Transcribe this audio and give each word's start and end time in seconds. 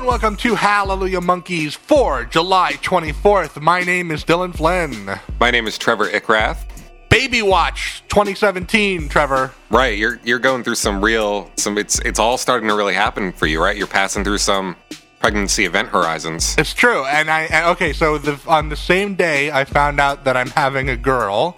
and 0.00 0.08
welcome 0.08 0.34
to 0.34 0.54
Hallelujah 0.54 1.20
Monkeys 1.20 1.74
for 1.74 2.24
July 2.24 2.72
24th. 2.80 3.60
My 3.60 3.82
name 3.82 4.10
is 4.10 4.24
Dylan 4.24 4.56
Flynn. 4.56 5.20
My 5.38 5.50
name 5.50 5.66
is 5.66 5.76
Trevor 5.76 6.08
Ickrath. 6.08 6.56
Baby 7.10 7.42
Watch 7.42 8.02
2017, 8.08 9.10
Trevor. 9.10 9.52
Right, 9.68 9.98
you're 9.98 10.18
you're 10.24 10.38
going 10.38 10.64
through 10.64 10.76
some 10.76 11.04
real 11.04 11.50
some 11.58 11.76
it's 11.76 11.98
it's 11.98 12.18
all 12.18 12.38
starting 12.38 12.66
to 12.70 12.74
really 12.74 12.94
happen 12.94 13.30
for 13.30 13.46
you, 13.46 13.62
right? 13.62 13.76
You're 13.76 13.86
passing 13.86 14.24
through 14.24 14.38
some 14.38 14.74
pregnancy 15.18 15.66
event 15.66 15.88
horizons. 15.88 16.54
It's 16.56 16.72
true. 16.72 17.04
And 17.04 17.30
I 17.30 17.42
and- 17.42 17.66
okay, 17.72 17.92
so 17.92 18.16
the, 18.16 18.40
on 18.48 18.70
the 18.70 18.76
same 18.76 19.16
day 19.16 19.50
I 19.50 19.66
found 19.66 20.00
out 20.00 20.24
that 20.24 20.34
I'm 20.34 20.48
having 20.50 20.88
a 20.88 20.96
girl 20.96 21.56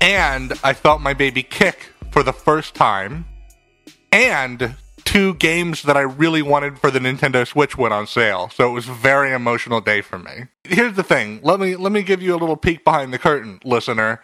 and 0.00 0.52
I 0.64 0.72
felt 0.72 1.00
my 1.02 1.14
baby 1.14 1.44
kick 1.44 1.92
for 2.10 2.24
the 2.24 2.32
first 2.32 2.74
time 2.74 3.26
and 4.10 4.74
two 5.16 5.32
games 5.34 5.82
that 5.84 5.96
I 5.96 6.02
really 6.02 6.42
wanted 6.42 6.78
for 6.78 6.90
the 6.90 6.98
Nintendo 6.98 7.46
Switch 7.46 7.78
went 7.78 7.94
on 7.94 8.06
sale. 8.06 8.50
So 8.50 8.68
it 8.68 8.72
was 8.72 8.86
a 8.86 8.92
very 8.92 9.32
emotional 9.32 9.80
day 9.80 10.02
for 10.02 10.18
me. 10.18 10.48
Here's 10.64 10.94
the 10.94 11.02
thing. 11.02 11.40
Let 11.42 11.58
me 11.58 11.74
let 11.74 11.90
me 11.90 12.02
give 12.02 12.20
you 12.20 12.34
a 12.34 12.38
little 12.38 12.56
peek 12.56 12.84
behind 12.84 13.14
the 13.14 13.18
curtain, 13.18 13.58
listener. 13.64 14.20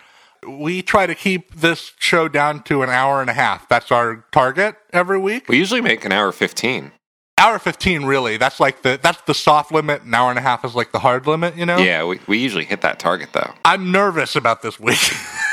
We 0.46 0.82
try 0.82 1.06
to 1.06 1.14
keep 1.14 1.54
this 1.54 1.92
show 1.98 2.28
down 2.28 2.62
to 2.64 2.82
an 2.82 2.90
hour 2.90 3.22
and 3.22 3.30
a 3.30 3.32
half. 3.32 3.68
That's 3.70 3.90
our 3.90 4.26
target 4.32 4.76
every 4.92 5.18
week. 5.18 5.48
We 5.48 5.56
usually 5.56 5.80
make 5.80 6.04
an 6.04 6.12
hour 6.12 6.30
15. 6.30 6.92
Hour 7.38 7.58
15 7.58 8.04
really. 8.04 8.36
That's 8.36 8.60
like 8.60 8.82
the 8.82 9.00
that's 9.02 9.22
the 9.22 9.34
soft 9.34 9.72
limit. 9.72 10.02
An 10.02 10.12
hour 10.12 10.28
and 10.28 10.38
a 10.38 10.42
half 10.42 10.62
is 10.62 10.74
like 10.74 10.92
the 10.92 10.98
hard 10.98 11.26
limit, 11.26 11.56
you 11.56 11.64
know? 11.64 11.78
Yeah, 11.78 12.04
we, 12.04 12.20
we 12.26 12.36
usually 12.36 12.64
hit 12.64 12.82
that 12.82 12.98
target 12.98 13.30
though. 13.32 13.54
I'm 13.64 13.92
nervous 13.92 14.36
about 14.36 14.60
this 14.60 14.78
week. 14.78 14.98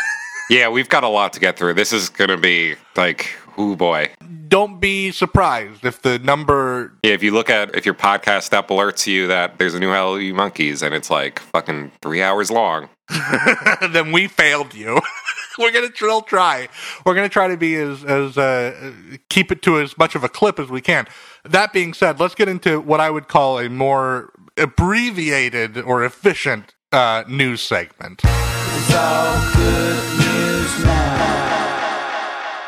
Yeah, 0.49 0.69
we've 0.69 0.89
got 0.89 1.03
a 1.03 1.07
lot 1.07 1.33
to 1.33 1.39
get 1.39 1.57
through. 1.57 1.75
This 1.75 1.93
is 1.93 2.09
going 2.09 2.31
to 2.31 2.37
be 2.37 2.75
like, 2.95 3.29
oh 3.57 3.75
boy. 3.75 4.09
Don't 4.47 4.79
be 4.79 5.11
surprised 5.11 5.85
if 5.85 6.01
the 6.01 6.17
number 6.17 6.97
Yeah, 7.03 7.11
if 7.11 7.21
you 7.21 7.31
look 7.31 7.51
at 7.51 7.75
if 7.75 7.85
your 7.85 7.93
podcast 7.93 8.51
app 8.51 8.69
alerts 8.69 9.05
you 9.05 9.27
that 9.27 9.59
there's 9.59 9.75
a 9.75 9.79
new 9.79 9.89
Hallelujah 9.89 10.33
Monkeys 10.33 10.81
and 10.81 10.95
it's 10.95 11.11
like 11.11 11.37
fucking 11.37 11.91
3 12.01 12.21
hours 12.23 12.49
long. 12.49 12.89
then 13.91 14.11
we 14.11 14.27
failed 14.27 14.73
you. 14.73 14.99
We're 15.59 15.71
gonna 15.71 15.93
still 15.93 16.21
try. 16.21 16.69
We're 17.05 17.15
gonna 17.15 17.27
try 17.27 17.49
to 17.49 17.57
be 17.57 17.75
as 17.75 18.03
as 18.05 18.37
uh, 18.37 18.93
keep 19.29 19.51
it 19.51 19.61
to 19.63 19.79
as 19.79 19.97
much 19.97 20.15
of 20.15 20.23
a 20.23 20.29
clip 20.29 20.57
as 20.57 20.69
we 20.69 20.79
can. 20.79 21.05
That 21.43 21.73
being 21.73 21.93
said, 21.93 22.17
let's 22.19 22.33
get 22.33 22.47
into 22.47 22.79
what 22.79 23.01
I 23.01 23.09
would 23.09 23.27
call 23.27 23.59
a 23.59 23.67
more 23.67 24.31
abbreviated 24.55 25.77
or 25.77 26.05
efficient 26.05 26.75
uh, 26.93 27.25
news 27.27 27.61
segment. 27.61 28.21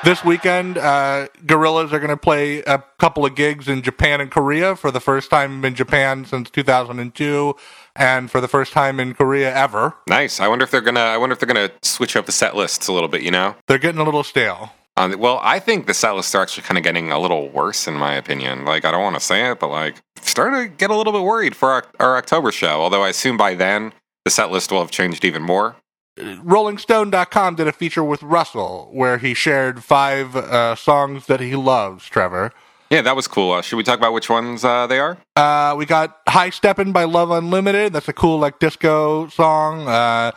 This 0.03 0.25
weekend, 0.25 0.79
uh, 0.79 1.27
Gorillaz 1.45 1.91
are 1.91 1.99
going 1.99 2.09
to 2.09 2.17
play 2.17 2.63
a 2.63 2.83
couple 2.97 3.23
of 3.23 3.35
gigs 3.35 3.67
in 3.67 3.83
Japan 3.83 4.19
and 4.19 4.31
Korea 4.31 4.75
for 4.75 4.89
the 4.89 4.99
first 4.99 5.29
time 5.29 5.63
in 5.63 5.75
Japan 5.75 6.25
since 6.25 6.49
2002, 6.49 7.55
and 7.95 8.31
for 8.31 8.41
the 8.41 8.47
first 8.47 8.73
time 8.73 8.99
in 8.99 9.13
Korea 9.13 9.55
ever. 9.55 9.93
Nice. 10.09 10.39
I 10.39 10.47
wonder 10.47 10.63
if 10.63 10.71
they're 10.71 10.81
going 10.81 10.95
to 10.95 11.01
I 11.01 11.17
wonder 11.17 11.33
if 11.33 11.39
they're 11.39 11.53
going 11.53 11.69
to 11.69 11.87
switch 11.87 12.15
up 12.15 12.25
the 12.25 12.31
set 12.31 12.55
lists 12.55 12.87
a 12.87 12.93
little 12.93 13.09
bit, 13.09 13.21
you 13.21 13.29
know? 13.29 13.55
They're 13.67 13.77
getting 13.77 14.01
a 14.01 14.03
little 14.03 14.23
stale. 14.23 14.71
Um, 14.97 15.19
well, 15.19 15.39
I 15.43 15.59
think 15.59 15.85
the 15.85 15.93
set 15.93 16.15
lists 16.15 16.33
are 16.33 16.41
actually 16.41 16.63
kind 16.63 16.79
of 16.79 16.83
getting 16.83 17.11
a 17.11 17.19
little 17.19 17.49
worse, 17.49 17.87
in 17.87 17.93
my 17.93 18.15
opinion. 18.15 18.65
Like, 18.65 18.85
I 18.85 18.91
don't 18.91 19.03
want 19.03 19.17
to 19.17 19.21
say 19.21 19.51
it, 19.51 19.59
but 19.59 19.69
like, 19.69 20.01
starting 20.19 20.63
to 20.63 20.67
get 20.67 20.89
a 20.89 20.95
little 20.95 21.13
bit 21.13 21.21
worried 21.21 21.55
for 21.55 21.69
our, 21.69 21.85
our 21.99 22.17
October 22.17 22.51
show. 22.51 22.81
Although 22.81 23.03
I 23.03 23.09
assume 23.09 23.37
by 23.37 23.53
then 23.53 23.93
the 24.25 24.31
set 24.31 24.49
list 24.49 24.71
will 24.71 24.79
have 24.79 24.89
changed 24.89 25.23
even 25.25 25.43
more. 25.43 25.75
RollingStone.com 26.17 27.55
did 27.55 27.67
a 27.67 27.71
feature 27.71 28.03
with 28.03 28.21
Russell 28.21 28.89
where 28.91 29.17
he 29.17 29.33
shared 29.33 29.83
five 29.83 30.35
uh, 30.35 30.75
songs 30.75 31.27
that 31.27 31.39
he 31.39 31.55
loves, 31.55 32.05
Trevor. 32.07 32.51
Yeah, 32.89 33.01
that 33.03 33.15
was 33.15 33.27
cool. 33.27 33.53
Uh, 33.53 33.61
should 33.61 33.77
we 33.77 33.83
talk 33.83 33.97
about 33.97 34.11
which 34.11 34.29
ones 34.29 34.65
uh, 34.65 34.85
they 34.87 34.99
are? 34.99 35.17
Uh, 35.37 35.75
we 35.77 35.85
got 35.85 36.19
High 36.27 36.49
Steppin' 36.49 36.91
by 36.91 37.05
Love 37.05 37.31
Unlimited. 37.31 37.93
That's 37.93 38.09
a 38.09 38.13
cool, 38.13 38.37
like, 38.37 38.59
disco 38.59 39.29
song. 39.29 39.87
Uh, 39.87 40.31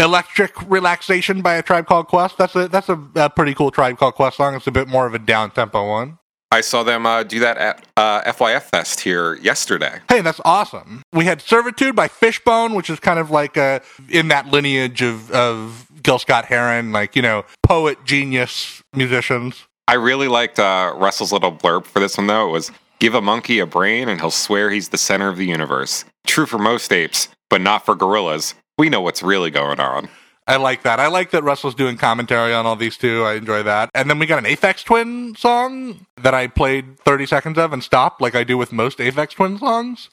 Electric 0.00 0.68
Relaxation 0.68 1.42
by 1.42 1.54
a 1.54 1.62
Tribe 1.62 1.86
Called 1.86 2.08
Quest. 2.08 2.38
That's 2.38 2.56
a 2.56 2.68
that's 2.68 2.88
a, 2.88 2.98
a 3.16 3.28
pretty 3.28 3.54
cool 3.54 3.70
Tribe 3.70 3.98
Called 3.98 4.14
Quest 4.14 4.38
song. 4.38 4.54
It's 4.54 4.66
a 4.66 4.72
bit 4.72 4.88
more 4.88 5.06
of 5.06 5.14
a 5.14 5.18
down 5.18 5.50
tempo 5.50 5.86
one. 5.86 6.18
I 6.52 6.62
saw 6.62 6.82
them 6.82 7.06
uh, 7.06 7.22
do 7.22 7.38
that 7.40 7.58
at 7.58 7.86
uh, 7.96 8.22
FYF 8.22 8.62
Fest 8.62 9.00
here 9.00 9.34
yesterday. 9.36 10.00
Hey, 10.08 10.20
that's 10.20 10.40
awesome. 10.44 11.02
We 11.12 11.24
had 11.24 11.40
Servitude 11.40 11.94
by 11.94 12.08
Fishbone, 12.08 12.74
which 12.74 12.90
is 12.90 12.98
kind 12.98 13.18
of 13.18 13.30
like 13.30 13.56
uh, 13.56 13.80
in 14.08 14.28
that 14.28 14.48
lineage 14.48 15.00
of, 15.00 15.30
of 15.30 15.86
Gil 16.02 16.18
Scott 16.18 16.46
Heron, 16.46 16.90
like, 16.92 17.14
you 17.14 17.22
know, 17.22 17.44
poet, 17.62 18.04
genius 18.04 18.82
musicians. 18.92 19.66
I 19.86 19.94
really 19.94 20.28
liked 20.28 20.58
uh, 20.58 20.92
Russell's 20.96 21.32
little 21.32 21.52
blurb 21.52 21.86
for 21.86 22.00
this 22.00 22.16
one, 22.16 22.26
though. 22.26 22.48
It 22.48 22.52
was 22.52 22.72
Give 23.00 23.14
a 23.14 23.22
monkey 23.22 23.60
a 23.60 23.66
brain 23.66 24.10
and 24.10 24.20
he'll 24.20 24.30
swear 24.30 24.68
he's 24.68 24.90
the 24.90 24.98
center 24.98 25.30
of 25.30 25.38
the 25.38 25.46
universe. 25.46 26.04
True 26.26 26.44
for 26.44 26.58
most 26.58 26.92
apes, 26.92 27.28
but 27.48 27.62
not 27.62 27.86
for 27.86 27.94
gorillas. 27.94 28.54
We 28.76 28.90
know 28.90 29.00
what's 29.00 29.22
really 29.22 29.50
going 29.50 29.80
on. 29.80 30.10
I 30.50 30.56
like 30.56 30.82
that. 30.82 30.98
I 30.98 31.06
like 31.06 31.30
that 31.30 31.44
Russell's 31.44 31.76
doing 31.76 31.96
commentary 31.96 32.52
on 32.52 32.66
all 32.66 32.74
these 32.74 32.96
too. 32.96 33.22
I 33.22 33.34
enjoy 33.34 33.62
that. 33.62 33.88
And 33.94 34.10
then 34.10 34.18
we 34.18 34.26
got 34.26 34.44
an 34.44 34.46
Aphex 34.46 34.82
Twin 34.82 35.36
song 35.36 36.06
that 36.16 36.34
I 36.34 36.48
played 36.48 36.98
30 36.98 37.26
seconds 37.26 37.56
of 37.56 37.72
and 37.72 37.84
stopped, 37.84 38.20
like 38.20 38.34
I 38.34 38.42
do 38.42 38.58
with 38.58 38.72
most 38.72 38.98
Aphex 38.98 39.30
Twin 39.30 39.58
songs. 39.58 40.10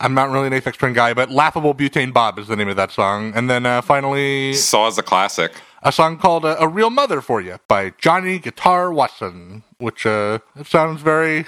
I'm 0.00 0.14
not 0.14 0.30
really 0.30 0.46
an 0.46 0.54
Aphex 0.54 0.78
Twin 0.78 0.94
guy, 0.94 1.12
but 1.12 1.30
Laughable 1.30 1.74
Butane 1.74 2.14
Bob 2.14 2.38
is 2.38 2.48
the 2.48 2.56
name 2.56 2.68
of 2.70 2.76
that 2.76 2.90
song. 2.90 3.34
And 3.34 3.50
then 3.50 3.66
uh, 3.66 3.82
finally, 3.82 4.54
Saw's 4.54 4.96
a 4.96 5.02
classic. 5.02 5.52
a 5.82 5.92
song 5.92 6.16
called 6.16 6.46
uh, 6.46 6.56
A 6.58 6.66
Real 6.66 6.88
Mother 6.88 7.20
for 7.20 7.42
You 7.42 7.58
by 7.68 7.90
Johnny 7.98 8.38
Guitar 8.38 8.90
Watson, 8.90 9.62
which 9.76 10.06
uh, 10.06 10.38
sounds 10.64 11.02
very 11.02 11.44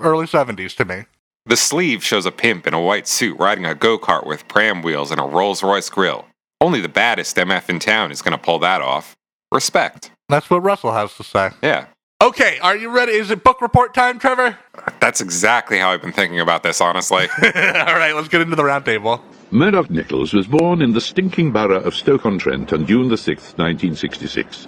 early 0.00 0.26
70s 0.26 0.74
to 0.78 0.84
me. 0.84 1.04
The 1.46 1.56
sleeve 1.56 2.02
shows 2.02 2.26
a 2.26 2.32
pimp 2.32 2.66
in 2.66 2.74
a 2.74 2.82
white 2.82 3.06
suit 3.06 3.38
riding 3.38 3.64
a 3.66 3.76
go 3.76 4.00
kart 4.00 4.26
with 4.26 4.48
pram 4.48 4.82
wheels 4.82 5.12
and 5.12 5.20
a 5.20 5.24
Rolls 5.24 5.62
Royce 5.62 5.88
grill. 5.88 6.26
Only 6.60 6.80
the 6.80 6.88
baddest 6.88 7.36
MF 7.36 7.68
in 7.68 7.78
town 7.78 8.10
is 8.10 8.20
going 8.20 8.32
to 8.32 8.38
pull 8.38 8.58
that 8.60 8.82
off. 8.82 9.16
Respect. 9.52 10.10
That's 10.28 10.50
what 10.50 10.62
Russell 10.62 10.92
has 10.92 11.14
to 11.14 11.22
say. 11.22 11.50
Yeah. 11.62 11.86
Okay, 12.20 12.58
are 12.58 12.76
you 12.76 12.90
ready? 12.90 13.12
Is 13.12 13.30
it 13.30 13.44
book 13.44 13.62
report 13.62 13.94
time, 13.94 14.18
Trevor? 14.18 14.58
That's 14.98 15.20
exactly 15.20 15.78
how 15.78 15.90
I've 15.92 16.02
been 16.02 16.12
thinking 16.12 16.40
about 16.40 16.64
this, 16.64 16.80
honestly. 16.80 17.28
All 17.42 17.52
right, 17.52 18.12
let's 18.12 18.26
get 18.26 18.40
into 18.40 18.56
the 18.56 18.64
roundtable. 18.64 19.22
Murdoc 19.52 19.86
Niccals 19.86 20.34
was 20.34 20.48
born 20.48 20.82
in 20.82 20.92
the 20.92 21.00
stinking 21.00 21.52
borough 21.52 21.80
of 21.80 21.94
Stoke-on-Trent 21.94 22.72
on 22.72 22.86
June 22.86 23.08
the 23.08 23.14
6th, 23.14 23.56
1966. 23.56 24.66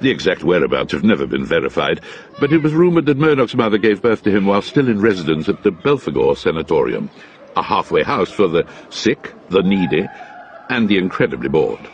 The 0.00 0.10
exact 0.10 0.44
whereabouts 0.44 0.92
have 0.92 1.02
never 1.02 1.26
been 1.26 1.46
verified, 1.46 2.02
but 2.38 2.52
it 2.52 2.62
was 2.62 2.74
rumoured 2.74 3.06
that 3.06 3.16
Murdoc's 3.16 3.54
mother 3.54 3.78
gave 3.78 4.02
birth 4.02 4.22
to 4.24 4.30
him 4.30 4.44
while 4.44 4.60
still 4.60 4.88
in 4.88 5.00
residence 5.00 5.48
at 5.48 5.62
the 5.62 5.72
Belphegor 5.72 6.36
Sanatorium, 6.36 7.08
a 7.56 7.62
halfway 7.62 8.02
house 8.02 8.30
for 8.30 8.48
the 8.48 8.68
sick, 8.90 9.32
the 9.48 9.62
needy, 9.62 10.06
and 10.68 10.88
the 10.88 10.98
incredibly 10.98 11.48
bored. 11.48 11.88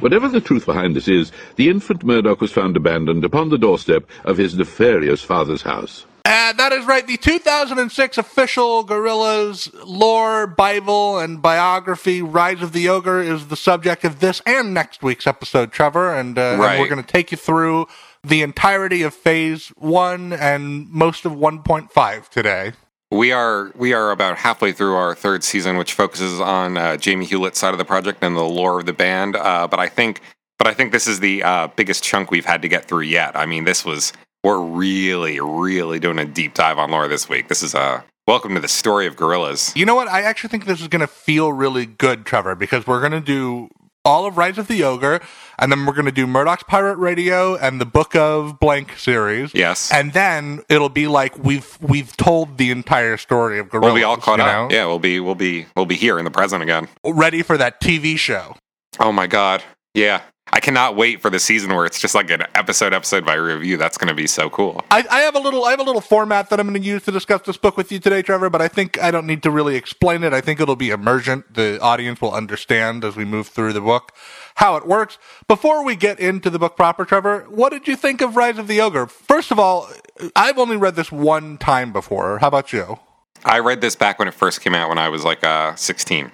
Whatever 0.00 0.28
the 0.28 0.40
truth 0.40 0.64
behind 0.64 0.96
this 0.96 1.08
is, 1.08 1.32
the 1.56 1.68
infant 1.68 2.04
Murdoc 2.04 2.40
was 2.40 2.52
found 2.52 2.76
abandoned 2.76 3.24
upon 3.24 3.50
the 3.50 3.58
doorstep 3.58 4.08
of 4.24 4.38
his 4.38 4.56
nefarious 4.56 5.22
father's 5.22 5.62
house. 5.62 6.06
Uh, 6.24 6.52
that 6.52 6.72
is 6.72 6.86
right. 6.86 7.06
The 7.06 7.16
2006 7.16 8.16
official 8.16 8.86
Gorillaz 8.86 9.70
lore, 9.84 10.46
Bible, 10.46 11.18
and 11.18 11.42
biography, 11.42 12.22
Rise 12.22 12.62
of 12.62 12.72
the 12.72 12.88
Ogre, 12.88 13.20
is 13.20 13.48
the 13.48 13.56
subject 13.56 14.04
of 14.04 14.20
this 14.20 14.40
and 14.46 14.72
next 14.72 15.02
week's 15.02 15.26
episode, 15.26 15.72
Trevor. 15.72 16.14
And, 16.14 16.38
uh, 16.38 16.52
and 16.52 16.60
we're 16.60 16.88
going 16.88 17.02
to 17.02 17.12
take 17.12 17.32
you 17.32 17.36
through 17.36 17.88
the 18.22 18.42
entirety 18.42 19.02
of 19.02 19.14
Phase 19.14 19.68
1 19.76 20.32
and 20.32 20.88
most 20.90 21.24
of 21.24 21.32
1.5 21.32 22.28
today. 22.28 22.72
We 23.12 23.30
are 23.30 23.70
we 23.76 23.92
are 23.92 24.10
about 24.10 24.38
halfway 24.38 24.72
through 24.72 24.94
our 24.94 25.14
third 25.14 25.44
season, 25.44 25.76
which 25.76 25.92
focuses 25.92 26.40
on 26.40 26.78
uh, 26.78 26.96
Jamie 26.96 27.26
Hewlett's 27.26 27.58
side 27.58 27.74
of 27.74 27.78
the 27.78 27.84
project 27.84 28.24
and 28.24 28.34
the 28.34 28.42
lore 28.42 28.80
of 28.80 28.86
the 28.86 28.94
band. 28.94 29.36
Uh, 29.36 29.68
but 29.68 29.78
I 29.78 29.88
think 29.88 30.22
but 30.56 30.66
I 30.66 30.72
think 30.72 30.92
this 30.92 31.06
is 31.06 31.20
the 31.20 31.42
uh, 31.42 31.68
biggest 31.76 32.02
chunk 32.02 32.30
we've 32.30 32.46
had 32.46 32.62
to 32.62 32.68
get 32.68 32.86
through 32.86 33.02
yet. 33.02 33.36
I 33.36 33.44
mean, 33.44 33.64
this 33.64 33.84
was 33.84 34.14
we're 34.42 34.62
really 34.62 35.40
really 35.40 36.00
doing 36.00 36.18
a 36.18 36.24
deep 36.24 36.54
dive 36.54 36.78
on 36.78 36.90
lore 36.90 37.06
this 37.06 37.28
week. 37.28 37.48
This 37.48 37.62
is 37.62 37.74
a 37.74 38.02
welcome 38.26 38.54
to 38.54 38.60
the 38.60 38.66
story 38.66 39.06
of 39.06 39.16
Gorillaz. 39.16 39.76
You 39.76 39.84
know 39.84 39.94
what? 39.94 40.08
I 40.08 40.22
actually 40.22 40.48
think 40.48 40.64
this 40.64 40.80
is 40.80 40.88
going 40.88 41.00
to 41.00 41.06
feel 41.06 41.52
really 41.52 41.84
good, 41.84 42.24
Trevor, 42.24 42.54
because 42.54 42.86
we're 42.86 43.00
going 43.00 43.12
to 43.12 43.20
do 43.20 43.68
all 44.04 44.26
of 44.26 44.36
Rise 44.36 44.58
of 44.58 44.66
the 44.68 44.82
Ogre, 44.84 45.20
and 45.58 45.70
then 45.70 45.86
we're 45.86 45.92
going 45.92 46.06
to 46.06 46.12
do 46.12 46.26
Murdoc's 46.26 46.64
Pirate 46.64 46.96
Radio 46.96 47.56
and 47.56 47.80
the 47.80 47.84
Book 47.86 48.14
of 48.16 48.58
Blank 48.58 48.98
series. 48.98 49.54
Yes. 49.54 49.92
and 49.92 50.12
then 50.12 50.62
it'll 50.68 50.88
be 50.88 51.06
like 51.06 51.38
we've 51.38 51.78
we've 51.80 52.16
told 52.16 52.58
the 52.58 52.70
entire 52.70 53.16
story 53.16 53.58
of 53.58 53.68
Gorillaz. 53.68 53.82
We'll 53.82 53.94
be 53.94 54.04
all 54.04 54.16
caught 54.16 54.40
up. 54.40 54.70
know? 54.70 54.74
Yeah, 54.76 54.86
we'll 54.86 54.98
be 54.98 55.20
we'll 55.20 55.34
be 55.34 55.66
we'll 55.76 55.86
be 55.86 55.96
here 55.96 56.18
in 56.18 56.24
the 56.24 56.30
present 56.30 56.62
again. 56.62 56.88
ready 57.04 57.42
for 57.42 57.56
that 57.56 57.80
TV 57.80 58.16
show. 58.18 58.56
Oh 58.98 59.12
my 59.12 59.26
god. 59.26 59.62
Yeah. 59.94 60.22
I 60.54 60.60
cannot 60.60 60.96
wait 60.96 61.22
for 61.22 61.30
the 61.30 61.38
season 61.38 61.74
where 61.74 61.86
it's 61.86 61.98
just 61.98 62.14
like 62.14 62.30
an 62.30 62.42
episode 62.54 62.92
episode 62.92 63.24
by 63.24 63.34
review. 63.34 63.78
That's 63.78 63.96
going 63.96 64.08
to 64.08 64.14
be 64.14 64.26
so 64.26 64.50
cool. 64.50 64.84
I, 64.90 65.02
I 65.10 65.20
have 65.20 65.34
a 65.34 65.38
little 65.38 65.64
I 65.64 65.70
have 65.70 65.80
a 65.80 65.84
little 65.84 66.02
format 66.02 66.50
that 66.50 66.60
I'm 66.60 66.68
going 66.68 66.80
to 66.80 66.86
use 66.86 67.04
to 67.04 67.10
discuss 67.10 67.40
this 67.42 67.56
book 67.56 67.78
with 67.78 67.90
you 67.90 67.98
today, 67.98 68.20
Trevor. 68.20 68.50
But 68.50 68.60
I 68.60 68.68
think 68.68 69.00
I 69.02 69.10
don't 69.10 69.26
need 69.26 69.42
to 69.44 69.50
really 69.50 69.76
explain 69.76 70.22
it. 70.22 70.34
I 70.34 70.42
think 70.42 70.60
it'll 70.60 70.76
be 70.76 70.90
emergent. 70.90 71.54
The 71.54 71.80
audience 71.80 72.20
will 72.20 72.32
understand 72.32 73.02
as 73.02 73.16
we 73.16 73.24
move 73.24 73.48
through 73.48 73.72
the 73.72 73.80
book 73.80 74.12
how 74.56 74.76
it 74.76 74.86
works. 74.86 75.16
Before 75.48 75.82
we 75.82 75.96
get 75.96 76.20
into 76.20 76.50
the 76.50 76.58
book 76.58 76.76
proper, 76.76 77.06
Trevor, 77.06 77.46
what 77.48 77.70
did 77.70 77.88
you 77.88 77.96
think 77.96 78.20
of 78.20 78.36
Rise 78.36 78.58
of 78.58 78.68
the 78.68 78.80
Ogre? 78.82 79.06
First 79.06 79.52
of 79.52 79.58
all, 79.58 79.88
I've 80.36 80.58
only 80.58 80.76
read 80.76 80.96
this 80.96 81.10
one 81.10 81.56
time 81.56 81.94
before. 81.94 82.38
How 82.40 82.48
about 82.48 82.74
you? 82.74 82.98
I 83.44 83.60
read 83.60 83.80
this 83.80 83.96
back 83.96 84.18
when 84.18 84.28
it 84.28 84.34
first 84.34 84.60
came 84.60 84.74
out 84.74 84.90
when 84.90 84.98
I 84.98 85.08
was 85.08 85.24
like 85.24 85.42
uh, 85.42 85.74
16. 85.74 86.30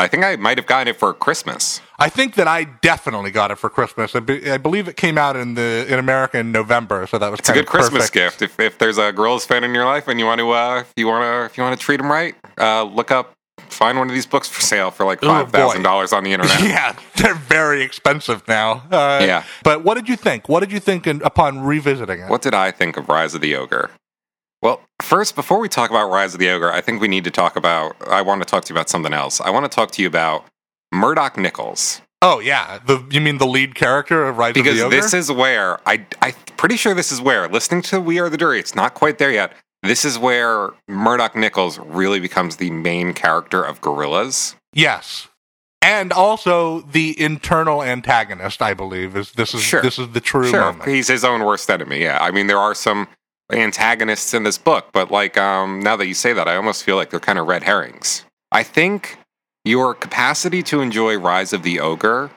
I 0.00 0.06
think 0.06 0.22
I 0.24 0.36
might 0.36 0.58
have 0.58 0.66
gotten 0.66 0.88
it 0.88 0.96
for 0.96 1.12
Christmas. 1.12 1.80
I 1.98 2.08
think 2.08 2.34
that 2.36 2.46
I 2.46 2.64
definitely 2.64 3.32
got 3.32 3.50
it 3.50 3.56
for 3.56 3.68
Christmas. 3.68 4.14
I, 4.14 4.20
be, 4.20 4.48
I 4.48 4.56
believe 4.56 4.86
it 4.86 4.96
came 4.96 5.18
out 5.18 5.34
in 5.34 5.54
the 5.54 5.84
in 5.88 5.98
America 5.98 6.38
in 6.38 6.52
November, 6.52 7.06
so 7.08 7.18
that 7.18 7.30
was 7.30 7.40
It's 7.40 7.48
a 7.48 7.52
good 7.52 7.66
Christmas 7.66 8.08
gift. 8.08 8.40
If, 8.40 8.60
if 8.60 8.78
there's 8.78 8.98
a 8.98 9.12
Gorillaz 9.12 9.44
fan 9.46 9.64
in 9.64 9.74
your 9.74 9.84
life 9.84 10.06
and 10.06 10.20
you 10.20 10.26
want 10.26 10.38
to, 10.38 10.50
uh, 10.52 10.80
if 10.80 10.92
you 10.96 11.06
want 11.08 11.24
to, 11.24 11.44
if 11.46 11.58
you 11.58 11.64
want 11.64 11.78
to 11.78 11.84
treat 11.84 11.96
them 11.96 12.10
right, 12.10 12.36
uh, 12.58 12.84
look 12.84 13.10
up, 13.10 13.32
find 13.70 13.98
one 13.98 14.08
of 14.08 14.14
these 14.14 14.24
books 14.26 14.48
for 14.48 14.60
sale 14.60 14.92
for 14.92 15.04
like 15.04 15.18
Oh, 15.22 15.26
five 15.26 15.50
thousand 15.50 15.82
dollars 15.82 16.12
on 16.12 16.22
the 16.22 16.32
internet. 16.32 16.60
Yeah, 16.62 16.94
they're 17.16 17.34
very 17.34 17.82
expensive 17.82 18.46
now. 18.46 18.84
Uh, 18.92 19.18
Yeah. 19.20 19.42
But 19.64 19.82
what 19.82 19.94
did 19.94 20.08
you 20.08 20.14
think? 20.14 20.48
What 20.48 20.60
did 20.60 20.70
you 20.70 20.78
think 20.78 21.08
in, 21.08 21.20
upon 21.24 21.60
revisiting 21.64 22.20
it? 22.20 22.28
What 22.30 22.42
did 22.42 22.54
I 22.54 22.70
think 22.70 22.96
of 22.96 23.08
Rise 23.08 23.34
of 23.34 23.40
the 23.40 23.56
Ogre? 23.56 23.90
Well, 24.62 24.80
first, 25.02 25.34
before 25.36 25.58
we 25.60 25.68
talk 25.68 25.90
about 25.90 26.10
Rise 26.10 26.34
of 26.34 26.40
the 26.40 26.48
Ogre, 26.50 26.72
I 26.72 26.80
think 26.80 27.00
we 27.00 27.08
need 27.08 27.24
to 27.24 27.30
talk 27.30 27.56
about. 27.56 27.94
I 28.08 28.22
want 28.22 28.42
to 28.42 28.46
talk 28.46 28.64
to 28.64 28.72
you 28.72 28.76
about 28.76 28.88
something 28.88 29.12
else. 29.12 29.40
I 29.40 29.50
want 29.50 29.70
to 29.70 29.74
talk 29.74 29.90
to 29.92 30.02
you 30.02 30.08
about 30.08 30.44
Murdoc 30.92 31.34
Niccals 31.36 32.00
Oh 32.20 32.40
yeah, 32.40 32.80
the 32.84 33.04
you 33.10 33.20
mean 33.20 33.38
the 33.38 33.46
lead 33.46 33.76
character 33.76 34.26
of 34.26 34.38
Rise 34.38 34.54
because 34.54 34.72
of 34.72 34.76
the 34.78 34.82
Ogre? 34.86 34.96
Because 34.96 35.12
this 35.12 35.28
is 35.28 35.30
where 35.30 35.78
I 35.88 36.04
I'm 36.20 36.32
pretty 36.56 36.76
sure 36.76 36.92
this 36.92 37.12
is 37.12 37.20
where 37.20 37.46
listening 37.46 37.82
to 37.82 38.00
We 38.00 38.18
Are 38.18 38.28
the 38.28 38.36
Jury. 38.36 38.58
It's 38.58 38.74
not 38.74 38.94
quite 38.94 39.18
there 39.18 39.30
yet. 39.30 39.52
This 39.84 40.04
is 40.04 40.18
where 40.18 40.70
Murdoc 40.88 41.34
Niccals 41.34 41.78
really 41.86 42.18
becomes 42.18 42.56
the 42.56 42.70
main 42.70 43.12
character 43.14 43.62
of 43.62 43.80
Gorillaz. 43.80 44.56
yes, 44.72 45.28
and 45.80 46.12
also 46.12 46.80
the 46.80 47.14
internal 47.20 47.84
antagonist. 47.84 48.60
I 48.62 48.74
believe 48.74 49.16
is 49.16 49.30
this 49.32 49.54
is 49.54 49.62
Sure. 49.62 49.80
this 49.82 50.00
is 50.00 50.08
the 50.10 50.20
true 50.20 50.48
Sure, 50.50 50.60
moment. 50.72 50.90
he's 50.90 51.06
his 51.06 51.22
own 51.24 51.44
worst 51.44 51.70
enemy. 51.70 52.00
Yeah, 52.00 52.18
I 52.20 52.32
mean 52.32 52.48
there 52.48 52.58
are 52.58 52.74
some 52.74 53.06
antagonists 53.52 54.34
in 54.34 54.42
this 54.42 54.58
book, 54.58 54.88
but 54.92 55.10
like 55.10 55.36
um, 55.38 55.80
now 55.80 55.96
that 55.96 56.06
you 56.06 56.14
say 56.14 56.32
that, 56.32 56.48
I 56.48 56.56
almost 56.56 56.84
feel 56.84 56.96
like 56.96 57.10
they're 57.10 57.20
kind 57.20 57.38
of 57.38 57.46
red 57.46 57.62
herrings. 57.62 58.24
I 58.52 58.62
think 58.62 59.18
your 59.64 59.94
capacity 59.94 60.62
to 60.64 60.80
enjoy 60.80 61.18
Rise 61.18 61.52
of 61.52 61.62
the 61.62 61.80
Ogre 61.80 62.30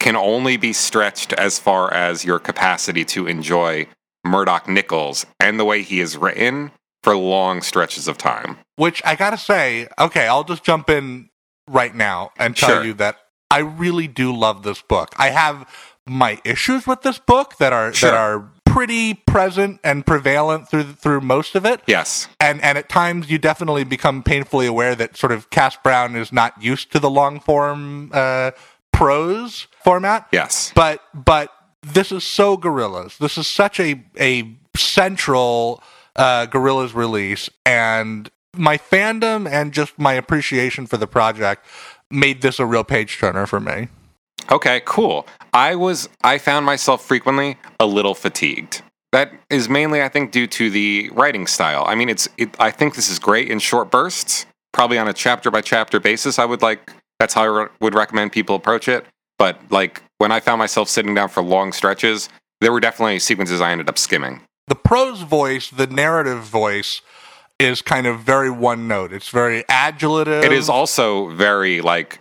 can 0.00 0.16
only 0.16 0.56
be 0.56 0.72
stretched 0.72 1.32
as 1.32 1.58
far 1.58 1.92
as 1.92 2.24
your 2.24 2.38
capacity 2.38 3.04
to 3.06 3.26
enjoy 3.26 3.86
Murdoc 4.26 4.64
Niccals 4.66 5.24
and 5.40 5.58
the 5.58 5.64
way 5.64 5.82
he 5.82 6.00
is 6.00 6.16
written 6.16 6.70
for 7.02 7.16
long 7.16 7.60
stretches 7.62 8.08
of 8.08 8.16
time. 8.18 8.56
Which 8.76 9.02
I 9.04 9.14
gotta 9.16 9.38
say, 9.38 9.88
okay, 9.98 10.26
I'll 10.26 10.44
just 10.44 10.64
jump 10.64 10.88
in 10.90 11.28
right 11.68 11.94
now 11.94 12.30
and 12.38 12.56
tell 12.56 12.70
Sure. 12.70 12.84
you 12.84 12.94
that 12.94 13.16
I 13.50 13.58
really 13.58 14.08
do 14.08 14.34
love 14.34 14.62
this 14.62 14.82
book. 14.82 15.14
I 15.18 15.30
have 15.30 15.68
my 16.06 16.40
issues 16.44 16.86
with 16.86 17.02
this 17.02 17.18
book 17.18 17.56
that 17.58 17.72
are 17.72 17.92
Sure. 17.92 18.10
that 18.10 18.16
are 18.16 18.50
pretty 18.74 19.14
present 19.14 19.78
and 19.84 20.04
prevalent 20.04 20.68
through 20.68 20.82
through 20.82 21.20
most 21.20 21.54
of 21.54 21.64
it. 21.64 21.80
Yes. 21.86 22.28
And 22.40 22.60
and 22.62 22.76
at 22.76 22.88
times 22.88 23.30
you 23.30 23.38
definitely 23.38 23.84
become 23.84 24.22
painfully 24.22 24.66
aware 24.66 24.96
that 24.96 25.16
sort 25.16 25.30
of 25.30 25.48
Cass 25.50 25.76
Browne 25.76 26.16
is 26.16 26.32
not 26.32 26.60
used 26.60 26.90
to 26.92 26.98
the 26.98 27.08
long 27.08 27.38
form 27.38 28.10
uh, 28.12 28.50
prose 28.92 29.68
format. 29.82 30.26
Yes. 30.32 30.72
But 30.74 31.00
but 31.14 31.50
this 31.82 32.10
is 32.10 32.24
so 32.24 32.56
Gorillaz. 32.56 33.18
This 33.18 33.38
is 33.38 33.46
such 33.46 33.78
a 33.78 34.02
a 34.18 34.56
central 34.76 35.80
uh, 36.16 36.46
Gorillaz 36.46 36.94
release, 36.94 37.48
and 37.64 38.28
my 38.56 38.76
fandom 38.76 39.48
and 39.48 39.72
just 39.72 39.96
my 39.98 40.14
appreciation 40.14 40.86
for 40.86 40.96
the 40.96 41.06
project 41.06 41.64
made 42.10 42.42
this 42.42 42.58
a 42.58 42.66
real 42.66 42.84
page 42.84 43.18
turner 43.18 43.46
for 43.46 43.60
me. 43.60 43.88
Okay, 44.50 44.82
cool. 44.84 45.26
I 45.54 45.76
was 45.76 46.08
I 46.22 46.38
found 46.38 46.66
myself 46.66 47.04
frequently 47.04 47.56
a 47.78 47.86
little 47.86 48.14
fatigued. 48.14 48.82
That 49.12 49.32
is 49.48 49.68
mainly 49.68 50.02
I 50.02 50.08
think 50.08 50.32
due 50.32 50.48
to 50.48 50.68
the 50.68 51.08
writing 51.12 51.46
style. 51.46 51.84
I 51.86 51.94
mean, 51.94 52.08
it's 52.08 52.28
it, 52.36 52.54
I 52.58 52.72
think 52.72 52.96
this 52.96 53.08
is 53.08 53.20
great 53.20 53.48
in 53.48 53.60
short 53.60 53.90
bursts, 53.90 54.46
probably 54.72 54.98
on 54.98 55.06
a 55.06 55.12
chapter 55.12 55.52
by 55.52 55.60
chapter 55.60 56.00
basis. 56.00 56.40
I 56.40 56.44
would 56.44 56.60
like 56.60 56.92
that's 57.20 57.32
how 57.32 57.42
I 57.42 57.62
re- 57.62 57.68
would 57.80 57.94
recommend 57.94 58.32
people 58.32 58.56
approach 58.56 58.88
it. 58.88 59.06
But 59.38 59.60
like 59.70 60.02
when 60.18 60.32
I 60.32 60.40
found 60.40 60.58
myself 60.58 60.88
sitting 60.88 61.14
down 61.14 61.28
for 61.28 61.42
long 61.42 61.72
stretches, 61.72 62.28
there 62.60 62.72
were 62.72 62.80
definitely 62.80 63.20
sequences 63.20 63.60
I 63.60 63.70
ended 63.70 63.88
up 63.88 63.98
skimming. 63.98 64.40
The 64.66 64.74
prose 64.74 65.22
voice, 65.22 65.70
the 65.70 65.86
narrative 65.86 66.42
voice, 66.42 67.00
is 67.60 67.82
kind 67.82 68.06
of 68.06 68.20
very 68.20 68.50
one 68.50 68.88
note. 68.88 69.12
It's 69.12 69.28
very 69.28 69.64
adulative. 69.68 70.42
It 70.42 70.52
is 70.52 70.68
also 70.68 71.28
very 71.28 71.80
like 71.80 72.18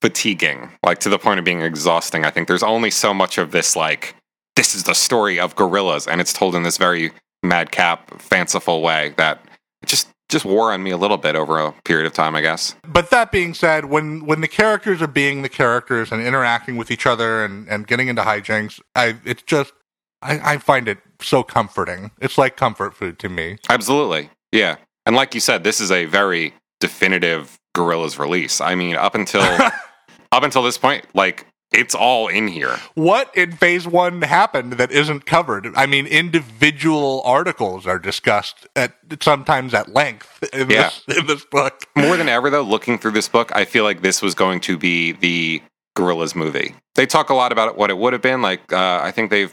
fatiguing, 0.00 0.70
like 0.84 0.98
to 1.00 1.08
the 1.08 1.18
point 1.18 1.38
of 1.38 1.44
being 1.44 1.60
exhausting. 1.62 2.24
I 2.24 2.30
think 2.30 2.48
there's 2.48 2.62
only 2.62 2.90
so 2.90 3.12
much 3.12 3.38
of 3.38 3.50
this 3.50 3.76
like 3.76 4.14
this 4.56 4.74
is 4.74 4.84
the 4.84 4.94
story 4.94 5.38
of 5.38 5.56
Gorillaz 5.56 6.06
and 6.10 6.20
it's 6.20 6.32
told 6.32 6.54
in 6.54 6.62
this 6.62 6.78
very 6.78 7.12
madcap, 7.42 8.20
fanciful 8.20 8.82
way 8.82 9.14
that 9.16 9.40
just 9.86 10.08
just 10.28 10.44
wore 10.44 10.72
on 10.72 10.82
me 10.82 10.90
a 10.90 10.96
little 10.98 11.16
bit 11.16 11.34
over 11.34 11.58
a 11.58 11.72
period 11.84 12.06
of 12.06 12.12
time, 12.12 12.36
I 12.36 12.42
guess. 12.42 12.74
but 12.86 13.08
that 13.10 13.32
being 13.32 13.54
said, 13.54 13.86
when 13.86 14.26
when 14.26 14.40
the 14.40 14.48
characters 14.48 15.00
are 15.00 15.06
being 15.08 15.42
the 15.42 15.48
characters 15.48 16.12
and 16.12 16.20
interacting 16.22 16.76
with 16.76 16.90
each 16.90 17.06
other 17.06 17.44
and, 17.44 17.66
and 17.68 17.86
getting 17.86 18.08
into 18.08 18.22
hijinks, 18.22 18.80
I 18.94 19.16
it's 19.24 19.42
just 19.42 19.72
I, 20.20 20.54
I 20.54 20.58
find 20.58 20.88
it 20.88 20.98
so 21.20 21.42
comforting. 21.42 22.10
It's 22.20 22.36
like 22.36 22.56
comfort 22.56 22.94
food 22.94 23.18
to 23.20 23.28
me. 23.28 23.58
Absolutely. 23.68 24.30
Yeah. 24.52 24.76
And 25.06 25.16
like 25.16 25.34
you 25.34 25.40
said, 25.40 25.64
this 25.64 25.80
is 25.80 25.90
a 25.90 26.04
very 26.04 26.52
definitive 26.80 27.58
Gorillaz 27.74 28.18
release. 28.18 28.60
I 28.60 28.74
mean, 28.74 28.96
up 28.96 29.14
until 29.14 29.42
up 30.32 30.42
until 30.42 30.62
this 30.62 30.78
point, 30.78 31.04
like 31.14 31.46
it's 31.70 31.94
all 31.94 32.28
in 32.28 32.48
here. 32.48 32.76
What 32.94 33.30
in 33.36 33.52
phase 33.52 33.86
one 33.86 34.22
happened 34.22 34.74
that 34.74 34.90
isn't 34.90 35.26
covered? 35.26 35.68
I 35.76 35.84
mean, 35.86 36.06
individual 36.06 37.22
articles 37.26 37.86
are 37.86 37.98
discussed 37.98 38.66
at 38.74 38.94
sometimes 39.20 39.74
at 39.74 39.92
length 39.92 40.42
in 40.52 40.70
Yeah. 40.70 40.90
this 41.06 41.18
in 41.18 41.26
this 41.26 41.44
book. 41.44 41.82
More 41.96 42.16
than 42.16 42.28
ever, 42.28 42.48
though, 42.50 42.62
looking 42.62 42.98
through 42.98 43.10
this 43.12 43.28
book, 43.28 43.52
I 43.54 43.64
feel 43.64 43.84
like 43.84 44.00
this 44.02 44.22
was 44.22 44.34
going 44.34 44.60
to 44.60 44.78
be 44.78 45.12
the 45.12 45.62
Gorillaz 45.96 46.34
movie. 46.34 46.74
They 46.94 47.06
talk 47.06 47.28
a 47.30 47.34
lot 47.34 47.52
about 47.52 47.76
what 47.76 47.90
it 47.90 47.98
would 47.98 48.12
have 48.14 48.22
been. 48.22 48.40
Like, 48.40 48.72
uh, 48.72 49.00
I 49.02 49.10
think 49.10 49.30
they've 49.30 49.52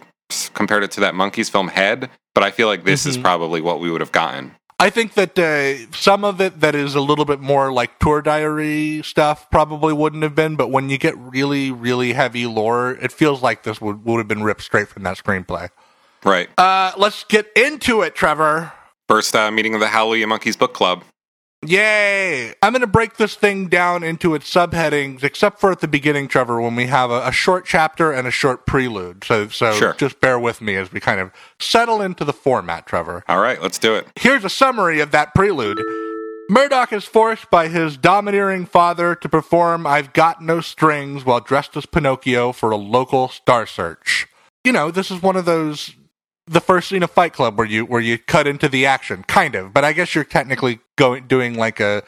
compared 0.53 0.83
it 0.83 0.91
to 0.91 1.01
that 1.01 1.13
Monkees 1.15 1.49
film 1.51 1.67
Head, 1.67 2.09
but 2.33 2.43
I 2.43 2.51
feel 2.51 2.67
like 2.67 2.83
this 2.85 3.05
is 3.05 3.17
Mhm. 3.17 3.23
probably 3.23 3.61
what 3.61 3.79
we 3.79 3.91
would 3.91 4.01
have 4.01 4.11
gotten. 4.11 4.55
I 4.77 4.89
think 4.89 5.13
that 5.13 5.39
uh, 5.39 5.89
some 5.91 6.25
of 6.25 6.41
it 6.41 6.59
that 6.59 6.75
is 6.75 6.95
a 6.95 7.01
little 7.01 7.23
bit 7.23 7.39
more 7.39 7.71
like 7.71 7.97
tour 7.99 8.21
diary 8.21 9.01
stuff 9.03 9.49
probably 9.49 9.93
wouldn't 9.93 10.23
have 10.23 10.35
been, 10.35 10.57
but 10.57 10.69
when 10.69 10.89
you 10.89 10.97
get 10.97 11.17
really, 11.17 11.71
really 11.71 12.11
heavy 12.11 12.45
lore, 12.45 12.91
it 12.91 13.13
feels 13.13 13.41
like 13.41 13.63
this 13.63 13.79
would, 13.79 14.03
would 14.03 14.17
have 14.17 14.27
been 14.27 14.43
ripped 14.43 14.63
straight 14.63 14.89
from 14.89 15.03
that 15.03 15.17
screenplay. 15.17 15.69
Right. 16.25 16.49
Uh, 16.57 16.91
let's 16.97 17.23
get 17.23 17.47
into 17.55 18.01
it, 18.01 18.15
Trevor. 18.15 18.73
First 19.07 19.35
uh, 19.35 19.49
meeting 19.49 19.75
of 19.75 19.79
the 19.79 19.87
Hallelujah 19.87 20.27
Monkeys 20.27 20.57
book 20.57 20.73
club. 20.73 21.03
Yay! 21.67 22.53
I'm 22.61 22.71
going 22.73 22.81
to 22.81 22.87
break 22.87 23.17
this 23.17 23.35
thing 23.35 23.67
down 23.67 24.03
into 24.03 24.35
its 24.35 24.51
subheadings, 24.51 25.23
except 25.23 25.59
for 25.59 25.71
at 25.71 25.79
the 25.79 25.87
beginning, 25.87 26.27
Trevor, 26.27 26.61
when 26.61 26.75
we 26.75 26.87
have 26.87 27.11
a, 27.11 27.27
a 27.27 27.31
short 27.31 27.65
chapter 27.65 28.11
and 28.11 28.27
a 28.27 28.31
short 28.31 28.65
prelude. 28.65 29.23
So, 29.23 29.47
so 29.47 29.73
Sure. 29.73 29.93
just 29.93 30.19
bear 30.21 30.39
with 30.39 30.61
me 30.61 30.75
as 30.75 30.91
we 30.91 30.99
kind 30.99 31.19
of 31.19 31.31
settle 31.59 32.01
into 32.01 32.25
the 32.25 32.33
format, 32.33 32.85
Trevor. 32.85 33.23
All 33.27 33.39
right, 33.39 33.61
let's 33.61 33.79
do 33.79 33.95
it. 33.95 34.07
Here's 34.15 34.43
a 34.43 34.49
summary 34.49 34.99
of 34.99 35.11
that 35.11 35.33
prelude. 35.35 35.79
Murdoc 36.49 36.93
is 36.93 37.05
forced 37.05 37.49
by 37.49 37.67
his 37.69 37.97
domineering 37.97 38.65
father 38.67 39.15
to 39.15 39.27
perform 39.27 39.87
I've 39.87 40.13
Got 40.13 40.43
No 40.43 40.61
Strings 40.61 41.25
while 41.25 41.39
dressed 41.39 41.75
as 41.75 41.87
Pinocchio 41.87 42.51
for 42.51 42.69
a 42.69 42.75
local 42.75 43.29
star 43.29 43.65
search. 43.65 44.27
You 44.63 44.71
know, 44.71 44.91
this 44.91 45.09
is 45.09 45.21
one 45.21 45.35
of 45.35 45.45
those 45.45 45.95
the 46.47 46.61
first 46.61 46.89
scene 46.89 47.01
of 47.01 47.09
Fight 47.09 47.33
Club 47.33 47.57
where 47.57 47.65
you 47.65 47.85
where 47.85 48.01
you 48.01 48.19
cut 48.19 48.45
into 48.45 48.69
the 48.69 48.85
action, 48.85 49.23
kind 49.23 49.55
of, 49.55 49.73
but 49.73 49.83
I 49.83 49.93
guess 49.93 50.13
you're 50.13 50.23
technically 50.23 50.79
going 50.95 51.27
doing 51.27 51.55
like 51.55 51.79
a 51.79 52.03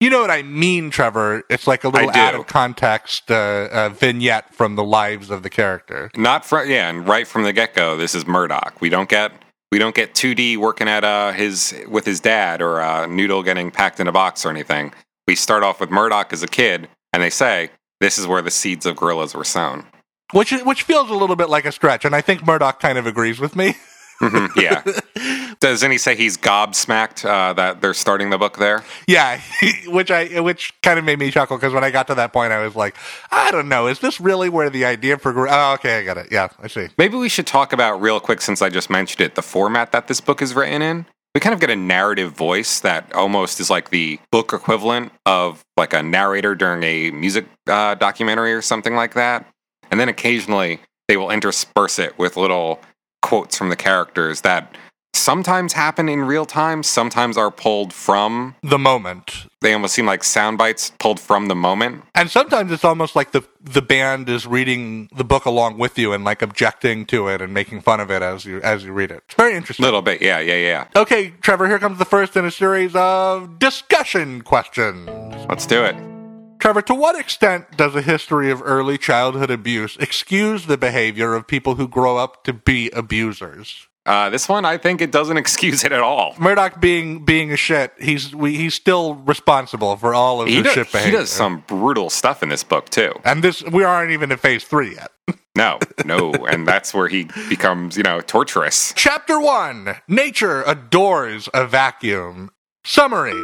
you 0.00 0.10
know 0.10 0.20
what 0.20 0.30
I 0.30 0.42
mean, 0.42 0.90
Trevor? 0.90 1.42
It's 1.50 1.66
like 1.66 1.82
a 1.82 1.88
little 1.88 2.10
out 2.10 2.36
of 2.36 2.46
context 2.46 3.30
uh, 3.32 3.68
uh, 3.72 3.88
vignette 3.88 4.54
from 4.54 4.76
the 4.76 4.84
lives 4.84 5.28
of 5.28 5.42
the 5.42 5.50
character. 5.50 6.10
Not 6.16 6.44
from 6.44 6.70
yeah, 6.70 6.88
and 6.88 7.06
right 7.06 7.26
from 7.26 7.42
the 7.42 7.52
get 7.52 7.74
go, 7.74 7.96
this 7.96 8.14
is 8.14 8.24
Murdoc. 8.24 8.80
We 8.80 8.90
don't 8.90 9.08
get 9.08 9.32
we 9.72 9.78
don't 9.78 9.94
get 9.94 10.14
2D 10.14 10.56
working 10.56 10.88
at 10.88 11.02
uh, 11.02 11.32
his 11.32 11.74
with 11.88 12.06
his 12.06 12.20
dad 12.20 12.62
or 12.62 12.80
uh, 12.80 13.06
Noodle 13.06 13.42
getting 13.42 13.72
packed 13.72 13.98
in 13.98 14.06
a 14.06 14.12
box 14.12 14.46
or 14.46 14.50
anything. 14.50 14.92
We 15.26 15.34
start 15.34 15.64
off 15.64 15.80
with 15.80 15.90
Murdoc 15.90 16.32
as 16.32 16.44
a 16.44 16.48
kid, 16.48 16.88
and 17.12 17.22
they 17.22 17.30
say 17.30 17.70
this 18.00 18.18
is 18.18 18.26
where 18.26 18.40
the 18.40 18.52
seeds 18.52 18.86
of 18.86 18.94
Gorillaz 18.94 19.34
were 19.34 19.44
sown. 19.44 19.84
Which 20.32 20.52
which 20.52 20.82
feels 20.84 21.10
a 21.10 21.14
little 21.14 21.36
bit 21.36 21.50
like 21.50 21.64
a 21.64 21.72
stretch, 21.72 22.04
and 22.04 22.14
I 22.14 22.20
think 22.20 22.46
Murdoc 22.46 22.78
kind 22.78 22.98
of 22.98 23.06
agrees 23.06 23.40
with 23.40 23.56
me. 23.56 23.74
Mhm, 24.20 24.54
yeah. 24.56 25.54
Doesn't 25.60 25.90
he 25.90 25.98
say 25.98 26.16
he's 26.16 26.36
gobsmacked 26.36 27.24
uh, 27.24 27.52
that 27.54 27.80
they're 27.80 27.94
starting 27.94 28.30
the 28.30 28.38
book 28.38 28.56
there? 28.58 28.84
Yeah, 29.06 29.40
which 29.86 30.10
I 30.10 30.40
which 30.40 30.72
kind 30.82 30.98
of 30.98 31.04
made 31.04 31.18
me 31.18 31.30
chuckle 31.30 31.56
because 31.56 31.72
when 31.72 31.84
I 31.84 31.90
got 31.90 32.06
to 32.08 32.14
that 32.16 32.32
point, 32.32 32.52
I 32.52 32.64
was 32.64 32.76
like, 32.76 32.96
I 33.30 33.50
don't 33.50 33.68
know, 33.68 33.86
is 33.86 34.00
this 34.00 34.20
really 34.20 34.48
where 34.48 34.70
the 34.70 34.84
idea 34.84 35.18
for? 35.18 35.48
Oh, 35.48 35.72
okay, 35.74 35.98
I 35.98 36.04
got 36.04 36.16
it. 36.16 36.28
Yeah, 36.30 36.48
I 36.60 36.68
see. 36.68 36.88
Maybe 36.98 37.16
we 37.16 37.28
should 37.28 37.46
talk 37.46 37.72
about 37.72 38.00
real 38.00 38.20
quick 38.20 38.40
since 38.40 38.62
I 38.62 38.68
just 38.68 38.90
mentioned 38.90 39.20
it 39.20 39.34
the 39.34 39.42
format 39.42 39.92
that 39.92 40.08
this 40.08 40.20
book 40.20 40.42
is 40.42 40.54
written 40.54 40.82
in. 40.82 41.06
We 41.34 41.40
kind 41.40 41.54
of 41.54 41.60
get 41.60 41.70
a 41.70 41.76
narrative 41.76 42.32
voice 42.32 42.80
that 42.80 43.12
almost 43.14 43.60
is 43.60 43.70
like 43.70 43.90
the 43.90 44.18
book 44.32 44.52
equivalent 44.52 45.12
of 45.26 45.62
like 45.76 45.92
a 45.92 46.02
narrator 46.02 46.54
during 46.54 46.82
a 46.82 47.10
music 47.12 47.46
uh, 47.68 47.94
documentary 47.94 48.52
or 48.52 48.62
something 48.62 48.94
like 48.96 49.14
that. 49.14 49.46
And 49.90 50.00
then 50.00 50.08
occasionally 50.08 50.80
they 51.06 51.16
will 51.16 51.30
intersperse 51.30 51.98
it 51.98 52.18
with 52.18 52.36
little 52.36 52.80
quotes 53.28 53.58
from 53.58 53.68
the 53.68 53.76
characters 53.76 54.40
that 54.40 54.74
sometimes 55.12 55.74
happen 55.74 56.08
in 56.08 56.22
real 56.22 56.46
time, 56.46 56.82
sometimes 56.82 57.36
are 57.36 57.50
pulled 57.50 57.92
from. 57.92 58.54
The 58.62 58.78
moment. 58.78 59.48
They 59.60 59.74
almost 59.74 59.92
seem 59.92 60.06
like 60.06 60.24
sound 60.24 60.56
bites 60.56 60.92
pulled 60.98 61.20
from 61.20 61.48
the 61.48 61.54
moment. 61.54 62.04
And 62.14 62.30
sometimes 62.30 62.72
it's 62.72 62.84
almost 62.84 63.14
like 63.14 63.32
the 63.32 63.42
the 63.60 63.82
band 63.82 64.30
is 64.30 64.46
reading 64.46 65.10
the 65.14 65.24
book 65.24 65.44
along 65.44 65.76
with 65.76 65.98
you 65.98 66.14
and 66.14 66.24
like 66.24 66.40
objecting 66.40 67.04
to 67.06 67.28
it 67.28 67.42
and 67.42 67.52
making 67.52 67.82
fun 67.82 68.00
of 68.00 68.10
it 68.10 68.22
as 68.22 68.46
you 68.46 68.62
as 68.62 68.82
you 68.82 68.92
read 68.94 69.10
it. 69.10 69.24
It's 69.26 69.34
very 69.34 69.54
interesting. 69.54 69.84
A 69.84 69.86
little 69.86 70.00
bit, 70.00 70.22
yeah, 70.22 70.38
yeah, 70.38 70.56
yeah. 70.56 70.86
Okay, 70.96 71.34
Trevor, 71.42 71.66
here 71.66 71.78
comes 71.78 71.98
the 71.98 72.06
first 72.06 72.34
in 72.34 72.46
a 72.46 72.50
series 72.50 72.94
of 72.94 73.58
discussion 73.58 74.40
questions. 74.40 75.06
Let's 75.50 75.66
do 75.66 75.84
it. 75.84 76.17
Trevor, 76.58 76.82
to 76.82 76.94
what 76.94 77.18
extent 77.18 77.76
does 77.76 77.94
a 77.94 78.02
history 78.02 78.50
of 78.50 78.60
early 78.64 78.98
childhood 78.98 79.50
abuse 79.50 79.96
excuse 79.98 80.66
the 80.66 80.76
behavior 80.78 81.34
of 81.34 81.46
people 81.46 81.76
who 81.76 81.86
grow 81.88 82.16
up 82.16 82.44
to 82.44 82.52
be 82.52 82.90
abusers? 82.90 83.86
Uh, 84.06 84.30
this 84.30 84.48
one, 84.48 84.64
I 84.64 84.78
think 84.78 85.00
it 85.02 85.10
doesn't 85.12 85.36
excuse 85.44 85.84
it 85.84 85.92
at 85.92 86.00
all. 86.00 86.34
Murdoc 86.38 86.80
being 86.80 87.24
being 87.24 87.52
a 87.52 87.56
shit, 87.56 87.92
he's 88.00 88.34
we, 88.34 88.56
he's 88.56 88.74
still 88.74 89.14
responsible 89.16 89.96
for 89.96 90.14
all 90.14 90.40
of 90.40 90.48
He 90.48 90.56
his 90.56 90.64
does, 90.64 90.72
shit 90.88 91.04
he 91.04 91.10
does 91.10 91.30
some 91.30 91.62
brutal 91.66 92.08
stuff 92.10 92.42
in 92.42 92.48
this 92.48 92.64
book 92.64 92.88
too. 92.88 93.12
and 93.24 93.44
this 93.44 93.62
we 93.64 93.84
aren't 93.84 94.10
even 94.12 94.32
in 94.32 94.38
phase 94.38 94.64
three 94.64 94.94
yet. 94.94 95.10
No, 95.56 95.80
no, 96.04 96.30
and 96.46 96.68
that's 96.68 96.94
where 96.94 97.08
he 97.08 97.24
becomes, 97.48 97.96
you 97.96 98.04
know, 98.04 98.20
torturous. 98.20 98.92
Chapter 98.94 99.40
1 99.40 99.96
Nature 100.06 100.62
adores 100.62 101.48
a 101.52 101.66
vacuum. 101.66 102.52
Summary 102.84 103.34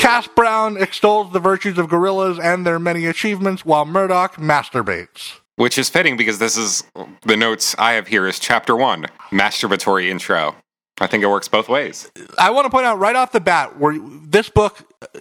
Cass 0.00 0.26
Browne 0.28 0.78
extols 0.78 1.30
the 1.30 1.40
virtues 1.40 1.76
of 1.76 1.88
Gorillaz 1.88 2.42
and 2.42 2.64
their 2.64 2.78
many 2.78 3.04
achievements 3.04 3.66
while 3.66 3.84
Murdoc 3.84 4.36
masturbates. 4.36 5.40
Which 5.56 5.76
is 5.76 5.90
fitting 5.90 6.16
because 6.16 6.38
this 6.38 6.56
is 6.56 6.84
the 7.26 7.36
notes 7.36 7.76
I 7.78 7.92
have 7.92 8.06
here 8.06 8.26
is 8.26 8.38
chapter 8.38 8.74
one, 8.74 9.08
masturbatory 9.30 10.08
intro. 10.08 10.56
I 11.02 11.06
think 11.06 11.22
it 11.22 11.26
works 11.26 11.48
both 11.48 11.68
ways. 11.68 12.10
I 12.38 12.48
want 12.48 12.64
to 12.64 12.70
point 12.70 12.86
out 12.86 12.98
right 12.98 13.14
off 13.14 13.32
the 13.32 13.40
bat 13.40 13.78
where 13.78 13.98
this 13.98 14.48
book 14.48 14.90
uh, 15.02 15.18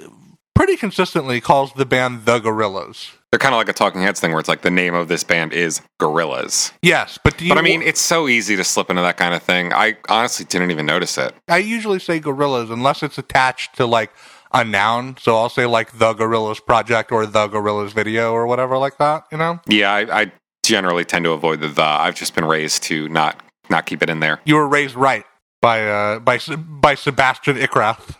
pretty 0.56 0.78
consistently 0.78 1.42
calls 1.42 1.74
the 1.74 1.86
band 1.86 2.24
the 2.24 2.40
Gorillaz. 2.40 3.12
They're 3.32 3.40
kind 3.40 3.54
of 3.54 3.58
like 3.58 3.68
a 3.68 3.74
Talking 3.74 4.02
Heads 4.02 4.22
thing 4.22 4.32
where 4.32 4.40
it's 4.40 4.50
like 4.50 4.62
the 4.62 4.72
name 4.72 4.94
of 4.94 5.10
this 5.10 5.26
band 5.26 5.52
is 5.52 5.82
Gorillaz. 6.00 6.72
Yes, 6.82 7.20
but 7.22 7.38
do 7.38 7.44
you 7.44 7.50
But 7.50 7.58
I 7.58 7.62
mean, 7.62 7.82
it's 7.82 8.02
so 8.02 8.30
easy 8.30 8.56
to 8.56 8.64
slip 8.64 8.90
into 8.90 9.02
that 9.02 9.18
kind 9.18 9.34
of 9.34 9.44
thing. 9.44 9.74
I 9.74 9.98
honestly 10.08 10.46
didn't 10.46 10.72
even 10.72 10.86
notice 10.86 11.18
it. 11.18 11.34
I 11.50 11.58
usually 11.58 12.00
say 12.00 12.20
gorillas 12.20 12.70
unless 12.70 13.04
it's 13.04 13.18
attached 13.18 13.76
to 13.76 13.86
like 13.86 14.12
a 14.51 14.63
noun. 14.63 15.18
So 15.20 15.38
I'll 15.38 15.50
say 15.50 15.65
like 15.65 15.98
the 15.98 16.13
Gorillaz 16.13 16.65
Project 16.65 17.12
or 17.12 17.25
the 17.25 17.48
Gorillaz 17.48 17.91
Video 17.91 18.32
or 18.32 18.48
whatever 18.48 18.77
like 18.77 18.98
that, 18.98 19.25
you 19.32 19.38
know? 19.38 19.60
Yeah, 19.68 19.94
I, 19.94 20.22
I 20.22 20.32
generally 20.63 21.06
tend 21.06 21.25
to 21.25 21.32
avoid 21.32 21.62
the 21.62 21.68
the. 21.68 21.84
I've 21.84 22.15
just 22.15 22.36
been 22.36 22.46
raised 22.46 22.84
to 22.84 23.10
not 23.10 23.41
not 23.70 23.86
keep 23.86 24.01
it 24.01 24.10
in 24.10 24.20
there. 24.20 24.39
You 24.46 24.56
were 24.56 24.68
raised 24.68 24.96
right 24.96 25.25
by 25.62 25.88
uh 25.88 26.20
by 26.20 26.39
by 26.58 26.96
Sebastian 26.96 27.58
Ickrath. 27.58 28.15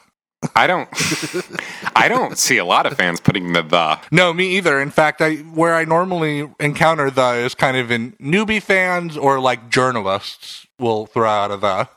I 0.55 0.67
don't 0.67 0.89
I 1.95 2.07
don't 2.07 2.38
see 2.38 2.57
a 2.57 2.65
lot 2.65 2.86
of 2.86 2.95
fans 2.98 3.19
putting 3.19 3.53
the 3.53 3.62
the. 3.62 4.00
No, 4.12 4.33
me 4.33 4.57
either. 4.57 4.79
In 4.79 4.89
fact, 4.89 5.21
I 5.21 5.36
where 5.38 5.75
I 5.75 5.83
normally 5.83 6.50
encounter 6.59 7.12
the 7.12 7.31
is 7.33 7.55
kind 7.55 7.77
of 7.77 7.91
in 7.91 8.13
newbie 8.13 8.62
fans 8.62 9.17
or 9.17 9.39
like 9.39 9.69
journalists 9.69 10.65
will 10.79 11.05
throw 11.07 11.29
out 11.29 11.51
a 11.51 11.57
the. 11.57 11.89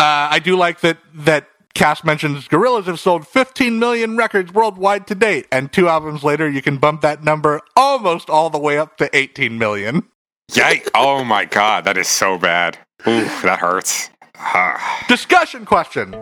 Uh, 0.00 0.28
I 0.30 0.40
do 0.40 0.56
like 0.56 0.80
that 0.80 0.98
that 1.14 1.48
Cass 1.74 2.04
mentions 2.04 2.46
Gorillaz 2.46 2.84
have 2.84 3.00
sold 3.00 3.26
15 3.26 3.80
million 3.80 4.16
records 4.16 4.52
worldwide 4.52 5.08
to 5.08 5.14
date, 5.16 5.46
and 5.50 5.72
two 5.72 5.88
albums 5.88 6.22
later, 6.22 6.48
you 6.48 6.62
can 6.62 6.76
bump 6.76 7.00
that 7.00 7.24
number 7.24 7.60
almost 7.76 8.30
all 8.30 8.48
the 8.48 8.58
way 8.58 8.78
up 8.78 8.96
to 8.98 9.10
18 9.14 9.58
million. 9.58 10.04
Yikes! 10.52 10.88
Oh 10.94 11.24
my 11.24 11.44
god, 11.44 11.84
that 11.84 11.98
is 11.98 12.06
so 12.06 12.38
bad. 12.38 12.78
Oof, 13.06 13.42
that 13.42 13.58
hurts. 13.58 14.08
Ah. 14.36 15.04
Discussion 15.08 15.64
question. 15.64 16.14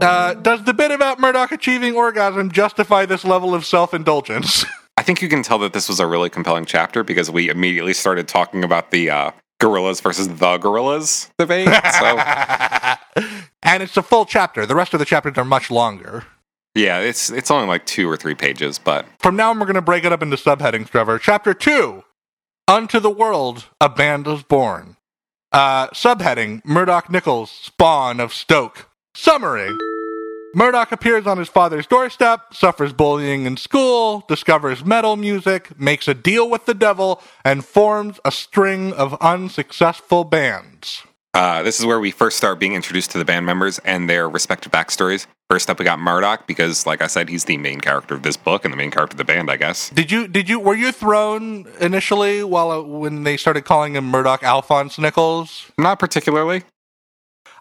Uh, 0.00 0.34
does 0.34 0.62
the 0.64 0.74
bit 0.74 0.92
about 0.92 1.18
Murdoc 1.18 1.50
achieving 1.50 1.96
orgasm 1.96 2.50
justify 2.52 3.06
this 3.06 3.24
level 3.24 3.54
of 3.54 3.66
self 3.66 3.92
indulgence? 3.92 4.64
I 4.96 5.02
think 5.02 5.20
you 5.20 5.28
can 5.28 5.42
tell 5.42 5.58
that 5.58 5.72
this 5.72 5.88
was 5.88 6.00
a 6.00 6.06
really 6.06 6.30
compelling 6.30 6.64
chapter 6.64 7.02
because 7.02 7.30
we 7.30 7.48
immediately 7.48 7.92
started 7.92 8.28
talking 8.28 8.62
about 8.62 8.92
the 8.92 9.10
uh, 9.10 9.30
Gorillaz 9.60 10.02
versus 10.02 10.28
the 10.28 10.58
Gorillaz 10.58 11.30
debate. 11.38 11.68
So 11.68 13.26
and 13.62 13.82
it's 13.82 13.96
a 13.96 14.02
full 14.02 14.26
chapter. 14.26 14.66
The 14.66 14.74
rest 14.74 14.92
of 14.94 15.00
the 15.00 15.06
chapters 15.06 15.36
are 15.38 15.44
much 15.44 15.70
longer. 15.70 16.24
yeah, 16.74 16.98
it's 17.00 17.30
it's 17.30 17.50
only 17.50 17.66
like 17.66 17.86
two 17.86 18.08
or 18.08 18.16
three 18.16 18.34
pages, 18.34 18.78
but 18.78 19.06
From 19.20 19.36
now 19.36 19.50
on, 19.50 19.58
we're 19.58 19.66
going 19.66 19.74
to 19.74 19.82
break 19.82 20.04
it 20.04 20.12
up 20.12 20.22
into 20.22 20.36
subheadings, 20.36 20.88
Trevor. 20.90 21.18
Chapter 21.18 21.54
2 21.54 22.02
Unto 22.68 23.00
the 23.00 23.10
World, 23.10 23.66
a 23.80 23.88
Band 23.88 24.26
is 24.26 24.42
Born. 24.42 24.96
Uh, 25.52 25.86
subheading 25.88 26.60
Murdoc 26.64 27.06
Niccals, 27.06 27.48
Spawn 27.48 28.20
of 28.20 28.34
Stoke. 28.34 28.90
Summary 29.14 29.70
Murdoc 30.56 30.90
appears 30.90 31.26
on 31.26 31.36
his 31.36 31.50
father's 31.50 31.86
doorstep, 31.86 32.54
suffers 32.54 32.94
bullying 32.94 33.44
in 33.44 33.58
school, 33.58 34.24
discovers 34.26 34.82
metal 34.82 35.14
music, 35.14 35.78
makes 35.78 36.08
a 36.08 36.14
deal 36.14 36.48
with 36.48 36.64
the 36.64 36.72
devil, 36.72 37.20
and 37.44 37.62
forms 37.62 38.18
a 38.24 38.32
string 38.32 38.94
of 38.94 39.12
unsuccessful 39.20 40.24
bands. 40.24 41.02
uh, 41.34 41.62
this 41.62 41.78
is 41.78 41.84
where 41.84 42.00
we 42.00 42.10
first 42.10 42.38
start 42.38 42.58
being 42.58 42.72
introduced 42.72 43.10
to 43.10 43.18
the 43.18 43.24
band 43.26 43.44
members 43.44 43.78
and 43.80 44.08
their 44.08 44.30
respective 44.30 44.72
backstories. 44.72 45.26
First 45.50 45.68
up, 45.68 45.78
we 45.78 45.84
got 45.84 45.98
Murdoc 45.98 46.46
because, 46.46 46.86
like 46.86 47.02
I 47.02 47.06
said, 47.06 47.28
he's 47.28 47.44
the 47.44 47.58
main 47.58 47.82
character 47.82 48.14
of 48.14 48.22
this 48.22 48.38
book 48.38 48.64
and 48.64 48.72
the 48.72 48.78
main 48.78 48.90
character 48.90 49.12
of 49.12 49.18
the 49.18 49.24
band, 49.24 49.50
I 49.50 49.58
guess. 49.58 49.90
Did 49.90 50.10
you 50.10 50.26
did 50.26 50.48
you 50.48 50.58
were 50.58 50.74
you 50.74 50.90
thrown 50.90 51.66
initially 51.80 52.42
while 52.42 52.70
uh, 52.70 52.80
when 52.80 53.24
they 53.24 53.36
started 53.36 53.66
calling 53.66 53.94
him 53.94 54.10
Murdoc 54.10 54.40
Alphonce 54.40 54.96
Niccals? 54.96 55.70
Not 55.76 55.98
particularly. 55.98 56.62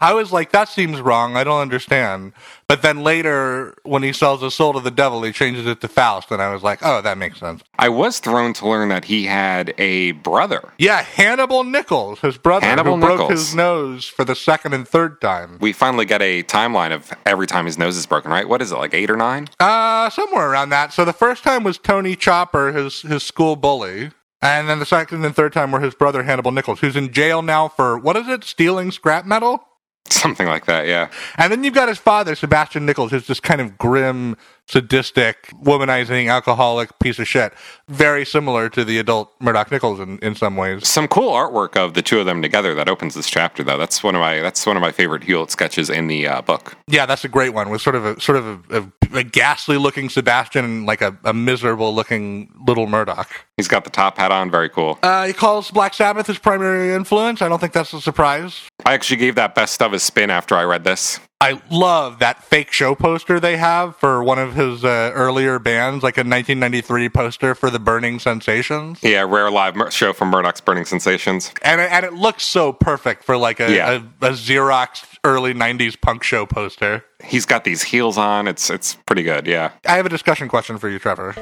I 0.01 0.13
was 0.13 0.31
like, 0.31 0.51
that 0.51 0.69
seems 0.69 0.99
wrong. 1.01 1.35
I 1.37 1.43
don't 1.43 1.61
understand. 1.61 2.33
But 2.67 2.81
then 2.81 3.03
later, 3.03 3.75
when 3.83 4.03
he 4.03 4.11
sells 4.11 4.41
his 4.41 4.53
soul 4.53 4.73
to 4.73 4.79
the 4.79 4.91
devil, 4.91 5.21
he 5.23 5.31
changes 5.31 5.67
it 5.67 5.81
to 5.81 5.87
Faust, 5.87 6.31
and 6.31 6.41
I 6.41 6.51
was 6.51 6.63
like, 6.63 6.79
oh, 6.81 7.01
that 7.01 7.17
makes 7.17 7.39
sense. 7.39 7.61
I 7.77 7.89
was 7.89 8.19
thrown 8.19 8.53
to 8.53 8.67
learn 8.67 8.89
that 8.89 9.05
he 9.05 9.25
had 9.25 9.73
a 9.77 10.11
brother. 10.13 10.73
Yeah, 10.77 11.01
Hannibal 11.03 11.63
Niccals, 11.63 12.19
his 12.19 12.37
brother, 12.37 12.65
Hannibal 12.65 12.95
who 12.95 13.01
broke 13.01 13.19
Niccals. 13.21 13.29
his 13.29 13.55
nose 13.55 14.07
for 14.07 14.25
the 14.25 14.35
second 14.35 14.73
and 14.73 14.87
third 14.87 15.21
time. 15.21 15.57
We 15.61 15.73
finally 15.73 16.05
get 16.05 16.21
a 16.21 16.43
timeline 16.43 16.91
of 16.93 17.11
every 17.25 17.47
time 17.47 17.65
his 17.65 17.77
nose 17.77 17.97
is 17.97 18.05
broken, 18.05 18.31
right? 18.31 18.47
What 18.49 18.61
is 18.61 18.71
it, 18.71 18.77
like 18.77 18.93
eight 18.93 19.09
or 19.11 19.17
nine? 19.17 19.47
Uh, 19.59 20.09
somewhere 20.09 20.49
around 20.49 20.69
that. 20.69 20.91
So 20.91 21.05
the 21.05 21.13
first 21.13 21.43
time 21.43 21.63
was 21.63 21.77
Tony 21.77 22.15
Chopper, 22.15 22.71
his 22.71 23.01
his 23.03 23.23
school 23.23 23.55
bully. 23.55 24.11
And 24.41 24.69
then 24.69 24.77
the 24.79 24.85
second 24.85 25.25
and 25.25 25.35
third 25.35 25.53
time 25.53 25.71
were 25.71 25.79
his 25.79 25.95
brother 25.95 26.21
Hannibal 26.23 26.51
Niccals, 26.51 26.79
who's 26.79 26.95
in 26.95 27.11
jail 27.11 27.41
now 27.41 27.67
for 27.67 27.97
what 27.97 28.15
is 28.15 28.27
it? 28.27 28.43
Stealing 28.43 28.91
scrap 28.91 29.25
metal? 29.25 29.67
Something 30.09 30.47
like 30.47 30.65
that, 30.65 30.87
yeah. 30.87 31.09
And 31.37 31.51
then 31.51 31.63
you've 31.63 31.73
got 31.73 31.89
his 31.89 31.97
father, 31.97 32.35
Sebastian 32.35 32.87
Niccals, 32.87 33.09
who's 33.09 33.27
this 33.27 33.39
kind 33.39 33.59
of 33.59 33.77
grim, 33.77 34.37
sadistic, 34.67 35.51
womanizing, 35.63 36.29
alcoholic 36.29 36.97
piece 36.99 37.19
of 37.19 37.27
shit. 37.27 37.53
Very 37.87 38.25
similar 38.25 38.69
to 38.69 38.83
the 38.83 38.97
adult 38.97 39.31
Murdoc 39.39 39.69
Niccals 39.69 40.01
in, 40.01 40.17
in 40.19 40.35
some 40.35 40.55
ways. 40.55 40.87
Some 40.87 41.07
cool 41.07 41.31
artwork 41.31 41.77
of 41.77 41.93
the 41.93 42.01
two 42.01 42.19
of 42.19 42.25
them 42.25 42.41
together 42.41 42.73
that 42.75 42.89
opens 42.89 43.15
this 43.15 43.29
chapter, 43.29 43.63
though. 43.63 43.77
That's 43.77 44.03
one 44.03 44.15
of 44.15 44.21
my 44.21 44.39
that's 44.41 44.65
one 44.65 44.75
of 44.75 44.81
my 44.81 44.91
favorite 44.91 45.23
Hewlett 45.23 45.51
sketches 45.51 45.89
in 45.89 46.07
the 46.07 46.27
uh, 46.27 46.41
book. 46.41 46.75
Yeah, 46.87 47.05
that's 47.05 47.23
a 47.23 47.29
great 47.29 47.53
one. 47.53 47.69
With 47.69 47.81
sort 47.81 47.95
of 47.95 48.05
a 48.05 48.19
sort 48.19 48.37
of 48.37 48.71
a, 48.71 48.81
a, 49.13 49.17
a 49.19 49.23
ghastly 49.23 49.77
looking 49.77 50.09
Sebastian 50.09 50.65
and 50.65 50.85
like 50.85 51.01
a, 51.01 51.17
a 51.23 51.33
miserable 51.33 51.93
looking 51.93 52.51
little 52.67 52.87
Murdoc. 52.87 53.29
He's 53.57 53.67
got 53.67 53.83
the 53.83 53.89
top 53.89 54.17
hat 54.17 54.31
on, 54.31 54.51
very 54.51 54.69
cool. 54.69 54.99
Uh, 55.03 55.25
he 55.27 55.33
calls 55.33 55.71
Black 55.71 55.93
Sabbath 55.93 56.27
his 56.27 56.37
primary 56.37 56.93
influence. 56.93 57.41
I 57.41 57.47
don't 57.47 57.59
think 57.59 57.73
that's 57.73 57.93
a 57.93 58.01
surprise. 58.01 58.63
I 58.85 58.93
actually 58.93 59.17
gave 59.17 59.35
that 59.35 59.55
best 59.55 59.81
of 59.81 59.93
a 59.93 59.99
spin 59.99 60.29
after 60.29 60.55
I 60.55 60.63
read 60.63 60.83
this. 60.83 61.19
I 61.45 61.61
love 61.69 62.17
that 62.19 62.43
fake 62.43 62.71
show 62.71 62.95
poster 62.95 63.39
they 63.39 63.55
have 63.57 63.95
for 63.97 64.23
one 64.23 64.39
of 64.39 64.55
his 64.55 64.83
uh, 64.83 65.11
earlier 65.13 65.59
bands, 65.59 66.03
like 66.03 66.17
a 66.17 66.21
1993 66.21 67.09
poster 67.09 67.53
for 67.53 67.69
the 67.69 67.77
Burning 67.77 68.17
Sensations. 68.17 68.99
Yeah, 69.03 69.21
rare 69.29 69.51
live 69.51 69.75
mer- 69.75 69.91
show 69.91 70.11
from 70.11 70.31
Murdoc's 70.31 70.59
Burning 70.61 70.85
Sensations. 70.85 71.51
and 71.61 71.79
it, 71.79 71.91
and 71.91 72.03
it 72.03 72.13
looks 72.13 72.43
so 72.43 72.73
perfect 72.73 73.23
for 73.23 73.37
like 73.37 73.59
a, 73.59 73.71
Yeah. 73.71 73.91
a, 73.91 74.25
a 74.25 74.31
Xerox 74.31 75.05
early 75.23 75.53
'90s 75.53 76.01
punk 76.01 76.23
show 76.23 76.47
poster. 76.47 77.05
He's 77.23 77.45
got 77.45 77.63
these 77.63 77.83
heels 77.83 78.17
on. 78.17 78.47
It's 78.47 78.71
it's 78.71 78.95
pretty 79.05 79.21
good. 79.21 79.45
Yeah. 79.45 79.71
I 79.87 79.97
have 79.97 80.07
a 80.07 80.09
discussion 80.09 80.47
question 80.47 80.79
for 80.79 80.89
you, 80.89 80.97
Trevor. 80.97 81.35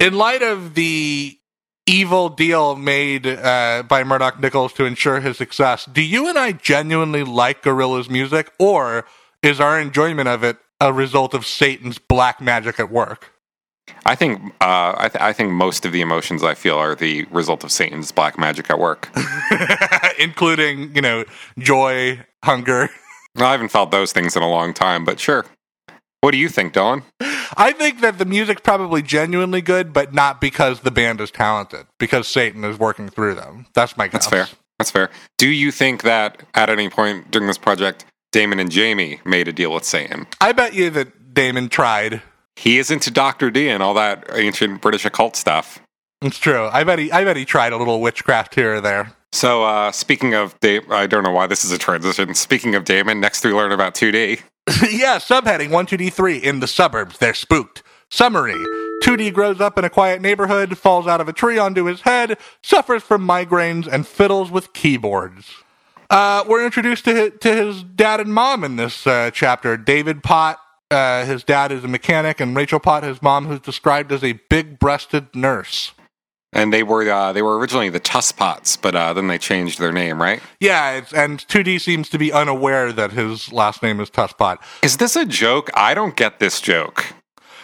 In 0.00 0.12
light 0.18 0.42
of 0.42 0.74
the 0.74 1.38
evil 1.86 2.28
deal 2.28 2.76
made 2.76 3.26
uh, 3.26 3.82
by 3.88 4.04
Murdoc 4.04 4.40
Niccals 4.40 4.74
to 4.74 4.84
ensure 4.84 5.20
his 5.20 5.36
success, 5.36 5.84
do 5.86 6.02
you 6.02 6.28
and 6.28 6.38
I 6.38 6.52
genuinely 6.52 7.24
like 7.24 7.62
Gorilla's 7.62 8.08
music, 8.08 8.52
or 8.58 9.06
is 9.42 9.60
our 9.60 9.80
enjoyment 9.80 10.28
of 10.28 10.42
it 10.42 10.56
a 10.80 10.92
result 10.92 11.34
of 11.34 11.46
Satan's 11.46 11.98
black 11.98 12.40
magic 12.40 12.80
at 12.80 12.90
work? 12.90 13.32
I 14.06 14.14
think 14.14 14.40
uh, 14.60 14.94
I, 14.96 15.08
th- 15.08 15.22
I 15.22 15.32
think 15.32 15.52
most 15.52 15.84
of 15.84 15.92
the 15.92 16.00
emotions 16.00 16.42
I 16.42 16.54
feel 16.54 16.76
are 16.76 16.94
the 16.94 17.24
result 17.30 17.64
of 17.64 17.72
Satan's 17.72 18.12
black 18.12 18.38
magic 18.38 18.70
at 18.70 18.78
work. 18.78 19.10
Including, 20.18 20.94
you 20.94 21.02
know, 21.02 21.24
joy, 21.58 22.24
hunger. 22.42 22.88
I 23.36 23.52
haven't 23.52 23.68
felt 23.68 23.90
those 23.90 24.12
things 24.12 24.36
in 24.36 24.42
a 24.42 24.48
long 24.48 24.72
time, 24.72 25.04
but 25.04 25.18
sure. 25.20 25.44
What 26.24 26.30
do 26.30 26.38
you 26.38 26.48
think, 26.48 26.72
Dylan? 26.72 27.02
I 27.54 27.72
think 27.72 28.00
that 28.00 28.16
the 28.16 28.24
music's 28.24 28.62
probably 28.62 29.02
genuinely 29.02 29.60
good, 29.60 29.92
but 29.92 30.14
not 30.14 30.40
because 30.40 30.80
the 30.80 30.90
band 30.90 31.20
is 31.20 31.30
talented, 31.30 31.84
because 31.98 32.26
Satan 32.26 32.64
is 32.64 32.78
working 32.78 33.10
through 33.10 33.34
them. 33.34 33.66
That's 33.74 33.98
my 33.98 34.06
guess. 34.06 34.24
That's 34.24 34.26
fair. 34.28 34.48
That's 34.78 34.90
fair. 34.90 35.10
Do 35.36 35.48
you 35.48 35.70
think 35.70 36.00
that 36.00 36.42
at 36.54 36.70
any 36.70 36.88
point 36.88 37.30
during 37.30 37.46
this 37.46 37.58
project, 37.58 38.06
Damon 38.32 38.58
and 38.58 38.72
Jamie 38.72 39.20
made 39.26 39.48
a 39.48 39.52
deal 39.52 39.70
with 39.70 39.84
Satan. 39.84 40.26
I 40.40 40.52
bet 40.52 40.72
you 40.72 40.88
that 40.90 41.34
Damon 41.34 41.68
tried. 41.68 42.22
He 42.56 42.78
is 42.78 42.90
into 42.90 43.10
Doctor 43.10 43.50
Dee 43.50 43.68
and 43.68 43.82
all 43.82 43.92
that 43.92 44.24
ancient 44.32 44.80
British 44.80 45.04
occult 45.04 45.36
stuff. 45.36 45.78
It's 46.22 46.38
true. 46.38 46.70
I 46.72 46.84
bet 46.84 46.98
he. 46.98 47.12
I 47.12 47.22
bet 47.24 47.36
he 47.36 47.44
tried 47.44 47.74
a 47.74 47.76
little 47.76 48.00
witchcraft 48.00 48.54
here 48.54 48.76
or 48.76 48.80
there. 48.80 49.12
So, 49.32 49.62
uh, 49.64 49.92
speaking 49.92 50.32
of 50.32 50.58
Dave, 50.60 50.90
I 50.90 51.06
don't 51.06 51.22
know 51.22 51.32
why 51.32 51.46
this 51.46 51.66
is 51.66 51.70
a 51.70 51.76
transition. 51.76 52.34
Speaking 52.34 52.74
of 52.74 52.84
Damon, 52.84 53.20
next 53.20 53.44
we 53.44 53.52
learn 53.52 53.72
about 53.72 53.94
2D. 53.94 54.40
yeah, 54.90 55.18
subheading 55.18 55.68
1-2-D-3 55.68 56.42
in 56.42 56.60
the 56.60 56.66
suburbs. 56.66 57.18
They're 57.18 57.34
spooked. 57.34 57.82
Summary 58.08 58.54
2D 59.02 59.34
grows 59.34 59.60
up 59.60 59.76
in 59.76 59.84
a 59.84 59.90
quiet 59.90 60.22
neighborhood, 60.22 60.78
falls 60.78 61.06
out 61.06 61.20
of 61.20 61.28
a 61.28 61.32
tree 61.32 61.58
onto 61.58 61.84
his 61.84 62.02
head, 62.02 62.38
suffers 62.62 63.02
from 63.02 63.26
migraines, 63.26 63.86
and 63.86 64.06
fiddles 64.06 64.50
with 64.50 64.72
keyboards. 64.72 65.50
Uh, 66.08 66.44
we're 66.48 66.64
introduced 66.64 67.04
to 67.04 67.14
his, 67.14 67.32
to 67.40 67.54
his 67.54 67.82
dad 67.82 68.20
and 68.20 68.32
mom 68.32 68.64
in 68.64 68.76
this 68.76 69.06
uh, 69.06 69.30
chapter. 69.32 69.76
David 69.76 70.22
Pot, 70.22 70.58
uh, 70.90 71.26
his 71.26 71.44
dad 71.44 71.72
is 71.72 71.84
a 71.84 71.88
mechanic, 71.88 72.40
and 72.40 72.56
Rachel 72.56 72.80
Pot, 72.80 73.02
his 73.02 73.20
mom, 73.20 73.46
who's 73.46 73.60
described 73.60 74.12
as 74.12 74.24
a 74.24 74.34
big 74.48 74.78
breasted 74.78 75.26
nurse. 75.34 75.92
And 76.54 76.72
they 76.72 76.82
were 76.82 77.10
uh, 77.10 77.32
they 77.32 77.42
were 77.42 77.58
originally 77.58 77.90
the 77.90 78.00
Tusspots, 78.00 78.76
but 78.76 78.94
uh, 78.94 79.12
then 79.12 79.26
they 79.26 79.38
changed 79.38 79.80
their 79.80 79.92
name, 79.92 80.22
right? 80.22 80.40
Yeah, 80.60 80.92
it's, 80.92 81.12
and 81.12 81.40
2D 81.40 81.80
seems 81.80 82.08
to 82.10 82.18
be 82.18 82.32
unaware 82.32 82.92
that 82.92 83.12
his 83.12 83.52
last 83.52 83.82
name 83.82 84.00
is 84.00 84.08
Tusspot. 84.08 84.58
Is 84.82 84.96
this 84.96 85.16
a 85.16 85.26
joke? 85.26 85.68
I 85.74 85.94
don't 85.94 86.16
get 86.16 86.38
this 86.38 86.60
joke. 86.60 87.12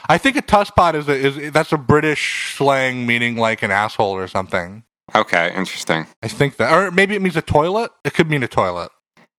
I 0.08 0.18
think 0.18 0.36
a 0.36 0.42
tusspot 0.42 0.94
is 0.94 1.08
a, 1.08 1.14
is 1.14 1.52
that's 1.52 1.72
a 1.72 1.78
British 1.78 2.54
slang 2.56 3.06
meaning 3.06 3.36
like 3.36 3.62
an 3.62 3.70
asshole 3.70 4.16
or 4.16 4.26
something. 4.26 4.82
Okay, 5.14 5.52
interesting. 5.54 6.08
I 6.22 6.28
think 6.28 6.56
that, 6.56 6.72
or 6.72 6.90
maybe 6.90 7.14
it 7.14 7.22
means 7.22 7.36
a 7.36 7.42
toilet. 7.42 7.92
It 8.04 8.14
could 8.14 8.28
mean 8.28 8.42
a 8.42 8.48
toilet. 8.48 8.90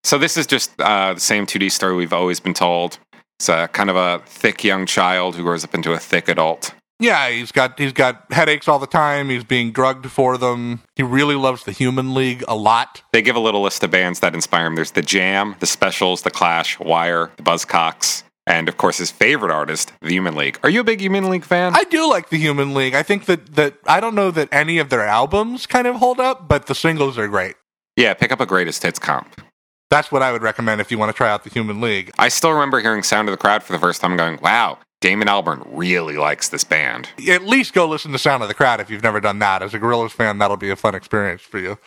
So 0.04 0.18
this 0.18 0.38
is 0.38 0.48
just 0.48 0.72
uh, 0.80 1.14
the 1.14 1.20
same 1.20 1.46
2D 1.46 1.72
story 1.72 1.96
we've 1.96 2.14
always 2.14 2.40
been 2.40 2.54
told. 2.54 3.00
It's 3.40 3.50
a 3.50 3.68
kind 3.68 3.90
of 3.90 3.96
a 3.96 4.22
thick 4.26 4.64
young 4.64 4.86
child 4.86 5.36
who 5.36 5.44
grows 5.44 5.64
up 5.64 5.74
into 5.76 5.94
a 5.94 6.00
thick 6.00 6.28
adult. 6.28 6.74
Yeah, 7.02 7.30
he's 7.30 7.52
got 7.52 7.80
he's 7.80 7.94
got 7.94 8.32
headaches 8.32 8.68
all 8.68 8.78
the 8.78 8.86
time. 8.88 9.30
He's 9.30 9.44
being 9.44 9.72
drugged 9.72 10.06
for 10.12 10.38
them. 10.38 10.82
He 10.96 11.02
really 11.04 11.36
loves 11.36 11.64
the 11.64 11.72
Human 11.72 12.14
League 12.14 12.44
a 12.48 12.56
lot. 12.56 13.02
They 13.12 13.24
give 13.24 13.36
a 13.36 13.40
little 13.40 13.62
list 13.64 13.84
of 13.84 13.90
bands 13.90 14.20
that 14.20 14.36
inspire 14.36 14.68
him. 14.68 14.76
There's 14.76 14.92
the 14.92 15.02
Jam, 15.02 15.56
the 15.60 15.66
Specials, 15.66 16.22
the 16.22 16.30
Clash, 16.32 16.80
Wire, 16.80 17.32
the 17.38 17.44
Buzzcocks, 17.44 18.22
and 18.46 18.70
of 18.70 18.78
course 18.78 19.00
his 19.00 19.10
favorite 19.10 19.52
artist, 19.52 19.94
the 20.02 20.12
Human 20.12 20.36
League. 20.36 20.60
Are 20.62 20.70
you 20.70 20.82
a 20.82 20.84
big 20.84 21.02
Human 21.02 21.28
League 21.30 21.44
fan? 21.44 21.74
I 21.76 21.86
do 21.86 22.08
like 22.08 22.30
the 22.30 22.38
Human 22.38 22.76
League. 22.76 22.94
I 22.94 23.02
think 23.02 23.26
that 23.26 23.56
that 23.56 23.76
I 23.88 24.00
don't 24.00 24.14
know 24.16 24.30
that 24.30 24.48
any 24.52 24.78
of 24.78 24.90
their 24.90 25.06
albums 25.06 25.66
kind 25.66 25.88
of 25.88 25.96
hold 25.96 26.20
up, 26.20 26.48
but 26.48 26.68
the 26.68 26.76
singles 26.76 27.18
are 27.18 27.28
great. 27.28 27.56
yeah, 27.98 28.14
pick 28.14 28.32
up 28.32 28.40
a 28.40 28.46
greatest 28.46 28.84
hits 28.84 29.00
comp. 29.00 29.42
That's 29.90 30.12
what 30.12 30.22
I 30.22 30.32
would 30.32 30.42
recommend 30.44 30.80
if 30.80 30.90
you 30.92 30.98
want 30.98 31.10
to 31.10 31.18
try 31.18 31.30
out 31.30 31.44
the 31.44 31.50
Human 31.50 31.82
League. 31.82 32.12
I 32.18 32.30
still 32.30 32.52
remember 32.54 32.80
hearing 32.80 33.04
Sound 33.04 33.28
of 33.28 33.34
the 33.34 33.38
Crowd 33.38 33.64
for 33.64 33.74
the 33.74 33.80
first 33.80 34.00
time 34.00 34.16
going, 34.16 34.40
wow, 34.42 34.78
Damon 35.02 35.28
Albarn 35.28 35.68
really 35.72 36.16
likes 36.16 36.50
this 36.50 36.64
band. 36.64 37.10
At 37.28 37.42
least 37.42 37.74
go 37.74 37.88
listen 37.88 38.12
to 38.12 38.20
Sound 38.20 38.44
of 38.44 38.50
the 38.50 38.54
Crowd 38.54 38.80
if 38.80 38.90
you've 38.92 39.02
never 39.02 39.20
done 39.20 39.40
that. 39.40 39.64
As 39.64 39.74
a 39.74 39.80
Gorillaz 39.80 40.12
fan, 40.12 40.38
that'll 40.38 40.58
be 40.58 40.70
a 40.70 40.76
fun 40.76 40.94
experience 40.94 41.42
for 41.42 41.58
you. 41.58 41.80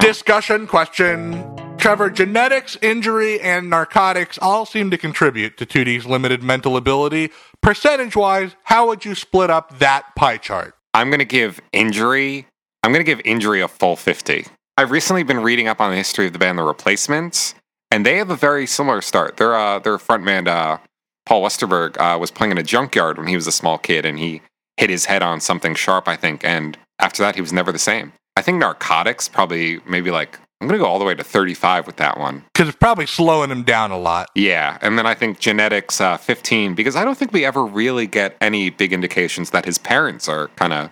Discussion 0.00 0.66
question. 0.66 1.44
Trevor, 1.78 2.10
genetics, 2.10 2.76
injury, 2.82 3.40
and 3.40 3.70
narcotics 3.70 4.36
all 4.42 4.66
seem 4.66 4.90
to 4.90 4.98
contribute 4.98 5.56
to 5.58 5.64
2D's 5.64 6.06
limited 6.06 6.42
mental 6.42 6.76
ability. 6.76 7.30
Percentage 7.62 8.16
wise, 8.16 8.56
how 8.64 8.88
would 8.88 9.04
you 9.04 9.14
split 9.14 9.48
up 9.48 9.78
that 9.78 10.16
pie 10.16 10.38
chart? 10.38 10.74
I'm 10.92 11.08
going 11.08 11.20
to 11.20 11.24
give 11.24 11.60
injury. 11.72 12.48
I'm 12.82 12.90
going 12.92 13.04
to 13.04 13.08
give 13.08 13.20
injury 13.24 13.60
a 13.60 13.68
full 13.68 13.94
50. 13.94 14.46
I've 14.76 14.90
recently 14.90 15.22
been 15.22 15.40
reading 15.40 15.68
up 15.68 15.80
on 15.80 15.90
the 15.90 15.96
history 15.96 16.26
of 16.26 16.32
the 16.32 16.38
band 16.38 16.58
The 16.58 16.62
Replacements, 16.64 17.54
and 17.90 18.04
they 18.04 18.16
have 18.16 18.30
a 18.30 18.36
very 18.36 18.66
similar 18.66 19.00
start. 19.00 19.36
Their 19.36 19.54
uh, 19.54 19.78
their 19.78 19.98
frontman 19.98 20.48
uh, 20.48 20.78
Paul 21.26 21.42
Westerberg 21.42 21.96
uh, 21.98 22.18
was 22.18 22.30
playing 22.30 22.52
in 22.52 22.58
a 22.58 22.62
junkyard 22.62 23.18
when 23.18 23.28
he 23.28 23.34
was 23.34 23.46
a 23.46 23.52
small 23.52 23.78
kid, 23.78 24.04
and 24.04 24.18
he 24.18 24.42
hit 24.76 24.90
his 24.90 25.06
head 25.06 25.22
on 25.22 25.40
something 25.40 25.74
sharp, 25.74 26.08
I 26.08 26.16
think. 26.16 26.44
And 26.44 26.78
after 26.98 27.22
that, 27.22 27.34
he 27.34 27.40
was 27.40 27.52
never 27.52 27.72
the 27.72 27.78
same. 27.78 28.12
I 28.36 28.42
think 28.42 28.58
narcotics 28.58 29.28
probably 29.28 29.80
maybe 29.86 30.10
like 30.10 30.38
I'm 30.60 30.66
going 30.66 30.78
to 30.78 30.84
go 30.84 30.88
all 30.88 30.98
the 30.98 31.04
way 31.04 31.14
to 31.14 31.22
35 31.22 31.86
with 31.86 31.96
that 31.96 32.18
one. 32.18 32.44
Because 32.52 32.68
it's 32.68 32.78
probably 32.78 33.06
slowing 33.06 33.50
him 33.50 33.62
down 33.62 33.90
a 33.90 33.98
lot. 33.98 34.28
Yeah, 34.34 34.78
and 34.80 34.98
then 34.98 35.06
I 35.06 35.14
think 35.14 35.38
genetics 35.38 36.00
uh, 36.00 36.16
15 36.16 36.74
because 36.74 36.96
I 36.96 37.04
don't 37.04 37.16
think 37.16 37.32
we 37.32 37.44
ever 37.44 37.64
really 37.64 38.06
get 38.06 38.36
any 38.40 38.70
big 38.70 38.92
indications 38.92 39.50
that 39.50 39.64
his 39.64 39.78
parents 39.78 40.28
are 40.28 40.48
kind 40.56 40.72
of 40.72 40.90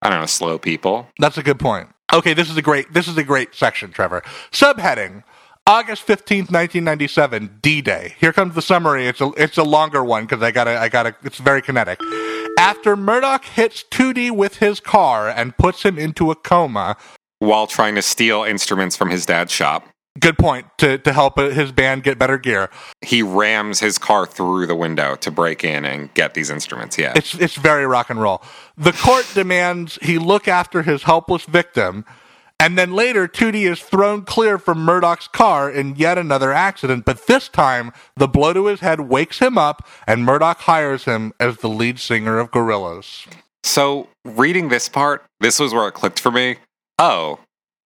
I 0.00 0.10
don't 0.10 0.20
know 0.20 0.26
slow 0.26 0.58
people. 0.58 1.08
That's 1.18 1.38
a 1.38 1.42
good 1.42 1.58
point. 1.60 1.88
Okay, 2.12 2.34
this 2.34 2.50
is 2.50 2.56
a 2.56 2.62
great 2.62 2.92
this 2.92 3.08
is 3.08 3.16
a 3.16 3.24
great 3.24 3.54
section, 3.54 3.90
Trevor. 3.90 4.22
Subheading 4.50 5.24
August 5.66 6.04
15th, 6.06 6.50
1997, 6.50 7.58
D-Day. 7.62 8.16
Here 8.18 8.32
comes 8.32 8.56
the 8.56 8.62
summary. 8.62 9.06
It's 9.06 9.20
a 9.20 9.30
it's 9.36 9.56
a 9.56 9.62
longer 9.62 10.02
one 10.02 10.24
because 10.24 10.42
I 10.42 10.50
got 10.50 10.64
to 10.64 10.76
I 10.78 10.88
got 10.88 11.04
to 11.04 11.14
it's 11.22 11.38
very 11.38 11.62
kinetic. 11.62 12.00
After 12.58 12.96
Murdoc 12.96 13.44
hits 13.44 13.84
2D 13.90 14.32
with 14.32 14.56
his 14.56 14.80
car 14.80 15.28
and 15.28 15.56
puts 15.56 15.84
him 15.84 15.98
into 15.98 16.32
a 16.32 16.34
coma, 16.34 16.96
while 17.38 17.68
trying 17.68 17.94
to 17.94 18.02
steal 18.02 18.42
instruments 18.42 18.96
from 18.96 19.10
his 19.10 19.24
dad's 19.24 19.52
shop. 19.52 19.86
good 20.20 20.36
point 20.36 20.66
to 20.78 20.98
to 20.98 21.12
help 21.12 21.38
his 21.38 21.72
band 21.72 22.02
get 22.02 22.18
better 22.18 22.38
gear. 22.38 22.68
He 23.00 23.22
rams 23.22 23.80
his 23.80 23.98
car 23.98 24.26
through 24.26 24.66
the 24.66 24.74
window 24.74 25.16
to 25.16 25.30
break 25.30 25.64
in 25.64 25.84
and 25.84 26.12
get 26.14 26.34
these 26.34 26.50
instruments. 26.50 26.98
Yeah. 26.98 27.12
It's 27.16 27.34
it's 27.34 27.56
very 27.56 27.86
rock 27.86 28.10
and 28.10 28.20
roll. 28.20 28.42
The 28.76 28.92
court 28.92 29.28
demands 29.34 29.98
he 30.02 30.18
look 30.18 30.48
after 30.48 30.82
his 30.82 31.04
helpless 31.04 31.44
victim, 31.44 32.04
and 32.62 32.78
then 32.78 32.92
later 32.92 33.26
2D 33.26 33.68
is 33.68 33.80
thrown 33.80 34.22
clear 34.22 34.56
from 34.56 34.78
Murdoc's 34.78 35.26
car 35.26 35.68
in 35.68 35.96
yet 35.96 36.16
another 36.16 36.52
accident. 36.52 37.04
But 37.04 37.26
this 37.26 37.48
time, 37.48 37.90
the 38.16 38.28
blow 38.28 38.52
to 38.52 38.66
his 38.66 38.78
head 38.78 39.00
wakes 39.00 39.40
him 39.40 39.58
up, 39.58 39.84
and 40.06 40.24
Murdoc 40.24 40.58
hires 40.58 41.04
him 41.04 41.32
as 41.40 41.56
the 41.56 41.68
lead 41.68 41.98
singer 41.98 42.38
of 42.38 42.52
Gorillaz. 42.52 43.26
So, 43.64 44.08
reading 44.24 44.68
this 44.68 44.88
part, 44.88 45.24
this 45.40 45.58
was 45.58 45.74
where 45.74 45.88
it 45.88 45.94
clicked 45.94 46.20
for 46.20 46.30
me. 46.30 46.56
Oh, 47.00 47.40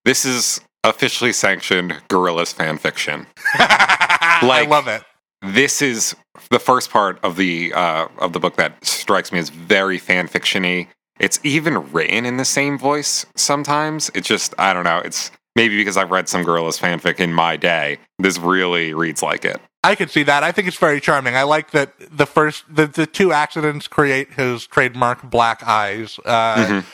this 0.04 0.26
is 0.26 0.60
officially 0.84 1.32
sanctioned 1.32 1.92
Gorillaz 2.10 2.52
fan 2.52 2.76
fiction. 2.76 3.26
I 3.54 4.66
love 4.68 4.88
it. 4.88 5.02
This 5.40 5.80
is 5.80 6.14
the 6.50 6.58
first 6.58 6.90
part 6.90 7.18
of 7.22 7.36
the 7.36 7.72
uh, 7.72 8.08
of 8.18 8.34
the 8.34 8.40
book 8.40 8.56
that 8.56 8.84
strikes 8.84 9.32
me 9.32 9.38
as 9.38 9.48
very 9.48 9.96
fan 9.96 10.28
fictiony. 10.28 10.88
It's 11.18 11.40
even 11.42 11.92
written 11.92 12.26
in 12.26 12.36
the 12.36 12.44
same 12.44 12.78
voice 12.78 13.26
sometimes. 13.34 14.10
It's 14.14 14.28
just 14.28 14.54
I 14.58 14.72
don't 14.72 14.84
know. 14.84 14.98
It's 15.04 15.30
maybe 15.54 15.76
because 15.76 15.96
I've 15.96 16.10
read 16.10 16.28
some 16.28 16.44
Gorillaz 16.44 16.78
fanfic 16.78 17.20
in 17.20 17.32
my 17.32 17.56
day. 17.56 17.98
This 18.18 18.38
really 18.38 18.92
reads 18.94 19.22
like 19.22 19.44
it. 19.44 19.60
I 19.84 19.94
could 19.94 20.10
see 20.10 20.24
that. 20.24 20.42
I 20.42 20.50
think 20.52 20.66
it's 20.66 20.76
very 20.78 21.00
charming. 21.00 21.36
I 21.36 21.44
like 21.44 21.70
that 21.70 21.92
the 22.10 22.26
first 22.26 22.64
the, 22.68 22.86
the 22.86 23.06
two 23.06 23.32
accidents 23.32 23.86
create 23.88 24.32
his 24.32 24.66
trademark 24.66 25.22
black 25.30 25.62
eyes. 25.66 26.18
Uh, 26.24 26.56
Mhm. 26.56 26.84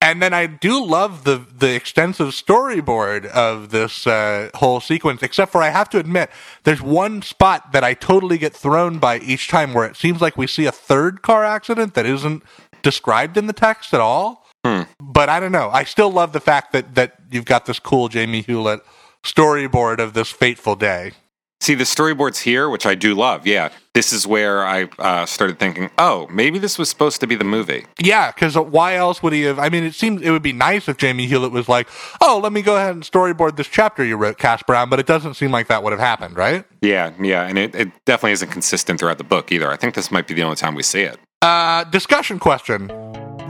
And 0.00 0.22
then 0.22 0.32
I 0.32 0.46
do 0.46 0.84
love 0.84 1.24
the 1.24 1.44
the 1.58 1.74
extensive 1.74 2.28
storyboard 2.28 3.26
of 3.26 3.70
this 3.70 4.06
uh, 4.06 4.48
whole 4.54 4.78
sequence. 4.80 5.24
Except 5.24 5.50
for 5.50 5.60
I 5.60 5.70
have 5.70 5.90
to 5.90 5.98
admit, 5.98 6.30
there's 6.62 6.80
one 6.80 7.20
spot 7.20 7.72
that 7.72 7.82
I 7.82 7.94
totally 7.94 8.38
get 8.38 8.54
thrown 8.54 9.00
by 9.00 9.18
each 9.18 9.48
time, 9.48 9.74
where 9.74 9.84
it 9.84 9.96
seems 9.96 10.20
like 10.20 10.36
we 10.36 10.46
see 10.46 10.66
a 10.66 10.72
third 10.72 11.20
car 11.22 11.44
accident 11.44 11.94
that 11.94 12.06
isn't 12.06 12.44
described 12.82 13.36
in 13.36 13.46
the 13.46 13.52
text 13.52 13.94
at 13.94 14.00
all. 14.00 14.46
Hmm. 14.64 14.82
But 15.00 15.28
I 15.28 15.40
don't 15.40 15.52
know. 15.52 15.70
I 15.70 15.84
still 15.84 16.10
love 16.10 16.32
the 16.32 16.40
fact 16.40 16.72
that 16.72 16.94
that 16.94 17.14
you've 17.30 17.44
got 17.44 17.66
this 17.66 17.78
cool 17.78 18.08
Jamie 18.08 18.42
Hewlett 18.42 18.80
storyboard 19.24 19.98
of 19.98 20.14
this 20.14 20.30
fateful 20.30 20.76
day. 20.76 21.12
See 21.60 21.74
the 21.74 21.84
storyboards 21.84 22.42
here, 22.42 22.70
which 22.70 22.86
I 22.86 22.94
do 22.94 23.16
love. 23.16 23.44
Yeah, 23.44 23.70
this 23.92 24.12
is 24.12 24.28
where 24.28 24.64
I 24.64 24.84
uh, 25.00 25.26
started 25.26 25.58
thinking, 25.58 25.90
oh, 25.98 26.28
maybe 26.30 26.60
this 26.60 26.78
was 26.78 26.88
supposed 26.88 27.20
to 27.20 27.26
be 27.26 27.34
the 27.34 27.44
movie. 27.44 27.84
Yeah, 27.98 28.30
because 28.30 28.56
why 28.56 28.94
else 28.94 29.24
would 29.24 29.32
he 29.32 29.42
have? 29.42 29.58
I 29.58 29.68
mean, 29.68 29.82
it 29.82 29.94
seems 29.94 30.22
it 30.22 30.30
would 30.30 30.42
be 30.42 30.52
nice 30.52 30.88
if 30.88 30.98
Jamie 30.98 31.26
Hewlett 31.26 31.50
was 31.50 31.68
like, 31.68 31.88
"Oh, 32.20 32.38
let 32.40 32.52
me 32.52 32.62
go 32.62 32.76
ahead 32.76 32.94
and 32.94 33.02
storyboard 33.02 33.56
this 33.56 33.66
chapter 33.66 34.04
you 34.04 34.16
wrote, 34.16 34.38
Cass 34.38 34.62
Browne," 34.62 34.88
but 34.88 35.00
it 35.00 35.06
doesn't 35.06 35.34
seem 35.34 35.50
like 35.50 35.66
that 35.66 35.82
would 35.82 35.92
have 35.92 35.98
happened, 35.98 36.36
right? 36.36 36.64
Yeah, 36.80 37.12
yeah, 37.20 37.48
and 37.48 37.58
it, 37.58 37.74
it 37.74 37.90
definitely 38.04 38.32
isn't 38.32 38.50
consistent 38.52 39.00
throughout 39.00 39.18
the 39.18 39.24
book 39.24 39.50
either. 39.50 39.68
I 39.68 39.76
think 39.76 39.94
this 39.94 40.12
might 40.12 40.28
be 40.28 40.34
the 40.34 40.44
only 40.44 40.56
time 40.56 40.76
we 40.76 40.84
see 40.84 41.02
it. 41.02 41.18
Uh, 41.40 41.84
discussion 41.84 42.38
question: 42.38 42.88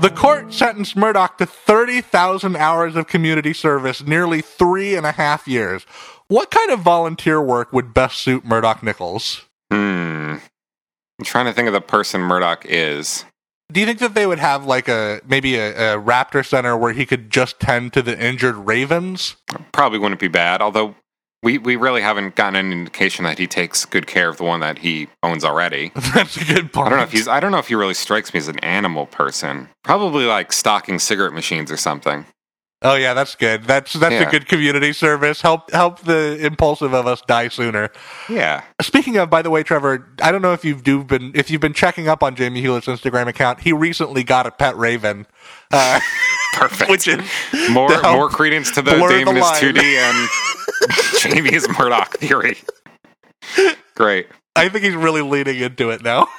The 0.01 0.13
court 0.15 0.53
sentenced 0.53 0.97
Murdoc 0.97 1.39
to 1.39 1.47
thirty 1.47 2.01
thousand 2.01 2.57
hours 2.57 2.97
of 2.97 3.07
community 3.07 3.53
service, 3.53 4.03
nearly 4.03 4.43
three 4.43 4.95
and 4.95 5.07
a 5.07 5.13
half 5.13 5.49
years. 5.49 5.85
What 6.29 6.51
kind 6.51 6.71
of 6.71 6.81
volunteer 6.81 7.41
work 7.41 7.73
would 7.73 7.95
best 7.95 8.19
suit 8.19 8.45
Murdoc 8.45 8.81
Niccals? 8.81 9.45
Hmm. 9.71 10.37
I'm 11.19 11.25
trying 11.25 11.47
to 11.47 11.53
think 11.53 11.67
of 11.67 11.73
the 11.73 11.81
person 11.81 12.21
Murdoc 12.21 12.67
is. 12.67 13.25
Do 13.73 13.81
you 13.81 13.87
think 13.87 13.99
that 13.99 14.15
they 14.15 14.27
would 14.27 14.39
have 14.39 14.65
like 14.65 14.89
a 14.89 15.21
maybe 15.27 15.57
a, 15.57 15.95
a 15.95 16.01
raptor 16.01 16.45
center 16.45 16.77
where 16.77 16.93
he 16.93 17.07
could 17.07 17.31
just 17.31 17.59
tend 17.59 17.93
to 17.95 18.03
the 18.03 18.19
injured 18.19 18.57
ravens? 18.57 19.37
Probably 19.73 19.99
wouldn't 19.99 20.21
be 20.21 20.29
bad, 20.29 20.63
although 20.63 20.95
we, 21.43 21.59
we 21.59 21.77
really 21.77 22.03
haven't 22.03 22.35
gotten 22.35 22.57
an 22.57 22.73
indication 22.73 23.25
that 23.25 23.39
he 23.39 23.47
takes 23.47 23.85
good 23.85 24.07
care 24.07 24.29
of 24.29 24.39
the 24.39 24.45
one 24.45 24.61
that 24.61 24.79
he 24.79 25.09
owns 25.23 25.45
already. 25.45 25.93
That's 26.15 26.37
a 26.37 26.45
good 26.45 26.73
point. 26.73 26.87
I 26.87 26.91
don't 26.91 26.99
know 26.99 27.05
if 27.05 27.13
he's 27.13 27.29
I 27.29 27.41
don't 27.41 27.53
know 27.53 27.59
if 27.59 27.69
he 27.69 27.75
really 27.75 27.95
strikes 27.95 28.35
me 28.35 28.39
as 28.39 28.49
an 28.49 28.59
animal 28.61 29.07
person. 29.07 29.69
Probably 29.85 30.25
like 30.25 30.53
stocking 30.53 30.99
cigarette 30.99 31.33
machines 31.33 31.71
or 31.71 31.77
something. 31.77 32.27
Oh 32.81 32.95
yeah, 32.95 33.13
that's 33.13 33.35
good. 33.35 33.65
That's 33.65 33.93
that's 33.95 34.13
Yeah. 34.13 34.29
a 34.29 34.31
good 34.31 34.47
community 34.47 34.93
service. 34.93 35.41
Help 35.41 35.71
help 35.73 36.01
the 36.03 36.39
impulsive 36.45 36.93
of 36.93 37.09
us 37.09 37.21
die 37.27 37.49
sooner. 37.49 37.91
Yeah. 38.29 38.63
Speaking 38.81 39.17
of, 39.17 39.29
by 39.29 39.43
the 39.43 39.51
way, 39.51 39.65
Trevor, 39.65 40.09
I 40.23 40.31
don't 40.31 40.43
know 40.43 40.53
if 40.53 40.65
you've 40.65 40.85
do 40.85 41.03
been 41.03 41.33
if 41.35 41.51
you've 41.51 41.61
been 41.61 41.73
checking 41.75 42.07
up 42.09 42.23
on 42.23 42.37
Jamie 42.37 42.61
Hewlett's 42.61 42.87
Instagram 42.87 43.27
account. 43.27 43.61
He 43.63 43.73
recently 43.73 44.23
got 44.23 44.47
a 44.47 44.53
pet 44.53 44.77
raven, 44.77 45.27
uh, 45.73 45.99
Perfect. 46.55 46.89
which 46.89 47.09
is 47.09 47.21
more 47.71 47.91
more 48.03 48.29
credence 48.29 48.71
to 48.73 48.83
the 48.83 48.93
blur 48.93 49.25
the 49.25 49.31
is 49.37 49.45
2D 49.45 49.83
and 49.83 50.29
Jamie 51.35 51.53
is 51.55 51.67
Murdoc 51.77 52.17
theory. 52.19 52.59
Great. 53.97 54.29
I 54.55 54.69
think 54.69 54.85
he's 54.85 54.95
really 54.95 55.23
leaning 55.23 55.59
into 55.59 55.91
it 55.91 56.03
now. 56.03 56.29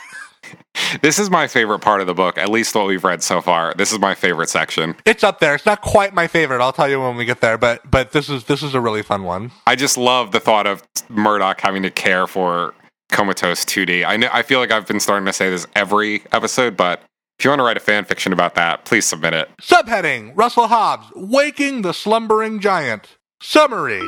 This 1.01 1.19
is 1.19 1.29
my 1.29 1.47
favorite 1.47 1.79
part 1.79 2.01
of 2.01 2.07
the 2.07 2.13
book, 2.13 2.37
at 2.37 2.49
least 2.49 2.73
what 2.73 2.87
we've 2.87 3.03
read 3.03 3.21
so 3.21 3.41
far. 3.41 3.73
This 3.77 3.91
is 3.91 3.99
my 3.99 4.15
favorite 4.15 4.49
section. 4.49 4.95
It's 5.05 5.23
up 5.23 5.39
there. 5.39 5.53
It's 5.53 5.65
not 5.65 5.81
quite 5.81 6.13
my 6.13 6.27
favorite. 6.27 6.61
I'll 6.61 6.73
tell 6.73 6.89
you 6.89 6.99
when 6.99 7.15
we 7.15 7.25
get 7.25 7.41
there, 7.41 7.57
but 7.57 7.89
but 7.89 8.11
this 8.11 8.29
is 8.29 8.45
this 8.45 8.63
is 8.63 8.73
a 8.73 8.81
really 8.81 9.03
fun 9.03 9.23
one. 9.23 9.51
I 9.67 9.75
just 9.75 9.97
love 9.97 10.31
the 10.31 10.39
thought 10.39 10.65
of 10.65 10.83
Murdoc 11.09 11.61
having 11.61 11.83
to 11.83 11.91
care 11.91 12.25
for 12.27 12.73
comatose 13.11 13.65
2D. 13.65 14.05
I 14.05 14.17
know 14.17 14.29
I 14.31 14.41
feel 14.41 14.59
like 14.59 14.71
I've 14.71 14.87
been 14.87 14.99
starting 14.99 15.25
to 15.25 15.33
say 15.33 15.49
this 15.49 15.67
every 15.75 16.23
episode, 16.31 16.75
but 16.75 17.01
if 17.37 17.45
you 17.45 17.51
want 17.51 17.59
to 17.59 17.63
write 17.63 17.77
a 17.77 17.81
fan 17.81 18.05
fiction 18.05 18.33
about 18.33 18.55
that, 18.55 18.85
please 18.85 19.05
submit 19.05 19.33
it. 19.33 19.49
Subheading 19.61 20.33
Russell 20.35 20.67
Hobbs, 20.67 21.07
Waking 21.15 21.83
the 21.83 21.93
Slumbering 21.93 22.59
Giant. 22.59 23.17
Summary 23.41 24.01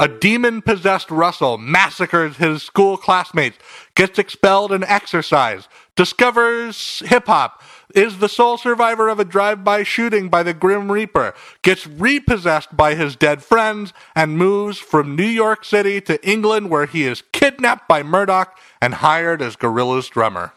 A 0.00 0.06
demon 0.06 0.62
possessed 0.62 1.10
Russell 1.10 1.58
massacres 1.58 2.36
his 2.36 2.62
school 2.62 2.96
classmates, 2.96 3.58
gets 3.96 4.18
expelled 4.18 4.70
and 4.70 4.84
exercised, 4.84 5.68
discovers 5.96 7.00
hip 7.06 7.26
hop, 7.26 7.60
is 7.94 8.18
the 8.18 8.28
sole 8.28 8.56
survivor 8.56 9.08
of 9.08 9.18
a 9.18 9.24
drive 9.24 9.64
by 9.64 9.82
shooting 9.82 10.28
by 10.28 10.44
the 10.44 10.54
Grim 10.54 10.92
Reaper, 10.92 11.34
gets 11.62 11.84
repossessed 11.86 12.76
by 12.76 12.94
his 12.94 13.16
dead 13.16 13.42
friends, 13.42 13.92
and 14.14 14.38
moves 14.38 14.78
from 14.78 15.16
New 15.16 15.24
York 15.24 15.64
City 15.64 16.00
to 16.02 16.28
England 16.28 16.70
where 16.70 16.86
he 16.86 17.02
is 17.02 17.24
kidnapped 17.32 17.88
by 17.88 18.04
Murdoc 18.04 18.56
and 18.80 18.94
hired 18.94 19.42
as 19.42 19.56
Gorilla's 19.56 20.08
drummer. 20.08 20.52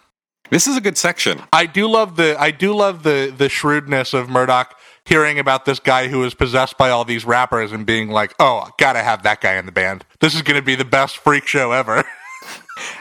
This 0.52 0.68
is 0.68 0.76
a 0.76 0.82
good 0.82 0.98
section. 0.98 1.42
I 1.54 1.66
do 1.66 1.88
love 1.88 2.18
the 2.18 2.36
I 2.38 2.52
do 2.52 2.76
love 2.76 3.04
the 3.04 3.34
the 3.36 3.48
shrewdness 3.48 4.14
of 4.14 4.30
Murdoc 4.30 4.76
hearing 5.06 5.40
about 5.40 5.66
this 5.66 5.80
guy 5.80 6.08
who 6.08 6.24
is 6.24 6.34
possessed 6.34 6.78
by 6.78 6.90
all 6.90 7.06
these 7.06 7.26
rappers 7.26 7.72
and 7.72 7.86
being 7.86 8.10
like, 8.10 8.34
"Oh, 8.40 8.70
gotta 8.78 9.04
have 9.04 9.24
that 9.24 9.42
guy 9.42 9.56
in 9.56 9.66
the 9.66 9.72
band. 9.72 10.06
This 10.20 10.36
is 10.36 10.42
gonna 10.42 10.62
be 10.62 10.76
the 10.76 10.86
best 10.86 11.18
freak 11.18 11.48
show 11.48 11.72
ever." 11.72 12.04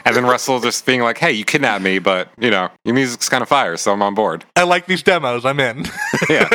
And 0.05 0.15
then 0.15 0.25
Russell 0.25 0.59
just 0.59 0.85
being 0.85 1.01
like, 1.01 1.17
hey, 1.17 1.31
you 1.31 1.43
kidnapped 1.43 1.83
me, 1.83 1.97
but, 1.99 2.29
you 2.39 2.51
know, 2.51 2.69
your 2.83 2.93
music's 2.93 3.29
kind 3.29 3.41
of 3.41 3.49
fire, 3.49 3.77
so 3.77 3.91
I'm 3.91 4.01
on 4.01 4.13
board. 4.13 4.45
I 4.55 4.63
like 4.63 4.85
these 4.85 5.01
demos. 5.01 5.45
I'm 5.45 5.59
in. 5.59 5.85
Yeah. 6.29 6.47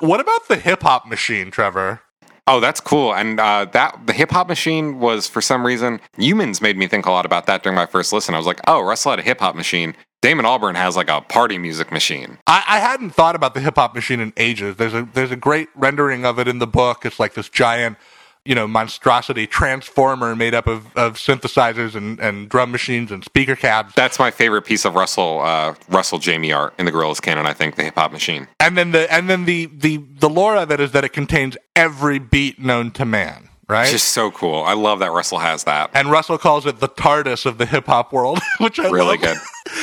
what 0.00 0.18
about 0.20 0.48
the 0.48 0.56
hip 0.56 0.82
hop 0.82 1.06
machine, 1.06 1.50
Trevor? 1.50 2.00
Oh, 2.46 2.58
that's 2.58 2.80
cool. 2.80 3.14
And 3.14 3.38
uh, 3.38 3.66
that 3.72 4.06
the 4.06 4.12
hip 4.12 4.30
hop 4.30 4.48
machine 4.48 4.98
was 4.98 5.28
for 5.28 5.40
some 5.40 5.64
reason 5.64 6.00
Humanz 6.16 6.60
made 6.60 6.76
me 6.76 6.86
think 6.88 7.06
a 7.06 7.10
lot 7.10 7.26
about 7.26 7.46
that 7.46 7.62
during 7.62 7.76
my 7.76 7.86
first 7.86 8.12
listen. 8.12 8.34
I 8.34 8.38
was 8.38 8.46
like, 8.46 8.60
oh, 8.66 8.82
Russell 8.82 9.12
had 9.12 9.20
a 9.20 9.22
hip 9.22 9.40
hop 9.40 9.54
machine. 9.54 9.94
Damon 10.22 10.44
Albarn 10.44 10.74
has 10.76 10.96
like 10.96 11.08
a 11.08 11.20
party 11.22 11.56
music 11.58 11.90
machine. 11.90 12.38
I, 12.46 12.62
I 12.68 12.78
hadn't 12.78 13.10
thought 13.10 13.34
about 13.34 13.54
the 13.54 13.60
hip 13.60 13.76
hop 13.76 13.94
machine 13.94 14.20
in 14.20 14.32
ages. 14.36 14.76
There's 14.76 14.94
a 14.94 15.08
there's 15.14 15.30
a 15.30 15.36
great 15.36 15.68
rendering 15.74 16.24
of 16.26 16.38
it 16.38 16.46
in 16.48 16.58
the 16.58 16.66
book. 16.66 17.06
It's 17.06 17.18
like 17.18 17.34
this 17.34 17.48
giant, 17.48 17.96
you 18.44 18.54
know, 18.54 18.66
monstrosity 18.68 19.46
transformer 19.46 20.36
made 20.36 20.54
up 20.54 20.66
of, 20.66 20.94
of 20.96 21.14
synthesizers 21.16 21.94
and, 21.94 22.18
and 22.20 22.48
drum 22.50 22.70
machines 22.70 23.10
and 23.10 23.24
speaker 23.24 23.56
cabs. 23.56 23.94
That's 23.94 24.18
my 24.18 24.30
favorite 24.30 24.62
piece 24.62 24.84
of 24.84 24.94
Russell 24.94 25.40
uh, 25.40 25.74
Russell 25.88 26.18
Jamie 26.18 26.52
art 26.52 26.74
in 26.78 26.84
the 26.86 26.92
Gorillaz 26.92 27.22
canon. 27.22 27.46
I 27.46 27.54
think 27.54 27.76
the 27.76 27.84
hip 27.84 27.94
hop 27.94 28.12
machine. 28.12 28.46
and 28.58 28.76
then 28.76 28.90
the 28.92 29.10
and 29.12 29.30
then 29.30 29.46
the 29.46 29.66
the 29.66 29.96
the 29.96 30.28
lore 30.28 30.56
of 30.56 30.70
it 30.70 30.80
is 30.80 30.92
that 30.92 31.04
it 31.04 31.14
contains 31.14 31.56
every 31.76 32.18
beat 32.18 32.58
known 32.58 32.90
to 32.92 33.04
man, 33.06 33.48
right? 33.70 33.82
It's 33.84 33.92
just 33.92 34.08
so 34.08 34.30
cool. 34.30 34.62
I 34.64 34.74
love 34.74 34.98
that 34.98 35.12
Russell 35.12 35.38
has 35.38 35.64
that. 35.64 35.90
and 35.94 36.10
Russell 36.10 36.36
calls 36.38 36.66
it 36.66 36.80
the 36.80 36.88
TARDIS 36.88 37.46
of 37.46 37.58
the 37.58 37.66
hip 37.66 37.86
hop 37.86 38.12
world, 38.12 38.38
which 38.58 38.78
I 38.78 38.90
Really 38.90 39.16
love. 39.16 39.20
good. 39.20 39.36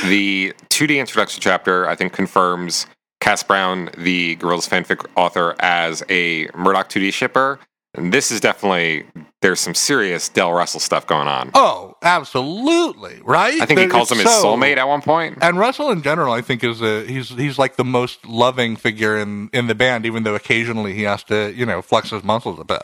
The 0.10 0.54
2D 0.70 0.98
introduction 1.00 1.42
chapter, 1.42 1.88
I 1.88 1.96
think, 1.96 2.14
confirms 2.14 2.86
Cass 3.22 3.42
Browne, 3.44 3.90
the 3.98 4.36
Gorillaz 4.36 4.68
fanfic 4.70 5.06
author, 5.16 5.56
as 5.60 6.04
a 6.10 6.48
Murdoc 6.50 6.90
2D 6.90 7.12
shipper. 7.14 7.60
And 7.96 8.14
this 8.14 8.30
is 8.32 8.40
definitely 8.42 9.06
there's 9.42 9.60
some 9.60 9.74
serious 9.74 10.30
Del 10.30 10.54
Russell 10.54 10.80
stuff 10.80 11.08
going 11.08 11.28
on. 11.28 11.50
Oh, 11.56 11.96
absolutely, 12.04 13.20
right? 13.24 13.60
I 13.60 13.66
think 13.66 13.80
he 13.80 13.88
calls 13.88 14.12
him 14.12 14.20
his 14.20 14.30
so- 14.30 14.46
soulmate 14.46 14.78
at 14.78 14.88
one 14.88 15.02
point. 15.02 15.40
And 15.42 15.58
Russell, 15.58 15.90
in 15.90 16.04
general, 16.04 16.32
I 16.34 16.42
think 16.42 16.64
is 16.64 16.82
a 16.82 17.06
he's 17.06 17.30
he's 17.30 17.58
like 17.58 17.76
the 17.76 17.84
most 17.86 18.26
loving 18.26 18.76
figure 18.76 19.18
in 19.18 19.50
in 19.54 19.66
the 19.68 19.74
band, 19.74 20.06
even 20.06 20.24
though 20.24 20.36
occasionally 20.36 20.94
he 20.94 21.04
has 21.04 21.24
to 21.26 21.52
you 21.56 21.66
know 21.66 21.82
flex 21.82 22.12
his 22.12 22.24
muscles 22.24 22.60
a 22.60 22.64
bit. 22.64 22.84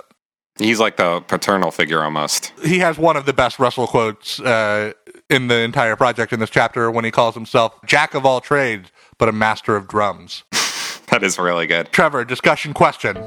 He's 0.60 0.80
like 0.80 0.98
the 0.98 1.22
paternal 1.22 1.72
figure 1.72 2.04
almost. 2.04 2.54
He 2.64 2.80
has 2.80 2.98
one 2.98 3.18
of 3.18 3.26
the 3.26 3.34
best 3.34 3.58
Russell 3.58 3.88
quotes 3.88 4.40
uh, 4.40 4.94
in 5.30 5.48
the 5.48 5.60
entire 5.60 5.96
project 5.96 6.32
in 6.32 6.40
this 6.40 6.52
chapter 6.52 6.92
when 6.92 7.06
he 7.06 7.12
calls 7.12 7.34
himself 7.34 7.74
"Jack 7.86 8.14
of 8.14 8.26
all 8.26 8.40
trades, 8.40 8.92
but 9.18 9.28
a 9.30 9.32
master 9.32 9.76
of 9.76 9.88
drums." 9.88 10.44
That 11.08 11.22
is 11.22 11.38
really 11.38 11.68
good. 11.68 11.92
Trevor, 11.92 12.26
discussion 12.26 12.74
question. 12.74 13.18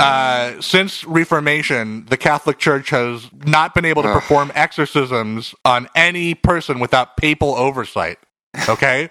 Uh, 0.00 0.60
since 0.60 1.04
Reformation, 1.04 2.04
the 2.06 2.16
Catholic 2.16 2.58
Church 2.58 2.90
has 2.90 3.30
not 3.44 3.74
been 3.74 3.84
able 3.84 4.02
to 4.02 4.08
Ugh. 4.08 4.14
perform 4.14 4.50
exorcisms 4.56 5.54
on 5.64 5.88
any 5.94 6.34
person 6.34 6.80
without 6.80 7.16
papal 7.16 7.54
oversight. 7.54 8.18
Okay? 8.68 9.08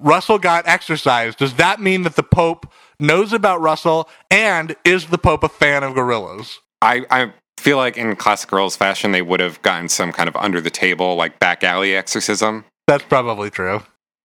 Russell 0.00 0.38
got 0.38 0.66
exorcised. 0.66 1.38
Does 1.38 1.54
that 1.54 1.80
mean 1.80 2.02
that 2.02 2.16
the 2.16 2.22
Pope 2.24 2.72
knows 2.98 3.32
about 3.32 3.60
Russell 3.60 4.08
and 4.30 4.74
is 4.84 5.06
the 5.06 5.18
Pope 5.18 5.44
a 5.44 5.48
fan 5.48 5.84
of 5.84 5.94
Gorillaz? 5.94 6.58
I, 6.82 7.04
I 7.10 7.32
feel 7.58 7.76
like 7.76 7.96
in 7.96 8.14
classic 8.16 8.50
girls 8.50 8.76
fashion, 8.76 9.12
they 9.12 9.22
would 9.22 9.40
have 9.40 9.60
gotten 9.62 9.88
some 9.88 10.12
kind 10.12 10.28
of 10.28 10.36
under 10.36 10.60
the 10.60 10.70
table, 10.70 11.16
like 11.16 11.38
back 11.38 11.64
alley 11.64 11.94
exorcism. 11.96 12.64
That's 12.86 13.04
probably 13.04 13.50
true. 13.50 13.82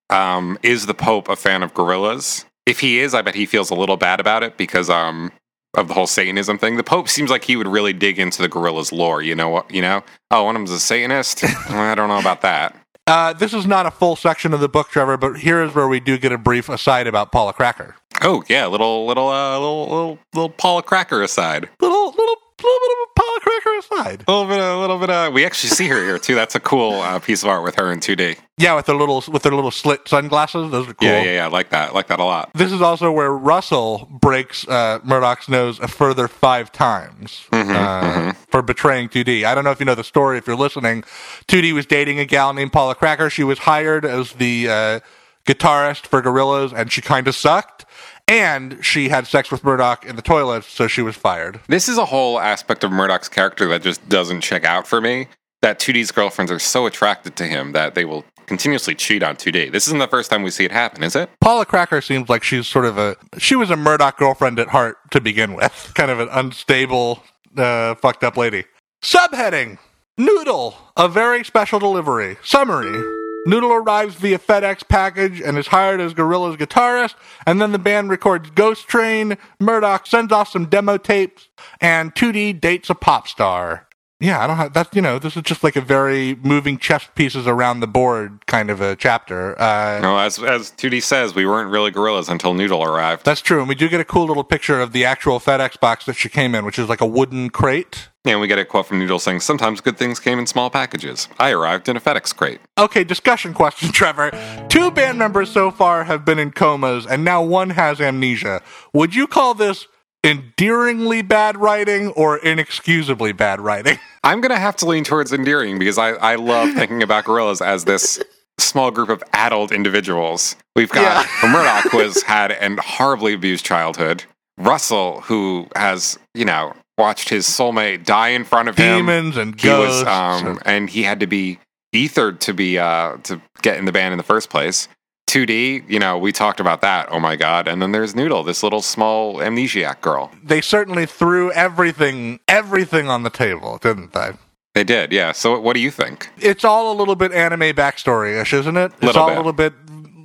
Um, 0.10 0.60
is 0.64 0.86
the 0.86 0.94
Pope 0.94 1.30
a 1.30 1.36
fan 1.36 1.64
of 1.64 1.74
Gorillaz? 1.74 2.46
If 2.66 2.80
he 2.80 3.00
is, 3.00 3.14
I 3.14 3.22
bet 3.22 3.36
he 3.36 3.46
feels 3.46 3.70
a 3.70 3.76
little 3.76 3.98
bad 3.98 4.20
about 4.20 4.44
it 4.44 4.58
because 4.58 4.90
um, 4.90 5.32
of 5.76 5.88
the 5.88 5.94
whole 5.94 6.08
Satanism 6.08 6.58
thing. 6.58 6.78
The 6.78 6.84
Pope 6.84 7.10
seems 7.10 7.30
like 7.30 7.44
he 7.44 7.56
would 7.56 7.68
really 7.68 7.94
dig 7.94 8.20
into 8.20 8.42
the 8.42 8.50
Gorillaz 8.50 8.92
lore. 8.92 9.22
You 9.22 9.36
know 9.36 9.50
what? 9.50 9.74
You 9.74 9.82
know? 9.82 10.04
Oh, 10.32 10.44
one 10.44 10.56
of 10.56 10.60
them's 10.60 10.72
a 10.72 10.80
Satanist. 10.80 11.44
I 11.70 11.96
don't 11.96 12.10
know 12.10 12.20
about 12.20 12.42
that. 12.42 12.76
Uh, 13.06 13.34
this 13.34 13.54
is 13.54 13.66
not 13.66 13.86
a 13.86 13.92
full 13.92 14.16
section 14.16 14.54
of 14.54 14.62
the 14.62 14.70
book, 14.70 14.90
Trevor, 14.90 15.18
but 15.18 15.40
here 15.40 15.62
is 15.62 15.76
where 15.76 15.90
we 15.90 16.00
do 16.00 16.18
get 16.18 16.32
a 16.32 16.38
brief 16.38 16.70
aside 16.70 17.06
about 17.06 17.34
Paula 17.34 17.52
Cracker. 17.52 17.96
Oh 18.22 18.44
yeah, 18.48 18.66
little 18.68 19.06
little 19.06 19.28
uh, 19.28 19.60
little 19.60 19.84
little 19.84 20.20
little 20.34 20.50
Paula 20.50 20.84
Cracker 20.84 21.22
aside. 21.22 21.68
Little, 21.82 22.12
little, 22.12 22.36
little 22.66 22.80
bit 22.80 22.92
of 22.92 22.98
a 23.04 23.20
Paula 23.20 23.40
Cracker 23.42 23.78
aside. 23.78 24.24
A 24.28 24.32
little 24.32 24.48
bit, 24.48 24.60
a 24.60 24.78
little 24.80 25.00
bit. 25.00 25.10
Uh, 25.10 25.32
we 25.34 25.46
actually 25.46 25.70
see 25.70 25.88
her 25.88 26.04
here 26.04 26.18
too. 26.20 26.36
That's 26.36 26.56
a 26.56 26.60
cool 26.60 27.02
uh, 27.02 27.20
piece 27.20 27.44
of 27.44 27.50
art 27.50 27.64
with 27.64 27.76
her 27.76 27.92
in 27.92 28.00
2D. 28.00 28.38
Yeah, 28.58 28.76
with 28.76 28.86
their 28.86 28.96
little 28.96 29.24
with 29.30 29.44
their 29.44 29.54
little 29.54 29.72
slit 29.72 30.08
sunglasses. 30.08 30.72
Those 30.72 30.88
are 30.88 30.94
cool. 30.94 31.08
Yeah, 31.08 31.24
yeah, 31.24 31.32
yeah. 31.34 31.46
I 31.46 31.50
like 31.50 31.70
that. 31.72 31.90
I 31.90 31.94
like 31.94 32.08
that 32.08 32.20
a 32.20 32.24
lot. 32.24 32.52
This 32.54 32.72
is 32.72 32.82
also 32.82 33.12
where 33.12 33.32
Russell 33.32 34.08
breaks 34.22 34.68
uh, 34.68 35.00
Murdoc's 35.04 35.50
nose 35.50 35.80
a 35.80 35.88
further 35.88 36.28
five 36.28 36.72
times 36.72 37.48
uh, 37.52 38.34
for 38.50 38.62
betraying 38.62 39.10
2D. 39.10 39.44
I 39.44 39.56
don't 39.56 39.64
know 39.64 39.72
if 39.72 39.80
you 39.80 39.86
know 39.86 39.96
the 39.96 40.04
story. 40.04 40.38
If 40.38 40.46
you're 40.46 40.56
listening, 40.56 41.02
2D 41.48 41.74
was 41.74 41.86
dating 41.86 42.20
a 42.20 42.26
gal 42.26 42.54
named 42.54 42.72
Paula 42.72 42.94
Cracker. 42.96 43.30
She 43.30 43.44
was 43.44 43.60
hired 43.60 44.06
as 44.06 44.34
the 44.34 44.70
uh, 44.70 45.00
guitarist 45.46 46.06
for 46.06 46.22
Gorillaz, 46.22 46.74
and 46.74 46.92
she 46.92 47.02
kind 47.02 47.28
of 47.28 47.36
sucked. 47.36 47.86
And 48.28 48.84
she 48.84 49.10
had 49.10 49.28
sex 49.28 49.52
with 49.52 49.64
Murdoc 49.64 50.06
in 50.06 50.16
the 50.16 50.22
toilet, 50.22 50.64
so 50.64 50.88
she 50.88 51.02
was 51.02 51.16
fired. 51.16 51.60
This 51.68 51.90
is 51.90 51.98
a 51.98 52.06
whole 52.06 52.40
aspect 52.40 52.84
of 52.84 52.92
Murdoc's 52.92 53.30
character 53.30 53.68
that 53.68 53.82
just 53.82 54.08
doesn't 54.08 54.42
check 54.42 54.64
out 54.64 54.88
for 54.88 55.02
me. 55.02 55.28
That 55.62 55.80
2D's 55.80 56.12
girlfriends 56.12 56.52
are 56.52 56.60
so 56.60 56.86
attracted 56.86 57.36
to 57.38 57.46
him 57.46 57.72
that 57.72 57.96
they 57.96 58.06
will 58.06 58.26
continuously 58.46 58.96
cheat 58.96 59.24
on 59.24 59.36
2D. 59.36 59.72
This 59.72 59.88
isn't 59.88 60.00
the 60.00 60.08
first 60.08 60.30
time 60.30 60.44
we 60.44 60.52
see 60.52 60.66
it 60.66 60.72
happen, 60.72 61.04
is 61.04 61.16
it? 61.16 61.30
Paula 61.42 61.66
Cracker 61.66 62.02
seems 62.02 62.30
like 62.30 62.44
she's 62.44 62.68
sort 62.68 62.86
of 62.86 62.98
a 62.98 63.16
she 63.38 63.56
was 63.56 63.70
a 63.70 63.76
Murdoc 63.76 64.18
girlfriend 64.18 64.60
at 64.60 64.70
heart 64.70 64.98
to 65.12 65.22
begin 65.22 65.54
with, 65.54 65.92
kind 65.96 66.12
of 66.12 66.20
an 66.20 66.30
unstable, 66.32 67.24
uh, 67.58 67.96
fucked 67.96 68.24
up 68.24 68.38
lady. 68.38 68.66
Subheading: 69.02 69.78
Noodle, 70.18 70.76
a 70.98 71.08
very 71.08 71.44
special 71.44 71.80
delivery. 71.80 72.38
Summary: 72.44 73.02
Noodle 73.46 73.74
arrives 73.74 74.16
via 74.16 74.40
FedEx 74.40 74.88
package 74.88 75.42
and 75.42 75.58
is 75.58 75.68
hired 75.68 76.00
as 76.00 76.14
Gorilla's 76.14 76.56
guitarist, 76.56 77.16
and 77.46 77.62
then 77.62 77.74
the 77.74 77.80
band 77.80 78.10
records 78.10 78.50
Ghost 78.52 78.88
Train. 78.88 79.38
Murdoc 79.60 80.08
sends 80.08 80.32
off 80.32 80.50
some 80.50 80.68
demo 80.68 80.98
tapes, 80.98 81.50
and 81.82 82.16
2D 82.16 82.62
dates 82.62 82.90
a 82.90 82.96
pop 82.96 83.28
star. 83.28 83.88
Yeah, 84.24 84.42
I 84.42 84.48
don't 84.48 84.56
have 84.56 84.72
that's 84.72 84.96
you 84.96 85.02
know 85.02 85.20
this 85.20 85.36
is 85.36 85.44
just 85.44 85.66
like 85.66 85.76
a 85.76 85.82
very 85.82 86.36
moving 86.36 86.78
chess 86.78 87.10
pieces 87.14 87.46
around 87.46 87.82
the 87.82 87.88
board 87.88 88.46
kind 88.46 88.70
of 88.70 88.80
a 88.80 88.96
chapter. 88.96 89.60
Uh, 89.60 90.00
No, 90.02 90.18
as 90.18 90.42
as 90.42 90.72
2D 90.72 91.04
says, 91.04 91.36
we 91.36 91.46
weren't 91.46 91.70
really 91.70 91.92
Gorillaz 91.92 92.30
until 92.30 92.54
Noodle 92.54 92.84
arrived. 92.84 93.26
That's 93.26 93.42
true, 93.42 93.60
and 93.60 93.68
we 93.68 93.76
do 93.76 93.90
get 93.90 94.00
a 94.00 94.06
cool 94.06 94.26
little 94.26 94.46
picture 94.46 94.80
of 94.80 94.94
the 94.94 95.04
actual 95.04 95.42
FedEx 95.42 95.78
box 95.78 96.06
that 96.06 96.16
she 96.16 96.30
came 96.30 96.56
in, 96.56 96.64
which 96.64 96.80
is 96.80 96.88
like 96.88 97.02
a 97.02 97.06
wooden 97.06 97.50
crate. 97.50 98.08
And 98.24 98.40
we 98.40 98.48
get 98.48 98.58
a 98.58 98.64
quote 98.64 98.86
from 98.86 99.00
Noodle 99.00 99.20
saying, 99.20 99.42
"Sometimes 99.42 99.82
good 99.82 99.98
things 99.98 100.22
came 100.22 100.40
in 100.40 100.48
small 100.48 100.70
packages. 100.70 101.28
I 101.38 101.52
arrived 101.52 101.90
in 101.90 101.98
a 101.98 102.00
FedEx 102.00 102.34
crate." 102.34 102.62
Okay, 102.78 103.04
discussion 103.04 103.54
question, 103.54 103.92
Trevor. 104.00 104.32
Two 104.70 104.90
band 104.90 105.20
members 105.20 105.52
so 105.52 105.70
far 105.70 106.06
have 106.06 106.24
been 106.24 106.40
in 106.40 106.52
comas, 106.52 107.06
and 107.06 107.26
now 107.26 107.44
one 107.44 107.72
has 107.72 108.00
amnesia. 108.00 108.62
Would 108.94 109.16
you 109.16 109.28
call 109.28 109.54
this 109.54 109.88
endearingly 110.24 111.22
bad 111.22 111.58
writing 111.58 112.10
or 112.10 112.38
inexcusably 112.38 113.34
bad 113.34 113.60
writing? 113.62 114.00
I'm 114.24 114.42
gonna 114.42 114.60
have 114.60 114.76
to 114.78 114.86
lean 114.86 115.04
towards 115.04 115.34
endearing 115.34 115.80
because 115.80 115.98
I 115.98 116.12
I 116.12 116.36
love 116.36 116.74
thinking 116.76 117.04
about 117.04 117.26
Gorillaz 117.26 117.66
as 117.66 117.86
this 117.86 118.22
small 118.58 118.92
group 118.92 119.10
of 119.10 119.24
adult 119.34 119.72
individuals. 119.72 120.56
We've 120.76 120.90
got 120.90 121.26
Murdoc, 121.44 121.92
who 121.92 122.00
has 122.00 122.24
had 122.24 122.52
an 122.52 122.80
horribly 122.82 123.34
abused 123.34 123.66
childhood. 123.66 124.24
Russell, 124.58 125.22
who 125.22 125.68
has 125.76 126.18
you 126.34 126.46
know 126.46 126.74
watched 126.98 127.30
his 127.30 127.46
soulmate 127.48 128.06
die 128.06 128.30
in 128.30 128.44
front 128.44 128.70
of 128.70 128.78
him. 128.78 129.06
Demons 129.06 129.38
and 129.38 129.60
he 129.60 129.70
was 129.70 130.04
um 130.04 130.60
and 130.66 130.90
he 130.90 131.04
had 131.04 131.20
to 131.20 131.28
be 131.28 131.60
ethered 131.92 132.40
to 132.42 132.54
be 132.54 132.78
uh 132.78 133.18
to 133.24 133.42
get 133.62 133.78
in 133.78 133.86
the 133.86 133.92
band 133.92 134.14
in 134.14 134.18
the 134.18 134.24
first 134.24 134.50
place 134.50 134.88
2d 135.28 135.90
you 135.90 136.00
know 136.00 136.18
we 136.18 136.32
talked 136.32 136.60
about 136.60 136.82
that 136.82 137.08
oh 137.12 137.20
my 137.20 137.36
god 137.36 137.68
and 137.68 137.82
then 137.82 137.92
there's 137.92 138.16
noodle 138.16 138.44
this 138.44 138.62
little 138.62 138.82
small 138.82 139.38
amnesiac 139.38 140.00
girl 140.02 140.32
they 140.44 140.62
certainly 140.62 141.06
threw 141.06 141.52
everything, 141.54 142.40
everything 142.48 143.10
on 143.10 143.24
the 143.24 143.30
table, 143.30 143.78
didn't 143.82 144.14
they? 144.14 144.32
they 144.76 144.84
did 144.84 145.12
yeah 145.12 145.32
so 145.32 145.60
what 145.60 145.74
do 145.74 145.80
you 145.80 145.90
think 145.92 146.30
It's 146.38 146.64
all 146.64 146.92
a 146.92 146.96
little 146.96 147.16
bit 147.16 147.32
anime 147.32 147.74
backstory-ish, 147.76 148.54
isn't 148.54 148.78
it? 148.78 148.92
It's 148.94 149.04
Little 149.04 149.22
all 149.24 149.28
bit. 149.30 149.36
a 149.36 149.40
little 149.40 149.54
bit 149.54 149.74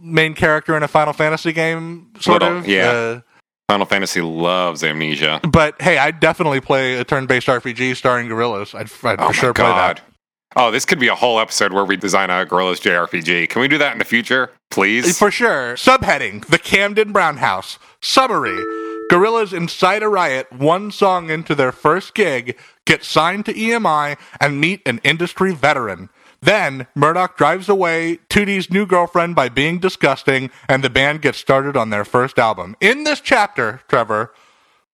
main 0.02 0.34
character 0.34 0.76
in 0.76 0.82
a 0.82 0.88
Final 0.88 1.12
Fantasy 1.12 1.52
game, 1.52 2.08
sort 2.20 2.40
Little, 2.42 2.58
of. 2.58 2.66
yeah. 2.68 2.90
Uh, 2.90 3.20
final 3.70 3.84
fantasy 3.84 4.22
loves 4.22 4.82
amnesia 4.82 5.38
but 5.52 5.80
hey, 5.82 5.98
I'd 5.98 6.20
definitely 6.20 6.60
play 6.60 6.94
a 6.94 7.04
turn-based 7.04 7.46
RPG 7.48 7.96
starring 7.96 8.26
Gorillaz. 8.28 8.74
I'd, 8.74 8.90
I'd 9.06 9.20
oh 9.20 9.28
for 9.28 9.32
sure 9.34 9.48
my 9.50 9.54
play 9.54 9.68
that. 9.70 10.00
Oh 10.56 10.70
this 10.70 10.84
could 10.84 10.98
be 10.98 11.08
a 11.08 11.14
whole 11.14 11.38
episode 11.38 11.72
where 11.72 11.84
we 11.84 11.96
design 11.96 12.30
a 12.30 12.46
Gorillaz 12.46 12.80
jrpg 12.80 13.48
can 13.48 13.60
we 13.60 13.68
do 13.68 13.78
that 13.78 13.92
in 13.92 13.98
the 13.98 14.04
future 14.04 14.50
please 14.70 15.18
For 15.18 15.30
sure. 15.30 15.74
Subheading 15.74 16.46
The 16.46 16.58
Camden 16.58 17.12
Brown 17.12 17.36
House. 17.38 17.78
Summary 18.00 18.58
Gorillaz 19.10 19.56
incite 19.56 20.02
a 20.02 20.08
riot 20.08 20.52
one 20.52 20.90
song 20.90 21.30
into 21.30 21.54
their 21.54 21.72
first 21.72 22.14
gig, 22.14 22.58
get 22.84 23.02
signed 23.02 23.46
to 23.46 23.54
EMI, 23.54 24.18
and 24.38 24.60
meet 24.60 24.86
an 24.86 25.00
industry 25.02 25.54
veteran. 25.54 26.10
Then, 26.42 26.86
Murdoc 26.94 27.36
drives 27.38 27.70
away 27.70 28.18
2D's 28.28 28.70
new 28.70 28.84
girlfriend 28.84 29.34
by 29.34 29.48
being 29.48 29.78
disgusting, 29.78 30.50
and 30.68 30.84
the 30.84 30.90
band 30.90 31.22
gets 31.22 31.38
started 31.38 31.74
on 31.74 31.88
their 31.88 32.04
first 32.04 32.38
album. 32.38 32.76
In 32.80 33.04
this 33.04 33.20
chapter, 33.20 33.80
Trevor, 33.88 34.34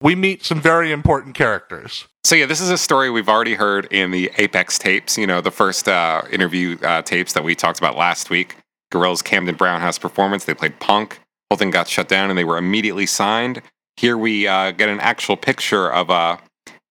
we 0.01 0.15
meet 0.15 0.45
some 0.45 0.61
very 0.61 0.93
important 0.93 1.35
characters. 1.35 2.07
So 2.25 2.35
yeah, 2.35 2.47
this 2.47 2.63
is 2.63 2.71
a 2.71 2.79
story 2.79 3.11
we've 3.11 3.29
already 3.29 3.53
heard 3.53 3.87
in 3.93 4.11
the 4.11 4.31
Apex 4.39 4.79
tapes. 4.79 5.19
You 5.19 5.27
know, 5.27 5.43
the 5.43 5.51
first 5.51 5.87
uh, 5.89 6.23
interview 6.33 6.79
uh, 6.83 7.03
tapes 7.03 7.35
that 7.35 7.45
we 7.45 7.55
talked 7.55 7.79
about 7.79 7.99
last 7.99 8.31
week. 8.31 8.57
Gorillaz 8.93 9.23
Camden 9.23 9.57
Brown 9.57 9.81
House 9.81 9.99
performance. 9.99 10.45
They 10.45 10.55
played 10.55 10.81
punk. 10.81 11.21
Whole 11.51 11.59
thing 11.59 11.71
got 11.71 11.87
shut 11.87 12.09
down, 12.09 12.31
and 12.31 12.39
they 12.39 12.45
were 12.45 12.57
immediately 12.57 13.05
signed. 13.05 13.61
Here 13.99 14.17
we 14.17 14.47
uh, 14.47 14.71
get 14.71 14.89
an 14.89 15.01
actual 15.01 15.37
picture 15.37 15.93
of 15.93 16.11
uh, 16.11 16.39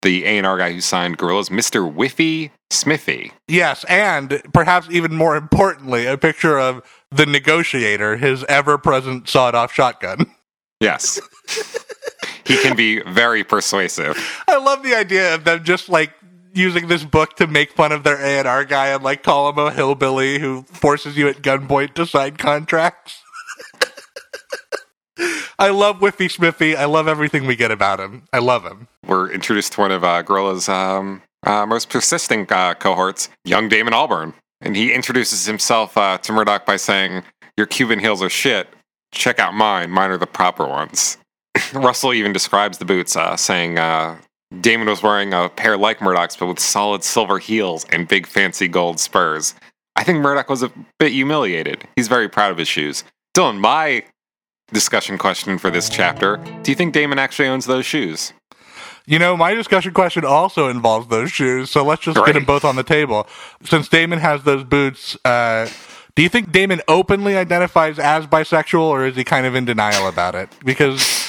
the 0.03 0.23
A 0.25 0.37
and 0.37 0.45
R 0.45 0.57
guy 0.57 0.71
who 0.71 0.81
signed 0.81 1.17
Gorillaz, 1.17 1.49
Mister 1.49 1.81
Whiffy 1.81 2.51
Smithy. 2.69 3.31
Yes, 3.47 3.83
and 3.85 4.39
perhaps 4.53 4.87
even 4.91 5.15
more 5.15 5.35
importantly, 5.35 6.05
a 6.05 6.17
picture 6.17 6.59
of 6.59 6.83
the 7.09 7.25
negotiator, 7.25 8.17
his 8.17 8.43
ever 8.43 8.77
present 8.77 9.27
sawed 9.27 9.55
off 9.55 9.73
shotgun. 9.73 10.27
Yes, 10.79 11.19
he 12.45 12.57
can 12.57 12.75
be 12.75 13.01
very 13.01 13.43
persuasive. 13.43 14.17
I 14.47 14.57
love 14.57 14.83
the 14.83 14.95
idea 14.95 15.35
of 15.35 15.43
them 15.43 15.63
just 15.63 15.89
like 15.89 16.13
using 16.53 16.87
this 16.87 17.03
book 17.03 17.35
to 17.37 17.47
make 17.47 17.71
fun 17.71 17.91
of 17.91 18.03
their 18.03 18.17
A 18.17 18.39
and 18.39 18.47
R 18.47 18.63
guy 18.65 18.87
and 18.87 19.03
like 19.03 19.23
call 19.23 19.49
him 19.49 19.57
a 19.57 19.71
hillbilly 19.71 20.39
who 20.39 20.63
forces 20.63 21.17
you 21.17 21.27
at 21.27 21.41
gunpoint 21.41 21.95
to 21.95 22.05
sign 22.05 22.37
contracts. 22.37 23.21
I 25.59 25.69
love 25.69 25.97
Whiffy 25.97 26.29
Smithy. 26.29 26.75
I 26.75 26.85
love 26.85 27.07
everything 27.07 27.45
we 27.45 27.55
get 27.55 27.71
about 27.71 27.99
him. 27.99 28.23
I 28.33 28.39
love 28.39 28.63
him. 28.63 28.87
We're 29.05 29.31
introduced 29.31 29.73
to 29.73 29.81
one 29.81 29.91
of 29.91 30.03
uh, 30.03 30.23
Gorillaz' 30.23 30.69
um, 30.69 31.21
uh, 31.43 31.65
most 31.65 31.89
persistent 31.89 32.51
uh, 32.51 32.73
cohorts, 32.75 33.29
young 33.43 33.69
Damon 33.69 33.93
Albarn. 33.93 34.33
And 34.61 34.75
he 34.75 34.93
introduces 34.93 35.45
himself 35.45 35.97
uh, 35.97 36.17
to 36.19 36.31
Murdoc 36.31 36.65
by 36.65 36.77
saying, 36.77 37.23
Your 37.57 37.67
Cuban 37.67 37.99
heels 37.99 38.23
are 38.23 38.29
shit. 38.29 38.69
Check 39.11 39.39
out 39.39 39.53
mine. 39.53 39.91
Mine 39.91 40.11
are 40.11 40.17
the 40.17 40.25
proper 40.25 40.65
ones. 40.65 41.17
Russell 41.73 42.13
even 42.13 42.33
describes 42.33 42.77
the 42.77 42.85
boots, 42.85 43.15
uh, 43.15 43.35
saying 43.35 43.77
uh, 43.77 44.17
Damon 44.61 44.87
was 44.87 45.01
wearing 45.01 45.33
a 45.33 45.49
pair 45.49 45.77
like 45.77 45.99
Murdoc's, 45.99 46.35
but 46.35 46.47
with 46.47 46.59
solid 46.59 47.03
silver 47.03 47.39
heels 47.39 47.85
and 47.91 48.07
big 48.07 48.27
fancy 48.27 48.67
gold 48.67 48.99
spurs. 48.99 49.55
I 49.95 50.03
think 50.03 50.19
Murdoc 50.19 50.49
was 50.49 50.63
a 50.63 50.71
bit 50.99 51.11
humiliated. 51.11 51.87
He's 51.95 52.07
very 52.07 52.27
proud 52.27 52.51
of 52.51 52.57
his 52.57 52.67
shoes. 52.67 53.03
Dylan, 53.35 53.59
my 53.59 54.03
discussion 54.71 55.17
question 55.17 55.57
for 55.57 55.69
this 55.69 55.89
chapter 55.89 56.37
Do 56.63 56.71
you 56.71 56.75
think 56.75 56.93
Damon 56.93 57.19
actually 57.19 57.47
owns 57.47 57.65
those 57.65 57.85
shoes? 57.85 58.33
You 59.05 59.19
know, 59.19 59.35
my 59.35 59.53
discussion 59.53 59.93
question 59.93 60.23
also 60.23 60.69
involves 60.69 61.07
those 61.07 61.29
shoes, 61.31 61.69
so 61.69 61.83
let's 61.83 62.01
just 62.01 62.23
get 62.25 62.33
them 62.33 62.45
both 62.45 62.63
on 62.63 62.77
the 62.77 62.83
table. 62.83 63.27
Since 63.63 63.89
Damon 63.89 64.19
has 64.19 64.43
those 64.43 64.63
boots, 64.63 65.17
uh, 65.25 65.69
do 66.15 66.23
you 66.23 66.29
think 66.29 66.53
Damon 66.53 66.79
openly 66.87 67.35
identifies 67.35 67.99
as 67.99 68.27
bisexual, 68.27 68.83
or 68.83 69.05
is 69.05 69.17
he 69.17 69.25
kind 69.25 69.45
of 69.45 69.55
in 69.55 69.65
denial 69.65 70.07
about 70.07 70.35
it? 70.35 70.49
Because 70.63 71.22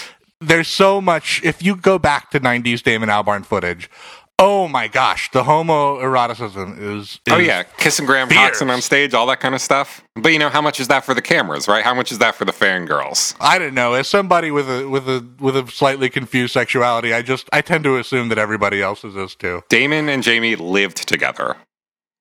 there's 0.47 0.69
so 0.69 1.01
much. 1.01 1.41
If 1.45 1.63
you 1.63 1.77
go 1.77 1.99
back 1.99 2.31
to 2.31 2.41
'90s 2.41 2.83
Damon 2.83 3.09
Albarn 3.09 3.45
footage, 3.45 3.91
oh 4.39 4.69
my 4.69 4.89
gosh, 4.89 5.31
the 5.31 5.43
homoeroticism 5.45 6.79
is. 6.81 7.21
Oh 7.31 7.39
yeah, 7.39 7.63
kissing 7.79 8.07
Graham 8.07 8.29
fierce. 8.29 8.41
Coxon 8.59 8.71
on 8.71 8.81
stage, 8.83 9.15
all 9.15 9.27
that 9.27 9.41
kind 9.41 9.55
of 9.55 9.61
stuff. 9.61 10.03
But 10.17 10.33
you 10.33 10.39
know, 10.39 10.49
how 10.49 10.61
much 10.61 10.81
is 10.81 10.89
that 10.89 11.05
for 11.05 11.15
the 11.15 11.23
cameras, 11.23 11.69
right? 11.69 11.85
How 11.85 11.95
much 11.95 12.13
is 12.13 12.19
that 12.19 12.35
for 12.35 12.45
the 12.45 12.53
fangirls? 12.53 13.35
I 13.41 13.59
don't 13.59 13.75
know. 13.75 13.95
As 13.95 14.09
somebody 14.09 14.51
with 14.51 14.69
a 14.71 14.89
with 14.89 15.09
a 15.09 15.27
with 15.41 15.57
a 15.57 15.71
slightly 15.71 16.09
confused 16.11 16.53
sexuality, 16.53 17.13
I 17.15 17.23
just 17.23 17.49
I 17.53 17.61
tend 17.61 17.85
to 17.85 17.97
assume 17.99 18.29
that 18.29 18.39
everybody 18.39 18.83
else's 18.83 19.17
is 19.17 19.35
too. 19.35 19.63
Damon 19.69 20.09
and 20.09 20.23
Jamie 20.23 20.57
lived 20.57 21.09
together. 21.09 21.57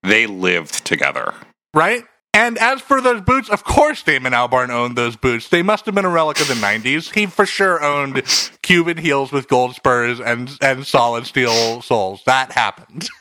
They 0.03 0.25
lived 0.27 0.85
together. 0.85 1.33
right? 1.73 2.03
And 2.33 2.57
as 2.57 2.81
for 2.81 2.99
those 2.99 3.21
boots, 3.21 3.49
of 3.49 3.63
course 3.63 4.01
Damon 4.01 4.33
Albarn 4.33 4.69
owned 4.69 4.97
those 4.97 5.15
boots. 5.15 5.49
They 5.49 5.61
must 5.61 5.85
have 5.85 5.93
been 5.93 6.05
a 6.05 6.09
relic 6.09 6.41
of 6.41 6.47
the 6.47 6.55
90s. 6.55 7.13
He 7.13 7.27
for 7.27 7.45
sure 7.45 7.83
owned 7.83 8.23
Cuban 8.63 8.97
heels 8.97 9.31
with 9.31 9.47
gold 9.47 9.75
spurs 9.75 10.19
and 10.19 10.57
and 10.61 10.85
solid 10.85 11.27
steel 11.27 11.81
soles. 11.81 12.23
That 12.25 12.51
happened. 12.53 13.09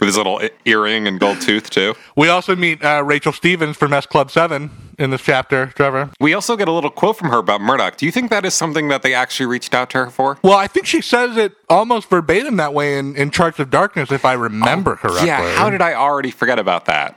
With 0.00 0.08
his 0.08 0.16
little 0.16 0.40
earring 0.64 1.06
and 1.06 1.20
gold 1.20 1.40
tooth 1.40 1.70
too. 1.70 1.94
We 2.16 2.28
also 2.28 2.56
meet 2.56 2.84
uh, 2.84 3.04
Rachel 3.04 3.32
Stevens 3.32 3.76
from 3.76 3.92
S 3.92 4.04
Club 4.04 4.32
7 4.32 4.68
in 4.98 5.10
this 5.10 5.20
chapter, 5.22 5.66
Trevor. 5.66 6.10
We 6.18 6.34
also 6.34 6.56
get 6.56 6.66
a 6.66 6.72
little 6.72 6.90
quote 6.90 7.18
from 7.18 7.28
her 7.28 7.38
about 7.38 7.60
Murdoc. 7.60 7.98
Do 7.98 8.06
you 8.06 8.10
think 8.10 8.28
that 8.30 8.44
is 8.44 8.52
something 8.52 8.88
that 8.88 9.02
they 9.02 9.14
actually 9.14 9.46
reached 9.46 9.74
out 9.74 9.90
to 9.90 9.98
her 9.98 10.10
for? 10.10 10.38
Well, 10.42 10.58
I 10.58 10.66
think 10.66 10.86
she 10.86 11.02
says 11.02 11.36
it 11.36 11.52
almost 11.68 12.10
verbatim 12.10 12.56
that 12.56 12.74
way 12.74 12.98
in, 12.98 13.14
in 13.14 13.30
Charts 13.30 13.60
of 13.60 13.70
Darkness, 13.70 14.10
if 14.10 14.24
I 14.24 14.32
remember 14.32 14.96
correctly. 14.96 15.28
Yeah, 15.28 15.54
how 15.54 15.70
did 15.70 15.80
I 15.80 15.94
already 15.94 16.32
forget 16.32 16.58
about 16.58 16.86
that? 16.86 17.16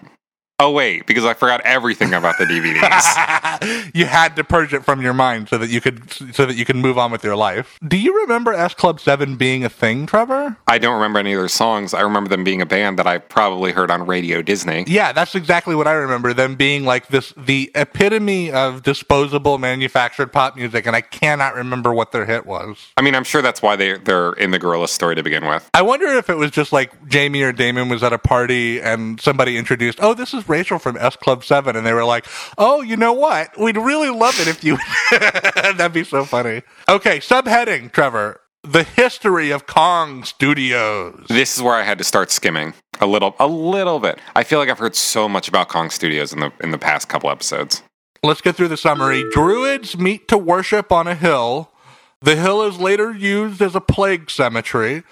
Oh 0.58 0.72
wait, 0.72 1.06
because 1.06 1.26
I 1.26 1.34
forgot 1.34 1.60
everything 1.65 2.13
about 2.13 2.38
the 2.38 2.46
DVDs. 2.46 3.91
you 3.94 4.06
had 4.06 4.38
to 4.38 4.44
purge 4.46 4.74
it 4.74 4.86
from 4.86 5.02
your 5.02 5.13
mind 5.13 5.50
so 5.50 5.58
that 5.58 5.70
you 5.70 5.82
could 5.82 6.10
so 6.34 6.46
that 6.46 6.56
you 6.56 6.63
could 6.63 6.78
move 6.78 6.98
on 6.98 7.12
with 7.12 7.26
your 7.26 7.36
life. 7.36 7.78
Do 7.86 7.98
you 7.98 8.22
remember 8.22 8.54
S 8.54 8.74
Club 8.74 9.02
7 9.02 9.36
being 9.36 9.65
a 9.65 9.70
thing, 9.70 10.06
Trevor? 10.06 10.56
I 10.65 10.78
don't 10.78 10.94
remember 10.94 11.20
any 11.20 11.34
of 11.34 11.41
their 11.41 11.50
songs. 11.50 11.94
I 11.94 12.00
remember 12.00 12.30
them 12.30 12.46
being 12.46 12.62
a 12.62 12.65
band 12.65 12.98
that 13.00 13.08
I 13.08 13.18
probably 13.18 13.74
heard 13.74 13.91
on 13.91 14.06
Radio 14.06 14.41
Disney. 14.41 14.86
Yeah, 14.88 15.12
that's 15.12 15.36
exactly 15.36 15.76
what 15.76 15.89
I 15.89 15.91
remember. 15.91 16.34
Them 16.34 16.56
being 16.56 16.86
like 16.86 17.10
this, 17.10 17.34
the 17.36 17.70
epitome 17.76 18.50
of 18.50 18.82
disposable 18.82 19.58
manufactured 19.58 20.28
pop 20.32 20.56
music, 20.56 20.86
and 20.86 20.96
I 20.96 21.02
cannot 21.02 21.56
remember 21.56 21.94
what 21.94 22.13
their 22.13 22.26
hit 22.26 22.46
was. 22.46 22.94
I 22.96 23.02
mean, 23.02 23.13
I'm 23.13 23.26
sure 23.26 23.41
that's 23.41 23.62
why 23.62 23.76
they 23.76 23.98
they're 23.98 24.32
in 24.34 24.52
the 24.52 24.60
Gorilla 24.60 24.88
story 24.88 25.15
to 25.15 25.24
begin 25.24 25.46
with. 25.46 25.70
I 25.74 25.82
wonder 25.82 26.08
if 26.08 26.30
it 26.30 26.38
was 26.38 26.52
just 26.52 26.72
like 26.72 27.10
Jamie 27.10 27.41
or 27.41 27.52
Damon 27.52 27.89
was 27.89 28.04
at 28.04 28.13
a 28.13 28.18
party 28.18 28.80
and 28.80 29.20
somebody 29.20 29.58
introduced, 29.58 30.00
oh, 30.02 30.13
this 30.13 30.34
is 30.34 30.44
Rachel 30.47 30.79
from 30.79 30.97
S 30.97 31.15
Club 31.15 31.43
7. 31.43 31.75
And 31.75 31.86
they 31.86 31.93
were 31.93 32.05
like, 32.05 32.25
oh, 32.58 32.81
you 32.81 32.97
know 32.97 33.13
what? 33.13 33.58
We'd 33.60 33.77
really 33.77 34.10
love 34.10 34.39
it 34.39 34.47
if 34.47 34.63
you. 34.63 34.77
That'd 35.12 35.93
be 35.93 36.03
so 36.03 36.25
funny. 36.25 36.62
Okay, 36.89 37.19
subheading, 37.19 37.91
Trevor. 37.91 38.41
The 38.63 38.84
history 38.84 39.51
of 39.51 39.67
Kong 39.67 40.23
Studios. 40.23 41.25
This 41.27 41.55
is 41.55 41.62
where 41.62 41.75
I 41.75 41.84
had 41.84 41.99
to 41.99 42.03
start 42.03 42.31
skimming 42.31 42.73
a 42.99 43.05
little, 43.05 43.36
a 43.39 43.47
little 43.47 43.99
bit. 43.99 44.19
I 44.36 44.43
feel 44.43 44.58
like 44.58 44.69
I've 44.69 44.79
heard 44.79 44.95
so 44.95 45.29
much 45.29 45.47
about 45.47 45.67
Kong 45.69 45.91
Studios 45.91 46.34
in 46.34 46.39
the 46.39 46.51
in 46.62 46.71
the 46.71 46.79
past 46.79 47.08
couple 47.08 47.29
episodes. 47.29 47.84
Let's 48.23 48.41
get 48.41 48.55
through 48.55 48.69
the 48.69 48.77
summary. 48.77 49.23
Druids 49.31 49.97
meet 49.99 50.27
to 50.29 50.38
worship 50.38 50.91
on 50.91 51.08
a 51.08 51.13
hill. 51.13 51.69
The 52.21 52.36
hill 52.36 52.63
is 52.63 52.79
later 52.79 53.13
used 53.13 53.62
as 53.62 53.75
a 53.75 53.81
plague 53.81 54.31
cemetery. 54.31 55.03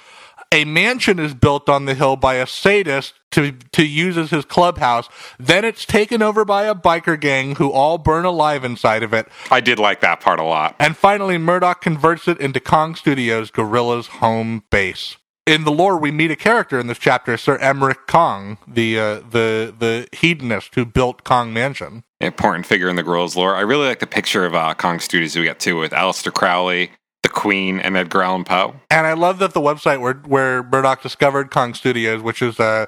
A 0.53 0.65
mansion 0.65 1.17
is 1.17 1.33
built 1.33 1.67
on 1.67 1.85
the 1.85 1.95
hill 1.95 2.15
by 2.15 2.35
a 2.35 2.45
sadist 2.45 3.15
to 3.31 3.53
to 3.71 3.83
use 3.83 4.19
as 4.19 4.29
his 4.29 4.45
clubhouse. 4.45 5.09
Then 5.39 5.65
it's 5.65 5.83
taken 5.83 6.21
over 6.21 6.45
by 6.45 6.65
a 6.65 6.75
biker 6.75 7.19
gang 7.19 7.55
who 7.55 7.71
all 7.71 7.97
burn 7.97 8.23
alive 8.23 8.63
inside 8.63 9.01
of 9.01 9.15
it. 9.15 9.27
I 9.49 9.61
did 9.61 9.79
like 9.79 10.01
that 10.01 10.19
part 10.19 10.39
a 10.39 10.43
lot. 10.43 10.75
And 10.77 10.95
finally, 10.95 11.39
Murdoc 11.39 11.81
converts 11.81 12.27
it 12.27 12.39
into 12.39 12.59
Kong 12.59 12.93
Studios, 12.93 13.49
Gorilla's 13.49 14.05
home 14.05 14.63
base. 14.69 15.17
In 15.47 15.63
the 15.63 15.71
lore, 15.71 15.97
we 15.97 16.11
meet 16.11 16.29
a 16.29 16.35
character 16.35 16.79
in 16.79 16.85
this 16.85 16.99
chapter, 16.99 17.35
Sir 17.35 17.57
Emmerich 17.57 18.05
Kong, 18.05 18.59
the 18.67 18.99
uh, 18.99 19.15
the 19.21 19.73
the 19.75 20.07
hedonist 20.11 20.75
who 20.75 20.85
built 20.85 21.23
Kong 21.23 21.51
Mansion. 21.51 22.03
Important 22.21 22.67
figure 22.67 22.89
in 22.89 22.95
the 22.95 23.03
Gorillaz 23.03 23.35
lore. 23.35 23.55
I 23.55 23.61
really 23.61 23.87
like 23.87 23.99
the 23.99 24.07
picture 24.07 24.45
of 24.45 24.53
uh, 24.53 24.75
Kong 24.75 24.99
Studios 24.99 25.35
we 25.35 25.45
get 25.45 25.59
too 25.59 25.79
with 25.79 25.93
Aleister 25.93 26.31
Crowley, 26.31 26.91
Queen, 27.33 27.79
and 27.79 27.97
Edgar 27.97 28.23
Allan 28.23 28.43
Poe. 28.43 28.75
And 28.89 29.05
I 29.05 29.13
love 29.13 29.39
that 29.39 29.53
the 29.53 29.61
website 29.61 29.99
where 29.99 30.13
where 30.13 30.63
Murdoc 30.63 31.01
discovered 31.01 31.51
Kong 31.51 31.73
Studios, 31.73 32.21
which 32.21 32.41
is 32.41 32.59
a 32.59 32.87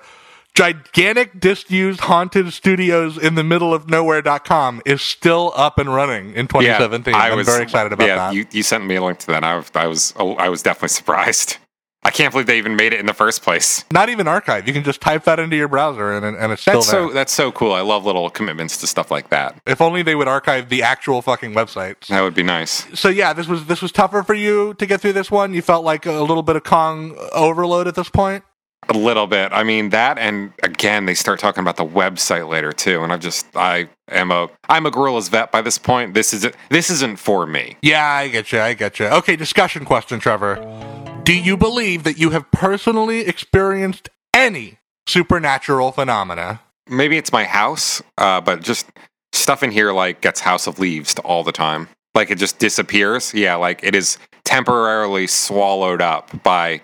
gigantic 0.55 1.39
disused 1.39 1.99
haunted 1.99 2.53
studios 2.53 3.17
in 3.17 3.35
the 3.35 3.43
middle 3.43 3.73
of 3.73 3.89
nowhere.com 3.89 4.81
is 4.85 5.01
still 5.01 5.51
up 5.55 5.77
and 5.77 5.93
running 5.93 6.33
in 6.33 6.47
2017. 6.47 7.13
I 7.13 7.29
I'm 7.29 7.37
was 7.37 7.45
very 7.45 7.61
excited 7.63 7.91
about 7.91 8.07
yeah, 8.07 8.15
that. 8.15 8.33
You, 8.33 8.45
you 8.51 8.63
sent 8.63 8.85
me 8.85 8.95
a 8.95 9.03
link 9.03 9.19
to 9.19 9.27
that. 9.27 9.43
I, 9.43 9.57
was- 9.57 9.71
I 9.75 9.87
was 9.87 10.13
I 10.17 10.49
was 10.49 10.63
definitely 10.63 10.89
surprised. 10.95 11.57
I 12.05 12.11
can't 12.11 12.31
believe 12.31 12.45
they 12.45 12.59
even 12.59 12.75
made 12.75 12.93
it 12.93 12.99
in 12.99 13.07
the 13.07 13.13
first 13.15 13.41
place. 13.41 13.83
Not 13.91 14.09
even 14.09 14.27
archive. 14.27 14.67
You 14.67 14.73
can 14.73 14.83
just 14.83 15.01
type 15.01 15.23
that 15.23 15.39
into 15.39 15.55
your 15.55 15.67
browser 15.67 16.13
and 16.13 16.23
and 16.23 16.51
it's 16.53 16.61
still 16.61 16.75
That's 16.75 16.91
there. 16.91 17.07
so 17.07 17.13
that's 17.13 17.33
so 17.33 17.51
cool. 17.51 17.73
I 17.73 17.81
love 17.81 18.05
little 18.05 18.29
commitments 18.29 18.77
to 18.77 18.87
stuff 18.87 19.09
like 19.09 19.29
that. 19.31 19.59
if 19.65 19.81
only 19.81 20.03
they 20.03 20.13
would 20.13 20.27
archive 20.27 20.69
the 20.69 20.83
actual 20.83 21.23
fucking 21.23 21.53
websites. 21.53 22.07
That 22.07 22.21
would 22.21 22.35
be 22.35 22.43
nice. 22.43 22.85
So 22.97 23.09
yeah, 23.09 23.33
this 23.33 23.47
was 23.47 23.65
this 23.65 23.81
was 23.81 23.91
tougher 23.91 24.21
for 24.21 24.35
you 24.35 24.75
to 24.75 24.85
get 24.85 25.01
through 25.01 25.13
this 25.13 25.31
one. 25.31 25.55
You 25.55 25.63
felt 25.63 25.83
like 25.83 26.05
a 26.05 26.21
little 26.21 26.43
bit 26.43 26.55
of 26.55 26.63
Kong 26.63 27.17
overload 27.33 27.87
at 27.87 27.95
this 27.95 28.09
point. 28.09 28.43
A 28.87 28.93
little 28.93 29.25
bit. 29.25 29.51
I 29.51 29.63
mean 29.63 29.89
that, 29.89 30.19
and 30.19 30.53
again, 30.61 31.07
they 31.07 31.15
start 31.15 31.39
talking 31.39 31.61
about 31.61 31.77
the 31.77 31.85
website 31.85 32.47
later 32.47 32.71
too. 32.71 33.03
And 33.03 33.11
I 33.11 33.17
just, 33.17 33.47
I 33.55 33.89
am 34.09 34.29
a, 34.29 34.47
I'm 34.69 34.85
a 34.85 34.91
Gorillaz 34.91 35.27
vet 35.31 35.51
by 35.51 35.63
this 35.63 35.79
point. 35.79 36.13
This 36.13 36.35
is, 36.35 36.47
this 36.69 36.91
isn't 36.91 37.17
for 37.17 37.47
me. 37.47 37.77
Yeah, 37.81 38.05
I 38.07 38.27
get 38.27 38.51
you. 38.51 38.59
I 38.61 38.75
get 38.75 38.99
you. 38.99 39.07
Okay, 39.07 39.35
discussion 39.35 39.85
question, 39.85 40.19
Trevor. 40.19 41.03
Do 41.25 41.33
you 41.33 41.57
believe 41.57 42.03
that 42.03 42.19
you 42.19 42.29
have 42.29 42.51
personally 42.51 43.21
experienced 43.21 44.09
any 44.31 44.77
supernatural 45.07 45.91
phenomena? 45.91 46.61
Maybe 46.87 47.17
it's 47.17 47.31
my 47.31 47.45
house, 47.45 47.99
uh, 48.19 48.41
but 48.41 48.61
just 48.61 48.85
stuff 49.33 49.63
in 49.63 49.71
here 49.71 49.91
like 49.91 50.21
gets 50.21 50.39
House 50.39 50.67
of 50.67 50.77
Leaves 50.77 51.15
all 51.23 51.43
the 51.43 51.51
time. 51.51 51.89
Like 52.13 52.29
it 52.29 52.37
just 52.37 52.59
disappears. 52.59 53.33
Yeah, 53.33 53.55
like 53.55 53.83
it 53.83 53.95
is 53.95 54.19
temporarily 54.43 55.25
swallowed 55.25 55.99
up 55.99 56.43
by 56.43 56.81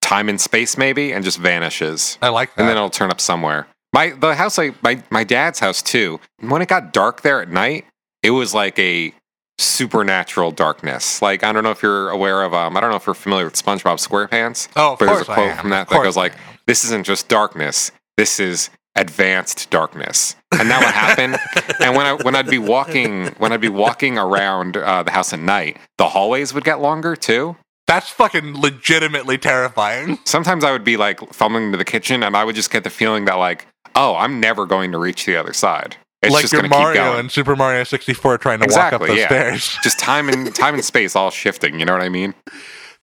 time 0.00 0.30
and 0.30 0.40
space, 0.40 0.78
maybe, 0.78 1.12
and 1.12 1.22
just 1.22 1.38
vanishes. 1.38 2.16
I 2.22 2.30
like 2.30 2.54
that. 2.54 2.62
and 2.62 2.68
then 2.70 2.78
it'll 2.78 2.88
turn 2.88 3.10
up 3.10 3.20
somewhere. 3.20 3.66
My 3.92 4.12
the 4.12 4.34
house, 4.34 4.56
like 4.56 4.82
my 4.82 5.02
my 5.10 5.24
dad's 5.24 5.60
house 5.60 5.82
too. 5.82 6.20
When 6.40 6.62
it 6.62 6.68
got 6.68 6.94
dark 6.94 7.20
there 7.20 7.42
at 7.42 7.50
night, 7.50 7.84
it 8.22 8.30
was 8.30 8.54
like 8.54 8.78
a 8.78 9.12
supernatural 9.58 10.50
darkness. 10.50 11.22
Like 11.22 11.42
I 11.44 11.52
don't 11.52 11.62
know 11.64 11.70
if 11.70 11.82
you're 11.82 12.10
aware 12.10 12.42
of. 12.42 12.54
Um, 12.54 12.76
I 12.76 12.80
don't 12.80 12.90
know 12.90 12.96
if 12.96 13.06
you're 13.06 13.14
familiar 13.14 13.44
with 13.44 13.54
SpongeBob 13.54 13.98
SquarePants. 14.06 14.68
Oh, 14.76 14.94
of 14.94 14.98
but 14.98 15.06
course 15.06 15.18
there's 15.18 15.28
a 15.28 15.34
quote 15.34 15.56
from 15.58 15.70
that 15.70 15.88
that 15.88 16.02
goes 16.02 16.16
like, 16.16 16.34
"This 16.66 16.84
isn't 16.84 17.04
just 17.04 17.28
darkness. 17.28 17.90
This 18.16 18.40
is." 18.40 18.70
Advanced 18.96 19.70
darkness, 19.70 20.36
and 20.52 20.70
that 20.70 20.78
would 20.78 20.94
happen. 20.94 21.34
and 21.84 21.96
when 21.96 22.06
I 22.06 22.12
when 22.12 22.36
I'd 22.36 22.46
be 22.46 22.58
walking 22.58 23.26
when 23.38 23.50
I'd 23.50 23.60
be 23.60 23.68
walking 23.68 24.18
around 24.18 24.76
uh, 24.76 25.02
the 25.02 25.10
house 25.10 25.32
at 25.32 25.40
night, 25.40 25.78
the 25.98 26.08
hallways 26.10 26.54
would 26.54 26.62
get 26.62 26.78
longer 26.78 27.16
too. 27.16 27.56
That's 27.88 28.08
fucking 28.10 28.60
legitimately 28.60 29.38
terrifying. 29.38 30.20
sometimes 30.24 30.62
I 30.62 30.70
would 30.70 30.84
be 30.84 30.96
like 30.96 31.18
fumbling 31.32 31.64
into 31.64 31.76
the 31.78 31.84
kitchen 31.84 32.22
and 32.22 32.36
I 32.36 32.44
would 32.44 32.54
just 32.54 32.70
get 32.70 32.84
the 32.84 32.90
feeling 32.90 33.24
that 33.24 33.34
like, 33.34 33.66
oh, 33.96 34.14
I'm 34.14 34.38
never 34.38 34.64
going 34.64 34.92
to 34.92 34.98
reach 34.98 35.26
the 35.26 35.34
other 35.34 35.52
side. 35.52 35.96
It's 36.24 36.32
like 36.32 36.42
just 36.42 36.52
you're 36.52 36.62
going 36.62 36.70
keep 36.70 36.78
Mario 36.78 37.18
in 37.18 37.28
Super 37.28 37.56
Mario 37.56 37.84
64 37.84 38.38
trying 38.38 38.60
to 38.60 38.66
walk 38.68 38.92
up 38.92 39.00
the 39.02 39.16
yeah. 39.16 39.26
stairs. 39.26 39.78
Just 39.82 39.98
time 39.98 40.28
and 40.28 40.54
time 40.54 40.74
and 40.74 40.84
space 40.84 41.16
all 41.16 41.30
shifting. 41.30 41.78
You 41.78 41.86
know 41.86 41.92
what 41.92 42.02
I 42.02 42.08
mean? 42.08 42.34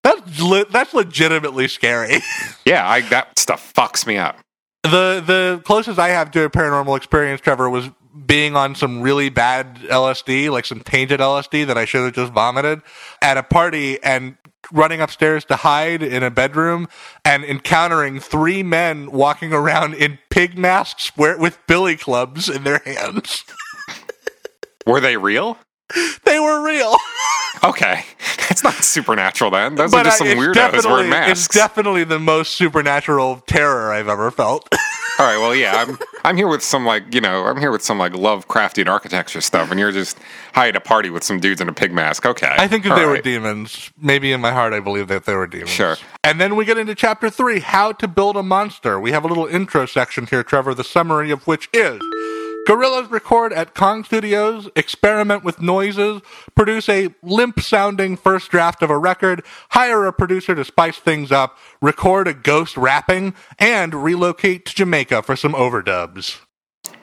That's 0.02 0.40
le- 0.40 0.66
that's 0.66 0.94
legitimately 0.94 1.68
scary. 1.68 2.20
Yeah, 2.64 2.88
I, 2.88 3.00
that 3.08 3.38
stuff 3.38 3.72
fucks 3.74 4.06
me 4.06 4.18
up. 4.18 4.38
the 4.84 5.22
the 5.24 5.62
closest 5.64 5.98
I 5.98 6.10
have 6.10 6.30
to 6.32 6.44
a 6.44 6.50
paranormal 6.50 6.96
experience, 6.96 7.40
Trevor, 7.40 7.68
was 7.68 7.90
being 8.26 8.54
on 8.56 8.74
some 8.74 9.00
really 9.00 9.30
bad 9.30 9.76
LSD, 9.76 10.50
like 10.50 10.64
some 10.64 10.80
tainted 10.80 11.18
LSD 11.18 11.66
that 11.66 11.76
I 11.76 11.84
should 11.84 12.04
have 12.04 12.12
just 12.12 12.32
vomited 12.32 12.82
at 13.20 13.36
a 13.36 13.42
party 13.42 14.02
and 14.02 14.36
running 14.72 15.00
upstairs 15.00 15.44
to 15.46 15.56
hide 15.56 16.02
in 16.02 16.22
a 16.22 16.30
bedroom 16.30 16.88
and 17.24 17.44
encountering 17.44 18.20
three 18.20 18.62
men 18.62 19.10
walking 19.10 19.52
around 19.52 19.94
in 19.94 20.18
pig 20.30 20.58
masks 20.58 21.12
where, 21.16 21.38
with 21.38 21.58
billy 21.66 21.96
clubs 21.96 22.48
in 22.48 22.64
their 22.64 22.80
hands. 22.84 23.44
Were 24.86 25.00
they 25.00 25.16
real? 25.16 25.58
they 26.24 26.40
were 26.40 26.64
real. 26.64 26.96
Okay, 27.64 28.04
that's 28.48 28.64
not 28.64 28.74
supernatural 28.74 29.50
then. 29.50 29.76
Those 29.76 29.94
are 29.94 30.02
just 30.02 30.18
some 30.18 30.26
it's 30.26 30.40
weirdos 30.40 30.84
wearing 30.84 31.12
It's 31.30 31.46
definitely 31.48 32.04
the 32.04 32.18
most 32.18 32.54
supernatural 32.54 33.42
terror 33.46 33.92
I've 33.92 34.08
ever 34.08 34.30
felt. 34.30 34.68
all 35.18 35.26
right, 35.26 35.38
well, 35.38 35.54
yeah, 35.54 35.84
I'm 35.86 35.98
I'm 36.24 36.36
here 36.36 36.48
with 36.48 36.62
some 36.62 36.84
like 36.84 37.14
you 37.14 37.20
know 37.20 37.44
I'm 37.44 37.58
here 37.58 37.70
with 37.70 37.82
some 37.82 37.98
like 37.98 38.12
Lovecraftian 38.12 38.88
architecture 38.88 39.40
stuff, 39.40 39.70
and 39.70 39.78
you're 39.78 39.92
just 39.92 40.18
high 40.54 40.68
at 40.68 40.76
a 40.76 40.80
party 40.80 41.10
with 41.10 41.22
some 41.22 41.38
dudes 41.38 41.60
in 41.60 41.68
a 41.68 41.72
pig 41.72 41.92
mask. 41.92 42.26
Okay, 42.26 42.54
I 42.58 42.66
think 42.66 42.82
that 42.84 42.92
all 42.92 42.98
they 42.98 43.06
were 43.06 43.20
demons. 43.20 43.90
Maybe 44.00 44.32
in 44.32 44.40
my 44.40 44.50
heart, 44.50 44.72
I 44.72 44.80
believe 44.80 45.08
that 45.08 45.24
they 45.24 45.34
were 45.34 45.46
demons. 45.46 45.70
Sure. 45.70 45.96
And 46.24 46.40
then 46.40 46.56
we 46.56 46.64
get 46.64 46.78
into 46.78 46.94
chapter 46.94 47.30
three 47.30 47.60
how 47.60 47.92
to 47.92 48.08
build 48.08 48.36
a 48.36 48.42
monster. 48.42 48.98
We 48.98 49.12
have 49.12 49.24
a 49.24 49.28
little 49.28 49.46
intro 49.46 49.86
section 49.86 50.26
here, 50.26 50.42
Trevor, 50.42 50.74
the 50.74 50.84
summary 50.84 51.30
of 51.30 51.46
which 51.46 51.68
is 51.72 52.00
Gorillaz 52.68 53.10
record 53.10 53.52
at 53.52 53.74
Kong 53.74 54.04
Studios, 54.04 54.68
experiment 54.76 55.42
with 55.42 55.60
noises, 55.60 56.22
produce 56.54 56.88
a 56.88 57.12
limp 57.20 57.58
sounding 57.60 58.16
first 58.16 58.52
draft 58.52 58.82
of 58.82 58.90
a 58.90 58.96
record, 58.96 59.44
hire 59.70 60.06
a 60.06 60.12
producer 60.12 60.54
to 60.54 60.64
spice 60.64 60.96
things 60.98 61.32
up, 61.32 61.58
record 61.80 62.28
a 62.28 62.34
ghost 62.34 62.76
rapping, 62.76 63.34
and 63.58 63.94
relocate 63.94 64.64
to 64.66 64.74
Jamaica 64.76 65.22
for 65.22 65.34
some 65.34 65.54
overdubs. 65.54 66.38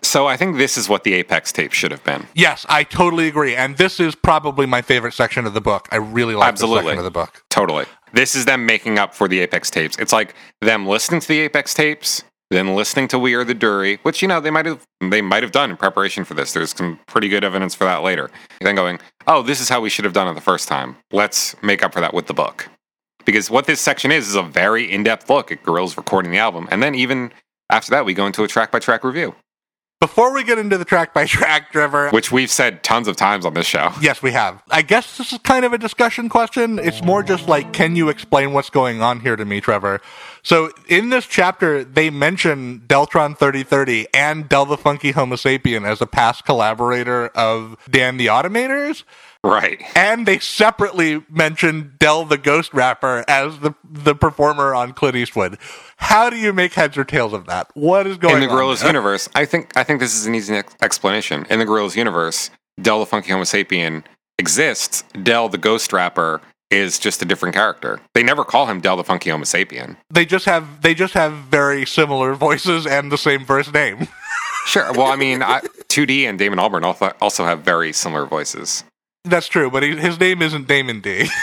So 0.01 0.27
I 0.27 0.37
think 0.37 0.57
this 0.57 0.77
is 0.77 0.87
what 0.87 1.03
the 1.03 1.13
Apex 1.13 1.51
tape 1.51 1.73
should 1.73 1.91
have 1.91 2.03
been. 2.05 2.25
Yes, 2.33 2.65
I 2.69 2.83
totally 2.83 3.27
agree. 3.27 3.53
And 3.55 3.77
this 3.77 3.99
is 3.99 4.15
probably 4.15 4.65
my 4.65 4.81
favorite 4.81 5.13
section 5.13 5.45
of 5.45 5.53
the 5.53 5.61
book. 5.61 5.89
I 5.91 5.97
really 5.97 6.35
like 6.35 6.53
this 6.53 6.63
Absolutely. 6.63 6.83
section 6.83 6.99
of 6.99 7.03
the 7.03 7.11
book. 7.11 7.43
Totally. 7.49 7.85
This 8.13 8.33
is 8.33 8.45
them 8.45 8.65
making 8.65 8.97
up 8.97 9.13
for 9.13 9.27
the 9.27 9.39
Apex 9.41 9.69
tapes. 9.69 9.97
It's 9.99 10.13
like 10.13 10.35
them 10.61 10.87
listening 10.87 11.19
to 11.19 11.27
the 11.27 11.39
Apex 11.41 11.73
tapes, 11.73 12.23
then 12.49 12.75
listening 12.75 13.07
to 13.09 13.19
We 13.19 13.33
Are 13.35 13.43
the 13.43 13.55
Dury, 13.55 13.99
which 14.03 14.21
you 14.21 14.27
know 14.27 14.39
they 14.39 14.49
might 14.49 14.65
have 14.65 14.85
they 15.01 15.21
might 15.21 15.43
have 15.43 15.51
done 15.51 15.69
in 15.69 15.77
preparation 15.77 16.23
for 16.23 16.33
this. 16.33 16.53
There's 16.53 16.75
some 16.75 16.99
pretty 17.07 17.29
good 17.29 17.43
evidence 17.43 17.75
for 17.75 17.83
that 17.85 18.03
later. 18.03 18.29
Then 18.61 18.75
going, 18.75 18.99
oh, 19.27 19.41
this 19.41 19.61
is 19.61 19.69
how 19.69 19.81
we 19.81 19.89
should 19.89 20.05
have 20.05 20.13
done 20.13 20.27
it 20.27 20.33
the 20.33 20.41
first 20.41 20.67
time. 20.67 20.97
Let's 21.11 21.55
make 21.61 21.83
up 21.83 21.93
for 21.93 22.01
that 22.01 22.13
with 22.13 22.27
the 22.27 22.33
book. 22.33 22.67
Because 23.25 23.49
what 23.49 23.65
this 23.65 23.81
section 23.81 24.11
is 24.11 24.27
is 24.27 24.35
a 24.35 24.41
very 24.41 24.91
in-depth 24.91 25.29
look 25.29 25.51
at 25.51 25.63
Gorillaz 25.63 25.97
recording 25.97 26.31
the 26.31 26.39
album, 26.39 26.67
and 26.71 26.81
then 26.81 26.95
even 26.95 27.31
after 27.69 27.91
that, 27.91 28.05
we 28.05 28.13
go 28.15 28.25
into 28.25 28.43
a 28.43 28.47
track-by-track 28.47 29.03
review, 29.03 29.35
Before 29.99 30.33
we 30.33 30.45
get 30.45 30.57
into 30.57 30.77
the 30.77 30.85
track 30.85 31.13
by 31.13 31.25
track, 31.25 31.73
Trevor, 31.73 32.09
which 32.11 32.31
we've 32.31 32.49
said 32.49 32.83
tons 32.83 33.09
of 33.09 33.17
times 33.17 33.45
on 33.45 33.53
this 33.53 33.65
show. 33.65 33.91
yes, 34.01 34.23
we 34.23 34.31
have. 34.31 34.63
I 34.71 34.81
guess 34.81 35.17
this 35.17 35.33
is 35.33 35.39
kind 35.39 35.65
of 35.65 35.73
a 35.73 35.77
discussion 35.77 36.29
question. 36.29 36.79
It's 36.79 37.03
more 37.03 37.21
just 37.21 37.49
like, 37.49 37.73
can 37.73 37.97
you 37.97 38.07
explain 38.07 38.53
what's 38.53 38.69
going 38.69 39.01
on 39.01 39.19
here 39.19 39.35
to 39.35 39.43
me, 39.43 39.59
Trevor? 39.59 39.99
So 40.41 40.71
in 40.87 41.09
this 41.09 41.25
chapter, 41.25 41.83
they 41.83 42.09
mention 42.09 42.79
Deltron 42.87 43.37
3030 43.37 44.07
and 44.13 44.47
Del 44.47 44.65
the 44.65 44.77
Funky 44.77 45.11
Homo 45.11 45.35
Sapien 45.35 45.85
as 45.85 45.99
a 45.99 46.07
past 46.07 46.45
collaborator 46.45 47.27
of 47.35 47.75
Dan 47.89 48.15
the 48.15 48.27
Automators. 48.27 49.03
Right. 49.43 49.81
And 49.95 50.25
they 50.25 50.39
separately 50.39 51.23
mentioned 51.29 51.97
Del 51.97 52.25
the 52.25 52.37
Ghost 52.37 52.73
Rapper 52.73 53.23
as 53.27 53.59
the 53.59 53.73
the 53.89 54.13
performer 54.13 54.75
on 54.75 54.91
Clint 54.93 55.15
Eastwood. 55.15 55.57
How 55.97 56.29
do 56.29 56.35
you 56.35 56.51
make 56.51 56.73
heads 56.73 56.97
or 56.97 57.05
tails 57.05 57.31
of 57.31 57.45
that? 57.45 57.69
What 57.73 58.05
is 58.05 58.17
going 58.17 58.35
on? 58.35 58.41
in 58.41 58.49
the 58.49 58.53
on? 58.53 58.59
Gorillaz 58.61 58.79
there? 58.79 58.89
universe, 58.89 59.29
I 59.35 59.45
think 59.45 59.75
I 59.77 59.83
think 59.83 60.01
this 60.01 60.13
is 60.13 60.25
an 60.25 60.35
easy 60.35 60.61
explanation. 60.81 61.45
In 61.49 61.59
the 61.59 61.65
Gorillaz 61.65 61.95
universe, 61.95 62.49
Del 62.81 62.99
the 62.99 63.05
Funky 63.05 63.31
Homo 63.31 63.43
Sapien 63.43 64.03
exists. 64.37 65.03
Del 65.23 65.47
the 65.47 65.57
Ghost 65.57 65.93
Rapper 65.93 66.41
is 66.69 66.99
just 66.99 67.21
a 67.21 67.25
different 67.25 67.55
character. 67.55 67.99
They 68.13 68.23
never 68.23 68.43
call 68.43 68.65
him 68.67 68.81
Del 68.81 68.97
the 68.97 69.05
Funky 69.05 69.29
Homo 69.29 69.45
Sapien. 69.45 69.95
They 70.09 70.25
just 70.25 70.45
have 70.45 70.81
they 70.81 70.93
just 70.93 71.13
have 71.13 71.31
very 71.33 71.85
similar 71.85 72.35
voices 72.35 72.85
and 72.85 73.09
the 73.09 73.17
same 73.17 73.45
first 73.45 73.73
name. 73.73 74.07
Sure. 74.65 74.91
Well, 74.93 75.07
I 75.07 75.15
mean, 75.15 75.41
I, 75.41 75.61
2D 75.87 76.29
and 76.29 76.37
Damon 76.37 76.59
Albarn 76.59 77.15
also 77.21 77.45
have 77.45 77.61
very 77.61 77.91
similar 77.91 78.25
voices. 78.27 78.83
That's 79.25 79.47
true, 79.47 79.69
but 79.69 79.83
he, 79.83 79.95
his 79.95 80.19
name 80.19 80.41
isn't 80.41 80.67
Damon 80.67 81.01
D. 81.01 81.29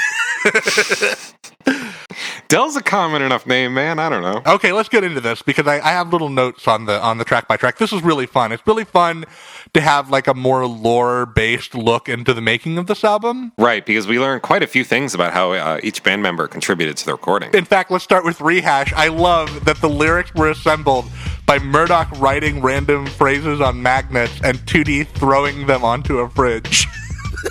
Del's 2.48 2.76
a 2.76 2.82
common 2.82 3.22
enough 3.22 3.44
name, 3.46 3.74
man. 3.74 3.98
I 3.98 4.08
don't 4.08 4.22
know. 4.22 4.40
Okay, 4.54 4.72
let's 4.72 4.88
get 4.88 5.02
into 5.02 5.20
this 5.20 5.42
because 5.42 5.66
I, 5.66 5.80
I 5.80 5.90
have 5.90 6.12
little 6.12 6.28
notes 6.28 6.68
on 6.68 6.84
the 6.86 7.00
on 7.02 7.18
the 7.18 7.24
track 7.24 7.48
by 7.48 7.56
track. 7.56 7.78
This 7.78 7.92
is 7.92 8.02
really 8.02 8.26
fun. 8.26 8.52
It's 8.52 8.64
really 8.66 8.84
fun 8.84 9.24
to 9.74 9.80
have 9.80 10.10
like 10.10 10.28
a 10.28 10.34
more 10.34 10.64
lore 10.66 11.26
based 11.26 11.74
look 11.74 12.08
into 12.08 12.32
the 12.32 12.40
making 12.40 12.78
of 12.78 12.86
this 12.86 13.02
album. 13.02 13.52
Right, 13.58 13.84
because 13.84 14.06
we 14.06 14.20
learned 14.20 14.42
quite 14.42 14.62
a 14.62 14.68
few 14.68 14.84
things 14.84 15.12
about 15.12 15.32
how 15.32 15.52
uh, 15.52 15.80
each 15.82 16.04
band 16.04 16.22
member 16.22 16.46
contributed 16.46 16.96
to 16.98 17.06
the 17.06 17.12
recording. 17.12 17.50
In 17.52 17.64
fact, 17.64 17.90
let's 17.90 18.04
start 18.04 18.24
with 18.24 18.40
rehash. 18.40 18.92
I 18.92 19.08
love 19.08 19.64
that 19.64 19.80
the 19.80 19.88
lyrics 19.88 20.32
were 20.34 20.50
assembled 20.50 21.06
by 21.46 21.58
Murdoc 21.58 22.10
writing 22.20 22.62
random 22.62 23.06
phrases 23.06 23.60
on 23.60 23.82
magnets 23.82 24.40
and 24.44 24.58
2D 24.60 25.08
throwing 25.08 25.66
them 25.66 25.84
onto 25.84 26.18
a 26.18 26.30
fridge. 26.30 26.86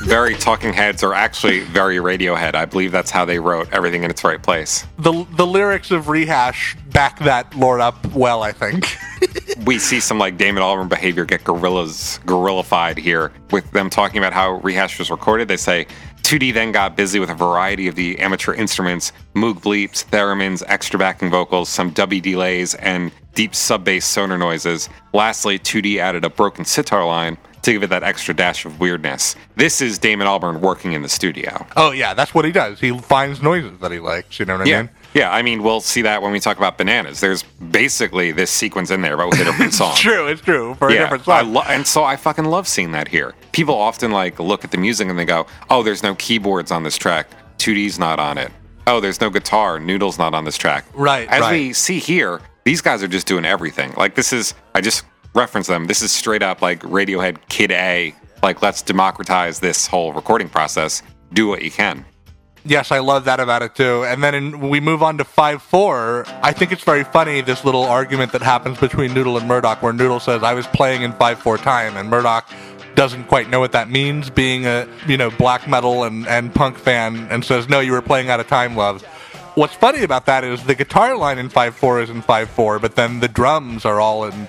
very 0.02 0.36
Talking 0.36 0.74
Heads 0.74 1.04
are 1.04 1.14
actually 1.14 1.62
very 1.62 1.98
Radiohead. 1.98 2.56
I 2.56 2.66
believe 2.66 2.91
that's 2.91 3.12
how 3.12 3.26
they 3.26 3.39
wrote 3.39 3.72
everything 3.72 4.04
in 4.04 4.12
its 4.12 4.24
right 4.24 4.41
place. 4.41 4.86
The 4.98 5.26
the 5.36 5.46
lyrics 5.46 5.91
of 5.91 6.10
Rehash 6.10 6.76
back 6.91 7.20
that 7.20 7.56
lord 7.56 7.82
up 7.82 8.06
well, 8.14 8.43
I 8.43 8.52
think. 8.52 8.96
we 9.66 9.80
see 9.80 10.00
some 10.00 10.18
like 10.18 10.38
Damon 10.38 10.64
Albarn 10.64 10.89
behavior 10.89 11.26
get 11.26 11.43
Gorillaz 11.43 12.20
gorillafied 12.26 12.98
here 12.98 13.32
with 13.52 13.70
them 13.72 13.89
talking 13.89 14.18
about 14.18 14.34
how 14.34 14.60
Rehash 14.62 15.00
was 15.00 15.10
recorded. 15.10 15.48
They 15.48 15.58
say 15.58 15.88
2D 16.26 16.54
then 16.54 16.72
got 16.72 16.96
busy 16.96 17.20
with 17.20 17.30
a 17.30 17.36
variety 17.36 17.88
of 17.88 17.93
the 17.93 18.18
amateur 18.18 18.54
instruments, 18.54 19.12
Moog 19.36 19.62
bleeps, 19.62 20.04
theremins, 20.06 20.64
extra 20.66 20.98
backing 20.98 21.30
vocals, 21.30 21.70
some 21.70 21.91
dubby 21.93 22.20
delays, 22.20 22.74
and 22.76 23.12
deep 23.36 23.54
sub 23.54 23.84
bass 23.84 24.06
sonar 24.06 24.38
noises. 24.38 24.89
Lastly, 25.14 25.60
2D 25.60 25.98
added 25.98 26.26
a 26.26 26.30
broken 26.30 26.66
sitar 26.66 27.06
line 27.06 27.38
to 27.66 27.74
give 27.74 27.84
it 27.84 27.89
that 27.89 28.03
extra 28.03 28.34
dash 28.34 28.66
of 28.66 28.80
weirdness. 28.80 29.36
This 29.55 29.82
is 29.82 29.97
Damon 29.97 30.28
Albarn 30.28 30.59
working 30.59 30.93
in 30.93 31.01
the 31.01 31.09
studio. 31.09 31.66
Oh 31.76 31.91
yeah, 31.91 32.13
that's 32.13 32.34
what 32.34 32.45
he 32.45 32.51
does. 32.51 32.80
He 32.80 32.97
finds 32.97 33.41
noises 33.41 33.80
that 33.80 33.91
he 33.91 33.99
likes. 33.99 34.39
You 34.39 34.45
know 34.45 34.57
what 34.57 34.68
yeah. 34.68 34.78
I 34.78 34.82
mean? 34.84 34.89
Yeah, 35.16 35.32
I 35.32 35.41
mean, 35.43 35.63
we'll 35.63 35.82
see 35.82 36.01
that 36.01 36.22
when 36.22 36.32
we 36.32 36.39
talk 36.39 36.57
about 36.57 36.78
bananas. 36.78 37.22
There's 37.22 37.43
basically 37.43 38.34
this 38.34 38.51
sequence 38.51 38.91
in 38.91 39.01
there, 39.01 39.16
but 39.16 39.30
with 39.30 39.39
a 39.39 39.45
different 39.45 39.74
song. 39.82 39.91
it's 39.91 40.01
true, 40.01 40.28
it's 40.28 40.41
true 40.41 40.76
for 40.76 40.91
yeah, 40.91 40.97
a 40.97 40.99
different 41.03 41.24
song. 41.24 41.53
Lo- 41.53 41.63
and 41.68 41.88
so 41.88 42.03
I 42.03 42.18
fucking 42.18 42.45
love 42.45 42.68
seeing 42.68 42.91
that 42.91 43.07
here. 43.07 43.34
People 43.51 43.76
often 43.76 44.11
like 44.11 44.39
look 44.39 44.63
at 44.63 44.72
the 44.72 44.78
music 44.78 45.07
and 45.07 45.18
they 45.18 45.26
go, 45.26 45.47
"Oh, 45.70 45.84
there's 45.84 46.03
no 46.03 46.16
keyboards 46.16 46.72
on 46.72 46.84
this 46.84 46.97
track. 46.97 47.30
2D's 47.57 47.97
not 47.97 48.20
on 48.20 48.38
it. 48.38 48.51
Oh, 48.88 48.99
there's 48.99 49.22
no 49.22 49.30
guitar. 49.30 49.80
Noodle's 49.80 50.20
not 50.20 50.34
on 50.34 50.43
this 50.43 50.57
track." 50.57 50.86
Right. 50.93 51.28
As 51.30 51.41
right. 51.41 51.51
we 51.51 51.74
see 51.74 51.97
here, 51.97 52.41
these 52.66 52.82
guys 52.82 53.01
are 53.01 53.07
just 53.07 53.26
doing 53.26 53.45
everything. 53.45 53.93
Like 53.95 54.16
this 54.16 54.34
is, 54.34 54.53
I 54.76 54.82
just 54.82 55.05
reference 55.36 55.68
them. 55.68 55.86
This 55.86 56.02
is 56.02 56.12
straight 56.12 56.42
up 56.42 56.62
like 56.62 56.80
Radiohead 56.82 57.38
Kid 57.50 57.72
A 57.72 58.16
like, 58.46 58.62
let's 58.62 58.84
democratize 58.84 59.60
this 59.60 59.88
whole 59.88 60.14
recording 60.14 60.50
process. 60.50 61.02
Do 61.34 61.48
what 61.48 61.64
you 61.64 61.72
can. 61.72 62.06
Yes, 62.64 62.92
I 62.92 63.00
love 63.00 63.26
that 63.26 63.40
about 63.40 63.64
it 63.64 63.74
too. 63.74 64.04
And 64.06 64.24
then 64.24 64.36
in, 64.36 64.70
we 64.70 64.80
move 64.80 65.02
on 65.02 65.18
to 65.18 65.24
5 65.24 65.62
4. 65.64 66.26
I 66.44 66.52
think 66.52 66.72
it's 66.72 66.84
very 66.84 67.04
funny, 67.04 67.42
this 67.42 67.66
little 67.66 67.84
argument 67.84 68.32
that 68.34 68.44
happens 68.44 68.80
between 68.80 69.16
Noodle 69.16 69.38
and 69.38 69.48
Murdoc, 69.48 69.82
where 69.82 69.94
Noodle 69.94 70.20
says, 70.20 70.44
I 70.44 70.54
was 70.54 70.68
playing 70.68 71.02
in 71.02 71.14
5 71.14 71.40
4 71.40 71.58
time, 71.58 71.98
and 71.98 72.08
Murdoc 72.08 72.48
doesn't 72.94 73.26
quite 73.26 73.50
know 73.50 73.60
what 73.60 73.72
that 73.72 73.90
means, 73.90 74.30
being 74.30 74.68
a 74.68 74.88
you 75.08 75.18
know 75.18 75.32
black 75.32 75.68
metal 75.68 76.04
and, 76.04 76.28
and 76.28 76.54
punk 76.54 76.78
fan, 76.78 77.28
and 77.32 77.44
says, 77.44 77.68
No, 77.68 77.80
you 77.80 77.92
were 77.94 78.02
playing 78.04 78.30
out 78.30 78.40
of 78.40 78.48
time, 78.48 78.76
love. 78.76 79.04
What's 79.56 79.74
funny 79.74 80.04
about 80.04 80.26
that 80.26 80.44
is 80.44 80.64
the 80.66 80.76
guitar 80.76 81.16
line 81.16 81.40
in 81.40 81.50
5 81.50 81.76
4 81.76 82.02
is 82.02 82.10
in 82.12 82.22
5 82.22 82.50
4, 82.50 82.80
but 82.80 82.96
then 82.96 83.22
the 83.22 83.28
drums 83.28 83.86
are 83.86 84.00
all 84.00 84.26
in 84.26 84.48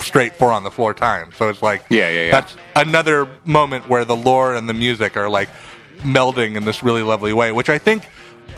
straight 0.00 0.34
four 0.34 0.52
on 0.52 0.64
the 0.64 0.70
floor 0.70 0.94
time. 0.94 1.32
So 1.36 1.48
it's 1.48 1.62
like 1.62 1.84
yeah, 1.90 2.08
yeah, 2.08 2.24
yeah. 2.26 2.30
That's 2.30 2.56
another 2.76 3.28
moment 3.44 3.88
where 3.88 4.04
the 4.04 4.16
lore 4.16 4.54
and 4.54 4.68
the 4.68 4.74
music 4.74 5.16
are 5.16 5.28
like 5.28 5.48
melding 5.98 6.56
in 6.56 6.64
this 6.64 6.82
really 6.82 7.02
lovely 7.02 7.32
way, 7.32 7.52
which 7.52 7.68
I 7.68 7.78
think 7.78 8.08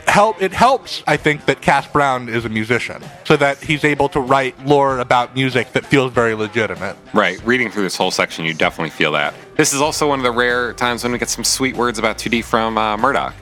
help 0.07 0.41
it 0.41 0.51
helps 0.51 1.03
I 1.05 1.17
think 1.17 1.45
that 1.45 1.61
Cass 1.61 1.87
Browne 1.87 2.27
is 2.27 2.45
a 2.45 2.49
musician 2.49 3.03
so 3.25 3.37
that 3.37 3.61
he's 3.61 3.83
able 3.83 4.09
to 4.09 4.19
write 4.19 4.65
lore 4.65 4.99
about 4.99 5.35
music 5.35 5.73
that 5.73 5.85
feels 5.85 6.11
very 6.11 6.33
legitimate. 6.33 6.97
Right. 7.13 7.43
Reading 7.45 7.69
through 7.69 7.83
this 7.83 7.95
whole 7.95 8.11
section 8.11 8.45
you 8.45 8.53
definitely 8.53 8.89
feel 8.89 9.11
that. 9.13 9.33
This 9.55 9.73
is 9.73 9.81
also 9.81 10.07
one 10.07 10.19
of 10.19 10.23
the 10.23 10.31
rare 10.31 10.73
times 10.73 11.03
when 11.03 11.11
we 11.11 11.17
get 11.17 11.29
some 11.29 11.43
sweet 11.43 11.75
words 11.75 11.99
about 11.99 12.17
2D 12.17 12.43
from 12.43 12.77
uh, 12.77 12.97
Murdoc. 12.97 13.33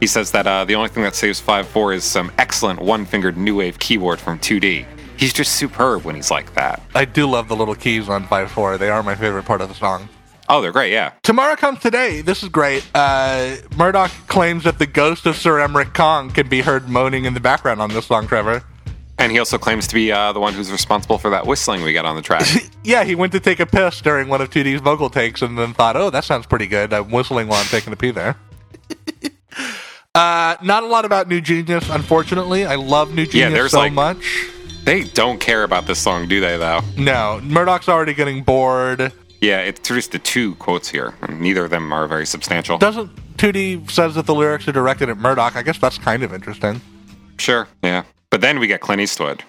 He 0.00 0.06
says 0.06 0.30
that 0.32 0.46
uh, 0.46 0.64
the 0.64 0.74
only 0.74 0.90
thing 0.90 1.02
that 1.04 1.14
saves 1.14 1.40
5-4 1.40 1.96
is 1.96 2.04
some 2.04 2.30
excellent 2.38 2.80
one-fingered 2.80 3.36
new 3.36 3.56
wave 3.56 3.78
keyboard 3.78 4.20
from 4.20 4.38
2D. 4.38 4.86
He's 5.16 5.32
just 5.32 5.54
superb 5.54 6.04
when 6.04 6.14
he's 6.14 6.30
like 6.30 6.54
that. 6.54 6.82
I 6.94 7.04
do 7.04 7.26
love 7.26 7.48
the 7.48 7.56
little 7.56 7.74
keys 7.74 8.08
on 8.08 8.24
5-4. 8.24 8.78
They 8.78 8.90
are 8.90 9.02
my 9.02 9.14
favorite 9.14 9.44
part 9.44 9.60
of 9.60 9.68
the 9.68 9.74
song. 9.74 10.08
Oh, 10.48 10.60
they're 10.60 10.72
great, 10.72 10.92
yeah. 10.92 11.12
Tomorrow 11.22 11.56
Comes 11.56 11.80
Today. 11.80 12.20
This 12.20 12.42
is 12.42 12.48
great. 12.48 12.88
Uh, 12.94 13.56
Murdoc 13.76 14.10
claims 14.28 14.64
that 14.64 14.78
the 14.78 14.86
ghost 14.86 15.26
of 15.26 15.36
Sir 15.36 15.58
Emmerich 15.58 15.92
Kong 15.92 16.30
can 16.30 16.48
be 16.48 16.60
heard 16.60 16.88
moaning 16.88 17.24
in 17.24 17.34
the 17.34 17.40
background 17.40 17.80
on 17.80 17.90
this 17.90 18.06
song, 18.06 18.28
Trevor. 18.28 18.62
And 19.18 19.32
he 19.32 19.38
also 19.38 19.56
claims 19.56 19.86
to 19.88 19.94
be 19.94 20.12
uh, 20.12 20.32
the 20.32 20.40
one 20.40 20.52
who's 20.52 20.70
responsible 20.70 21.18
for 21.18 21.30
that 21.30 21.46
whistling 21.46 21.82
we 21.82 21.92
got 21.92 22.04
on 22.04 22.16
the 22.16 22.22
track. 22.22 22.46
yeah, 22.84 23.02
he 23.02 23.14
went 23.14 23.32
to 23.32 23.40
take 23.40 23.60
a 23.60 23.66
piss 23.66 24.00
during 24.02 24.28
one 24.28 24.40
of 24.40 24.50
2D's 24.50 24.80
vocal 24.82 25.08
takes 25.08 25.42
and 25.42 25.58
then 25.58 25.72
thought, 25.72 25.96
oh, 25.96 26.10
that 26.10 26.24
sounds 26.24 26.46
pretty 26.46 26.66
good. 26.66 26.92
I'm 26.92 27.10
whistling 27.10 27.48
while 27.48 27.58
I'm 27.58 27.66
taking 27.66 27.92
a 27.92 27.96
pee 27.96 28.10
there. 28.10 28.36
uh, 30.14 30.56
not 30.62 30.82
a 30.82 30.86
lot 30.86 31.04
about 31.06 31.28
New 31.28 31.40
Genius, 31.40 31.88
unfortunately. 31.88 32.66
I 32.66 32.74
love 32.74 33.14
New 33.14 33.26
Genius 33.26 33.58
yeah, 33.58 33.68
so 33.68 33.78
like, 33.78 33.92
much. 33.94 34.50
They 34.86 35.02
don't 35.02 35.40
care 35.40 35.64
about 35.64 35.88
this 35.88 35.98
song, 35.98 36.28
do 36.28 36.40
they, 36.40 36.56
though? 36.56 36.80
No. 36.96 37.40
Murdoc's 37.42 37.88
already 37.88 38.14
getting 38.14 38.44
bored. 38.44 39.12
Yeah, 39.40 39.58
it's 39.62 39.80
just 39.80 40.12
the 40.12 40.20
two 40.20 40.54
quotes 40.54 40.88
here, 40.88 41.12
neither 41.28 41.64
of 41.64 41.70
them 41.70 41.92
are 41.92 42.06
very 42.06 42.24
substantial. 42.24 42.78
Doesn't 42.78 43.10
2D 43.36 43.90
says 43.90 44.14
that 44.14 44.26
the 44.26 44.34
lyrics 44.34 44.68
are 44.68 44.72
directed 44.72 45.08
at 45.08 45.18
Murdoc? 45.18 45.56
I 45.56 45.62
guess 45.62 45.78
that's 45.78 45.98
kind 45.98 46.22
of 46.22 46.32
interesting. 46.32 46.80
Sure, 47.36 47.66
yeah. 47.82 48.04
But 48.30 48.42
then 48.42 48.60
we 48.60 48.68
get 48.68 48.80
Clint 48.80 49.02
Eastwood. 49.02 49.42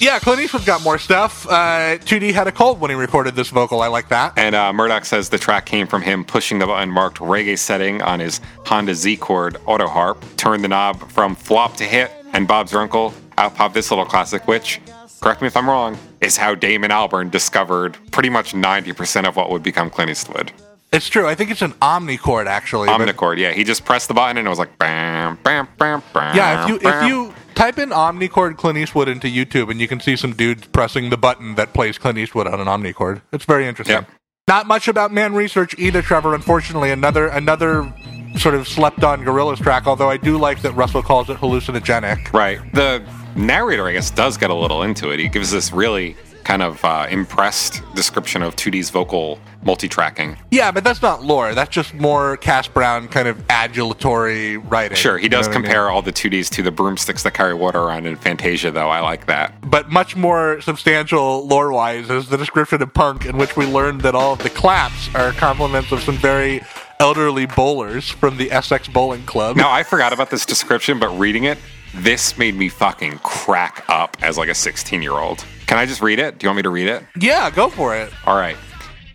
Yeah, 0.00 0.18
Clint 0.18 0.40
Eastwood 0.40 0.66
got 0.66 0.82
more 0.82 0.98
stuff. 0.98 1.46
Uh, 1.48 1.96
2D 1.98 2.32
had 2.34 2.46
a 2.46 2.52
cold 2.52 2.78
when 2.78 2.90
he 2.90 2.94
recorded 2.94 3.36
this 3.36 3.48
vocal. 3.48 3.80
I 3.80 3.86
like 3.86 4.10
that. 4.10 4.34
And 4.36 4.54
uh, 4.54 4.70
Murdoc 4.74 5.06
says 5.06 5.30
the 5.30 5.38
track 5.38 5.64
came 5.64 5.86
from 5.86 6.02
him 6.02 6.26
pushing 6.26 6.58
the 6.58 6.66
button 6.66 6.90
marked 6.90 7.20
reggae 7.20 7.58
setting 7.58 8.02
on 8.02 8.20
his 8.20 8.42
Honda 8.66 8.94
Z 8.94 9.16
Chord 9.16 9.56
auto 9.64 9.88
harp, 9.88 10.22
turned 10.36 10.62
the 10.62 10.68
knob 10.68 11.10
from 11.10 11.34
flop 11.34 11.76
to 11.78 11.84
hit, 11.84 12.10
and 12.34 12.46
Bob's 12.46 12.74
uncle 12.74 13.14
out 13.38 13.54
popped 13.54 13.72
this 13.72 13.90
little 13.90 14.04
classic, 14.04 14.46
which, 14.46 14.80
correct 15.22 15.40
me 15.40 15.46
if 15.46 15.56
I'm 15.56 15.68
wrong, 15.68 15.96
is 16.20 16.36
how 16.36 16.54
Damon 16.54 16.90
Albarn 16.90 17.30
discovered 17.30 17.96
pretty 18.10 18.28
much 18.28 18.52
90% 18.52 19.26
of 19.26 19.36
what 19.36 19.50
would 19.50 19.62
become 19.62 19.88
Clint 19.88 20.10
Eastwood. 20.10 20.52
It's 20.92 21.08
true. 21.08 21.26
I 21.26 21.34
think 21.34 21.50
it's 21.50 21.62
an 21.62 21.72
omnichord, 21.74 22.46
actually. 22.46 22.88
Omnichord, 22.88 23.38
yeah. 23.38 23.52
He 23.52 23.64
just 23.64 23.84
pressed 23.84 24.08
the 24.08 24.14
button 24.14 24.36
and 24.36 24.46
it 24.46 24.50
was 24.50 24.58
like 24.58 24.78
bam, 24.78 25.38
bam, 25.42 25.66
bam, 25.78 26.02
bam. 26.12 26.36
Yeah, 26.36 26.64
if 26.64 26.68
you 26.68 26.78
bam. 26.78 27.04
if 27.04 27.08
you 27.08 27.34
type 27.54 27.78
in 27.78 27.90
omnichord 27.90 28.56
Clint 28.56 28.78
Eastwood 28.78 29.08
into 29.08 29.26
YouTube, 29.26 29.70
and 29.70 29.80
you 29.80 29.88
can 29.88 29.98
see 29.98 30.14
some 30.14 30.34
dudes 30.34 30.66
pressing 30.68 31.10
the 31.10 31.16
button 31.16 31.56
that 31.56 31.72
plays 31.72 31.98
Clint 31.98 32.18
Eastwood 32.18 32.46
on 32.46 32.60
an 32.60 32.66
omnichord. 32.66 33.22
It's 33.32 33.44
very 33.44 33.66
interesting. 33.66 33.96
Yep. 33.96 34.10
Not 34.46 34.66
much 34.66 34.88
about 34.88 35.10
man 35.10 35.34
research 35.34 35.74
either, 35.78 36.02
Trevor. 36.02 36.34
Unfortunately, 36.34 36.90
another 36.90 37.26
another 37.28 37.92
sort 38.36 38.54
of 38.54 38.66
slept 38.68 39.04
on 39.04 39.24
Gorillaz 39.24 39.58
track. 39.62 39.86
Although 39.86 40.10
I 40.10 40.16
do 40.16 40.38
like 40.38 40.62
that 40.62 40.72
Russell 40.72 41.02
calls 41.02 41.30
it 41.30 41.36
hallucinogenic. 41.38 42.32
Right. 42.32 42.58
The 42.72 43.02
narrator, 43.36 43.86
I 43.88 43.92
guess, 43.92 44.10
does 44.10 44.36
get 44.36 44.50
a 44.50 44.54
little 44.54 44.82
into 44.82 45.10
it. 45.10 45.18
He 45.18 45.28
gives 45.28 45.50
this 45.50 45.72
really 45.72 46.16
kind 46.44 46.62
of 46.62 46.84
uh, 46.84 47.06
impressed 47.10 47.80
description 47.94 48.42
of 48.42 48.54
2D's 48.54 48.90
vocal 48.90 49.38
multi-tracking. 49.62 50.36
Yeah, 50.50 50.70
but 50.72 50.84
that's 50.84 51.00
not 51.00 51.22
lore. 51.22 51.54
That's 51.54 51.70
just 51.70 51.94
more 51.94 52.36
Cass 52.36 52.68
Browne 52.68 53.08
kind 53.08 53.26
of 53.28 53.38
adulatory 53.48 54.58
writing. 54.70 54.94
Sure, 54.96 55.16
he 55.16 55.24
You 55.24 55.28
know 55.30 55.38
does 55.38 55.46
I 55.48 55.50
mean? 55.52 55.62
compare 55.62 55.88
all 55.88 56.02
the 56.02 56.12
2Ds 56.12 56.50
to 56.50 56.62
the 56.62 56.70
broomsticks 56.70 57.22
that 57.22 57.32
carry 57.32 57.54
water 57.54 57.80
around 57.80 58.04
in 58.06 58.16
Fantasia, 58.16 58.70
though. 58.70 58.90
I 58.90 59.00
like 59.00 59.24
that. 59.26 59.54
but 59.70 59.90
much 59.90 60.16
more 60.16 60.60
substantial 60.60 61.46
lore 61.46 61.72
wise 61.72 62.10
is 62.10 62.28
the 62.28 62.36
description 62.36 62.82
of 62.82 62.92
punk 62.92 63.24
in 63.24 63.38
which 63.38 63.56
we 63.56 63.64
learned 63.64 64.02
that 64.02 64.14
all 64.14 64.34
of 64.34 64.40
the 64.40 64.50
claps 64.50 65.14
are 65.14 65.32
compliments 65.32 65.92
of 65.92 66.02
some 66.02 66.16
very 66.18 66.60
elderly 67.00 67.46
bowlers 67.46 68.08
from 68.08 68.36
the 68.36 68.50
Essex 68.50 68.88
Bowling 68.88 69.24
Club. 69.24 69.56
Now, 69.56 69.70
I 69.70 69.82
forgot 69.82 70.12
about 70.12 70.30
this 70.30 70.46
description, 70.46 70.98
but 70.98 71.08
reading 71.18 71.44
it, 71.44 71.58
this 71.94 72.36
made 72.36 72.54
me 72.54 72.68
fucking 72.68 73.18
crack 73.18 73.84
up 73.88 74.16
as 74.22 74.36
like 74.36 74.48
a 74.48 74.54
16 74.54 75.02
year 75.02 75.12
old. 75.12 75.44
Can 75.66 75.78
I 75.78 75.86
just 75.86 76.02
read 76.02 76.18
it? 76.18 76.38
Do 76.38 76.44
you 76.44 76.48
want 76.48 76.56
me 76.56 76.62
to 76.62 76.70
read 76.70 76.88
it? 76.88 77.04
Yeah, 77.18 77.50
go 77.50 77.68
for 77.68 77.96
it. 77.96 78.12
All 78.26 78.36
right. 78.36 78.56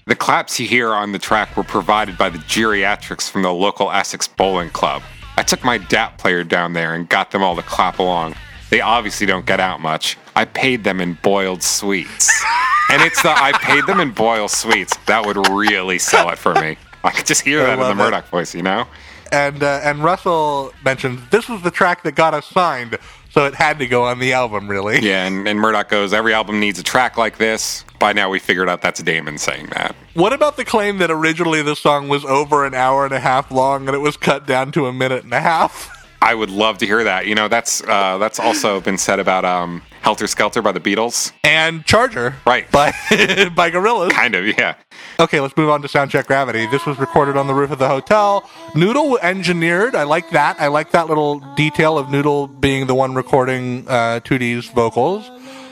The 0.05 0.15
claps 0.15 0.59
you 0.59 0.67
hear 0.67 0.89
on 0.89 1.11
the 1.11 1.19
track 1.19 1.55
were 1.55 1.63
provided 1.63 2.17
by 2.17 2.29
the 2.29 2.39
geriatrics 2.39 3.29
from 3.29 3.43
the 3.43 3.53
local 3.53 3.91
Essex 3.91 4.27
Bowling 4.27 4.69
Club. 4.69 5.03
I 5.37 5.43
took 5.43 5.63
my 5.63 5.77
DAT 5.77 6.17
player 6.17 6.43
down 6.43 6.73
there 6.73 6.95
and 6.95 7.07
got 7.07 7.31
them 7.31 7.43
all 7.43 7.55
to 7.55 7.61
clap 7.61 7.99
along. 7.99 8.35
They 8.71 8.81
obviously 8.81 9.27
don't 9.27 9.45
get 9.45 9.59
out 9.59 9.81
much. 9.81 10.17
I 10.35 10.45
paid 10.45 10.83
them 10.83 10.99
in 10.99 11.13
boiled 11.21 11.61
sweets. 11.63 12.31
and 12.91 13.01
it's 13.01 13.21
the 13.21 13.29
I 13.29 13.51
paid 13.61 13.85
them 13.85 13.99
in 13.99 14.11
boiled 14.11 14.51
sweets. 14.51 14.97
That 15.05 15.25
would 15.25 15.37
really 15.49 15.99
sell 15.99 16.29
it 16.29 16.37
for 16.37 16.55
me. 16.55 16.77
I 17.03 17.11
could 17.11 17.25
just 17.25 17.41
hear 17.41 17.61
I 17.61 17.65
that 17.65 17.73
in 17.73 17.79
the 17.79 17.85
love 17.85 17.99
it. 17.99 18.03
Murdoc 18.03 18.27
voice, 18.27 18.53
you 18.53 18.61
know? 18.63 18.87
And 19.31 19.61
uh, 19.61 19.81
and 19.83 20.03
Russell 20.03 20.73
mentions 20.83 21.21
this 21.29 21.47
was 21.47 21.61
the 21.61 21.69
track 21.69 22.03
that 22.03 22.13
got 22.13 22.33
us 22.33 22.47
signed, 22.47 22.97
so 23.29 23.45
it 23.45 23.53
had 23.53 23.77
to 23.77 23.85
go 23.85 24.05
on 24.05 24.17
the 24.17 24.33
album, 24.33 24.67
really. 24.67 24.99
Yeah, 25.01 25.27
and, 25.27 25.47
and 25.47 25.59
Murdoc 25.59 25.87
goes, 25.87 26.13
every 26.13 26.33
album 26.33 26.59
needs 26.59 26.79
a 26.79 26.83
track 26.83 27.15
like 27.15 27.37
this. 27.37 27.85
By 27.99 28.13
now, 28.13 28.31
we 28.31 28.39
figured 28.39 28.69
out 28.69 28.81
that's 28.81 29.03
Damon 29.03 29.37
saying 29.37 29.67
that. 29.67 29.95
What 30.15 30.33
about 30.33 30.57
the 30.57 30.65
claim 30.65 30.97
that 30.97 31.11
originally 31.11 31.61
the 31.61 31.75
song 31.75 32.07
was 32.09 32.25
over 32.25 32.65
an 32.65 32.73
hour 32.73 33.05
and 33.05 33.13
a 33.13 33.19
half 33.19 33.51
long 33.51 33.87
and 33.87 33.95
it 33.95 33.99
was 33.99 34.17
cut 34.17 34.47
down 34.47 34.71
to 34.71 34.87
a 34.87 34.93
minute 34.93 35.23
and 35.23 35.33
a 35.33 35.41
half? 35.41 35.95
I 36.21 36.33
would 36.33 36.49
love 36.49 36.79
to 36.79 36.85
hear 36.85 37.03
that. 37.03 37.27
You 37.27 37.35
know, 37.35 37.47
that's 37.47 37.83
uh, 37.83 38.17
that's 38.17 38.39
also 38.39 38.81
been 38.81 38.97
said 38.97 39.19
about 39.19 39.45
um, 39.45 39.81
Helter 40.01 40.27
Skelter 40.27 40.61
by 40.61 40.71
the 40.71 40.79
Beatles. 40.79 41.31
And 41.43 41.85
Charger, 41.85 42.35
Right. 42.45 42.69
by 42.71 42.91
by 43.55 43.69
Gorillaz. 43.71 44.11
Kind 44.11 44.35
of, 44.35 44.45
yeah. 44.47 44.75
Okay, 45.19 45.39
let's 45.39 45.55
move 45.57 45.69
on 45.69 45.81
to 45.81 45.87
Soundcheck 45.87 46.25
Gravity. 46.27 46.65
This 46.67 46.85
was 46.85 46.97
recorded 46.97 47.35
on 47.37 47.47
the 47.47 47.53
roof 47.53 47.71
of 47.71 47.79
the 47.79 47.87
hotel. 47.87 48.49
Noodle 48.75 49.17
engineered. 49.19 49.95
I 49.95 50.03
like 50.03 50.29
that. 50.31 50.59
I 50.59 50.67
like 50.67 50.91
that 50.91 51.07
little 51.07 51.39
detail 51.55 51.97
of 51.97 52.09
Noodle 52.09 52.47
being 52.47 52.87
the 52.87 52.95
one 52.95 53.13
recording 53.15 53.85
uh, 53.87 54.21
2D's 54.23 54.67
vocals. 54.69 55.29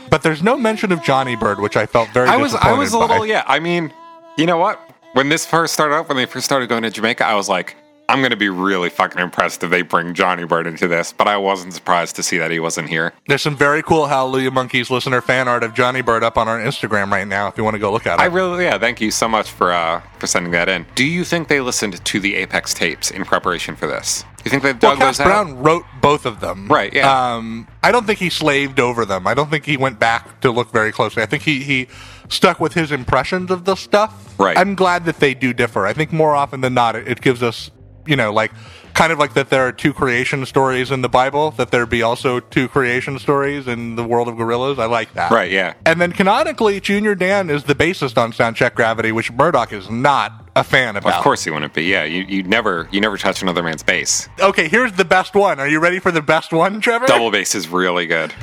But 0.09 0.23
there's 0.23 0.43
no 0.43 0.57
mention 0.57 0.91
of 0.91 1.03
Johnny 1.03 1.35
Bird, 1.35 1.59
which 1.59 1.75
I 1.77 1.85
felt 1.85 2.09
very. 2.09 2.27
I 2.29 2.37
was 2.37 2.53
I 2.55 2.73
was 2.73 2.93
a 2.93 2.97
little 2.97 3.19
by. 3.19 3.25
yeah. 3.25 3.43
I 3.47 3.59
mean, 3.59 3.91
you 4.37 4.45
know 4.45 4.57
what? 4.57 4.79
When 5.13 5.29
this 5.29 5.45
first 5.45 5.73
started 5.73 5.95
up, 5.95 6.09
when 6.09 6.17
they 6.17 6.25
first 6.25 6.45
started 6.45 6.69
going 6.69 6.83
to 6.83 6.89
Jamaica, 6.91 7.25
I 7.25 7.33
was 7.35 7.49
like, 7.49 7.75
I'm 8.09 8.21
gonna 8.21 8.37
be 8.37 8.49
really 8.49 8.89
fucking 8.89 9.21
impressed 9.21 9.63
if 9.63 9.69
they 9.69 9.81
bring 9.81 10.13
Johnny 10.13 10.45
Bird 10.45 10.65
into 10.65 10.87
this. 10.87 11.11
But 11.11 11.27
I 11.27 11.37
wasn't 11.37 11.73
surprised 11.73 12.15
to 12.15 12.23
see 12.23 12.37
that 12.37 12.51
he 12.51 12.59
wasn't 12.59 12.89
here. 12.89 13.13
There's 13.27 13.41
some 13.41 13.57
very 13.57 13.83
cool 13.83 14.07
Hallelujah 14.07 14.51
Monkeys 14.51 14.89
listener 14.89 15.21
fan 15.21 15.47
art 15.47 15.63
of 15.63 15.73
Johnny 15.73 16.01
Bird 16.01 16.23
up 16.23 16.37
on 16.37 16.47
our 16.47 16.59
Instagram 16.59 17.11
right 17.11 17.27
now. 17.27 17.47
If 17.47 17.57
you 17.57 17.63
want 17.63 17.75
to 17.75 17.79
go 17.79 17.91
look 17.91 18.07
at 18.07 18.19
it. 18.19 18.21
I 18.21 18.25
really 18.25 18.63
yeah. 18.63 18.77
Thank 18.77 19.01
you 19.01 19.11
so 19.11 19.27
much 19.27 19.51
for 19.51 19.71
uh, 19.71 20.01
for 20.19 20.27
sending 20.27 20.51
that 20.53 20.69
in. 20.69 20.85
Do 20.95 21.05
you 21.05 21.23
think 21.23 21.47
they 21.47 21.59
listened 21.59 22.03
to 22.03 22.19
the 22.19 22.35
Apex 22.35 22.73
tapes 22.73 23.11
in 23.11 23.25
preparation 23.25 23.75
for 23.75 23.87
this? 23.87 24.23
You 24.45 24.51
think 24.51 24.63
they've 24.63 24.81
well, 24.81 24.93
dug 24.93 24.99
Cass 24.99 25.17
those 25.17 25.25
out? 25.25 25.29
Browne 25.29 25.57
wrote 25.57 25.83
both 26.01 26.25
of 26.25 26.39
them. 26.39 26.69
Right, 26.69 26.93
yeah. 26.93 27.33
Um, 27.35 27.67
I 27.83 27.91
don't 27.91 28.05
think 28.05 28.19
he 28.19 28.29
slaved 28.29 28.79
over 28.79 29.03
them. 29.03 29.27
I 29.27 29.33
don't 29.33 29.49
think 29.49 29.65
he 29.65 29.75
went 29.75 29.99
back 29.99 30.39
to 30.39 30.51
look 30.51 30.71
very 30.71 30.93
closely. 30.93 31.21
I 31.21 31.25
think 31.25 31.43
he, 31.43 31.63
he 31.63 31.89
stuck 32.29 32.61
with 32.61 32.73
his 32.73 32.93
impressions 32.93 33.51
of 33.51 33.65
the 33.65 33.75
stuff. 33.75 34.39
Right. 34.39 34.57
I'm 34.57 34.75
glad 34.75 35.03
that 35.03 35.19
they 35.19 35.33
do 35.33 35.51
differ. 35.51 35.85
I 35.85 35.91
think 35.91 36.13
more 36.13 36.33
often 36.33 36.61
than 36.61 36.73
not, 36.73 36.95
it, 36.95 37.09
it 37.09 37.19
gives 37.19 37.43
us, 37.43 37.71
you 38.07 38.15
know, 38.15 38.31
like 38.33 38.51
kind 38.93 39.11
of 39.11 39.19
like 39.19 39.33
that 39.35 39.49
there 39.49 39.67
are 39.67 39.71
two 39.71 39.93
creation 39.93 40.45
stories 40.45 40.89
in 40.89 41.01
the 41.01 41.09
Bible, 41.09 41.51
that 41.51 41.69
there 41.71 41.85
be 41.85 42.01
also 42.01 42.39
two 42.39 42.67
creation 42.67 43.19
stories 43.19 43.67
in 43.67 43.95
the 43.95 44.03
world 44.03 44.27
of 44.27 44.35
Gorillaz. 44.35 44.79
I 44.79 44.85
like 44.85 45.13
that. 45.13 45.31
Right. 45.31 45.51
Yeah. 45.51 45.75
And 45.85 46.01
then 46.01 46.11
canonically, 46.11 46.79
Junior 46.79 47.13
Dan 47.13 47.49
is 47.49 47.65
the 47.65 47.75
bassist 47.75 48.17
on 48.17 48.31
Soundcheck 48.31 48.73
Gravity, 48.73 49.11
which 49.11 49.31
Murdoc 49.31 49.71
is 49.71 49.89
not 49.89 50.49
a 50.55 50.63
fan 50.63 50.95
about. 50.95 51.13
Of 51.13 51.23
course 51.23 51.43
he 51.43 51.51
wouldn't 51.51 51.73
be. 51.73 51.83
Yeah. 51.83 52.05
You 52.05 52.23
you 52.23 52.43
never 52.43 52.89
you 52.91 52.99
never 52.99 53.17
touch 53.17 53.41
another 53.41 53.61
man's 53.61 53.83
bass. 53.83 54.27
Okay, 54.39 54.67
here's 54.67 54.93
the 54.93 55.05
best 55.05 55.35
one. 55.35 55.59
Are 55.59 55.67
you 55.67 55.79
ready 55.79 55.99
for 55.99 56.11
the 56.11 56.21
best 56.21 56.51
one, 56.51 56.81
Trevor? 56.81 57.05
Double 57.05 57.29
bass 57.29 57.53
is 57.53 57.69
really 57.69 58.07
good. 58.07 58.33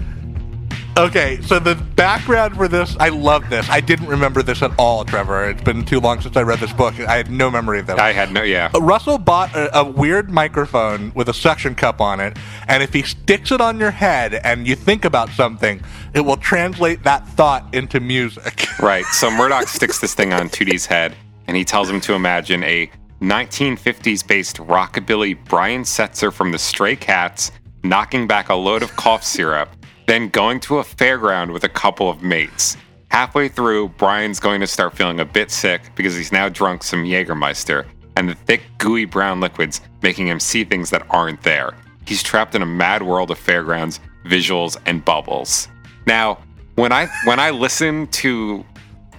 Okay, 0.97 1.41
so 1.43 1.59
the 1.59 1.75
background 1.75 2.55
for 2.55 2.69
this, 2.69 2.97
I 3.01 3.09
love 3.09 3.51
this. 3.51 3.69
I 3.69 3.81
didn't 3.81 4.07
remember 4.07 4.45
this 4.45 4.63
at 4.63 4.71
all, 4.79 5.05
Trevor. 5.05 5.51
It's 5.51 5.63
been 5.63 5.85
too 5.85 5.99
long 5.99 6.21
since 6.21 6.37
I 6.37 6.43
read 6.43 6.61
this 6.61 6.73
book. 6.73 6.95
I 7.01 7.17
had 7.17 7.33
no 7.33 7.51
memory 7.51 7.81
of 7.81 7.89
this. 7.89 7.99
I 7.99 8.13
had 8.13 8.31
no 8.31 8.45
yeah. 8.45 8.71
Uh, 8.73 8.81
Russell 8.81 9.19
bought 9.19 9.53
a, 9.57 9.81
a 9.81 9.85
weird 9.85 10.31
microphone 10.31 11.11
with 11.15 11.29
a 11.29 11.35
suction 11.35 11.75
cup 11.75 12.01
on 12.01 12.21
it, 12.21 12.37
and 12.69 12.81
if 12.81 12.93
he 12.93 13.03
sticks 13.03 13.51
it 13.51 13.61
on 13.61 13.81
your 13.81 13.91
head 13.91 14.35
and 14.35 14.69
you 14.69 14.77
think 14.77 15.05
about 15.05 15.31
something, 15.31 15.83
it 16.15 16.21
will 16.21 16.37
translate 16.37 17.03
that 17.03 17.27
thought 17.31 17.75
into 17.75 18.01
music. 18.01 18.67
Right. 18.81 19.05
So 19.07 19.31
Murdoc 19.31 19.69
sticks 19.69 20.01
this 20.01 20.15
thing 20.15 20.33
on 20.33 20.51
2D's 20.51 20.85
head 20.85 21.15
and 21.47 21.57
he 21.57 21.65
tells 21.65 21.89
him 21.89 22.01
to 22.03 22.15
imagine 22.15 22.63
a 22.65 22.91
1950s 23.21 24.27
based 24.27 24.57
rockabilly 24.57 25.39
Brian 25.47 25.83
Setzer 25.83 26.33
from 26.33 26.53
the 26.53 26.59
Stray 26.59 26.97
Cats 26.97 27.51
knocking 27.83 28.27
back 28.27 28.49
a 28.49 28.55
load 28.55 28.83
of 28.83 28.95
cough 28.97 29.23
syrup, 29.23 29.69
then 30.07 30.29
going 30.29 30.61
to 30.61 30.79
a 30.79 30.83
fairground 30.83 31.53
with 31.53 31.65
a 31.65 31.69
couple 31.69 32.11
of 32.11 32.23
mates. 32.23 32.77
Halfway 33.09 33.49
through, 33.49 33.91
Brian's 33.91 34.41
going 34.41 34.61
to 34.61 34.67
start 34.67 34.97
feeling 34.97 35.21
a 35.21 35.25
bit 35.25 35.51
sick 35.51 35.83
because 35.95 36.17
he's 36.17 36.33
now 36.33 36.49
drunk 36.49 36.83
some 36.83 37.05
Jägermeister 37.05 37.87
and 38.17 38.29
the 38.29 38.35
thick, 38.35 38.63
gooey 38.79 39.05
brown 39.05 39.41
liquids 39.41 39.81
making 40.03 40.27
him 40.27 40.41
see 40.41 40.65
things 40.65 40.91
that 40.91 41.07
aren't 41.11 41.43
there. 41.43 41.75
He's 42.07 42.23
trapped 42.23 42.55
in 42.55 42.63
a 42.63 42.67
mad 42.67 43.03
world 43.03 43.31
of 43.31 43.39
fairgrounds, 43.39 44.01
visuals, 44.27 44.77
and 44.87 45.05
bubbles. 45.05 45.69
Now, 46.07 46.39
when 46.75 46.93
I 46.93 47.07
when 47.25 47.39
I 47.39 47.51
listen 47.51 48.09
to 48.09 48.65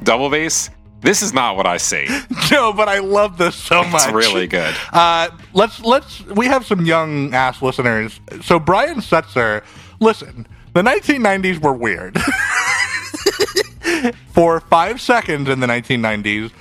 double 0.03 0.29
bass, 0.29 0.69
this 1.01 1.21
is 1.21 1.33
not 1.33 1.55
what 1.55 1.65
I 1.65 1.77
see. 1.77 2.07
no, 2.51 2.73
but 2.73 2.87
I 2.89 2.99
love 2.99 3.37
this 3.37 3.55
so 3.55 3.83
much. 3.83 4.03
It's 4.03 4.13
really 4.13 4.47
good. 4.47 4.75
Uh, 4.91 5.29
let's 5.53 5.79
let's 5.81 6.23
we 6.25 6.47
have 6.47 6.65
some 6.65 6.85
young 6.85 7.33
ass 7.33 7.61
listeners. 7.61 8.19
So 8.41 8.59
Brian 8.59 8.97
Setzer, 8.97 9.63
listen, 9.99 10.47
the 10.75 10.81
1990s 10.81 11.59
were 11.59 11.73
weird. 11.73 12.21
For 14.33 14.59
five 14.59 14.99
seconds 14.99 15.47
in 15.47 15.61
the 15.61 15.67
1990s, 15.67 16.51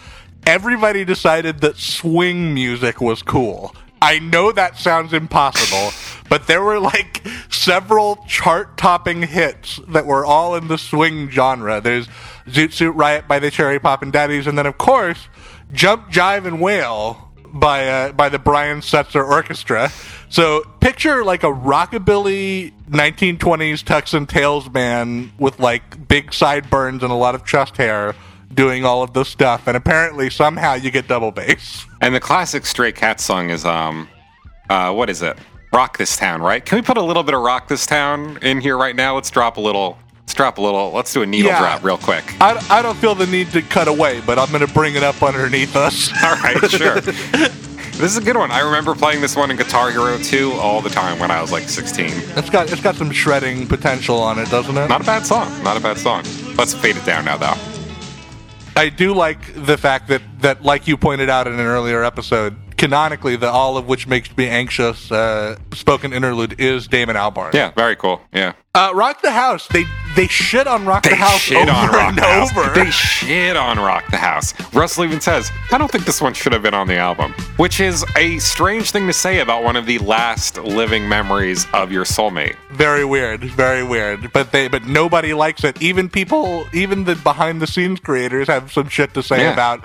everybody 0.46 1.04
decided 1.04 1.60
that 1.62 1.76
swing 1.76 2.54
music 2.54 3.00
was 3.00 3.22
cool. 3.22 3.74
I 4.00 4.20
know 4.20 4.52
that 4.52 4.78
sounds 4.78 5.12
impossible, 5.12 5.90
but 6.28 6.46
there 6.46 6.62
were 6.62 6.78
like 6.78 7.26
several 7.50 8.24
chart 8.28 8.76
topping 8.76 9.22
hits 9.22 9.80
that 9.88 10.06
were 10.06 10.24
all 10.24 10.54
in 10.54 10.68
the 10.68 10.78
swing 10.78 11.28
genre. 11.28 11.80
There's 11.80 12.06
Zoot 12.46 12.72
Suit 12.72 12.92
Riot 12.92 13.26
by 13.26 13.40
the 13.40 13.50
Cherry 13.50 13.80
Poppin' 13.80 14.12
Daddies, 14.12 14.46
and 14.46 14.56
then 14.56 14.66
of 14.66 14.78
course, 14.78 15.26
Jump, 15.72 16.12
Jive, 16.12 16.46
and 16.46 16.60
Wail 16.60 17.23
by 17.54 17.88
uh, 17.88 18.12
by 18.12 18.28
the 18.28 18.38
Brian 18.38 18.80
Setzer 18.80 19.26
Orchestra. 19.26 19.90
So 20.28 20.64
picture 20.80 21.24
like 21.24 21.44
a 21.44 21.52
rockabilly 21.52 22.72
1920s 22.90 23.84
Tux 23.84 24.12
and 24.12 24.28
Tails 24.28 24.68
man 24.70 25.32
with 25.38 25.60
like 25.60 26.08
big 26.08 26.34
sideburns 26.34 27.02
and 27.02 27.12
a 27.12 27.16
lot 27.16 27.34
of 27.34 27.46
chest 27.46 27.76
hair 27.76 28.14
doing 28.52 28.84
all 28.84 29.02
of 29.02 29.14
this 29.14 29.28
stuff, 29.28 29.66
and 29.66 29.76
apparently 29.76 30.30
somehow 30.30 30.74
you 30.74 30.90
get 30.90 31.08
double 31.08 31.30
bass. 31.30 31.86
And 32.00 32.14
the 32.14 32.20
classic 32.20 32.66
Stray 32.66 32.92
Cat 32.92 33.20
song 33.20 33.50
is 33.50 33.64
um 33.64 34.08
uh 34.68 34.92
what 34.92 35.08
is 35.08 35.22
it? 35.22 35.38
Rock 35.72 35.98
This 35.98 36.16
Town, 36.16 36.40
right? 36.40 36.64
Can 36.64 36.78
we 36.78 36.82
put 36.82 36.96
a 36.96 37.02
little 37.02 37.24
bit 37.24 37.34
of 37.34 37.40
Rock 37.40 37.68
This 37.68 37.86
Town 37.86 38.38
in 38.42 38.60
here 38.60 38.76
right 38.76 38.94
now? 38.94 39.16
Let's 39.16 39.30
drop 39.30 39.56
a 39.56 39.60
little 39.60 39.98
let's 40.24 40.34
drop 40.34 40.58
a 40.58 40.60
little 40.62 40.90
let's 40.92 41.12
do 41.12 41.22
a 41.22 41.26
needle 41.26 41.50
Yeah. 41.50 41.60
drop 41.60 41.84
real 41.84 41.98
quick. 41.98 42.24
I, 42.40 42.64
I 42.70 42.82
don't 42.82 42.96
feel 42.98 43.14
the 43.14 43.26
need 43.26 43.50
to 43.52 43.62
cut 43.62 43.88
away, 43.88 44.20
but 44.24 44.38
I'm 44.38 44.48
going 44.50 44.66
to 44.66 44.72
bring 44.72 44.94
it 44.96 45.02
up 45.02 45.22
underneath 45.22 45.76
us. 45.76 46.10
All 46.24 46.34
right, 46.36 46.58
sure. 46.70 47.00
this 47.00 48.02
is 48.02 48.16
a 48.16 48.20
good 48.22 48.36
one. 48.36 48.50
I 48.50 48.60
remember 48.60 48.94
playing 48.94 49.20
this 49.20 49.36
one 49.36 49.50
in 49.50 49.56
Guitar 49.56 49.90
Hero 49.90 50.18
2 50.18 50.52
all 50.54 50.80
the 50.80 50.90
time 50.90 51.18
when 51.18 51.30
I 51.30 51.40
was 51.40 51.52
like 51.52 51.68
16. 51.68 52.06
It's 52.36 52.50
got 52.50 52.70
it's 52.72 52.80
got 52.82 52.96
some 52.96 53.10
shredding 53.12 53.66
potential 53.66 54.18
on 54.18 54.38
it, 54.38 54.48
doesn't 54.50 54.76
it? 54.76 54.88
Not 54.88 55.02
a 55.02 55.04
bad 55.04 55.24
song. 55.26 55.62
Not 55.62 55.76
a 55.76 55.80
bad 55.80 55.98
song. 55.98 56.24
Let's 56.56 56.74
fade 56.74 56.96
it 56.96 57.04
down 57.04 57.24
now 57.26 57.36
though. 57.36 57.54
I 58.76 58.88
do 58.88 59.14
like 59.14 59.38
the 59.66 59.78
fact 59.78 60.08
that 60.08 60.22
that 60.40 60.64
like 60.64 60.88
you 60.88 60.96
pointed 60.96 61.30
out 61.30 61.46
in 61.46 61.52
an 61.52 61.60
earlier 61.60 62.02
episode, 62.02 62.56
canonically 62.76 63.36
the 63.36 63.50
all 63.50 63.76
of 63.76 63.86
which 63.88 64.06
makes 64.06 64.34
me 64.36 64.48
anxious 64.48 65.10
uh, 65.12 65.56
spoken 65.72 66.12
interlude 66.12 66.60
is 66.60 66.86
Damon 66.88 67.16
Albarn. 67.16 67.52
Yeah, 67.54 67.72
very 67.72 67.96
cool. 67.96 68.20
Yeah. 68.32 68.52
Uh, 68.76 68.90
Rock 68.92 69.22
the 69.22 69.30
House. 69.30 69.68
They 69.68 69.84
they 70.16 70.26
shit 70.26 70.66
on 70.66 70.84
Rock 70.84 71.04
the 71.04 71.14
House 71.14 71.38
shit 71.40 71.56
over 71.68 71.70
on 71.70 71.88
Rock 71.90 72.08
and 72.08 72.18
the 72.18 72.22
House. 72.22 72.50
over. 72.56 72.74
They 72.74 72.90
shit 72.90 73.56
on 73.56 73.78
Rock 73.78 74.04
the 74.10 74.16
House. 74.16 74.52
Russell 74.74 75.04
even 75.04 75.20
says, 75.20 75.50
I 75.70 75.78
don't 75.78 75.90
think 75.90 76.04
this 76.06 76.20
one 76.20 76.34
should 76.34 76.52
have 76.52 76.62
been 76.62 76.74
on 76.74 76.88
the 76.88 76.96
album, 76.96 77.32
which 77.56 77.78
is 77.80 78.04
a 78.16 78.38
strange 78.38 78.90
thing 78.90 79.06
to 79.06 79.12
say 79.12 79.38
about 79.40 79.62
one 79.62 79.76
of 79.76 79.86
the 79.86 79.98
last 79.98 80.58
living 80.58 81.08
memories 81.08 81.66
of 81.72 81.92
your 81.92 82.04
soulmate. 82.04 82.56
very 82.72 83.04
weird, 83.04 83.42
very 83.44 83.84
weird. 83.84 84.32
But 84.32 84.50
they 84.50 84.66
but 84.66 84.84
nobody 84.86 85.34
likes 85.34 85.62
it. 85.62 85.80
Even 85.80 86.08
people, 86.08 86.66
even 86.72 87.04
the 87.04 87.14
behind 87.14 87.62
the 87.62 87.66
scenes 87.68 88.00
creators 88.00 88.48
have 88.48 88.72
some 88.72 88.88
shit 88.88 89.14
to 89.14 89.22
say 89.22 89.42
Yeah. 89.42 89.52
about. 89.52 89.84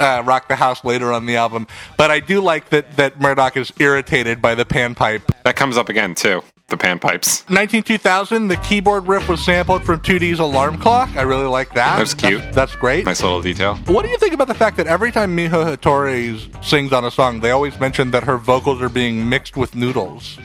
Uh, 0.00 0.22
Rock 0.24 0.48
the 0.48 0.56
House 0.56 0.82
later 0.82 1.12
on 1.12 1.26
the 1.26 1.36
album, 1.36 1.66
but 1.98 2.10
I 2.10 2.20
do 2.20 2.40
like 2.40 2.70
that 2.70 2.96
that 2.96 3.20
Murdoc 3.20 3.56
is 3.56 3.70
irritated 3.78 4.40
by 4.40 4.54
the 4.54 4.64
panpipe 4.64 5.22
That 5.44 5.56
comes 5.56 5.76
up 5.76 5.88
again 5.90 6.14
too. 6.14 6.42
The 6.68 6.76
panpipes. 6.76 7.48
19 7.50 7.82
2000, 7.82 8.46
the 8.46 8.56
keyboard 8.58 9.08
riff 9.08 9.28
was 9.28 9.44
sampled 9.44 9.82
from 9.84 9.98
2D's 10.00 10.38
Alarm 10.38 10.78
Clock. 10.78 11.10
I 11.16 11.22
really 11.22 11.46
like 11.48 11.74
that. 11.74 11.98
That's 11.98 12.14
cute. 12.14 12.52
That's, 12.52 12.76
great. 12.76 13.04
Nice 13.04 13.22
little 13.22 13.42
detail. 13.42 13.74
What 13.86 14.04
do 14.04 14.08
you 14.08 14.16
think 14.18 14.34
about 14.34 14.46
the 14.46 14.54
fact 14.54 14.76
that 14.76 14.86
every 14.86 15.10
time 15.10 15.36
Miho 15.36 15.76
Hattori 15.76 16.64
sings 16.64 16.92
on 16.92 17.04
a 17.04 17.10
song, 17.10 17.40
they 17.40 17.50
always 17.50 17.78
mention 17.80 18.12
that 18.12 18.22
her 18.22 18.38
vocals 18.38 18.80
are 18.80 18.88
being 18.88 19.28
mixed 19.28 19.56
with 19.56 19.74
noodles? 19.74 20.38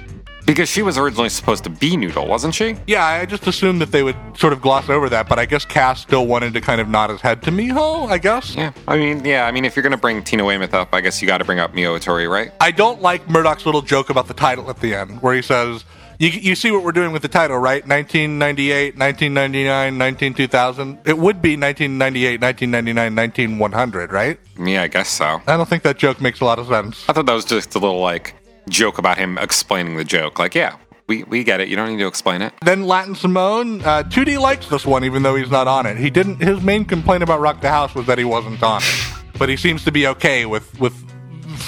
Because 0.46 0.70
she 0.70 0.84
was 0.84 0.98
originally 0.98 1.30
supposed 1.30 1.64
to 1.64 1.70
be 1.70 1.98
Noodle, 1.98 2.28
wasn't 2.28 2.54
she? 2.54 2.76
Yeah, 2.86 3.04
I 3.04 3.26
just 3.26 3.48
assumed 3.48 3.82
that 3.82 3.92
they 3.92 4.04
would 4.04 4.16
sort 4.38 4.54
of 4.54 4.62
gloss 4.62 4.90
over 4.90 5.10
that, 5.10 5.28
but 5.28 5.40
I 5.40 5.46
guess 5.46 5.66
Cass 5.66 6.02
still 6.02 6.28
wanted 6.28 6.54
to 6.54 6.62
kind 6.62 6.80
of 6.80 6.88
nod 6.88 7.10
his 7.10 7.22
head 7.22 7.42
to 7.44 7.52
Miho, 7.52 8.08
I 8.10 8.20
guess. 8.20 8.56
Yeah. 8.56 8.72
I 8.88 8.98
mean, 8.98 9.26
yeah. 9.26 9.48
I 9.48 9.52
mean, 9.52 9.66
if 9.66 9.76
you're 9.76 9.84
gonna 9.84 9.98
bring 9.98 10.24
Tina 10.24 10.46
Weymouth 10.46 10.74
up, 10.74 10.94
I 10.94 11.02
guess 11.02 11.22
you 11.22 11.28
got 11.28 11.40
to 11.40 11.46
bring 11.46 11.60
up 11.60 11.74
Miho 11.74 11.98
Hattori, 11.98 12.30
right? 12.30 12.52
I 12.62 12.72
don't 12.72 13.02
like 13.02 13.28
Murdoc's 13.28 13.66
little 13.66 13.82
joke 13.82 14.10
about 14.10 14.28
the 14.28 14.34
title 14.34 14.70
at 14.70 14.80
the 14.80 14.94
end, 14.94 15.22
where 15.22 15.34
he 15.34 15.42
says, 15.42 15.84
you, 16.20 16.30
you 16.30 16.56
see 16.56 16.72
what 16.72 16.84
we're 16.84 16.94
doing 16.94 17.12
with 17.12 17.24
the 17.24 17.28
title, 17.28 17.58
right? 17.58 17.86
1998, 17.86 18.98
1999, 18.98 19.98
19 19.98 20.34
2000. 20.34 21.00
It 21.06 21.18
would 21.18 21.42
be 21.42 21.58
1998, 21.58 22.42
1999, 22.42 23.16
19 23.16 23.60
100, 23.60 24.12
right? 24.12 24.40
Yeah, 24.58 24.84
I 24.84 24.88
guess 24.88 25.10
so. 25.10 25.42
I 25.46 25.58
don't 25.58 25.68
think 25.68 25.84
that 25.84 25.98
joke 25.98 26.22
makes 26.22 26.40
a 26.40 26.46
lot 26.46 26.60
of 26.60 26.68
sense. 26.68 27.04
I 27.10 27.14
thought 27.14 27.26
that 27.26 27.34
was 27.34 27.46
just 27.46 27.76
a 27.76 27.80
little 27.80 28.00
like 28.00 28.34
joke 28.70 28.98
about 28.98 29.18
him 29.18 29.38
explaining 29.38 29.98
the 29.98 30.04
joke. 30.04 30.40
Like, 30.40 30.56
yeah, 30.56 30.78
we 31.08 31.24
we 31.24 31.44
get 31.44 31.60
it. 31.62 31.68
You 31.68 31.76
don't 31.76 31.90
need 31.90 32.00
to 32.00 32.08
explain 32.08 32.42
it. 32.42 32.54
Then 32.64 32.86
Latin 32.86 33.16
Simone, 33.16 33.82
uh, 33.82 34.04
2D 34.04 34.40
likes 34.40 34.68
this 34.68 34.86
one, 34.86 35.04
even 35.04 35.24
though 35.24 35.36
he's 35.36 35.52
not 35.52 35.68
on 35.68 35.86
it. 35.86 35.98
He 35.98 36.10
didn't. 36.10 36.42
His 36.42 36.62
main 36.62 36.86
complaint 36.86 37.24
about 37.24 37.40
Rock 37.40 37.62
the 37.62 37.70
House 37.70 37.94
was 37.96 38.06
that 38.08 38.18
he 38.18 38.24
wasn't 38.24 38.62
on 38.64 38.82
it, 38.82 39.24
but 39.38 39.50
he 39.50 39.58
seems 39.58 39.84
to 39.86 39.92
be 39.92 40.08
okay 40.08 40.46
with 40.46 40.80
with 40.80 40.94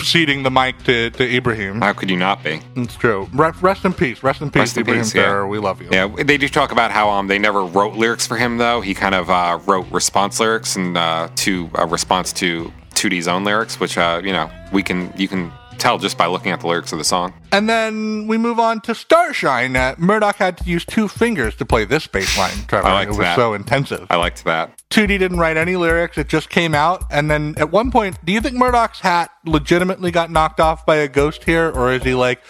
ceding 0.04 0.44
the 0.44 0.52
mic 0.52 0.78
to, 0.84 1.10
to 1.12 1.36
Ibrahim. 1.36 1.82
How 1.82 1.94
could 1.94 2.10
you 2.10 2.18
not 2.18 2.44
be? 2.44 2.60
It's 2.76 2.96
true. 2.96 3.28
Rest, 3.34 3.62
rest 3.62 3.86
in 3.86 3.94
peace. 3.94 4.24
Rest 4.24 4.42
in 4.42 4.52
peace, 4.52 4.60
Rest 4.60 4.78
in 4.78 4.82
Ibrahim 4.82 5.04
peace, 5.04 5.16
yeah. 5.16 5.46
We 5.46 5.60
love 5.60 5.82
you. 5.82 5.90
Yeah, 5.92 6.08
they 6.08 6.38
do 6.38 6.48
talk 6.48 6.72
about 6.72 6.92
how 6.92 7.10
um 7.10 7.28
they 7.28 7.40
never 7.40 7.64
wrote 7.66 7.96
lyrics 7.96 8.28
for 8.28 8.38
him 8.38 8.58
though. 8.58 8.82
He 8.82 8.94
kind 8.94 9.16
of 9.16 9.30
uh, 9.30 9.60
wrote 9.66 9.90
response 9.92 10.40
lyrics 10.40 10.76
and 10.76 10.98
uh, 10.98 11.30
to 11.38 11.70
a 11.76 11.86
response 11.86 12.34
to 12.34 12.72
2D's 12.96 13.28
own 13.28 13.44
lyrics, 13.44 13.80
which 13.80 13.98
uh 13.98 14.22
you 14.24 14.34
know 14.34 14.50
we 14.72 14.84
can 14.84 15.14
you 15.16 15.28
can 15.28 15.52
tell 15.78 15.98
just 15.98 16.18
by 16.18 16.28
looking 16.28 16.52
at 16.52 16.60
the 16.62 16.68
lyrics 16.68 16.92
of 16.92 16.98
the 16.98 17.04
song. 17.04 17.34
And 17.52 17.70
then 17.70 18.28
we 18.28 18.38
move 18.38 18.60
on 18.60 18.82
to 18.82 18.94
Starshine. 18.94 19.76
Uh, 19.76 19.96
Murdoc 19.98 20.36
had 20.36 20.58
to 20.58 20.64
use 20.66 20.86
two 20.86 21.08
fingers 21.08 21.56
to 21.56 21.66
play 21.66 21.86
this 21.86 22.08
bass 22.08 22.38
line, 22.38 22.66
Trevor. 22.68 22.88
I 22.88 22.94
liked 22.94 23.10
it 23.10 23.12
was 23.12 23.20
that. 23.20 23.36
so 23.36 23.54
intensive. 23.54 24.08
I 24.10 24.18
liked 24.18 24.44
that. 24.46 24.82
2D 24.90 25.20
didn't 25.20 25.38
write 25.38 25.58
any 25.58 25.76
lyrics. 25.76 26.18
It 26.18 26.28
just 26.28 26.50
came 26.50 26.74
out. 26.74 27.04
And 27.12 27.30
then 27.30 27.56
at 27.58 27.72
one 27.72 27.92
point, 27.92 28.24
do 28.26 28.32
you 28.32 28.42
think 28.42 28.56
Murdoc's 28.56 29.00
hat 29.00 29.32
legitimately 29.46 30.12
got 30.12 30.32
knocked 30.32 30.60
off 30.60 30.86
by 30.86 30.98
a 30.98 31.08
ghost 31.08 31.44
here? 31.44 31.70
Or 31.70 31.94
is 31.94 32.04
he 32.04 32.14
like 32.14 32.42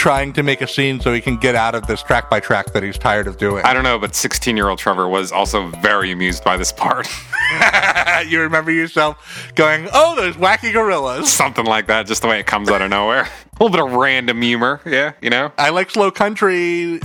trying 0.00 0.32
to 0.32 0.42
make 0.42 0.62
a 0.62 0.66
scene 0.66 0.98
so 0.98 1.12
he 1.12 1.20
can 1.20 1.36
get 1.36 1.54
out 1.54 1.74
of 1.74 1.86
this 1.86 2.02
track 2.02 2.30
by 2.30 2.40
track 2.40 2.72
that 2.72 2.82
he's 2.82 2.96
tired 2.96 3.26
of 3.26 3.36
doing? 3.36 3.62
I 3.66 3.74
don't 3.74 3.84
know, 3.84 3.98
but 3.98 4.14
16 4.14 4.56
year 4.56 4.70
old 4.70 4.78
Trevor 4.78 5.06
was 5.06 5.30
also 5.30 5.66
very 5.82 6.10
amused 6.10 6.42
by 6.42 6.56
this 6.56 6.72
part. 6.72 7.06
you 8.26 8.40
remember 8.40 8.70
yourself 8.70 9.52
going, 9.56 9.90
oh, 9.92 10.16
those 10.16 10.36
wacky 10.36 10.72
Gorillaz. 10.72 11.26
Something 11.26 11.66
like 11.66 11.86
that, 11.88 12.06
just 12.06 12.22
the 12.22 12.28
way 12.28 12.40
it 12.40 12.46
comes 12.46 12.70
out 12.70 12.80
of 12.80 12.88
nowhere. 12.88 13.24
A 13.24 13.62
little 13.62 13.68
bit 13.68 13.80
of 13.84 13.92
random 13.92 14.40
humor, 14.40 14.80
yeah, 14.86 15.12
you 15.20 15.28
know? 15.28 15.52
I 15.58 15.68
like 15.68 15.90
slow 15.90 16.10
country. 16.10 17.00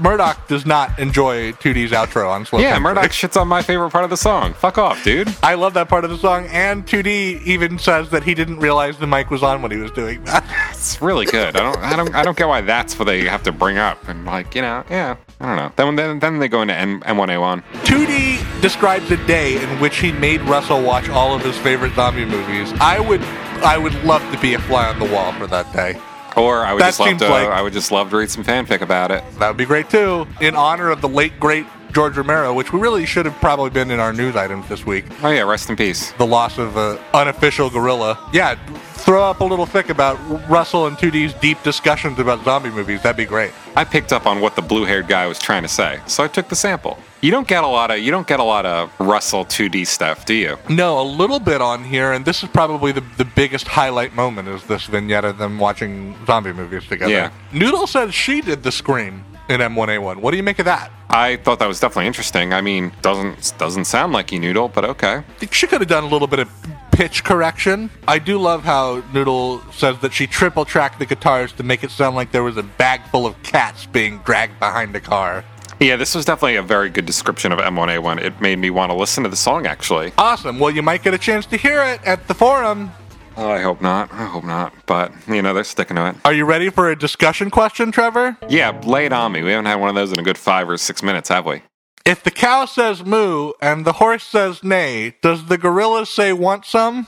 Murdoc 0.00 0.48
does 0.48 0.64
not 0.66 0.98
enjoy 0.98 1.52
2D's 1.52 1.92
outro 1.92 2.30
on 2.30 2.44
slow 2.46 2.58
Yeah, 2.60 2.72
country. 2.72 2.82
Murdoc 2.94 3.10
shits 3.10 3.40
on 3.40 3.48
my 3.48 3.62
favorite 3.62 3.90
part 3.90 4.04
of 4.04 4.10
the 4.10 4.16
song. 4.16 4.54
Fuck 4.54 4.78
off, 4.78 5.02
dude. 5.04 5.32
I 5.42 5.54
love 5.54 5.74
that 5.74 5.88
part 5.88 6.04
of 6.04 6.10
the 6.10 6.18
song, 6.18 6.46
and 6.50 6.86
2D 6.86 7.42
even 7.44 7.78
says 7.78 8.10
that 8.10 8.24
he 8.24 8.34
didn't 8.34 8.58
realize 8.58 8.98
the 8.98 9.06
mic 9.06 9.30
was 9.30 9.42
on 9.42 9.62
when 9.62 9.70
he 9.70 9.76
was 9.78 9.90
doing 9.92 10.22
that. 10.24 10.44
It's 10.80 11.02
really 11.02 11.26
good. 11.26 11.56
I 11.56 11.60
don't, 11.60 11.76
I 11.76 11.94
don't, 11.96 12.14
I 12.14 12.22
don't 12.22 12.36
get 12.38 12.48
why 12.48 12.62
that's 12.62 12.98
what 12.98 13.04
they 13.04 13.24
have 13.26 13.42
to 13.42 13.52
bring 13.52 13.76
up. 13.76 14.08
And 14.08 14.24
like, 14.24 14.54
you 14.54 14.62
know, 14.62 14.82
yeah, 14.88 15.16
I 15.38 15.46
don't 15.46 15.56
know. 15.56 15.72
Then, 15.76 15.94
then, 15.96 16.18
then 16.20 16.38
they 16.38 16.48
go 16.48 16.62
into 16.62 16.72
M1A1. 16.72 17.62
2D 17.84 18.62
describes 18.62 19.10
a 19.10 19.18
day 19.26 19.62
in 19.62 19.68
which 19.78 19.98
he 19.98 20.10
made 20.12 20.40
Russell 20.42 20.82
watch 20.82 21.10
all 21.10 21.34
of 21.34 21.42
his 21.44 21.56
favorite 21.58 21.94
zombie 21.94 22.24
movies. 22.24 22.72
I 22.80 22.98
would, 22.98 23.20
I 23.62 23.76
would 23.76 23.92
love 24.04 24.22
to 24.32 24.40
be 24.40 24.54
a 24.54 24.58
fly 24.60 24.86
on 24.88 24.98
the 24.98 25.04
wall 25.12 25.32
for 25.34 25.46
that 25.48 25.70
day. 25.74 26.00
Or 26.36 26.64
I 26.64 26.72
would 26.72 26.80
That 26.82 26.88
just 26.88 27.00
love 27.00 27.18
to, 27.18 27.28
like- 27.28 27.48
I 27.48 27.62
would 27.62 27.72
just 27.72 27.90
love 27.90 28.10
to 28.10 28.16
read 28.16 28.30
some 28.30 28.44
fanfic 28.44 28.80
about 28.80 29.10
it. 29.10 29.22
That 29.38 29.48
would 29.48 29.56
be 29.56 29.64
great 29.64 29.90
too. 29.90 30.26
In 30.40 30.54
honor 30.54 30.90
of 30.90 31.00
the 31.00 31.08
late 31.08 31.38
great 31.40 31.66
George 31.92 32.16
Romero, 32.16 32.54
which 32.54 32.72
we 32.72 32.78
really 32.78 33.04
should 33.04 33.26
have 33.26 33.34
probably 33.40 33.70
been 33.70 33.90
in 33.90 33.98
our 33.98 34.12
news 34.12 34.36
items 34.36 34.68
this 34.68 34.86
week. 34.86 35.04
Oh 35.24 35.30
yeah, 35.30 35.42
rest 35.42 35.68
in 35.70 35.76
peace. 35.76 36.12
The 36.18 36.26
loss 36.26 36.56
of 36.56 36.76
an 36.76 36.98
unofficial 37.14 37.68
gorilla. 37.68 38.16
Yeah, 38.32 38.54
throw 38.94 39.24
up 39.24 39.40
a 39.40 39.44
little 39.44 39.66
thick 39.66 39.88
about 39.88 40.16
Russell 40.48 40.86
and 40.86 40.96
2D's 40.96 41.32
deep 41.34 41.60
discussions 41.64 42.18
about 42.20 42.44
zombie 42.44 42.70
movies. 42.70 43.02
That'd 43.02 43.16
be 43.16 43.24
great. 43.24 43.50
I 43.74 43.82
picked 43.84 44.12
up 44.12 44.24
on 44.26 44.40
what 44.40 44.54
the 44.54 44.62
blue-haired 44.62 45.08
guy 45.08 45.26
was 45.26 45.40
trying 45.40 45.62
to 45.62 45.68
say, 45.68 45.98
so 46.06 46.22
I 46.22 46.28
took 46.28 46.48
the 46.48 46.54
sample. 46.56 46.96
You 47.22 47.30
don't 47.30 47.46
get 47.46 47.64
a 47.64 47.66
lot 47.66 47.90
of, 47.90 47.98
you 47.98 48.10
don't 48.10 48.26
get 48.26 48.40
a 48.40 48.44
lot 48.44 48.64
of 48.64 48.90
Russell 48.98 49.44
2D 49.44 49.86
stuff, 49.86 50.24
do 50.24 50.32
you? 50.32 50.56
No, 50.70 51.00
a 51.00 51.04
little 51.04 51.38
bit 51.38 51.60
on 51.60 51.84
here, 51.84 52.12
and 52.12 52.24
this 52.24 52.42
is 52.42 52.48
probably 52.48 52.92
the, 52.92 53.04
the 53.18 53.26
biggest 53.26 53.68
highlight 53.68 54.14
moment 54.14 54.48
is 54.48 54.64
this 54.64 54.86
vignette 54.86 55.26
of 55.26 55.36
them 55.36 55.58
watching 55.58 56.16
zombie 56.24 56.54
movies 56.54 56.86
together. 56.86 57.12
Yeah. 57.12 57.30
Noodle 57.52 57.86
says 57.86 58.14
she 58.14 58.40
did 58.40 58.62
the 58.62 58.72
scream 58.72 59.22
in 59.50 59.60
M1A1. 59.60 60.16
What 60.16 60.30
do 60.30 60.38
you 60.38 60.42
make 60.42 60.60
of 60.60 60.64
that? 60.64 60.90
I 61.10 61.36
thought 61.36 61.58
that 61.58 61.68
was 61.68 61.78
definitely 61.78 62.06
interesting. 62.06 62.54
I 62.54 62.60
mean, 62.60 62.92
doesn't 63.02 63.52
doesn't 63.58 63.86
sound 63.86 64.12
like 64.12 64.30
you 64.30 64.38
noodle, 64.38 64.68
but 64.68 64.84
okay. 64.84 65.24
she 65.50 65.66
could 65.66 65.80
have 65.80 65.88
done 65.88 66.04
a 66.04 66.08
little 66.08 66.28
bit 66.28 66.38
of 66.38 66.48
pitch 66.92 67.24
correction. 67.24 67.90
I 68.06 68.18
do 68.18 68.38
love 68.38 68.62
how 68.62 69.02
Noodle 69.14 69.62
says 69.72 69.98
that 70.00 70.12
she 70.12 70.26
triple 70.26 70.66
tracked 70.66 70.98
the 70.98 71.06
guitars 71.06 71.50
to 71.52 71.62
make 71.62 71.82
it 71.82 71.90
sound 71.90 72.14
like 72.14 72.30
there 72.30 72.42
was 72.42 72.58
a 72.58 72.62
bag 72.62 73.00
full 73.10 73.26
of 73.26 73.42
cats 73.42 73.86
being 73.86 74.18
dragged 74.18 74.58
behind 74.58 74.94
a 74.94 75.00
car. 75.00 75.42
Yeah, 75.80 75.96
this 75.96 76.14
was 76.14 76.26
definitely 76.26 76.56
a 76.56 76.62
very 76.62 76.90
good 76.90 77.06
description 77.06 77.52
of 77.52 77.58
M1A1. 77.58 78.20
It 78.20 78.38
made 78.38 78.58
me 78.58 78.68
want 78.68 78.92
to 78.92 78.96
listen 78.96 79.22
to 79.24 79.30
the 79.30 79.36
song 79.36 79.66
actually. 79.66 80.12
Awesome. 80.18 80.58
Well, 80.58 80.70
you 80.70 80.82
might 80.82 81.02
get 81.02 81.14
a 81.14 81.18
chance 81.18 81.46
to 81.46 81.56
hear 81.56 81.82
it 81.82 82.04
at 82.04 82.28
the 82.28 82.34
forum. 82.34 82.92
Oh, 83.38 83.48
I 83.48 83.62
hope 83.62 83.80
not. 83.80 84.12
I 84.12 84.26
hope 84.26 84.44
not. 84.44 84.74
But 84.84 85.10
you 85.26 85.40
know, 85.40 85.54
they're 85.54 85.64
sticking 85.64 85.96
to 85.96 86.08
it. 86.08 86.16
Are 86.26 86.34
you 86.34 86.44
ready 86.44 86.68
for 86.68 86.90
a 86.90 86.96
discussion 86.96 87.48
question, 87.50 87.92
Trevor? 87.92 88.36
Yeah, 88.46 88.78
lay 88.84 89.06
it 89.06 89.12
on 89.14 89.32
me. 89.32 89.42
We 89.42 89.52
haven't 89.52 89.66
had 89.66 89.76
one 89.76 89.88
of 89.88 89.94
those 89.94 90.12
in 90.12 90.18
a 90.18 90.22
good 90.22 90.36
five 90.36 90.68
or 90.68 90.76
six 90.76 91.02
minutes, 91.02 91.30
have 91.30 91.46
we? 91.46 91.62
If 92.04 92.22
the 92.22 92.30
cow 92.30 92.66
says 92.66 93.02
moo 93.02 93.52
and 93.62 93.86
the 93.86 93.94
horse 93.94 94.24
says 94.24 94.62
nay, 94.62 95.14
does 95.22 95.46
the 95.46 95.56
gorilla 95.56 96.04
say 96.04 96.34
want 96.34 96.66
some? 96.66 97.06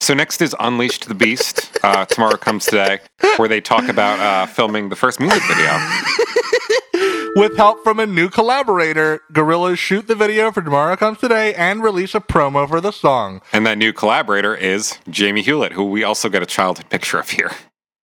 So 0.00 0.14
next 0.14 0.40
is 0.42 0.54
Unleashed 0.60 1.08
the 1.08 1.14
Beast. 1.14 1.78
Uh, 1.82 2.04
tomorrow 2.04 2.36
comes 2.36 2.66
today, 2.66 3.00
where 3.36 3.48
they 3.48 3.60
talk 3.60 3.88
about 3.88 4.20
uh, 4.20 4.46
filming 4.46 4.90
the 4.90 4.96
first 4.96 5.18
music 5.20 5.42
video. 5.48 5.70
With 7.38 7.56
help 7.56 7.84
from 7.84 8.00
a 8.00 8.06
new 8.06 8.28
collaborator, 8.30 9.20
Gorillaz 9.32 9.78
shoot 9.78 10.08
the 10.08 10.16
video 10.16 10.50
for 10.50 10.60
Tomorrow 10.60 10.96
Comes 10.96 11.18
Today 11.18 11.54
and 11.54 11.80
release 11.84 12.16
a 12.16 12.20
promo 12.20 12.68
for 12.68 12.80
the 12.80 12.90
song. 12.90 13.42
And 13.52 13.64
that 13.64 13.78
new 13.78 13.92
collaborator 13.92 14.56
is 14.56 14.98
Jamie 15.08 15.42
Hewlett, 15.42 15.70
who 15.70 15.84
we 15.84 16.02
also 16.02 16.28
get 16.28 16.42
a 16.42 16.46
childhood 16.46 16.90
picture 16.90 17.16
of 17.16 17.30
here. 17.30 17.52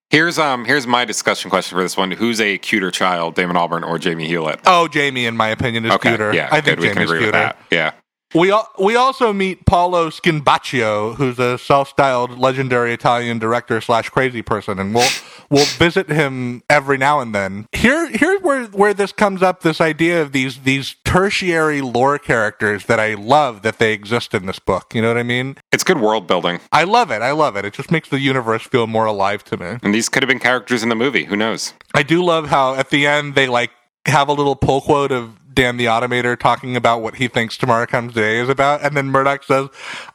Here's 0.09 0.39
um 0.39 0.63
here's 0.63 0.87
my 0.87 1.03
discussion 1.03 1.49
question 1.49 1.75
for 1.77 1.81
this 1.83 1.97
one: 1.97 2.11
Who's 2.11 2.39
a 2.39 2.57
cuter 2.59 2.91
child, 2.91 3.35
Damon 3.35 3.57
Albarn 3.57 3.85
or 3.85 3.97
Jamie 3.99 4.25
Hewlett? 4.25 4.61
Oh, 4.65 4.87
Jamie, 4.87 5.25
in 5.25 5.35
my 5.35 5.49
opinion, 5.49 5.83
is 5.85 5.91
okay, 5.91 6.11
cuter. 6.11 6.33
yeah, 6.33 6.47
I 6.49 6.61
think 6.61 6.77
good. 6.77 6.79
We 6.79 6.87
can 6.87 6.95
Jamie's 6.95 7.09
agree 7.09 7.19
cuter. 7.25 7.25
with 7.25 7.33
that. 7.33 7.57
Yeah, 7.71 7.91
We 8.33 8.53
al- 8.53 8.69
we 8.79 8.95
also 8.95 9.33
meet 9.33 9.65
Paolo 9.65 10.11
Scinbaccio, 10.11 11.15
who's 11.15 11.39
a 11.39 11.57
self-styled 11.57 12.37
legendary 12.37 12.93
Italian 12.93 13.39
director 13.39 13.81
slash 13.81 14.07
crazy 14.09 14.41
person, 14.41 14.79
and 14.79 14.95
we'll 14.95 15.09
we'll 15.49 15.65
visit 15.65 16.09
him 16.09 16.63
every 16.69 16.97
now 16.97 17.19
and 17.19 17.33
then. 17.33 17.67
Here 17.71 18.09
here's 18.09 18.41
where 18.41 18.65
where 18.65 18.93
this 18.93 19.11
comes 19.11 19.41
up. 19.41 19.61
This 19.61 19.81
idea 19.81 20.21
of 20.21 20.31
these 20.31 20.59
these 20.59 20.95
tertiary 21.05 21.81
lore 21.81 22.17
characters 22.19 22.85
that 22.85 22.99
I 22.99 23.13
love 23.13 23.61
that 23.61 23.79
they 23.79 23.93
exist 23.93 24.33
in 24.33 24.45
this 24.45 24.59
book. 24.59 24.93
You 24.93 25.01
know 25.01 25.07
what 25.09 25.17
I 25.17 25.23
mean? 25.23 25.57
it's 25.71 25.83
good 25.83 25.99
world 25.99 26.25
building, 26.27 26.59
I 26.71 26.83
love 26.83 27.11
it. 27.11 27.21
I 27.21 27.31
love 27.31 27.55
it. 27.57 27.65
It 27.65 27.73
just 27.73 27.91
makes 27.91 28.09
the 28.09 28.19
universe 28.19 28.63
feel 28.63 28.87
more 28.87 29.05
alive 29.05 29.43
to 29.45 29.57
me. 29.57 29.77
and 29.83 29.93
these 29.93 30.09
could 30.09 30.23
have 30.23 30.27
been 30.29 30.39
characters 30.39 30.83
in 30.83 30.89
the 30.89 30.95
movie. 30.95 31.25
Who 31.25 31.35
knows? 31.35 31.73
I 31.93 32.03
do 32.03 32.23
love 32.23 32.47
how 32.47 32.75
at 32.75 32.89
the 32.89 33.05
end 33.07 33.35
they 33.35 33.47
like 33.47 33.71
have 34.05 34.27
a 34.29 34.33
little 34.33 34.55
pull 34.55 34.81
quote 34.81 35.11
of 35.11 35.53
Dan 35.53 35.77
the 35.77 35.85
Automator 35.85 36.37
talking 36.37 36.75
about 36.75 37.01
what 37.01 37.15
he 37.15 37.27
thinks 37.29 37.57
Tomorrow 37.57 37.85
Comes 37.87 38.13
Today 38.13 38.39
is 38.39 38.49
about, 38.49 38.83
and 38.83 38.95
then 38.95 39.07
Murdoc 39.07 39.43
says, 39.43 39.69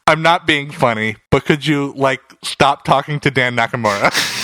"I'm 0.05 0.21
not 0.21 0.45
being 0.45 0.71
funny, 0.71 1.15
but 1.31 1.45
could 1.45 1.65
you 1.65 1.93
like 1.97 2.21
stop 2.43 2.85
talking 2.85 3.19
to 3.21 3.31
Dan 3.31 3.55
Nakamura?" 3.55 4.11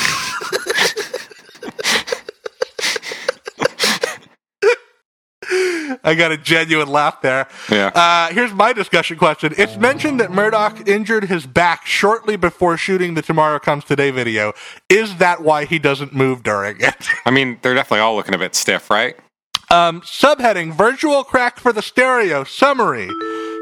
I 6.04 6.16
got 6.16 6.32
a 6.32 6.38
genuine 6.38 6.88
laugh 6.88 7.22
there. 7.22 7.48
Yeah. 7.70 7.88
Uh, 7.88 8.34
here's 8.34 8.54
my 8.54 8.74
discussion 8.74 9.18
question. 9.18 9.54
It's 9.58 9.78
mentioned 9.78 10.20
that 10.20 10.32
Murdoc 10.32 10.88
injured 10.88 11.26
his 11.26 11.46
back 11.46 11.86
shortly 11.86 12.36
before 12.36 12.78
shooting 12.78 13.14
the 13.14 13.22
Tomorrow 13.22 13.60
Comes 13.60 13.84
Today 13.86 14.12
video. 14.12 14.54
Is 14.90 15.18
that 15.18 15.42
why 15.42 15.66
he 15.66 15.80
doesn't 15.80 16.14
move 16.14 16.44
during 16.44 16.78
it? 16.80 17.08
I 17.26 17.32
mean, 17.32 17.60
they're 17.62 17.76
definitely 17.76 18.02
all 18.02 18.16
looking 18.16 18.36
a 18.36 18.40
bit 18.40 18.56
stiff, 18.56 18.90
right? 18.90 19.16
Um, 19.70 20.02
subheading 20.02 20.74
Virtual 20.74 21.24
Crack 21.24 21.60
for 21.60 21.74
the 21.74 21.82
Stereo. 21.82 22.44
Summary 22.46 23.10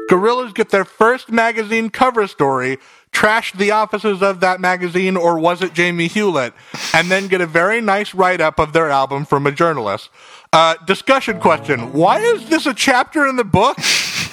Gorillaz 0.08 0.54
get 0.54 0.70
their 0.70 0.84
first 0.84 1.32
magazine 1.32 1.90
cover 1.90 2.26
story, 2.26 2.78
trash 3.12 3.52
the 3.52 3.70
offices 3.70 4.22
of 4.22 4.40
that 4.40 4.60
magazine, 4.60 5.16
or 5.16 5.38
was 5.38 5.62
it 5.62 5.72
Jamie 5.72 6.06
Hewlett, 6.06 6.52
and 6.92 7.10
then 7.10 7.28
get 7.28 7.40
a 7.40 7.46
very 7.46 7.80
nice 7.80 8.14
write 8.14 8.40
up 8.40 8.58
of 8.58 8.72
their 8.72 8.90
album 8.90 9.24
from 9.24 9.46
a 9.46 9.52
journalist. 9.52 10.10
Uh, 10.52 10.74
discussion 10.86 11.40
question 11.40 11.92
Why 11.92 12.20
is 12.20 12.48
this 12.48 12.66
a 12.66 12.74
chapter 12.74 13.26
in 13.26 13.36
the 13.36 13.44
book? 13.44 13.78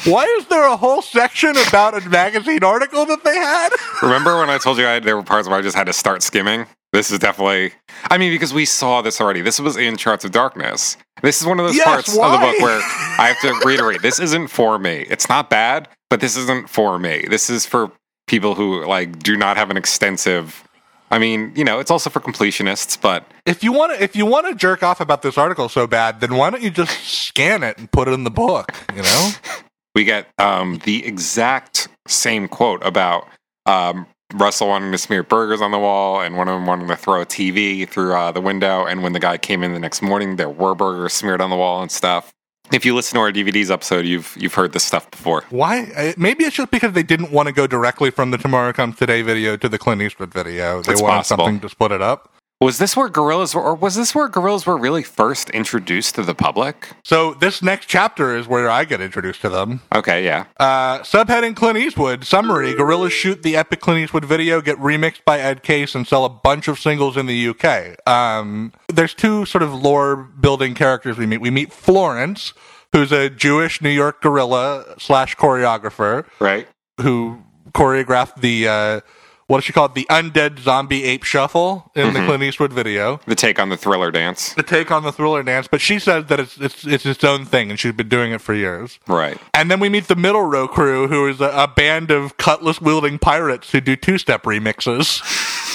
Why 0.06 0.26
is 0.38 0.48
there 0.48 0.66
a 0.68 0.76
whole 0.76 1.02
section 1.02 1.56
about 1.68 1.96
a 1.96 2.10
magazine 2.10 2.64
article 2.64 3.06
that 3.06 3.24
they 3.24 3.36
had? 3.36 3.70
Remember 4.02 4.38
when 4.38 4.50
I 4.50 4.58
told 4.58 4.78
you 4.78 4.86
I, 4.86 5.00
there 5.00 5.16
were 5.16 5.24
parts 5.24 5.48
where 5.48 5.58
I 5.58 5.62
just 5.62 5.78
had 5.78 5.88
to 5.88 5.94
start 5.94 6.22
skimming? 6.22 6.66
This 6.92 7.10
is 7.10 7.20
definitely. 7.20 7.72
I 8.12 8.18
mean, 8.18 8.32
because 8.32 8.54
we 8.54 8.66
saw 8.66 9.02
this 9.02 9.20
already. 9.20 9.42
This 9.42 9.60
was 9.60 9.78
in 9.78 9.98
Charts 9.98 10.26
of 10.26 10.32
Darkness. 10.32 10.98
This 11.24 11.42
is 11.42 11.48
one 11.48 11.60
of 11.60 11.66
those 11.66 11.76
Yes, 11.76 11.86
parts 11.86 12.10
of 12.10 12.32
the 12.32 12.38
book 12.38 12.60
where 12.60 12.82
I 13.18 13.34
have 13.34 13.40
to 13.42 13.66
reiterate 13.66 14.02
this 14.02 14.20
isn't 14.20 14.50
for 14.50 14.78
me. 14.78 15.06
It's 15.10 15.30
not 15.30 15.50
bad, 15.50 15.88
but 16.10 16.20
this 16.20 16.36
isn't 16.38 16.70
for 16.70 17.00
me. 17.00 17.26
This 17.30 17.50
is 17.50 17.66
for 17.66 17.92
people 18.28 18.56
who 18.56 18.86
like 18.86 19.20
do 19.20 19.38
not 19.38 19.58
have 19.58 19.70
an 19.70 19.78
extensive. 19.78 20.64
I 21.12 21.20
mean, 21.20 21.54
you 21.56 21.64
know, 21.64 21.80
it's 21.80 21.92
also 21.92 22.10
for 22.10 22.20
completionists, 22.20 23.00
but 23.00 23.26
If 23.46 23.64
you 23.64 23.72
want 23.72 23.96
to, 23.96 24.04
if 24.04 24.16
you 24.16 24.26
want 24.26 24.48
to 24.48 24.56
jerk 24.56 24.82
off 24.82 25.00
about 25.00 25.22
this 25.22 25.38
article 25.38 25.70
so 25.70 25.86
bad, 25.86 26.22
then 26.22 26.36
why 26.36 26.50
don't 26.50 26.64
you 26.64 26.72
just 26.72 26.92
scan 27.04 27.62
it 27.62 27.78
and 27.78 27.92
put 27.92 28.08
it 28.08 28.12
in 28.12 28.24
the 28.24 28.32
book? 28.32 28.72
You 28.96 29.04
know. 29.04 29.32
we 29.96 30.04
get 30.06 30.28
um, 30.40 30.80
the 30.86 31.06
exact 31.06 31.88
same 32.08 32.48
quote 32.48 32.84
about 32.84 33.28
um, 33.66 34.08
Russell 34.34 34.70
wanting 34.70 34.92
to 34.92 34.98
smear 34.98 35.24
burgers 35.24 35.62
on 35.62 35.72
the 35.72 35.80
wall 35.80 36.22
and 36.22 36.36
one 36.36 36.48
of 36.48 36.56
them 36.56 36.66
wanting 36.66 36.88
to 36.88 36.96
throw 36.96 37.22
a 37.22 37.26
TV 37.26 37.88
through 37.88 38.16
uh, 38.16 38.32
the 38.32 38.42
window. 38.42 38.86
And 38.86 39.04
when 39.04 39.14
the 39.14 39.20
guy 39.20 39.38
came 39.38 39.64
in 39.64 39.74
the 39.74 39.80
next 39.80 40.02
morning, 40.02 40.38
there 40.38 40.50
were 40.50 40.74
burgers 40.74 41.14
smeared 41.14 41.42
on 41.42 41.50
the 41.50 41.56
wall 41.56 41.82
and 41.82 41.92
stuff. 41.92 42.34
If 42.72 42.86
you 42.86 42.96
listen 42.96 43.16
to 43.16 43.20
our 43.22 43.32
DVDs 43.32 43.70
episode, 43.70 44.06
you've 44.06 44.36
you've 44.40 44.54
heard 44.54 44.72
this 44.74 44.84
stuff 44.84 45.10
before. 45.12 45.44
Why? 45.50 45.84
uh, 45.96 46.14
Maybe 46.18 46.44
it's 46.46 46.56
just 46.56 46.72
because 46.72 46.94
they 46.94 47.04
didn't 47.04 47.32
want 47.32 47.48
to 47.48 47.54
go 47.54 47.68
directly 47.68 48.10
from 48.10 48.32
the 48.32 48.38
Tomorrow 48.38 48.74
Comes 48.74 48.96
Today 48.98 49.22
video 49.22 49.58
to 49.58 49.68
the 49.70 49.78
Clint 49.78 50.02
Eastwood 50.02 50.34
video. 50.34 50.82
They 50.82 50.94
It's 50.94 51.02
wanted 51.02 51.18
possible. 51.18 51.46
something 51.46 51.60
to 51.60 51.70
split 51.70 51.92
it 51.92 52.02
up. 52.02 52.32
Was 52.64 52.78
this 52.78 52.96
where 52.96 53.10
Gorillaz 53.10 53.54
were, 53.54 53.62
or 53.62 53.76
was 53.76 53.96
this 53.96 54.16
where 54.16 54.30
Gorillaz 54.30 54.66
were 54.66 54.78
really 54.78 55.04
first 55.04 55.50
introduced 55.50 56.16
to 56.16 56.24
the 56.24 56.34
public? 56.34 56.92
So 57.04 57.34
this 57.34 57.62
next 57.62 57.88
chapter 57.88 58.38
is 58.38 58.48
where 58.48 58.70
I 58.70 58.86
get 58.86 59.02
introduced 59.02 59.42
to 59.42 59.50
them. 59.50 59.82
Okay, 59.94 60.24
yeah. 60.24 60.46
Uh, 60.58 61.00
subheading 61.00 61.58
Clint 61.58 61.78
Eastwood 61.78 62.24
summary: 62.24 62.74
Gorillaz 62.74 63.12
shoot 63.12 63.44
the 63.44 63.58
epic 63.58 63.82
Clint 63.82 64.00
Eastwood 64.00 64.24
video, 64.24 64.62
get 64.62 64.78
remixed 64.78 65.26
by 65.26 65.42
Ed 65.42 65.62
Case, 65.62 65.94
and 65.94 66.08
sell 66.08 66.24
a 66.24 66.30
bunch 66.30 66.70
of 66.70 66.80
singles 66.80 67.18
in 67.18 67.26
the 67.26 67.50
UK. 67.50 67.98
Um, 68.08 68.72
there's 68.88 69.14
two 69.14 69.44
sort 69.46 69.62
of 69.62 69.74
lore 69.74 70.16
building 70.16 70.74
characters 70.74 71.18
we 71.18 71.26
meet. 71.26 71.42
We 71.42 71.50
meet 71.50 71.74
Florence, 71.74 72.54
who's 72.94 73.12
a 73.12 73.30
Jewish 73.30 73.82
New 73.82 73.90
York 73.90 74.22
gorilla 74.22 74.96
slash 75.00 75.36
choreographer 75.36 76.26
Right. 76.40 76.70
who 77.02 77.44
choreographed 77.74 78.40
the 78.40 78.70
uh, 78.70 79.00
what 79.48 79.58
does 79.58 79.66
she 79.66 79.74
call 79.74 79.86
it? 79.86 79.94
The 79.94 80.08
undead 80.10 80.60
zombie 80.60 81.04
ape 81.04 81.24
shuffle 81.24 81.92
in 81.96 82.14
the 82.14 82.26
Clint 82.26 82.44
Eastwood 82.44 82.72
video. 82.72 83.20
The 83.26 83.36
take 83.36 83.60
on 83.60 83.70
the 83.70 83.78
thriller 83.78 84.12
dance. 84.12 84.54
The 84.54 84.64
take 84.64 84.92
on 84.92 85.04
the 85.04 85.12
thriller 85.12 85.44
dance, 85.44 85.68
but 85.68 85.82
she 85.82 86.00
says 86.00 86.26
that 86.28 86.40
it's 86.40 86.58
it's 86.58 86.86
it's 86.86 87.06
its 87.06 87.24
own 87.24 87.46
thing, 87.46 87.70
and 87.70 87.80
she's 87.80 87.94
been 87.94 88.10
doing 88.10 88.32
it 88.32 88.42
for 88.42 88.54
years. 88.54 89.00
Right. 89.08 89.38
And 89.54 89.70
then 89.70 89.80
we 89.80 89.90
meet 89.90 90.08
the 90.08 90.16
middle 90.16 90.44
row 90.44 90.68
crew, 90.68 91.08
who 91.08 91.28
is 91.28 91.42
a, 91.42 91.50
a 91.50 91.68
band 91.68 92.12
of 92.12 92.38
cutlass 92.38 92.82
wielding 92.82 93.20
pirates 93.20 93.72
who 93.72 93.82
do 93.82 93.96
two 93.96 94.18
step 94.18 94.44
remixes. 94.44 95.22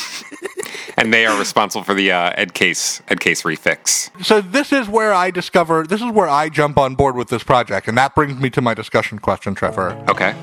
And 0.98 1.14
they 1.14 1.26
are 1.26 1.38
responsible 1.38 1.84
for 1.84 1.94
the 1.94 2.10
uh, 2.10 2.32
Ed 2.34 2.54
Case 2.54 3.00
Ed 3.06 3.20
Case 3.20 3.44
refix. 3.44 4.10
So 4.24 4.40
this 4.40 4.72
is 4.72 4.88
where 4.88 5.14
I 5.14 5.30
discover 5.30 5.86
this 5.86 6.02
is 6.02 6.10
where 6.10 6.28
I 6.28 6.48
jump 6.48 6.76
on 6.76 6.96
board 6.96 7.14
with 7.14 7.28
this 7.28 7.44
project, 7.44 7.86
and 7.86 7.96
that 7.96 8.16
brings 8.16 8.40
me 8.40 8.50
to 8.50 8.60
my 8.60 8.74
discussion 8.74 9.20
question, 9.20 9.54
Trevor. 9.54 9.92
Okay. 10.08 10.34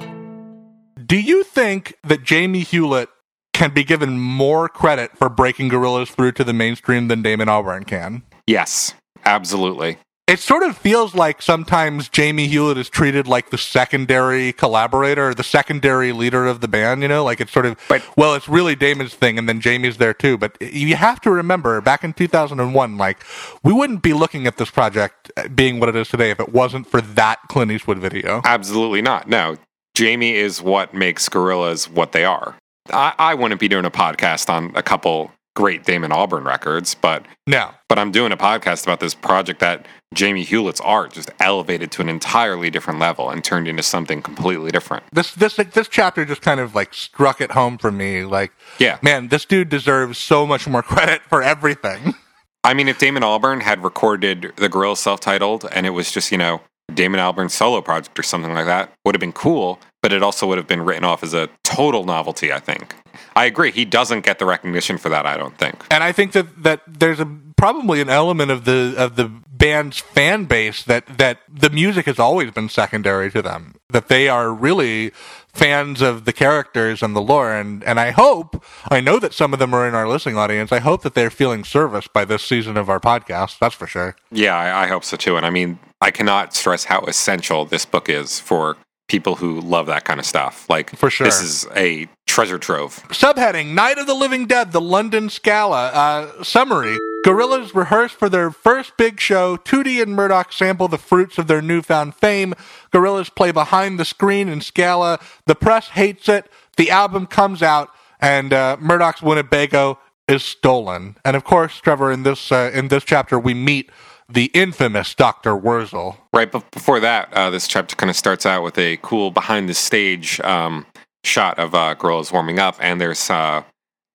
Do 1.05 1.19
you 1.19 1.43
think 1.43 1.97
that 2.05 2.23
Jamie 2.23 2.61
Hewlett 2.61 3.09
can 3.55 3.71
be 3.71 3.85
given 3.85 4.19
more 4.19 4.67
credit 4.67 5.17
for 5.17 5.29
breaking 5.29 5.69
Gorillaz 5.69 6.09
through 6.11 6.33
to 6.33 6.43
the 6.43 6.51
mainstream 6.53 7.07
than 7.07 7.21
Damon 7.21 7.47
Albarn 7.47 7.87
can? 7.87 8.21
Yes. 8.45 8.93
Absolutely. 9.23 9.97
It 10.27 10.39
sort 10.39 10.63
of 10.63 10.75
feels 10.77 11.15
like 11.15 11.41
sometimes 11.41 12.09
Jamie 12.09 12.47
Hewlett 12.47 12.77
is 12.77 12.89
treated 12.89 13.27
like 13.27 13.51
the 13.51 13.57
secondary 13.57 14.51
collaborator, 14.51 15.33
the 15.33 15.43
secondary 15.43 16.11
leader 16.11 16.45
of 16.47 16.59
the 16.59 16.67
band, 16.67 17.01
you 17.01 17.07
know? 17.07 17.23
Like 17.23 17.39
it's 17.39 17.51
sort 17.53 17.65
of, 17.65 17.77
But- 17.87 18.03
well, 18.17 18.33
it's 18.35 18.49
really 18.49 18.75
Damon's 18.75 19.13
thing 19.13 19.37
and 19.37 19.47
then 19.47 19.61
Jamie's 19.61 19.97
there 19.97 20.13
too. 20.13 20.37
But 20.37 20.57
you 20.61 20.95
have 20.97 21.21
to 21.21 21.31
remember 21.31 21.79
back 21.79 22.03
in 22.03 22.11
2001, 22.11 22.97
like, 22.97 23.23
we 23.63 23.71
wouldn't 23.71 24.01
be 24.01 24.11
looking 24.13 24.47
at 24.47 24.57
this 24.57 24.69
project 24.69 25.31
uh, 25.37 25.47
being 25.47 25.79
what 25.79 25.87
it 25.87 25.95
is 25.95 26.09
today 26.09 26.29
if 26.29 26.41
it 26.41 26.51
wasn't 26.51 26.87
for 26.87 26.99
that 26.99 27.39
Clint 27.47 27.71
Eastwood 27.71 27.99
video. 27.99 28.41
Absolutely 28.43 29.01
not. 29.01 29.29
No. 29.29 29.55
Jamie 29.93 30.33
is 30.33 30.61
what 30.61 30.93
makes 30.93 31.29
Gorillaz 31.29 31.89
what 31.89 32.11
they 32.11 32.25
are. 32.25 32.55
I, 32.91 33.13
I 33.17 33.33
wouldn't 33.33 33.59
be 33.59 33.67
doing 33.67 33.85
a 33.85 33.91
podcast 33.91 34.49
on 34.49 34.71
a 34.75 34.83
couple 34.83 35.31
great 35.55 35.85
Damon 35.85 36.11
Albarn 36.11 36.43
records, 36.45 36.95
but 36.95 37.25
No. 37.47 37.71
but 37.87 37.97
I'm 37.97 38.11
doing 38.11 38.31
a 38.33 38.37
podcast 38.37 38.83
about 38.83 38.99
this 38.99 39.13
project 39.15 39.61
that 39.61 39.85
Jamie 40.13 40.43
Hewlett's 40.43 40.81
art 40.81 41.13
just 41.13 41.31
elevated 41.39 41.91
to 41.93 42.01
an 42.01 42.09
entirely 42.09 42.69
different 42.69 42.99
level 42.99 43.29
and 43.29 43.43
turned 43.43 43.67
into 43.67 43.81
something 43.83 44.21
completely 44.21 44.69
different. 44.71 45.03
This 45.13 45.31
this 45.33 45.55
this 45.55 45.87
chapter 45.87 46.25
just 46.25 46.41
kind 46.41 46.59
of 46.59 46.75
like 46.75 46.93
struck 46.93 47.39
it 47.41 47.51
home 47.51 47.77
for 47.77 47.91
me. 47.91 48.23
Like, 48.25 48.51
Yeah. 48.79 48.97
man, 49.01 49.29
this 49.29 49.45
dude 49.45 49.69
deserves 49.69 50.17
so 50.17 50.45
much 50.45 50.67
more 50.67 50.83
credit 50.93 51.21
for 51.29 51.41
everything. 51.41 52.15
I 52.63 52.73
mean, 52.73 52.87
if 52.89 52.97
Damon 52.97 53.23
Albarn 53.23 53.61
had 53.61 53.83
recorded 53.83 54.51
the 54.57 54.67
Gorillaz 54.69 54.97
self-titled 54.97 55.65
and 55.71 55.85
it 55.85 55.91
was 55.91 56.11
just, 56.11 56.31
you 56.31 56.37
know, 56.37 56.61
Damon 56.93 57.19
Albarn's 57.19 57.53
solo 57.53 57.79
project 57.81 58.17
or 58.19 58.23
something 58.23 58.53
like 58.53 58.65
that, 58.65 58.91
would 59.05 59.15
have 59.15 59.19
been 59.19 59.31
cool, 59.33 59.79
but 60.05 60.13
it 60.13 60.21
also 60.21 60.45
would 60.45 60.59
have 60.59 60.67
been 60.67 60.83
written 60.83 61.03
off 61.03 61.23
as 61.23 61.33
a 61.33 61.49
total 61.63 62.03
novelty, 62.03 62.53
I 62.53 62.59
think. 62.59 62.93
I 63.35 63.45
agree. 63.45 63.71
He 63.71 63.85
doesn't 63.85 64.23
get 64.23 64.37
the 64.37 64.45
recognition 64.45 64.99
for 64.99 65.09
that, 65.09 65.25
I 65.25 65.35
don't 65.35 65.57
think. 65.57 65.83
and 65.89 66.03
I 66.03 66.11
think 66.11 66.33
that 66.33 66.61
that 66.61 66.81
there's 66.85 67.19
a 67.19 67.25
probably 67.57 68.01
an 68.01 68.09
element 68.09 68.51
of 68.51 68.65
the 68.65 68.93
of 68.99 69.15
the 69.15 69.31
band's 69.49 69.97
fan 69.97 70.45
base 70.45 70.83
that 70.83 71.17
that 71.17 71.39
the 71.51 71.71
music 71.71 72.05
has 72.05 72.19
always 72.19 72.51
been 72.51 72.69
secondary 72.69 73.31
to 73.31 73.41
them. 73.41 73.73
That 73.89 74.07
they 74.07 74.29
are 74.29 74.53
really 74.53 75.09
fans 75.51 76.03
of 76.03 76.25
the 76.25 76.33
characters 76.33 77.01
and 77.01 77.15
the 77.15 77.21
lore, 77.21 77.51
and 77.51 77.83
and 77.83 77.99
I 77.99 78.11
hope 78.11 78.63
I 78.91 78.99
know 79.01 79.17
that 79.17 79.33
some 79.33 79.53
of 79.53 79.59
them 79.59 79.73
are 79.73 79.87
in 79.87 79.95
our 79.95 80.07
listening 80.07 80.37
audience. 80.37 80.71
I 80.71 80.81
hope 80.81 81.01
that 81.01 81.15
they're 81.15 81.31
feeling 81.31 81.63
serviced 81.63 82.13
by 82.13 82.25
this 82.25 82.43
season 82.43 82.77
of 82.77 82.91
our 82.91 82.99
podcast. 82.99 83.57
That's 83.57 83.73
for 83.73 83.87
sure. 83.87 84.15
Yeah, 84.31 84.55
I, 84.55 84.83
I 84.83 84.87
hope 84.87 85.03
so 85.03 85.17
too. 85.17 85.35
And 85.35 85.47
I 85.47 85.49
mean, 85.49 85.79
I 85.99 86.11
cannot 86.11 86.53
stress 86.53 86.83
how 86.85 87.01
essential 87.05 87.65
this 87.65 87.85
book 87.87 88.07
is 88.07 88.39
for 88.39 88.77
people 89.07 89.35
who 89.35 89.61
love 89.61 89.87
that 89.87 90.05
kind 90.05 90.19
of 90.19 90.25
stuff. 90.25 90.69
Like, 90.69 90.89
For 90.95 91.09
sure. 91.09 91.25
this 91.25 91.41
is 91.41 91.67
a 91.75 92.07
treasure 92.25 92.57
trove. 92.57 93.03
Subheading 93.09 93.73
Night 93.73 93.97
of 93.97 94.07
the 94.07 94.13
Living 94.13 94.45
Dead, 94.47 94.71
the 94.71 94.81
London 94.81 95.29
Scala. 95.29 95.87
Uh, 95.89 96.43
summary 96.43 96.97
Gorillaz 97.25 97.73
rehearse 97.73 98.11
for 98.11 98.29
their 98.29 98.51
first 98.51 98.97
big 98.97 99.19
show. 99.19 99.57
2D 99.57 99.99
and 100.01 100.15
Murdoc 100.15 100.53
sample 100.53 100.87
the 100.87 100.99
fruits 100.99 101.39
of 101.39 101.47
their 101.47 101.61
newfound 101.61 102.13
fame. 102.13 102.53
Gorillaz 102.93 103.33
play 103.33 103.51
behind 103.51 103.99
the 103.99 104.05
screen 104.05 104.47
in 104.47 104.61
Scala. 104.61 105.19
The 105.47 105.55
press 105.55 105.89
hates 105.89 106.29
it. 106.29 106.51
The 106.77 106.91
album 106.91 107.25
comes 107.25 107.63
out, 107.63 107.89
and 108.19 108.53
uh, 108.53 108.77
Murdoc's 108.79 109.23
Winnebago 109.23 109.97
is 110.27 110.43
stolen. 110.43 111.15
And 111.25 111.35
of 111.35 111.43
course, 111.43 111.77
Trevor, 111.79 112.11
in 112.11 112.21
this 112.23 112.51
uh, 112.51 112.69
in 112.73 112.89
this 112.89 113.03
chapter, 113.03 113.39
we 113.39 113.53
meet 113.55 113.89
the 114.29 114.45
infamous 114.53 115.13
Doctor 115.13 115.55
Wurzel. 115.55 116.17
Right 116.33 116.51
but 116.51 116.69
before 116.71 116.99
that, 116.99 117.33
uh, 117.33 117.49
this 117.49 117.67
chapter 117.67 117.95
kind 117.95 118.09
of 118.09 118.15
starts 118.15 118.45
out 118.45 118.63
with 118.63 118.77
a 118.77 118.97
cool 118.97 119.31
behind 119.31 119.69
the 119.69 119.73
stage 119.73 120.39
um, 120.41 120.85
shot 121.23 121.59
of 121.59 121.75
uh, 121.75 121.95
Gorillaz 121.95 122.31
warming 122.31 122.59
up, 122.59 122.75
and 122.79 122.99
there's, 122.99 123.29
uh, 123.29 123.63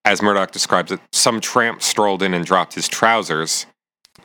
as 0.05 0.21
Murdoc 0.23 0.51
describes 0.51 0.93
it, 0.93 1.01
some 1.13 1.41
tramp 1.41 1.83
strolled 1.83 2.23
in 2.23 2.35
and 2.35 2.45
dropped 2.45 2.75
his 2.75 2.89
trousers. 2.89 3.67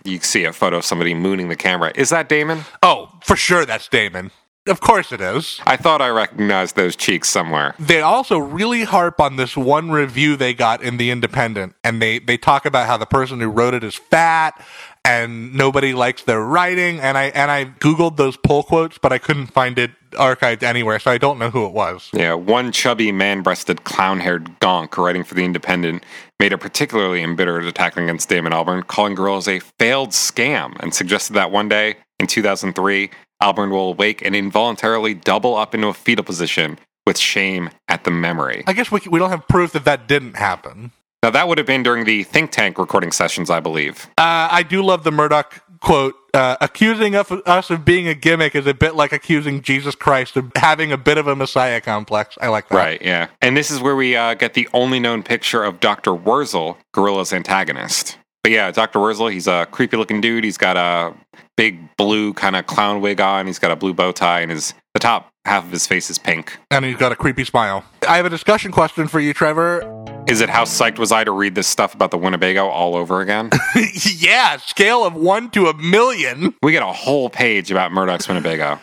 You 0.04 0.20
see 0.20 0.44
a 0.44 0.54
photo 0.54 0.78
of 0.78 0.86
somebody 0.86 1.14
mooning 1.14 1.50
the 1.50 1.56
camera. 1.56 1.92
Is 1.96 2.10
that 2.10 2.30
Damon? 2.30 2.62
Oh, 2.84 3.10
for 3.24 3.36
sure, 3.36 3.66
that's 3.66 3.88
Damon. 3.88 4.32
Of 4.68 4.82
course, 4.82 5.12
it 5.12 5.22
is. 5.22 5.62
I 5.68 5.78
thought 5.78 6.02
I 6.02 6.10
recognized 6.10 6.76
those 6.76 6.96
cheeks 6.96 7.30
somewhere. 7.30 7.76
they 7.80 8.02
also 8.02 8.40
really 8.40 8.84
harp 8.84 9.22
on 9.22 9.36
this 9.36 9.56
one 9.56 9.92
review 9.92 10.36
they 10.36 10.56
got 10.56 10.82
in 10.82 10.98
the 10.98 11.12
independent 11.12 11.76
and 11.84 12.02
they 12.02 12.18
they 12.18 12.36
talk 12.36 12.66
about 12.66 12.88
how 12.88 12.98
the 12.98 13.06
person 13.06 13.40
who 13.40 13.48
wrote 13.48 13.76
it 13.76 13.84
is 13.84 13.94
fat 13.94 14.60
and 15.06 15.54
nobody 15.54 15.94
likes 15.94 16.24
their 16.24 16.42
writing 16.42 17.00
and 17.00 17.18
i 17.18 17.26
and 17.26 17.52
i 17.52 17.66
googled 17.66 18.18
those 18.18 18.36
pull 18.38 18.64
quotes 18.64 18.98
but 18.98 19.14
i 19.14 19.18
couldn't 19.18 19.48
find 19.48 19.78
it 19.78 19.92
archived 20.14 20.64
anywhere 20.64 20.98
so 21.00 21.12
i 21.12 21.18
don't 21.18 21.38
know 21.38 21.50
who 21.50 21.66
it 21.66 21.74
was 21.74 22.10
Yeah, 22.14 22.34
one 22.34 22.72
chubby, 22.72 23.12
man 23.12 23.42
breasted, 23.42 23.84
clown 23.84 24.20
haired 24.22 24.46
gonk 24.60 24.98
writing 24.98 25.24
for 25.24 25.36
The 25.36 25.44
Independent 25.44 26.04
made 26.40 26.54
a 26.54 26.58
particularly 26.58 27.22
embittered 27.22 27.66
attack 27.66 27.98
against 27.98 28.30
Damon 28.30 28.52
Albarn, 28.54 28.86
calling 28.88 29.16
Gorillaz 29.16 29.48
a 29.48 29.60
failed 29.80 30.10
scam, 30.12 30.76
and 30.82 30.94
suggested 30.94 31.34
that 31.34 31.52
one 31.52 31.68
day, 31.70 31.96
in 32.20 32.28
2003, 32.28 33.10
Albarn 33.44 33.72
will 33.72 33.90
awake 33.90 34.22
and 34.26 34.36
involuntarily 34.36 35.14
double 35.14 35.56
up 35.56 35.76
into 35.76 35.88
a 35.88 35.94
fetal 35.94 36.24
position 36.24 36.80
with 37.06 37.18
shame 37.18 37.70
at 37.90 38.04
the 38.06 38.12
memory. 38.12 38.64
i 38.68 38.74
guess 38.74 38.90
we, 38.92 39.02
we 39.10 39.20
don't 39.20 39.30
have 39.32 39.46
proof 39.50 39.74
that 39.74 39.84
that 39.86 40.08
didn't 40.08 40.36
happen 40.38 40.92
Now, 41.26 41.32
that 41.32 41.48
would 41.48 41.58
have 41.58 41.66
been 41.66 41.82
during 41.82 42.06
the 42.06 42.22
think 42.22 42.52
tank 42.52 42.78
recording 42.78 43.12
sessions, 43.12 43.50
I 43.50 43.60
believe. 43.60 44.06
uh, 44.20 44.48
i 44.52 44.62
do 44.62 44.84
love 44.84 45.04
the 45.04 45.12
murdoc 45.12 45.60
quote 45.82 46.14
uh, 46.36 46.56
accusing 46.62 47.16
of, 47.16 47.32
us 47.48 47.72
of 47.72 47.84
being 47.84 48.08
a 48.08 48.14
gimmick 48.14 48.54
is 48.54 48.68
a 48.68 48.76
bit 48.76 48.94
like 48.96 49.12
accusing 49.12 49.64
jesus 49.64 49.96
christ 49.96 50.38
of 50.38 50.52
having 50.56 50.92
a 50.92 50.98
bit 50.98 51.18
of 51.18 51.26
a 51.28 51.36
messiah 51.36 51.82
complex 51.82 52.38
i 52.42 52.48
like 52.48 52.70
that 52.70 52.76
Right, 52.76 53.02
yeah. 53.02 53.30
And 53.42 53.58
this 53.58 53.72
is 53.72 53.80
where 53.80 53.96
we 53.96 54.16
uh, 54.16 54.36
get 54.36 54.54
the 54.54 54.70
only 54.72 55.00
known 55.00 55.24
picture 55.24 55.64
of 55.64 55.80
Dr. 55.80 56.14
Wurzel, 56.14 56.78
Gorillaz 56.94 57.34
antagonist. 57.34 58.20
But 58.44 58.52
yeah, 58.52 58.70
Dr. 58.70 59.00
Wurzel, 59.00 59.28
he's 59.32 59.48
a 59.48 59.66
creepy 59.72 59.98
looking 59.98 60.22
dude. 60.22 60.44
He's 60.44 60.58
got 60.60 60.78
a 60.78 61.16
big 61.58 61.80
blue 61.98 62.34
kind 62.36 62.56
of 62.56 62.68
clown 62.68 63.02
wig 63.02 63.20
on. 63.20 63.48
He's 63.48 63.58
got 63.58 63.72
a 63.72 63.76
blue 63.76 63.96
bow 63.96 64.12
tie, 64.12 64.42
and 64.42 64.52
his 64.52 64.76
the 64.94 65.00
top 65.00 65.32
half 65.46 65.64
of 65.66 65.72
his 65.72 65.88
face 65.88 66.12
is 66.12 66.20
pink. 66.20 66.56
and 66.70 66.86
he's 66.86 66.98
got 66.98 67.12
a 67.12 67.16
creepy 67.16 67.44
smile 67.44 67.84
i 68.08 68.18
have 68.18 68.26
a 68.26 68.30
discussion 68.30 68.72
question 68.72 69.08
for 69.08 69.20
you 69.20 69.34
trevor 69.34 69.82
Is 70.28 70.42
it 70.42 70.50
how 70.50 70.64
psyched 70.64 70.98
was 70.98 71.12
I 71.12 71.24
to 71.24 71.32
read 71.32 71.54
this 71.54 71.68
stuff 71.68 71.94
about 71.94 72.10
the 72.10 72.18
Winnebago 72.18 72.68
all 72.68 72.96
over 72.96 73.22
again? 73.22 73.52
yeah, 74.18 74.58
scale 74.58 75.06
of 75.06 75.14
one 75.14 75.52
to 75.52 75.68
a 75.68 75.74
million. 75.76 76.56
we 76.64 76.72
get 76.72 76.82
a 76.82 76.88
whole 76.88 77.30
page 77.30 77.70
about 77.70 77.92
Murdoc's 77.92 78.28
Winnebago. 78.28 78.80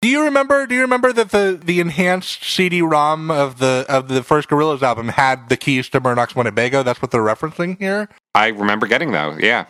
Do 0.00 0.08
you 0.08 0.22
remember? 0.22 0.66
Do 0.66 0.74
you 0.74 0.80
remember 0.80 1.12
that 1.12 1.32
the 1.32 1.60
the 1.62 1.80
enhanced 1.80 2.44
CD-ROM 2.44 3.30
of 3.30 3.58
the 3.58 3.84
of 3.88 4.08
the 4.08 4.22
first 4.22 4.48
Gorillaz 4.48 4.80
album 4.80 5.08
had 5.08 5.48
the 5.48 5.56
keys 5.56 5.88
to 5.90 6.00
Murdoc's 6.00 6.34
Winnebago? 6.34 6.82
That's 6.82 7.02
what 7.02 7.10
they're 7.10 7.20
referencing 7.20 7.78
here. 7.78 8.08
I 8.34 8.48
remember 8.48 8.86
getting 8.86 9.10
those. 9.10 9.40
Yeah. 9.40 9.66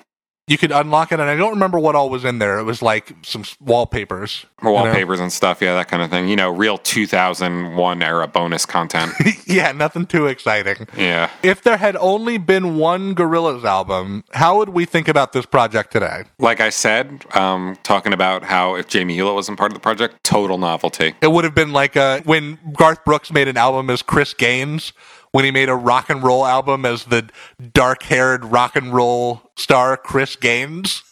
You 0.48 0.58
could 0.58 0.72
unlock 0.72 1.12
it, 1.12 1.20
and 1.20 1.28
I 1.28 1.36
don't 1.36 1.50
remember 1.52 1.78
what 1.78 1.94
all 1.94 2.10
was 2.10 2.24
in 2.24 2.38
there. 2.38 2.58
It 2.58 2.64
was 2.64 2.82
like 2.82 3.12
some 3.22 3.42
s- 3.42 3.56
wallpapers. 3.60 4.46
you 4.62 4.68
know? 4.68 4.74
Wallpapers 4.74 5.20
and 5.20 5.32
stuff, 5.32 5.60
yeah, 5.62 5.74
that 5.74 5.88
kind 5.88 6.02
of 6.02 6.10
thing. 6.10 6.28
You 6.28 6.36
know, 6.36 6.50
real 6.50 6.78
2001 6.78 8.02
era 8.02 8.26
bonus 8.26 8.66
content. 8.66 9.12
yeah, 9.46 9.72
nothing 9.72 10.06
too 10.06 10.26
exciting. 10.26 10.86
yeah. 10.96 11.30
If 11.42 11.62
there 11.62 11.76
had 11.76 11.96
only 11.96 12.38
been 12.38 12.76
one 12.76 13.14
Gorillaz 13.14 13.64
album, 13.64 14.24
how 14.32 14.58
would 14.58 14.70
we 14.70 14.84
think 14.84 15.08
about 15.08 15.32
this 15.32 15.46
project 15.46 15.92
today? 15.92 16.24
Like 16.38 16.60
I 16.60 16.70
said, 16.70 17.24
um, 17.34 17.76
talking 17.82 18.12
about 18.12 18.42
how 18.44 18.74
if 18.74 18.88
Jamie 18.88 19.14
Hewlett 19.14 19.34
wasn't 19.34 19.58
part 19.58 19.70
of 19.70 19.74
the 19.74 19.80
project, 19.80 20.22
total 20.24 20.58
novelty. 20.58 21.14
It 21.20 21.32
would 21.32 21.44
have 21.44 21.54
been 21.54 21.72
like 21.72 21.96
uh 21.96 22.20
when 22.24 22.58
Garth 22.72 23.04
Brooks 23.04 23.32
made 23.32 23.48
an 23.48 23.56
album 23.56 23.90
as 23.90 24.02
Chris 24.02 24.34
Gaines, 24.34 24.92
when 25.38 25.44
he 25.44 25.52
made 25.52 25.68
a 25.68 25.74
rock 25.76 26.10
and 26.10 26.20
roll 26.20 26.44
album 26.44 26.84
as 26.84 27.04
the 27.04 27.30
dark 27.72 28.02
haired 28.02 28.44
rock 28.44 28.74
and 28.74 28.92
roll 28.92 29.40
star 29.54 29.96
Chris 29.96 30.34
Gaines, 30.34 31.04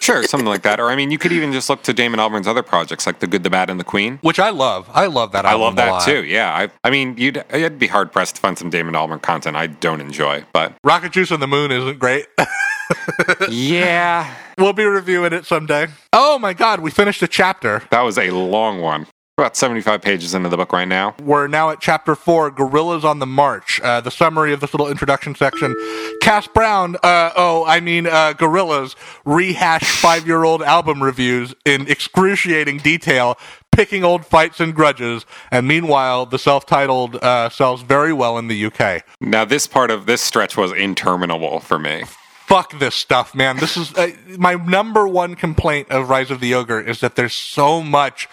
Sure, 0.00 0.24
something 0.24 0.48
like 0.48 0.62
that. 0.62 0.80
Or 0.80 0.90
I 0.90 0.96
mean, 0.96 1.12
you 1.12 1.18
could 1.18 1.30
even 1.30 1.52
just 1.52 1.70
look 1.70 1.84
to 1.84 1.92
Damon 1.92 2.18
Albarn's 2.18 2.48
other 2.48 2.64
projects, 2.64 3.06
like 3.06 3.20
The 3.20 3.28
Good, 3.28 3.44
the 3.44 3.50
Bad, 3.50 3.70
and 3.70 3.78
the 3.78 3.84
Queen. 3.84 4.18
which 4.22 4.40
I 4.40 4.50
love. 4.50 4.90
I 4.92 5.06
love 5.06 5.30
that 5.30 5.46
I 5.46 5.54
love 5.54 5.76
that 5.76 6.02
too. 6.04 6.24
Yeah, 6.24 6.52
I, 6.52 6.68
I 6.82 6.90
mean, 6.90 7.16
you'd 7.18 7.44
you'd 7.54 7.78
be 7.78 7.86
hard 7.86 8.10
pressed 8.10 8.34
to 8.34 8.40
find 8.40 8.58
some 8.58 8.68
Damon 8.68 8.94
Albarn 8.94 9.22
content 9.22 9.56
I 9.56 9.68
don't 9.68 10.00
enjoy, 10.00 10.44
but 10.52 10.74
Rocket 10.82 11.12
Juice 11.12 11.28
& 11.28 11.38
the 11.38 11.46
Moon 11.46 11.70
isn't 11.70 12.00
great. 12.00 12.26
yeah, 13.48 14.34
we'll 14.58 14.72
be 14.72 14.86
reviewing 14.86 15.32
it 15.32 15.46
someday. 15.46 15.86
Oh 16.12 16.40
my 16.40 16.52
god, 16.52 16.80
we 16.80 16.90
finished 16.90 17.22
a 17.22 17.28
chapter. 17.28 17.84
that 17.92 18.02
was 18.02 18.18
a 18.18 18.32
long 18.32 18.80
one. 18.80 19.06
About 19.38 19.56
seventy 19.56 19.80
five 19.82 20.02
pages 20.02 20.34
into 20.34 20.48
the 20.48 20.56
book 20.56 20.72
right 20.72 20.88
now. 20.88 21.14
We're 21.22 21.46
now 21.46 21.70
at 21.70 21.80
chapter 21.80 22.16
four, 22.16 22.50
Gorillaz 22.50 23.04
on 23.04 23.20
the 23.20 23.26
March. 23.26 23.80
Uh, 23.80 24.00
the 24.00 24.10
summary 24.10 24.52
of 24.52 24.58
this 24.58 24.74
little 24.74 24.88
introduction 24.88 25.36
section. 25.36 25.76
Cass 26.20 26.48
Browne, 26.48 26.96
uh, 27.04 27.30
oh, 27.36 27.64
I 27.64 27.78
mean, 27.78 28.08
uh, 28.08 28.32
Gorillaz 28.36 28.96
rehash 29.24 29.84
five 29.84 30.26
year 30.26 30.42
old 30.42 30.60
album 30.60 31.00
reviews 31.00 31.54
in 31.64 31.86
excruciating 31.86 32.78
detail, 32.78 33.38
picking 33.70 34.02
old 34.02 34.26
fights 34.26 34.58
and 34.58 34.74
grudges. 34.74 35.24
And 35.52 35.68
meanwhile, 35.68 36.26
the 36.26 36.40
self 36.40 36.66
titled 36.66 37.14
uh, 37.14 37.48
sells 37.48 37.82
very 37.82 38.12
well 38.12 38.38
in 38.38 38.48
the 38.48 38.64
UK. 38.64 39.04
Now, 39.20 39.44
this 39.44 39.68
part 39.68 39.92
of 39.92 40.06
this 40.06 40.20
stretch 40.20 40.56
was 40.56 40.72
interminable 40.72 41.60
for 41.60 41.78
me. 41.78 42.02
Fuck 42.48 42.76
this 42.80 42.96
stuff, 42.96 43.36
man. 43.36 43.58
This 43.58 43.76
is 43.76 43.94
uh, 43.94 44.10
my 44.36 44.54
number 44.54 45.06
one 45.06 45.36
complaint 45.36 45.90
of 45.90 46.08
Rise 46.08 46.32
of 46.32 46.40
the 46.40 46.54
Ogre 46.54 46.80
is 46.80 46.98
that 47.00 47.14
there's 47.14 47.34
so 47.34 47.82
much 47.82 48.26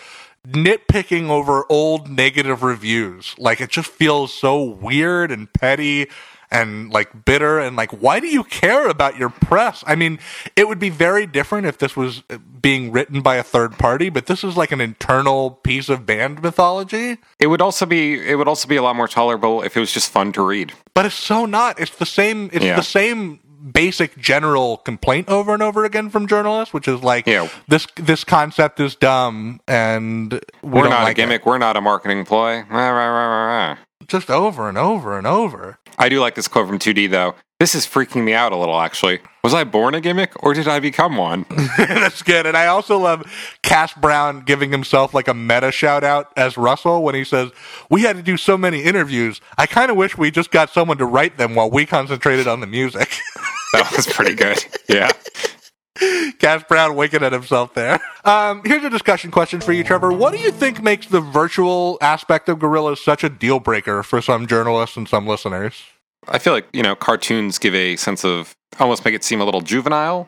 nitpicking 0.48 1.30
over 1.30 1.66
old 1.70 2.10
negative 2.10 2.64
reviews. 2.64 3.36
Like 3.38 3.62
it 3.62 3.70
just 3.70 3.90
feels 3.90 4.34
so 4.34 4.62
weird 4.64 5.32
and 5.32 5.52
petty 5.52 6.08
and 6.52 6.92
like 6.92 7.26
bitter 7.26 7.60
and 7.60 7.76
like 7.76 7.92
why 7.92 8.20
do 8.20 8.28
you 8.28 8.44
care 8.44 8.88
about 8.88 9.18
your 9.18 9.30
press? 9.30 9.84
I 9.88 9.96
mean, 9.96 10.20
it 10.56 10.68
would 10.68 10.80
be 10.80 10.90
very 10.90 11.26
different 11.26 11.66
if 11.68 11.80
this 11.80 11.96
was 11.98 12.22
being 12.62 12.92
written 12.92 13.22
by 13.22 13.36
a 13.36 13.44
third 13.44 13.78
party, 13.80 14.10
but 14.10 14.28
this 14.28 14.44
is 14.44 14.56
like 14.56 14.72
an 14.72 14.80
internal 14.80 15.52
piece 15.52 15.90
of 15.90 16.06
band 16.06 16.42
mythology. 16.44 17.18
It 17.40 17.48
would 17.48 17.62
also 17.62 17.86
be 17.86 18.14
it 18.30 18.36
would 18.36 18.48
also 18.48 18.68
be 18.68 18.76
a 18.76 18.84
lot 18.84 18.96
more 18.96 19.08
tolerable 19.08 19.64
if 19.64 19.76
it 19.76 19.80
was 19.80 19.92
just 19.92 20.10
fun 20.12 20.32
to 20.34 20.46
read. 20.46 20.72
But 20.94 21.06
it's 21.06 21.16
so 21.16 21.46
not. 21.46 21.80
It's 21.80 21.96
the 21.96 22.06
same. 22.06 22.50
It's 22.54 22.64
Yeah. 22.64 22.76
the 22.76 22.84
same 22.84 23.40
basic 23.72 24.18
general 24.18 24.78
complaint 24.78 25.28
over 25.30 25.54
and 25.54 25.64
over 25.64 25.86
again 25.86 26.10
from 26.10 26.28
journalists, 26.28 26.74
which 26.74 26.88
is 26.88 27.02
like 27.04 27.26
Yeah. 27.28 27.50
this 27.68 27.88
this 27.96 28.24
concept 28.24 28.80
is 28.80 28.96
dumb 28.96 29.60
and 29.68 30.34
we 30.62 30.70
We're 30.70 30.82
don't 30.84 30.92
not 30.92 31.04
like 31.04 31.18
a 31.18 31.22
gimmick. 31.22 31.46
We're 31.46 31.58
not 31.58 31.76
a 31.78 31.82
marketing 31.82 32.26
ploy. 32.26 32.64
Rah, 32.70 32.90
rah, 32.90 33.08
rah, 33.08 33.28
rah, 33.28 33.46
rah. 33.46 33.72
it. 34.02 34.08
Just 34.08 34.30
over 34.30 34.70
and 34.70 34.78
over 34.78 35.18
and 35.18 35.26
over. 35.26 35.80
I 35.98 36.10
do 36.10 36.20
like 36.20 36.36
this 36.36 36.48
quote 36.48 36.68
from 36.68 36.78
2D 36.80 37.10
though. 37.10 37.36
This 37.58 37.74
is 37.74 37.86
freaking 37.88 38.26
me 38.26 38.34
out 38.34 38.52
a 38.52 38.58
little 38.58 38.80
actually. 38.82 39.20
Was 39.42 39.54
I 39.54 39.64
born 39.64 39.96
a 39.96 40.02
gimmick 40.02 40.32
or 40.44 40.54
did 40.54 40.68
I 40.68 40.80
become 40.82 41.16
one? 41.16 41.46
That's 41.78 42.22
good. 42.22 42.46
And 42.46 42.58
I 42.58 42.66
also 42.68 42.98
love 42.98 43.24
Cass 43.64 43.94
Browne 43.94 44.42
giving 44.42 44.72
himself 44.72 45.14
like 45.14 45.28
a 45.30 45.34
meta 45.34 45.72
shout 45.72 46.04
out 46.04 46.34
as 46.36 46.58
Russell 46.58 47.02
when 47.02 47.16
he 47.16 47.24
says, 47.24 47.52
We 47.90 48.02
had 48.02 48.18
to 48.18 48.22
do 48.24 48.36
so 48.36 48.58
many 48.58 48.82
interviews. 48.84 49.40
I 49.58 49.68
kind 49.68 49.90
of 49.90 49.96
wish 49.96 50.18
we 50.18 50.32
just 50.32 50.52
got 50.52 50.70
someone 50.70 50.98
to 50.98 51.06
write 51.06 51.38
them 51.38 51.56
while 51.56 51.72
we 51.72 51.86
concentrated 51.86 52.46
on 52.46 52.60
the 52.60 52.68
music. 52.68 53.18
that 53.76 53.94
was 53.96 54.08
pretty 54.08 54.36
good. 54.36 54.64
Yeah. 54.88 55.12
Cass 56.40 56.64
Browne 56.68 56.96
winking 56.96 57.24
at 57.24 57.32
himself 57.32 57.74
there. 57.74 58.00
Um, 58.26 58.62
here's 58.66 58.84
a 58.84 58.90
discussion 58.90 59.32
question 59.32 59.62
for 59.62 59.72
you, 59.72 59.84
Trevor. 59.84 60.12
What 60.12 60.34
do 60.34 60.40
you 60.40 60.52
think 60.52 60.84
makes 60.84 61.08
the 61.08 61.22
virtual 61.22 61.98
aspect 62.02 62.50
of 62.50 62.60
Gorillaz 62.60 62.98
such 62.98 63.24
a 63.24 63.30
deal 63.30 63.60
breaker 63.60 64.04
for 64.04 64.22
some 64.22 64.46
journalists 64.48 64.98
and 64.98 65.08
some 65.08 65.26
listeners? 65.26 65.84
I 66.28 66.40
feel 66.40 66.54
like, 66.54 66.68
you 66.74 66.84
know, 66.84 66.96
cartoons 66.96 67.60
give 67.60 67.76
a 67.76 67.96
sense 67.96 68.26
of 68.26 68.56
almost 68.80 69.06
make 69.06 69.14
it 69.14 69.24
seem 69.24 69.40
a 69.40 69.46
little 69.46 69.62
juvenile. 69.62 70.28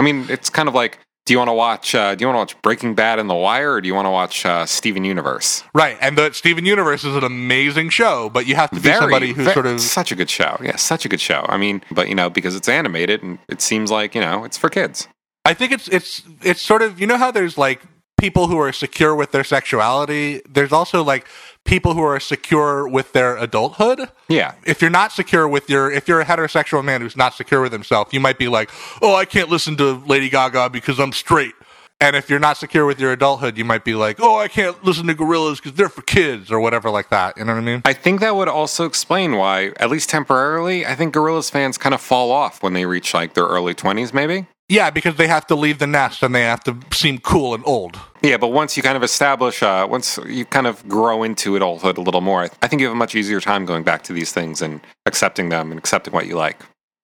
I 0.00 0.02
mean, 0.02 0.26
it's 0.28 0.50
kind 0.50 0.68
of 0.68 0.74
like 0.74 0.98
do 1.26 1.32
you 1.32 1.38
want 1.38 1.48
to 1.48 1.54
watch 1.54 1.94
uh, 1.94 2.14
do 2.14 2.22
you 2.22 2.26
want 2.28 2.36
to 2.36 2.54
watch 2.54 2.62
Breaking 2.62 2.94
Bad 2.94 3.18
and 3.18 3.28
The 3.30 3.34
Wire 3.34 3.74
or 3.74 3.80
do 3.80 3.88
you 3.88 3.94
want 3.94 4.06
to 4.06 4.10
watch 4.10 4.44
uh, 4.44 4.66
Steven 4.66 5.04
Universe? 5.04 5.62
Right, 5.74 5.96
and 6.00 6.18
the 6.18 6.32
Steven 6.32 6.66
Universe 6.66 7.04
is 7.04 7.16
an 7.16 7.24
amazing 7.24 7.90
show, 7.90 8.28
but 8.28 8.46
you 8.46 8.54
have 8.56 8.70
to 8.70 8.80
be 8.80 8.92
somebody 8.92 9.32
who's 9.32 9.46
ve- 9.46 9.52
sort 9.52 9.66
of 9.66 9.80
such 9.80 10.12
a 10.12 10.16
good 10.16 10.30
show. 10.30 10.58
Yeah, 10.62 10.76
such 10.76 11.04
a 11.04 11.08
good 11.08 11.20
show. 11.20 11.44
I 11.48 11.56
mean, 11.56 11.82
but 11.90 12.08
you 12.08 12.14
know, 12.14 12.28
because 12.28 12.54
it's 12.54 12.68
animated 12.68 13.22
and 13.22 13.38
it 13.48 13.60
seems 13.62 13.90
like, 13.90 14.14
you 14.14 14.20
know, 14.20 14.44
it's 14.44 14.58
for 14.58 14.68
kids. 14.68 15.08
I 15.44 15.54
think 15.54 15.72
it's 15.72 15.88
it's 15.88 16.22
it's 16.42 16.60
sort 16.62 16.82
of 16.82 17.00
you 17.00 17.06
know 17.06 17.18
how 17.18 17.30
there's 17.30 17.58
like 17.58 17.82
people 18.24 18.46
who 18.46 18.58
are 18.58 18.72
secure 18.72 19.14
with 19.14 19.32
their 19.32 19.44
sexuality. 19.44 20.40
There's 20.48 20.72
also 20.72 21.04
like 21.04 21.26
people 21.64 21.92
who 21.92 22.00
are 22.00 22.18
secure 22.18 22.88
with 22.88 23.12
their 23.12 23.36
adulthood. 23.36 24.08
Yeah. 24.28 24.54
If 24.64 24.80
you're 24.80 24.96
not 25.02 25.12
secure 25.12 25.46
with 25.46 25.68
your 25.68 25.92
if 25.92 26.08
you're 26.08 26.22
a 26.22 26.24
heterosexual 26.24 26.82
man 26.82 27.02
who's 27.02 27.18
not 27.18 27.34
secure 27.34 27.60
with 27.60 27.70
himself, 27.70 28.14
you 28.14 28.20
might 28.20 28.38
be 28.38 28.48
like, 28.48 28.70
"Oh, 29.02 29.14
I 29.14 29.26
can't 29.26 29.50
listen 29.50 29.76
to 29.76 30.02
Lady 30.06 30.30
Gaga 30.30 30.70
because 30.70 30.98
I'm 30.98 31.12
straight." 31.12 31.52
And 32.00 32.16
if 32.16 32.30
you're 32.30 32.40
not 32.48 32.56
secure 32.56 32.86
with 32.86 32.98
your 32.98 33.12
adulthood, 33.12 33.58
you 33.58 33.64
might 33.66 33.84
be 33.84 33.94
like, 33.94 34.16
"Oh, 34.20 34.38
I 34.38 34.48
can't 34.48 34.82
listen 34.82 35.06
to 35.08 35.14
Gorillaz 35.14 35.56
because 35.56 35.74
they're 35.74 35.90
for 35.90 36.00
kids" 36.00 36.50
or 36.50 36.60
whatever 36.60 36.88
like 36.88 37.10
that. 37.10 37.36
You 37.36 37.44
know 37.44 37.52
what 37.52 37.60
I 37.60 37.64
mean? 37.64 37.82
I 37.84 37.92
think 37.92 38.20
that 38.20 38.36
would 38.36 38.48
also 38.48 38.86
explain 38.86 39.36
why, 39.36 39.72
at 39.76 39.90
least 39.90 40.08
temporarily, 40.08 40.86
I 40.86 40.94
think 40.94 41.14
Gorillaz 41.14 41.50
fans 41.50 41.76
kind 41.76 41.94
of 41.94 42.00
fall 42.00 42.32
off 42.32 42.62
when 42.62 42.72
they 42.72 42.86
reach 42.86 43.12
like 43.12 43.34
their 43.34 43.44
early 43.44 43.74
20s, 43.74 44.14
maybe. 44.14 44.46
Yeah, 44.68 44.88
because 44.90 45.16
they 45.16 45.28
have 45.28 45.46
to 45.48 45.54
leave 45.54 45.78
the 45.78 45.86
nest 45.86 46.22
and 46.22 46.34
they 46.34 46.40
have 46.42 46.64
to 46.64 46.76
seem 46.92 47.18
cool 47.18 47.54
and 47.54 47.62
old. 47.66 47.98
Yeah, 48.22 48.38
but 48.38 48.48
once 48.48 48.76
you 48.76 48.82
kind 48.82 48.96
of 48.96 49.02
establish, 49.02 49.62
uh, 49.62 49.86
once 49.90 50.18
you 50.26 50.46
kind 50.46 50.66
of 50.66 50.86
grow 50.88 51.22
into 51.22 51.54
adulthood 51.54 51.98
a 51.98 52.00
little 52.00 52.22
more, 52.22 52.48
I 52.62 52.66
think 52.68 52.80
you 52.80 52.86
have 52.86 52.94
a 52.94 52.98
much 52.98 53.14
easier 53.14 53.40
time 53.40 53.66
going 53.66 53.82
back 53.84 54.02
to 54.04 54.14
these 54.14 54.32
things 54.32 54.62
and 54.62 54.80
accepting 55.04 55.50
them 55.50 55.70
and 55.70 55.78
accepting 55.78 56.14
what 56.14 56.26
you 56.26 56.36
like. 56.36 56.62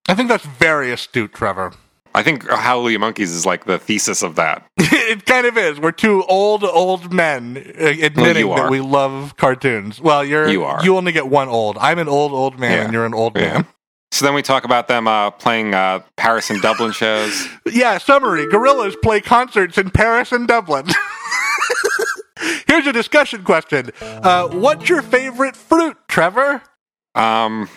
I 0.09 0.15
think 0.15 0.29
that's 0.31 0.47
very 0.47 0.91
astute, 0.91 1.35
Trevor. 1.35 1.73
I 2.13 2.23
think 2.25 2.49
Hallelujah 2.49 2.99
Monkeys 2.99 3.31
is 3.31 3.47
like 3.47 3.67
the 3.67 3.79
thesis 3.79 4.23
of 4.23 4.35
that. 4.37 4.67
it 4.79 5.27
kind 5.27 5.47
of 5.47 5.57
is. 5.57 5.79
We're 5.79 5.93
two 5.93 6.25
old, 6.25 6.65
old 6.65 7.13
men 7.13 7.57
uh, 7.79 7.85
admitting 8.03 8.49
you 8.49 8.57
that 8.57 8.71
we 8.71 8.81
love 8.81 9.37
cartoons. 9.37 10.01
Well, 10.01 10.25
you're 10.25 10.49
You 10.49 10.65
are. 10.65 10.83
You 10.83 10.97
only 10.97 11.13
get 11.13 11.29
one 11.29 11.49
old. 11.49 11.77
I'm 11.79 11.99
an 12.01 12.09
old, 12.09 12.33
old 12.33 12.59
man, 12.59 12.73
Yeah. 12.73 12.85
and 12.85 12.93
you're 12.93 13.07
an 13.07 13.15
old 13.15 13.37
Yeah. 13.37 13.53
man. 13.53 13.67
So 14.13 14.25
then 14.25 14.35
we 14.35 14.43
talk 14.43 14.65
about 14.65 14.89
them 14.89 15.07
uh, 15.07 15.31
playing 15.31 15.75
uh, 15.75 16.01
Paris 16.17 16.51
and 16.51 16.61
Dublin 16.61 16.93
shows. 16.93 17.49
Yeah. 17.73 17.99
Summary: 17.99 18.47
Gorillaz 18.47 19.01
play 19.01 19.21
concerts 19.21 19.79
in 19.79 19.91
Paris 19.91 20.33
and 20.33 20.49
Dublin. 20.49 20.87
Here's 22.67 22.87
a 22.87 22.93
discussion 22.93 23.45
question. 23.45 23.91
Uh, 24.01 24.49
what's 24.49 24.89
your 24.89 25.03
favorite 25.03 25.57
fruit, 25.57 25.97
Trevor? 26.09 26.63
Um, 27.15 27.69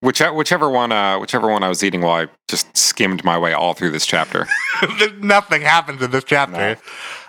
whichever, 0.00 0.32
whichever 0.34 0.70
one, 0.70 0.92
uh, 0.92 1.18
whichever 1.18 1.48
one 1.50 1.62
I 1.62 1.68
was 1.68 1.82
eating 1.82 2.00
while 2.02 2.22
I 2.22 2.28
just 2.48 2.74
skimmed 2.76 3.24
my 3.24 3.36
way 3.38 3.52
all 3.52 3.74
through 3.74 3.90
this 3.90 4.06
chapter. 4.06 4.46
Nothing 5.18 5.62
happens 5.62 6.00
in 6.02 6.10
this 6.12 6.24
chapter. 6.24 6.78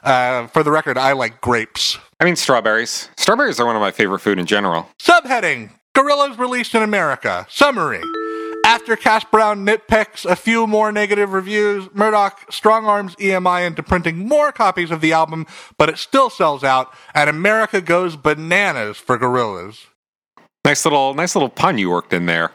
Uh, 0.03 0.47
for 0.47 0.63
the 0.63 0.71
record, 0.71 0.97
I 0.97 1.13
like 1.13 1.41
grapes. 1.41 1.97
I 2.19 2.25
mean, 2.25 2.35
strawberries. 2.35 3.09
Strawberries 3.17 3.59
are 3.59 3.65
one 3.65 3.75
of 3.75 3.81
my 3.81 3.91
favorite 3.91 4.19
food 4.19 4.39
in 4.39 4.45
general. 4.45 4.89
Subheading 4.99 5.71
Gorillaz 5.95 6.37
released 6.37 6.75
in 6.75 6.83
America. 6.83 7.47
Summary 7.49 8.01
After 8.67 8.97
Cass 8.97 9.23
Browne 9.23 9.65
nitpicks 9.65 10.29
a 10.29 10.35
few 10.35 10.67
more 10.67 10.91
negative 10.91 11.31
reviews, 11.31 11.87
Murdoc 11.93 12.51
strong 12.51 12.85
arms 12.85 13.15
EMI 13.15 13.65
into 13.65 13.81
printing 13.81 14.27
more 14.27 14.51
copies 14.51 14.91
of 14.91 14.99
the 14.99 15.13
album, 15.13 15.47
but 15.77 15.87
it 15.87 15.97
still 15.97 16.29
sells 16.29 16.65
out, 16.65 16.93
and 17.15 17.29
America 17.29 17.79
goes 17.79 18.17
bananas 18.17 18.97
for 18.97 19.17
Gorillaz. 19.17 19.85
Nice 20.65 20.83
little, 20.83 21.13
nice 21.13 21.33
little 21.33 21.47
pun 21.47 21.77
you 21.77 21.89
worked 21.89 22.11
in 22.11 22.25
there. 22.25 22.51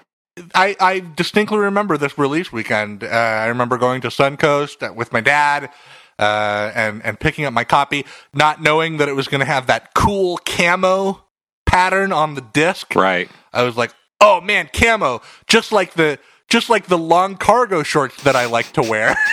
I, 0.55 0.77
I 0.79 1.01
distinctly 1.01 1.57
remember 1.57 1.97
this 1.97 2.19
release 2.19 2.53
weekend. 2.53 3.05
Uh, 3.05 3.07
I 3.07 3.47
remember 3.47 3.79
going 3.79 4.03
to 4.03 4.09
Suncoast 4.09 4.87
uh, 4.87 4.93
with 4.93 5.15
my 5.15 5.23
dad 5.23 5.71
uh, 6.19 6.73
and 6.75 7.03
and 7.07 7.19
picking 7.19 7.47
up 7.47 7.55
my 7.55 7.65
copy, 7.65 8.05
not 8.35 8.61
knowing 8.61 8.99
that 8.99 9.09
it 9.09 9.15
was 9.15 9.29
going 9.29 9.41
to 9.41 9.47
have 9.47 9.67
that 9.69 9.95
cool 9.95 10.39
camo 10.45 11.25
pattern 11.65 12.13
on 12.13 12.35
the 12.35 12.43
disc. 12.43 12.95
Right. 12.95 13.31
I 13.55 13.63
was 13.63 13.79
like, 13.79 13.95
"Oh 14.23 14.41
man, 14.41 14.71
camo!" 14.73 15.21
Just 15.47 15.71
like 15.73 15.93
the 15.95 16.19
just 16.49 16.71
like 16.71 16.87
the 16.87 16.99
long 16.99 17.37
cargo 17.37 17.83
shorts 17.83 18.23
that 18.23 18.37
I 18.37 18.47
like 18.47 18.73
to 18.73 18.83
wear. 18.83 19.17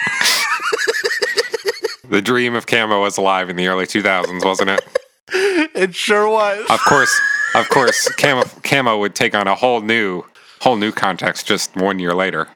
The 2.09 2.23
dream 2.23 2.55
of 2.55 2.65
camo 2.65 3.01
was 3.01 3.17
alive 3.17 3.51
in 3.51 3.55
the 3.55 3.67
early 3.67 3.85
2000s, 3.85 4.43
wasn't 4.43 4.71
it? 4.71 4.81
it 5.75 5.93
sure 5.93 6.27
was. 6.27 6.65
Of 6.67 6.79
course, 6.79 7.21
of 7.53 7.69
course, 7.69 8.09
camo, 8.15 8.43
camo 8.63 8.97
would 8.97 9.13
take 9.13 9.35
on 9.35 9.47
a 9.47 9.53
whole 9.53 9.81
new, 9.81 10.23
whole 10.59 10.75
new 10.75 10.91
context 10.91 11.45
just 11.45 11.75
one 11.75 11.99
year 11.99 12.15
later. 12.15 12.47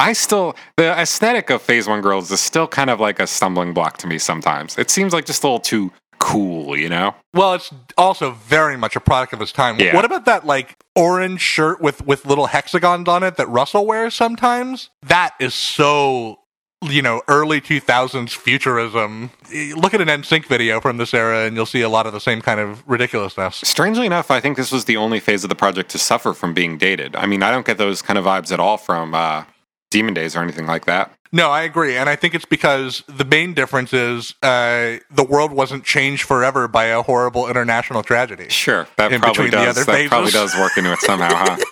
I 0.00 0.12
still 0.14 0.56
the 0.76 0.90
aesthetic 0.98 1.48
of 1.50 1.62
Phase 1.62 1.86
One 1.86 2.02
Gorillaz 2.02 2.30
is 2.32 2.40
still 2.40 2.66
kind 2.66 2.90
of 2.90 2.98
like 2.98 3.20
a 3.20 3.26
stumbling 3.26 3.72
block 3.72 3.98
to 3.98 4.08
me 4.08 4.18
sometimes. 4.18 4.76
It 4.78 4.90
seems 4.90 5.12
like 5.12 5.26
just 5.26 5.44
a 5.44 5.46
little 5.46 5.60
too 5.60 5.92
cool, 6.28 6.76
you 6.76 6.88
know? 6.88 7.14
Well, 7.32 7.54
it's 7.54 7.70
also 7.96 8.32
very 8.32 8.76
much 8.76 8.96
a 8.96 9.00
product 9.00 9.32
of 9.32 9.40
its 9.40 9.52
time. 9.52 9.80
Yeah. 9.80 9.94
What 9.94 10.04
about 10.04 10.26
that 10.26 10.44
like 10.44 10.76
orange 10.94 11.40
shirt 11.40 11.80
with 11.80 12.04
with 12.06 12.26
little 12.26 12.46
hexagons 12.46 13.08
on 13.08 13.22
it 13.22 13.36
that 13.36 13.48
Russell 13.48 13.86
wears 13.86 14.14
sometimes? 14.14 14.90
That 15.02 15.34
is 15.40 15.54
so 15.54 16.40
you 16.82 17.02
know 17.02 17.22
early 17.28 17.60
2000s 17.60 18.36
futurism. 18.36 19.30
Look 19.76 19.94
at 19.94 20.00
an 20.00 20.08
NSYNC 20.08 20.46
video 20.46 20.80
from 20.80 20.98
this 20.98 21.14
era 21.14 21.46
and 21.46 21.56
you'll 21.56 21.66
see 21.66 21.80
a 21.80 21.88
lot 21.88 22.06
of 22.06 22.12
the 22.12 22.20
same 22.20 22.42
kind 22.42 22.60
of 22.60 22.86
ridiculousness. 22.86 23.56
Strangely 23.64 24.06
enough, 24.06 24.30
I 24.30 24.40
think 24.40 24.56
this 24.56 24.70
was 24.70 24.84
the 24.84 24.96
only 24.96 25.20
phase 25.20 25.44
of 25.44 25.48
the 25.48 25.56
project 25.56 25.90
to 25.92 25.98
suffer 25.98 26.34
from 26.34 26.52
being 26.52 26.76
dated. 26.76 27.16
I 27.16 27.26
mean, 27.26 27.42
I 27.42 27.50
don't 27.50 27.66
get 27.66 27.78
those 27.78 28.02
kind 28.02 28.18
of 28.18 28.24
vibes 28.26 28.52
at 28.52 28.60
all 28.60 28.76
from 28.76 29.14
uh, 29.14 29.44
Demon 29.90 30.14
Days 30.14 30.36
or 30.36 30.42
anything 30.42 30.66
like 30.66 30.84
that. 30.84 31.12
No, 31.32 31.50
I 31.50 31.62
agree, 31.62 31.96
and 31.96 32.08
I 32.08 32.16
think 32.16 32.34
it's 32.34 32.44
because 32.46 33.02
the 33.06 33.24
main 33.24 33.52
difference 33.54 33.92
is 33.92 34.34
uh, 34.42 34.96
the 35.10 35.24
world 35.28 35.52
wasn't 35.52 35.84
changed 35.84 36.22
forever 36.24 36.68
by 36.68 36.86
a 36.86 37.02
horrible 37.02 37.48
international 37.48 38.02
tragedy. 38.02 38.48
Sure, 38.48 38.88
that 38.96 39.12
In 39.12 39.20
probably 39.20 39.46
between 39.46 39.50
the 39.60 39.66
does. 39.66 39.78
other 39.78 39.92
That 39.92 40.08
probably 40.08 40.30
does 40.30 40.54
work 40.56 40.76
into 40.78 40.92
it 40.92 41.00
somehow, 41.00 41.28
huh? 41.34 41.56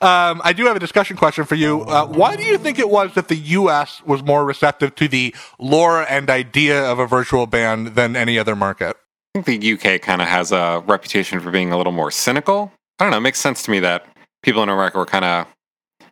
Um, 0.00 0.40
I 0.44 0.52
do 0.52 0.66
have 0.66 0.76
a 0.76 0.78
discussion 0.78 1.16
question 1.16 1.44
for 1.44 1.56
you. 1.56 1.80
Uh, 1.82 2.06
why 2.06 2.36
do 2.36 2.44
you 2.44 2.56
think 2.58 2.78
it 2.78 2.88
was 2.88 3.14
that 3.14 3.26
the 3.26 3.34
U.S. 3.34 4.00
was 4.06 4.22
more 4.22 4.44
receptive 4.44 4.94
to 4.94 5.08
the 5.08 5.34
lore 5.58 6.02
and 6.08 6.30
idea 6.30 6.80
of 6.84 7.00
a 7.00 7.06
virtual 7.08 7.46
band 7.46 7.88
than 7.96 8.14
any 8.14 8.38
other 8.38 8.54
market? 8.54 8.96
I 9.36 9.42
think 9.42 9.60
the 9.60 9.72
UK 9.72 10.00
kind 10.00 10.22
of 10.22 10.28
has 10.28 10.52
a 10.52 10.84
reputation 10.86 11.40
for 11.40 11.50
being 11.50 11.72
a 11.72 11.76
little 11.76 11.92
more 11.92 12.12
cynical. 12.12 12.72
I 13.00 13.04
don't 13.04 13.10
know. 13.10 13.16
It 13.16 13.22
makes 13.22 13.40
sense 13.40 13.64
to 13.64 13.72
me 13.72 13.80
that 13.80 14.06
people 14.44 14.62
in 14.62 14.68
America 14.68 14.98
were 14.98 15.06
kind 15.06 15.24
of, 15.24 15.46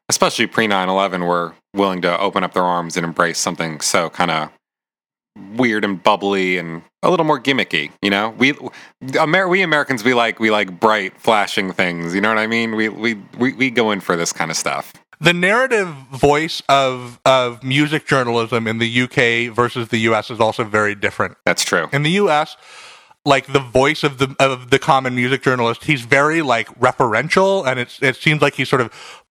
especially 0.08 0.48
pre 0.48 0.66
9 0.66 0.88
11, 0.88 1.22
were 1.24 1.54
willing 1.76 2.02
to 2.02 2.18
open 2.18 2.42
up 2.42 2.54
their 2.54 2.64
arms 2.64 2.96
and 2.96 3.04
embrace 3.04 3.38
something 3.38 3.80
so 3.80 4.10
kind 4.10 4.30
of 4.30 4.50
weird 5.56 5.84
and 5.84 6.02
bubbly 6.02 6.58
and 6.58 6.82
a 7.02 7.10
little 7.10 7.26
more 7.26 7.40
gimmicky. 7.40 7.92
You 8.02 8.10
know, 8.10 8.30
we 8.30 8.54
Amer- 9.18 9.48
we 9.48 9.62
Americans 9.62 10.02
we 10.04 10.14
like 10.14 10.40
we 10.40 10.50
like 10.50 10.80
bright, 10.80 11.18
flashing 11.20 11.72
things. 11.72 12.14
You 12.14 12.20
know 12.20 12.28
what 12.28 12.38
I 12.38 12.46
mean? 12.46 12.74
We 12.74 12.88
we 12.88 13.14
we, 13.38 13.52
we 13.52 13.70
go 13.70 13.90
in 13.90 14.00
for 14.00 14.16
this 14.16 14.32
kind 14.32 14.50
of 14.50 14.56
stuff. 14.56 14.92
The 15.20 15.32
narrative 15.32 15.88
voice 15.88 16.62
of 16.68 17.20
of 17.24 17.62
music 17.62 18.06
journalism 18.06 18.66
in 18.66 18.78
the 18.78 19.02
UK 19.02 19.54
versus 19.54 19.88
the 19.88 19.98
U.S. 19.98 20.30
is 20.30 20.40
also 20.40 20.64
very 20.64 20.94
different. 20.94 21.36
That's 21.46 21.64
true. 21.64 21.88
In 21.92 22.02
the 22.02 22.10
U.S., 22.12 22.56
like 23.24 23.46
the 23.46 23.60
voice 23.60 24.04
of 24.04 24.18
the 24.18 24.34
of 24.38 24.70
the 24.70 24.78
common 24.78 25.14
music 25.14 25.42
journalist, 25.42 25.84
he's 25.84 26.02
very 26.02 26.42
like 26.42 26.68
referential, 26.78 27.66
and 27.66 27.80
it's 27.80 28.02
it 28.02 28.16
seems 28.16 28.42
like 28.42 28.54
he's 28.54 28.68
sort 28.68 28.82
of 28.82 29.24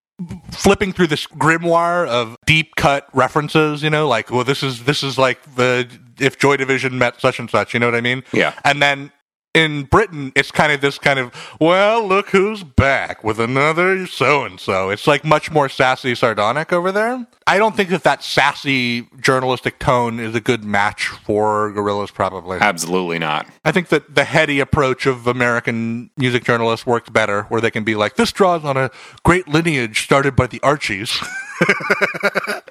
flipping 0.52 0.94
through 0.94 1.08
this 1.08 1.28
grimoire 1.28 2.08
of 2.08 2.38
deep 2.46 2.76
cut 2.76 3.08
references. 3.14 3.84
You 3.84 3.90
know, 3.90 4.08
like 4.08 4.32
well, 4.32 4.44
this 4.44 4.64
is 4.64 4.86
this 4.86 5.04
is 5.04 5.18
like 5.18 5.56
the 5.56 5.88
if 6.20 6.38
Joy 6.38 6.58
Division 6.58 6.98
met 6.98 7.20
such 7.20 7.40
and 7.40 7.50
such. 7.50 7.74
You 7.74 7.80
know 7.80 7.88
what 7.88 7.96
I 7.96 8.02
mean? 8.02 8.24
Yeah. 8.32 8.54
And 8.64 8.82
then 8.82 9.12
in 9.56 9.84
Britain, 9.84 10.32
it's 10.36 10.52
kind 10.52 10.72
of 10.72 10.82
this 10.82 11.00
kind 11.00 11.18
of 11.18 11.34
well, 11.60 12.06
look 12.06 12.30
who's 12.30 12.64
back 12.64 13.24
with 13.24 13.40
another 13.40 14.06
so 14.06 14.44
and 14.44 14.60
so. 14.60 14.90
It's 14.90 15.08
like 15.08 15.24
much 15.24 15.50
more 15.50 15.70
sassy, 15.70 16.14
sardonic 16.14 16.74
over 16.74 16.92
there. 16.92 17.26
I 17.48 17.58
don't 17.58 17.76
think 17.76 17.90
that 17.90 18.04
that 18.04 18.24
sassy 18.24 19.08
journalistic 19.20 19.80
tone 19.80 20.20
is 20.20 20.36
a 20.36 20.42
good 20.42 20.64
match 20.64 21.08
for 21.08 21.72
Gorillaz. 21.72 22.14
Probably. 22.14 22.58
Absolutely 22.60 23.18
not. 23.18 23.48
I 23.64 23.72
think 23.72 23.88
that 23.88 24.14
the 24.14 24.26
heady 24.26 24.60
approach 24.60 25.06
of 25.06 25.26
American 25.26 26.10
music 26.18 26.44
journalists 26.44 26.86
works 26.86 27.10
better, 27.10 27.44
where 27.44 27.62
they 27.62 27.72
can 27.72 27.84
be 27.84 27.96
like, 27.96 28.16
"This 28.16 28.32
draws 28.32 28.66
on 28.66 28.78
a 28.78 28.92
great 29.24 29.48
lineage 29.48 30.04
started 30.04 30.36
by 30.36 30.48
the 30.48 30.60
Archies." 30.62 31.18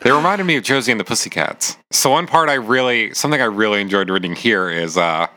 They 0.05 0.13
reminded 0.13 0.45
me 0.45 0.57
of 0.57 0.65
Josie 0.65 0.93
and 0.93 1.01
the 1.01 1.05
Pussycats. 1.05 1.79
So 1.91 2.11
one 2.11 2.27
part 2.27 2.51
I 2.51 2.55
really, 2.55 3.15
something 3.15 3.41
I 3.41 3.47
really 3.47 3.81
enjoyed 3.81 4.11
reading 4.11 4.37
here 4.37 4.69
is 4.69 4.99
uh, 4.99 5.29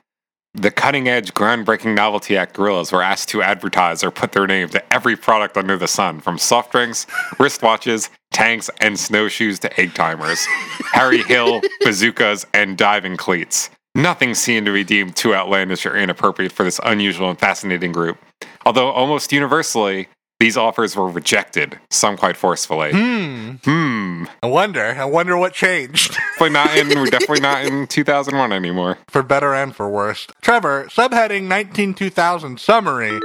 the 0.53 0.71
cutting 0.71 1.07
edge, 1.07 1.33
groundbreaking 1.33 1.93
novelty 1.93 2.35
act 2.35 2.55
Gorillaz 2.55 2.91
were 2.91 3.03
asked 3.03 3.29
to 3.29 3.43
advertise 3.43 4.03
or 4.03 4.09
put 4.09 4.31
their 4.31 4.47
name 4.47 4.69
to 4.69 4.93
every 4.93 5.15
product 5.15 5.55
under 5.55 5.77
the 5.77 5.87
sun, 5.87 6.19
from 6.19 6.39
soft 6.39 6.71
drinks, 6.71 7.05
wristwatches, 7.37 8.09
tanks, 8.31 8.69
and 8.81 8.99
snowshoes 8.99 9.59
to 9.59 9.79
egg 9.79 9.93
timers, 9.93 10.43
Harry 10.93 11.21
Hill, 11.23 11.61
bazookas, 11.81 12.45
and 12.53 12.77
diving 12.77 13.17
cleats. 13.17 13.69
Nothing 13.93 14.33
seemed 14.33 14.65
to 14.65 14.73
be 14.73 14.83
deemed 14.83 15.15
too 15.15 15.33
outlandish 15.33 15.85
or 15.85 15.95
inappropriate 15.95 16.51
for 16.51 16.63
this 16.63 16.79
unusual 16.83 17.29
and 17.29 17.39
fascinating 17.39 17.91
group. 17.91 18.17
Although 18.65 18.89
almost 18.89 19.31
universally, 19.31 20.07
these 20.39 20.55
offers 20.57 20.95
were 20.95 21.09
rejected, 21.09 21.79
some 21.89 22.15
quite 22.17 22.37
forcefully. 22.37 22.91
hmm. 22.91 23.51
Hmm. 23.63 24.25
I 24.43 24.47
wonder. 24.47 24.83
I 24.97 25.05
wonder 25.05 25.37
what 25.37 25.53
changed. 25.53 26.13
Definitely 26.13 26.49
not 26.51 26.77
in. 26.77 26.87
We're 26.89 27.05
definitely 27.07 27.39
not 27.41 27.65
in 27.65 27.87
2001 27.89 28.51
anymore. 28.53 28.97
for 29.07 29.23
better 29.23 29.53
and 29.53 29.75
for 29.75 29.89
worse. 29.89 30.27
Trevor, 30.41 30.85
subheading 30.91 31.43
19 31.43 31.93
2000 31.95 32.59
summary. 32.59 33.19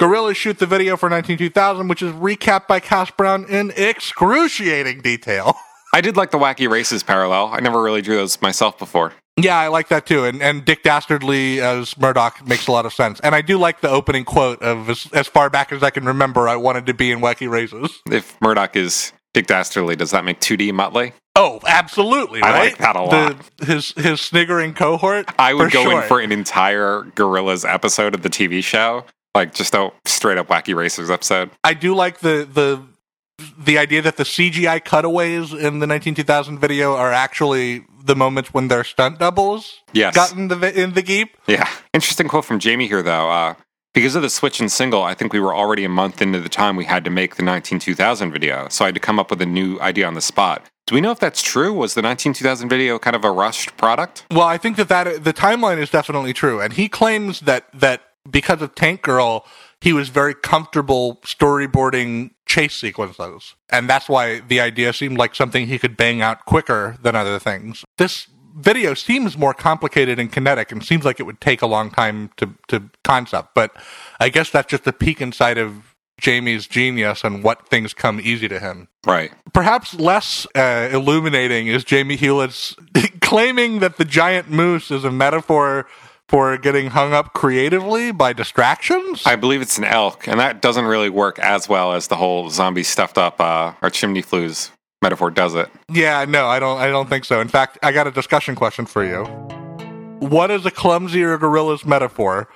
Gorillaz 0.00 0.36
shoot 0.36 0.58
the 0.58 0.66
video 0.66 0.96
for 0.96 1.08
19 1.08 1.38
2000, 1.38 1.88
which 1.88 2.02
is 2.02 2.12
recapped 2.12 2.66
by 2.66 2.80
Cass 2.80 3.10
Browne 3.12 3.44
in 3.48 3.72
excruciating 3.76 5.00
detail. 5.00 5.54
I 5.94 6.00
did 6.00 6.16
like 6.16 6.30
the 6.30 6.38
wacky 6.38 6.68
races 6.68 7.02
parallel. 7.02 7.46
I 7.52 7.60
never 7.60 7.80
really 7.82 8.02
drew 8.02 8.16
those 8.16 8.42
myself 8.42 8.78
before. 8.78 9.12
Yeah, 9.38 9.58
I 9.58 9.68
like 9.68 9.88
that 9.88 10.06
too. 10.06 10.24
And, 10.24 10.42
and 10.42 10.64
Dick 10.64 10.82
Dastardly 10.82 11.60
as 11.60 11.96
Murdoc 11.98 12.46
makes 12.46 12.66
a 12.66 12.72
lot 12.72 12.86
of 12.86 12.92
sense. 12.92 13.20
And 13.20 13.34
I 13.34 13.42
do 13.42 13.58
like 13.58 13.80
the 13.80 13.90
opening 13.90 14.24
quote 14.24 14.62
of 14.62 14.88
as, 14.88 15.06
as 15.12 15.26
far 15.26 15.50
back 15.50 15.72
as 15.72 15.82
I 15.82 15.90
can 15.90 16.04
remember, 16.04 16.48
I 16.48 16.56
wanted 16.56 16.86
to 16.86 16.94
be 16.94 17.10
in 17.10 17.20
Wacky 17.20 17.48
Races. 17.48 18.00
If 18.10 18.40
Murdoc 18.40 18.76
is 18.76 19.12
Dick 19.34 19.46
Dastardly, 19.46 19.94
does 19.94 20.10
that 20.12 20.24
make 20.24 20.40
2D 20.40 20.70
Muttley? 20.70 21.12
Oh, 21.38 21.60
absolutely, 21.66 22.40
I 22.40 22.58
like 22.58 22.78
that 22.78 22.96
a 22.96 23.02
lot. 23.02 23.36
The, 23.58 23.66
his, 23.66 23.90
his 23.92 24.22
sniggering 24.22 24.72
cohort. 24.72 25.28
I 25.38 25.52
would 25.52 25.70
go 25.70 25.82
sure. 25.82 26.00
in 26.00 26.08
for 26.08 26.18
an 26.18 26.32
entire 26.32 27.02
Gorillaz 27.14 27.70
episode 27.70 28.14
of 28.14 28.22
the 28.22 28.30
TV 28.30 28.64
show, 28.64 29.04
like 29.34 29.52
just 29.52 29.74
a 29.74 29.92
straight 30.06 30.38
up 30.38 30.48
wacky 30.48 30.74
racers 30.74 31.10
episode. 31.10 31.50
I 31.62 31.74
do 31.74 31.94
like 31.94 32.20
the 32.20 32.48
the 32.50 32.82
the 33.58 33.78
idea 33.78 34.02
that 34.02 34.16
the 34.16 34.24
CGI 34.24 34.82
cutaways 34.84 35.52
in 35.52 35.78
the 35.80 35.86
19 35.86 36.14
2000 36.14 36.58
video 36.58 36.94
are 36.94 37.12
actually 37.12 37.84
the 38.02 38.16
moments 38.16 38.54
when 38.54 38.68
their 38.68 38.84
stunt 38.84 39.18
doubles 39.18 39.80
Yes. 39.92 40.14
got 40.14 40.32
in 40.32 40.48
the 40.48 40.80
in 40.82 40.94
the 40.94 41.02
geep. 41.02 41.30
Yeah. 41.46 41.68
Interesting 41.92 42.28
quote 42.28 42.44
from 42.44 42.58
Jamie 42.58 42.86
here, 42.86 43.02
though. 43.02 43.30
Uh, 43.30 43.54
because 43.94 44.14
of 44.14 44.22
the 44.22 44.28
switch 44.30 44.60
and 44.60 44.70
single, 44.70 45.02
I 45.02 45.14
think 45.14 45.32
we 45.32 45.40
were 45.40 45.54
already 45.54 45.82
a 45.84 45.88
month 45.88 46.20
into 46.20 46.38
the 46.40 46.50
time 46.50 46.76
we 46.76 46.84
had 46.84 47.02
to 47.04 47.10
make 47.10 47.36
the 47.36 47.42
19 47.42 47.78
2000 47.78 48.30
video. 48.30 48.68
So 48.70 48.84
I 48.84 48.88
had 48.88 48.94
to 48.94 49.00
come 49.00 49.18
up 49.18 49.30
with 49.30 49.40
a 49.42 49.46
new 49.46 49.80
idea 49.80 50.06
on 50.06 50.14
the 50.14 50.20
spot. 50.20 50.64
Do 50.86 50.94
we 50.94 51.00
know 51.00 51.10
if 51.10 51.18
that's 51.18 51.42
true? 51.42 51.72
Was 51.72 51.94
the 51.94 52.02
19 52.02 52.32
2000 52.32 52.68
video 52.68 52.98
kind 52.98 53.16
of 53.16 53.24
a 53.24 53.30
rushed 53.30 53.76
product? 53.76 54.24
Well, 54.30 54.46
I 54.46 54.56
think 54.58 54.76
that 54.76 54.88
that 54.88 55.24
the 55.24 55.32
timeline 55.32 55.78
is 55.78 55.90
definitely 55.90 56.32
true, 56.32 56.60
and 56.60 56.72
he 56.74 56.88
claims 56.88 57.40
that 57.40 57.64
that 57.74 58.02
because 58.30 58.60
of 58.62 58.74
Tank 58.74 59.02
Girl, 59.02 59.44
he 59.80 59.92
was 59.92 60.08
very 60.08 60.34
comfortable 60.34 61.16
storyboarding 61.24 62.30
chase 62.46 62.74
sequences, 62.74 63.54
and 63.70 63.88
that's 63.88 64.08
why 64.08 64.40
the 64.40 64.60
idea 64.60 64.92
seemed 64.92 65.18
like 65.18 65.34
something 65.34 65.66
he 65.66 65.78
could 65.78 65.96
bang 65.96 66.22
out 66.22 66.44
quicker 66.44 66.96
than 67.02 67.14
other 67.14 67.38
things. 67.38 67.84
This 67.98 68.26
video 68.56 68.94
seems 68.94 69.36
more 69.36 69.54
complicated 69.54 70.18
and 70.18 70.32
kinetic, 70.32 70.72
and 70.72 70.84
seems 70.84 71.04
like 71.04 71.20
it 71.20 71.24
would 71.24 71.40
take 71.40 71.62
a 71.62 71.66
long 71.66 71.90
time 71.90 72.30
to 72.36 72.54
to 72.68 72.90
concept. 73.04 73.54
But 73.54 73.72
I 74.20 74.28
guess 74.28 74.50
that's 74.50 74.70
just 74.70 74.86
a 74.86 74.92
peek 74.92 75.20
inside 75.20 75.58
of 75.58 75.94
Jamie's 76.18 76.66
genius 76.66 77.24
and 77.24 77.42
what 77.42 77.68
things 77.68 77.92
come 77.92 78.20
easy 78.20 78.48
to 78.48 78.58
him. 78.58 78.88
Right. 79.06 79.32
Perhaps 79.52 79.94
less 79.94 80.46
uh, 80.54 80.88
illuminating 80.90 81.66
is 81.66 81.84
Jamie 81.84 82.16
Hewlett's 82.16 82.74
claiming 83.20 83.80
that 83.80 83.98
the 83.98 84.04
giant 84.04 84.50
moose 84.50 84.90
is 84.90 85.04
a 85.04 85.10
metaphor 85.10 85.86
for 86.28 86.56
getting 86.58 86.88
hung 86.88 87.12
up 87.12 87.32
creatively 87.32 88.12
by 88.12 88.32
distractions. 88.32 89.22
I 89.24 89.36
believe 89.36 89.62
it's 89.62 89.78
an 89.78 89.84
elk, 89.84 90.26
and 90.26 90.40
that 90.40 90.60
doesn't 90.60 90.84
really 90.84 91.10
work 91.10 91.38
as 91.38 91.68
well 91.68 91.92
as 91.92 92.08
the 92.08 92.16
whole 92.16 92.50
zombie 92.50 92.82
stuffed 92.82 93.18
up 93.18 93.40
uh, 93.40 93.74
or 93.82 93.90
chimney 93.90 94.22
flues 94.22 94.70
metaphor 95.02 95.30
does 95.30 95.54
it. 95.54 95.68
yeah, 95.92 96.24
no, 96.24 96.46
I 96.46 96.58
don't. 96.58 96.78
I 96.78 96.88
don't 96.88 97.08
think 97.08 97.24
so. 97.24 97.40
In 97.40 97.48
fact, 97.48 97.78
I 97.82 97.92
got 97.92 98.06
a 98.06 98.10
discussion 98.10 98.54
question 98.54 98.86
for 98.86 99.04
you. 99.04 99.24
What 100.18 100.50
is 100.50 100.64
a 100.66 100.70
clumsier 100.70 101.38
Gorillaz 101.38 101.84
metaphor? 101.84 102.48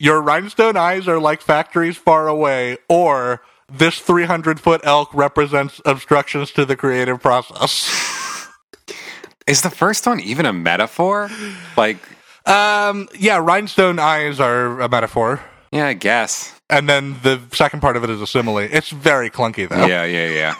Your 0.00 0.20
rhinestone 0.20 0.76
eyes 0.76 1.06
are 1.06 1.20
like 1.20 1.42
factories 1.42 1.96
far 1.96 2.26
away, 2.26 2.78
or 2.88 3.42
this 3.68 3.98
300 4.00 4.58
foot 4.58 4.80
elk 4.84 5.12
represents 5.14 5.80
obstructions 5.84 6.50
to 6.52 6.64
the 6.64 6.76
creative 6.76 7.20
process. 7.20 8.48
Is 9.46 9.62
the 9.62 9.70
first 9.70 10.06
one 10.06 10.20
even 10.20 10.46
a 10.46 10.52
metaphor? 10.52 11.28
Like, 11.76 11.98
Um, 12.46 13.08
yeah, 13.18 13.38
rhinestone 13.38 13.98
eyes 13.98 14.40
are 14.40 14.80
a 14.80 14.88
metaphor. 14.88 15.40
yeah, 15.70 15.86
I 15.86 15.92
guess. 15.94 16.58
And 16.68 16.88
then 16.88 17.16
the 17.22 17.40
second 17.52 17.80
part 17.80 17.96
of 17.96 18.04
it 18.04 18.10
is 18.10 18.20
a 18.20 18.26
simile. 18.26 18.58
It's 18.58 18.90
very 18.90 19.30
clunky 19.30 19.68
though. 19.68 19.86
Yeah, 19.86 20.04
yeah, 20.04 20.28
yeah. 20.28 20.54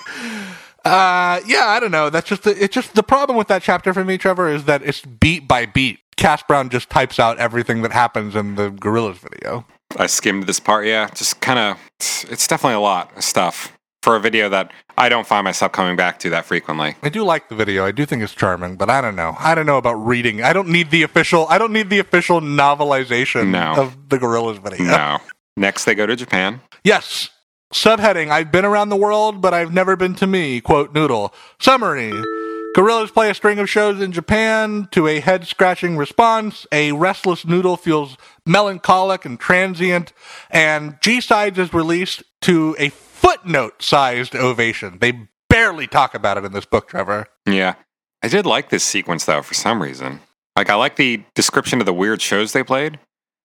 Uh, 0.85 1.41
yeah, 1.47 1.67
I 1.69 1.79
don't 1.81 1.91
know. 1.93 2.11
That's 2.11 2.29
just 2.29 2.43
the, 2.43 2.51
it's 2.63 2.75
just 2.75 2.95
the 2.95 3.03
problem 3.03 3.39
with 3.39 3.49
that 3.49 3.63
chapter 3.63 3.95
for 3.95 4.05
me, 4.05 4.19
Trevor, 4.19 4.49
is 4.49 4.65
that 4.65 4.83
it's 4.83 5.01
beat 5.03 5.47
by 5.47 5.67
beat. 5.67 6.01
Cass 6.17 6.43
Browne 6.43 6.69
just 6.69 6.91
types 6.91 7.19
out 7.19 7.39
everything 7.39 7.83
that 7.83 7.93
happens 7.93 8.37
in 8.37 8.57
the 8.57 8.71
Gorillaz 8.71 9.17
video. 9.17 9.65
I 9.97 10.07
skimmed 10.07 10.47
this 10.47 10.61
part. 10.61 10.87
Yeah, 10.87 11.09
just 11.15 11.41
kind 11.41 11.59
of. 11.59 11.79
It's 12.31 12.47
definitely 12.47 12.75
a 12.75 12.81
lot 12.81 13.17
of 13.17 13.25
stuff. 13.25 13.73
For 14.03 14.17
a 14.17 14.21
video 14.21 14.49
that 14.49 14.73
I 14.99 15.09
don't 15.09 15.27
find 15.29 15.45
myself 15.45 15.71
coming 15.71 15.95
back 15.95 16.19
to 16.21 16.31
that 16.31 16.45
frequently. 16.45 16.97
I 17.05 17.09
do 17.09 17.23
like 17.23 17.49
the 17.49 17.55
video. 17.55 17.87
I 17.87 17.93
do 17.93 18.05
think 18.05 18.21
it's 18.23 18.35
charming, 18.35 18.75
but 18.75 18.91
I 18.91 19.01
don't 19.01 19.15
know. 19.15 19.37
I 19.39 19.55
don't 19.55 19.65
know 19.65 19.77
about 19.79 19.95
reading. 19.95 20.43
I 20.43 20.53
don't 20.53 20.69
need 20.69 20.91
the 20.91 21.05
official. 21.05 21.47
I 21.49 21.57
don't 21.57 21.73
need 21.73 21.89
the 21.89 22.01
official 22.01 22.41
novelization 22.41 23.51
No. 23.51 23.75
of 23.81 24.09
the 24.09 24.19
Gorillaz 24.19 24.59
video. 24.61 24.87
No. 24.87 25.19
Next, 25.57 25.85
they 25.85 25.95
go 25.95 26.05
to 26.07 26.17
Japan. 26.17 26.61
Yes. 26.83 27.29
Subheading 27.73 28.29
I've 28.31 28.51
been 28.51 28.65
around 28.65 28.89
the 28.89 28.97
world, 28.97 29.41
but 29.41 29.55
I've 29.55 29.73
never 29.73 29.95
been 29.95 30.15
to 30.17 30.27
me. 30.27 30.61
Quote 30.61 30.93
Noodle. 30.93 31.33
Summary 31.61 32.13
Gorillaz 32.77 33.13
play 33.13 33.31
a 33.31 33.35
string 33.35 33.59
of 33.59 33.71
shows 33.71 34.01
in 34.01 34.13
Japan 34.13 34.89
to 34.93 35.07
a 35.07 35.21
head 35.21 35.47
scratching 35.47 35.97
response. 35.97 36.67
A 36.73 36.93
restless 36.93 37.45
Noodle 37.47 37.77
feels 37.77 38.17
melancholic 38.47 39.25
and 39.25 39.39
transient, 39.39 40.13
and 40.51 40.97
G 41.01 41.21
Sides 41.21 41.59
is 41.59 41.73
released 41.73 42.23
to 42.43 42.75
a 42.79 42.89
footnote 43.23 43.83
sized 43.83 44.35
ovation. 44.35 44.99
They 45.01 45.29
barely 45.49 45.87
talk 45.87 46.15
about 46.15 46.37
it 46.37 46.45
in 46.45 46.53
this 46.53 46.65
book, 46.65 46.89
Trevor. 46.89 47.29
Yeah. 47.47 47.75
I 48.23 48.29
did 48.29 48.47
like 48.47 48.71
this 48.71 48.85
sequence 48.85 49.25
though 49.25 49.43
for 49.43 49.55
some 49.55 49.83
reason. 49.83 50.21
Like 50.57 50.69
I 50.69 50.75
like 50.75 50.97
the 50.97 51.23
description 51.35 51.81
of 51.81 51.87
the 51.87 51.95
weird 51.95 52.21
shows 52.21 52.53
they 52.53 52.63
played. 52.63 52.99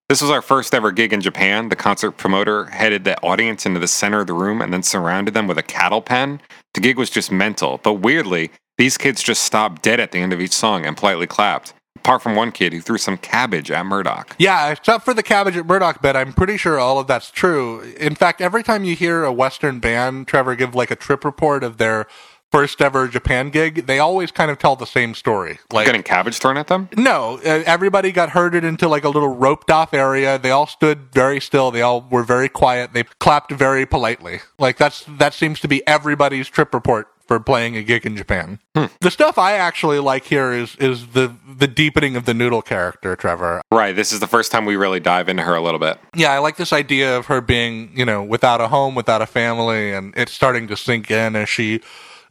This 0.09 0.21
was 0.21 0.31
our 0.31 0.41
first 0.41 0.73
ever 0.73 0.91
gig 0.91 1.13
in 1.13 1.21
Japan. 1.21 1.69
The 1.69 1.75
concert 1.75 2.13
promoter 2.13 2.65
headed 2.65 3.03
the 3.03 3.21
audience 3.21 3.65
into 3.65 3.79
the 3.79 3.87
center 3.87 4.21
of 4.21 4.27
the 4.27 4.33
room 4.33 4.61
and 4.61 4.73
then 4.73 4.83
surrounded 4.83 5.33
them 5.33 5.47
with 5.47 5.57
a 5.57 5.63
cattle 5.63 6.01
pen. 6.01 6.41
The 6.73 6.81
gig 6.81 6.97
was 6.97 7.09
just 7.09 7.31
mental, 7.31 7.79
but 7.83 7.95
weirdly, 7.95 8.51
these 8.77 8.97
kids 8.97 9.21
just 9.21 9.41
stopped 9.41 9.81
dead 9.81 9.99
at 9.99 10.11
the 10.11 10.19
end 10.19 10.31
of 10.31 10.39
each 10.39 10.53
song 10.53 10.85
and 10.85 10.95
politely 10.95 11.27
clapped. 11.27 11.73
Apart 12.07 12.21
from 12.21 12.35
one 12.37 12.53
kid 12.53 12.71
who 12.71 12.79
threw 12.79 12.97
some 12.97 13.17
cabbage 13.17 13.69
at 13.69 13.85
Murdoc. 13.85 14.33
Yeah, 14.39 14.71
except 14.71 15.03
for 15.03 15.13
the 15.13 15.21
Cabbage 15.21 15.57
at 15.57 15.65
Murdoc 15.67 16.01
bit, 16.01 16.15
I'm 16.15 16.31
pretty 16.31 16.55
sure 16.55 16.79
all 16.79 16.99
of 16.99 17.07
that's 17.07 17.29
true. 17.29 17.81
In 17.99 18.15
fact, 18.15 18.39
every 18.39 18.63
time 18.63 18.85
you 18.85 18.95
hear 18.95 19.25
a 19.25 19.33
Western 19.33 19.81
band, 19.81 20.25
Trevor, 20.25 20.55
give 20.55 20.73
like 20.73 20.89
a 20.89 20.95
trip 20.95 21.25
report 21.25 21.65
of 21.65 21.75
their 21.75 22.07
first 22.49 22.81
ever 22.81 23.09
Japan 23.09 23.49
gig, 23.49 23.87
they 23.87 23.99
always 23.99 24.31
kind 24.31 24.49
of 24.49 24.57
tell 24.57 24.77
the 24.77 24.85
same 24.85 25.13
story. 25.15 25.59
Like, 25.73 25.85
Getting 25.85 26.01
cabbage 26.01 26.37
thrown 26.37 26.55
at 26.55 26.67
them? 26.67 26.87
no, 26.95 27.39
everybody 27.43 28.13
got 28.13 28.29
herded 28.29 28.63
into 28.63 28.87
like 28.87 29.03
a 29.03 29.09
little 29.09 29.35
roped 29.35 29.69
off 29.69 29.93
area. 29.93 30.39
They 30.39 30.51
all 30.51 30.65
stood 30.65 31.11
very 31.11 31.41
still. 31.41 31.71
They 31.71 31.81
all 31.81 32.07
were 32.09 32.23
very 32.23 32.47
quiet. 32.47 32.93
They 32.93 33.03
clapped 33.19 33.51
very 33.51 33.85
politely. 33.85 34.39
Like 34.57 34.77
that's 34.77 35.03
that 35.19 35.33
seems 35.33 35.59
to 35.59 35.67
be 35.67 35.85
everybody's 35.85 36.47
trip 36.47 36.73
report 36.73 37.09
for 37.27 37.39
playing 37.39 37.75
a 37.75 37.83
gig 37.83 38.05
in 38.05 38.15
Japan. 38.15 38.59
Hmm. 38.75 38.85
The 39.01 39.11
stuff 39.11 39.37
I 39.37 39.53
actually 39.53 39.99
like 39.99 40.25
here 40.25 40.51
is 40.51 40.75
is 40.77 41.07
the 41.07 41.33
the 41.57 41.67
deepening 41.67 42.15
of 42.15 42.25
the 42.25 42.33
noodle 42.33 42.61
character, 42.61 43.15
Trevor. 43.15 43.61
Right. 43.71 43.95
This 43.95 44.11
is 44.11 44.19
the 44.19 44.27
first 44.27 44.51
time 44.51 44.65
we 44.65 44.75
really 44.75 44.99
dive 44.99 45.29
into 45.29 45.43
her 45.43 45.55
a 45.55 45.61
little 45.61 45.79
bit. 45.79 45.99
Yeah, 46.15 46.31
I 46.31 46.39
like 46.39 46.57
this 46.57 46.73
idea 46.73 47.17
of 47.17 47.27
her 47.27 47.41
being, 47.41 47.91
you 47.95 48.05
know, 48.05 48.23
without 48.23 48.61
a 48.61 48.67
home, 48.67 48.95
without 48.95 49.21
a 49.21 49.25
family, 49.25 49.93
and 49.93 50.13
it's 50.15 50.31
starting 50.31 50.67
to 50.67 50.77
sink 50.77 51.11
in 51.11 51.35
as 51.35 51.49
she 51.49 51.81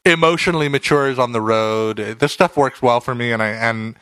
emotionally 0.04 0.68
matures 0.68 1.18
on 1.18 1.32
the 1.32 1.40
road. 1.40 1.96
This 1.96 2.32
stuff 2.32 2.56
works 2.56 2.80
well 2.80 3.00
for 3.00 3.14
me, 3.14 3.32
and 3.32 3.42
I 3.42 3.48
and 3.48 3.96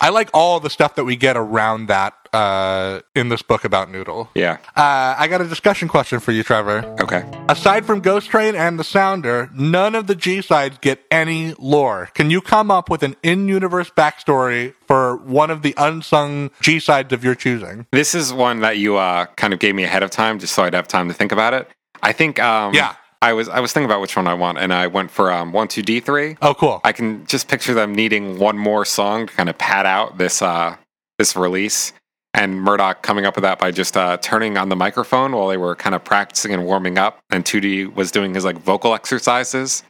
I 0.00 0.08
like 0.08 0.30
all 0.32 0.60
the 0.60 0.70
stuff 0.70 0.94
that 0.94 1.04
we 1.04 1.16
get 1.16 1.36
around 1.36 1.86
that 1.86 2.14
uh, 2.32 3.00
in 3.14 3.28
this 3.28 3.42
book 3.42 3.64
about 3.64 3.90
Noodle. 3.90 4.30
Yeah. 4.34 4.58
Uh, 4.76 5.14
I 5.18 5.26
got 5.28 5.40
a 5.40 5.48
discussion 5.48 5.88
question 5.88 6.20
for 6.20 6.32
you, 6.32 6.42
Trevor. 6.42 6.84
Okay. 7.00 7.24
Aside 7.48 7.84
from 7.84 8.00
Ghost 8.00 8.30
Train 8.30 8.54
and 8.54 8.78
the 8.78 8.84
Sounder, 8.84 9.50
none 9.54 9.94
of 9.94 10.06
the 10.06 10.14
G 10.14 10.42
sides 10.42 10.78
get 10.80 11.00
any 11.10 11.54
lore. 11.58 12.10
Can 12.14 12.30
you 12.30 12.40
come 12.40 12.70
up 12.70 12.88
with 12.90 13.02
an 13.02 13.16
in-universe 13.22 13.90
backstory 13.90 14.74
for 14.86 15.16
one 15.16 15.50
of 15.50 15.62
the 15.62 15.74
unsung 15.76 16.50
G 16.60 16.78
sides 16.80 17.12
of 17.12 17.24
your 17.24 17.34
choosing? 17.34 17.86
This 17.92 18.14
is 18.14 18.32
one 18.32 18.60
that 18.60 18.78
you 18.78 18.96
uh, 18.96 19.26
kind 19.36 19.52
of 19.52 19.60
gave 19.60 19.74
me 19.74 19.84
ahead 19.84 20.02
of 20.02 20.10
time, 20.10 20.38
just 20.38 20.54
so 20.54 20.64
I'd 20.64 20.74
have 20.74 20.88
time 20.88 21.08
to 21.08 21.14
think 21.14 21.32
about 21.32 21.54
it. 21.54 21.68
I 22.02 22.12
think. 22.12 22.38
Um, 22.38 22.74
Yeah. 22.74 22.94
I 23.22 23.34
was 23.34 23.50
I 23.50 23.60
was 23.60 23.70
thinking 23.74 23.84
about 23.84 24.00
which 24.00 24.16
one 24.16 24.26
I 24.26 24.32
want, 24.32 24.56
and 24.56 24.72
I 24.72 24.86
went 24.86 25.10
for 25.10 25.30
um, 25.30 25.52
one 25.52 25.68
two 25.68 25.82
D 25.82 26.00
three. 26.00 26.38
Oh, 26.40 26.54
cool. 26.54 26.80
I 26.84 26.92
can 26.92 27.26
just 27.26 27.48
picture 27.48 27.74
them 27.74 27.94
needing 27.94 28.38
one 28.38 28.56
more 28.56 28.86
song 28.86 29.26
to 29.26 29.32
kind 29.34 29.50
of 29.50 29.58
pad 29.58 29.84
out 29.84 30.16
this 30.16 30.40
uh, 30.40 30.76
this 31.18 31.36
release, 31.36 31.92
and 32.34 32.60
Murdoc 32.60 33.02
coming 33.02 33.26
up 33.26 33.34
with 33.34 33.42
that 33.42 33.58
by 33.58 33.70
just 33.70 33.96
uh, 33.96 34.16
turning 34.18 34.56
on 34.56 34.68
the 34.68 34.76
microphone 34.76 35.32
while 35.32 35.48
they 35.48 35.56
were 35.56 35.74
kind 35.74 35.94
of 35.94 36.04
practicing 36.04 36.52
and 36.52 36.64
warming 36.64 36.98
up, 36.98 37.20
and 37.30 37.44
2D 37.44 37.94
was 37.94 38.10
doing 38.10 38.34
his 38.34 38.44
like 38.44 38.58
vocal 38.58 38.94
exercises, 38.94 39.82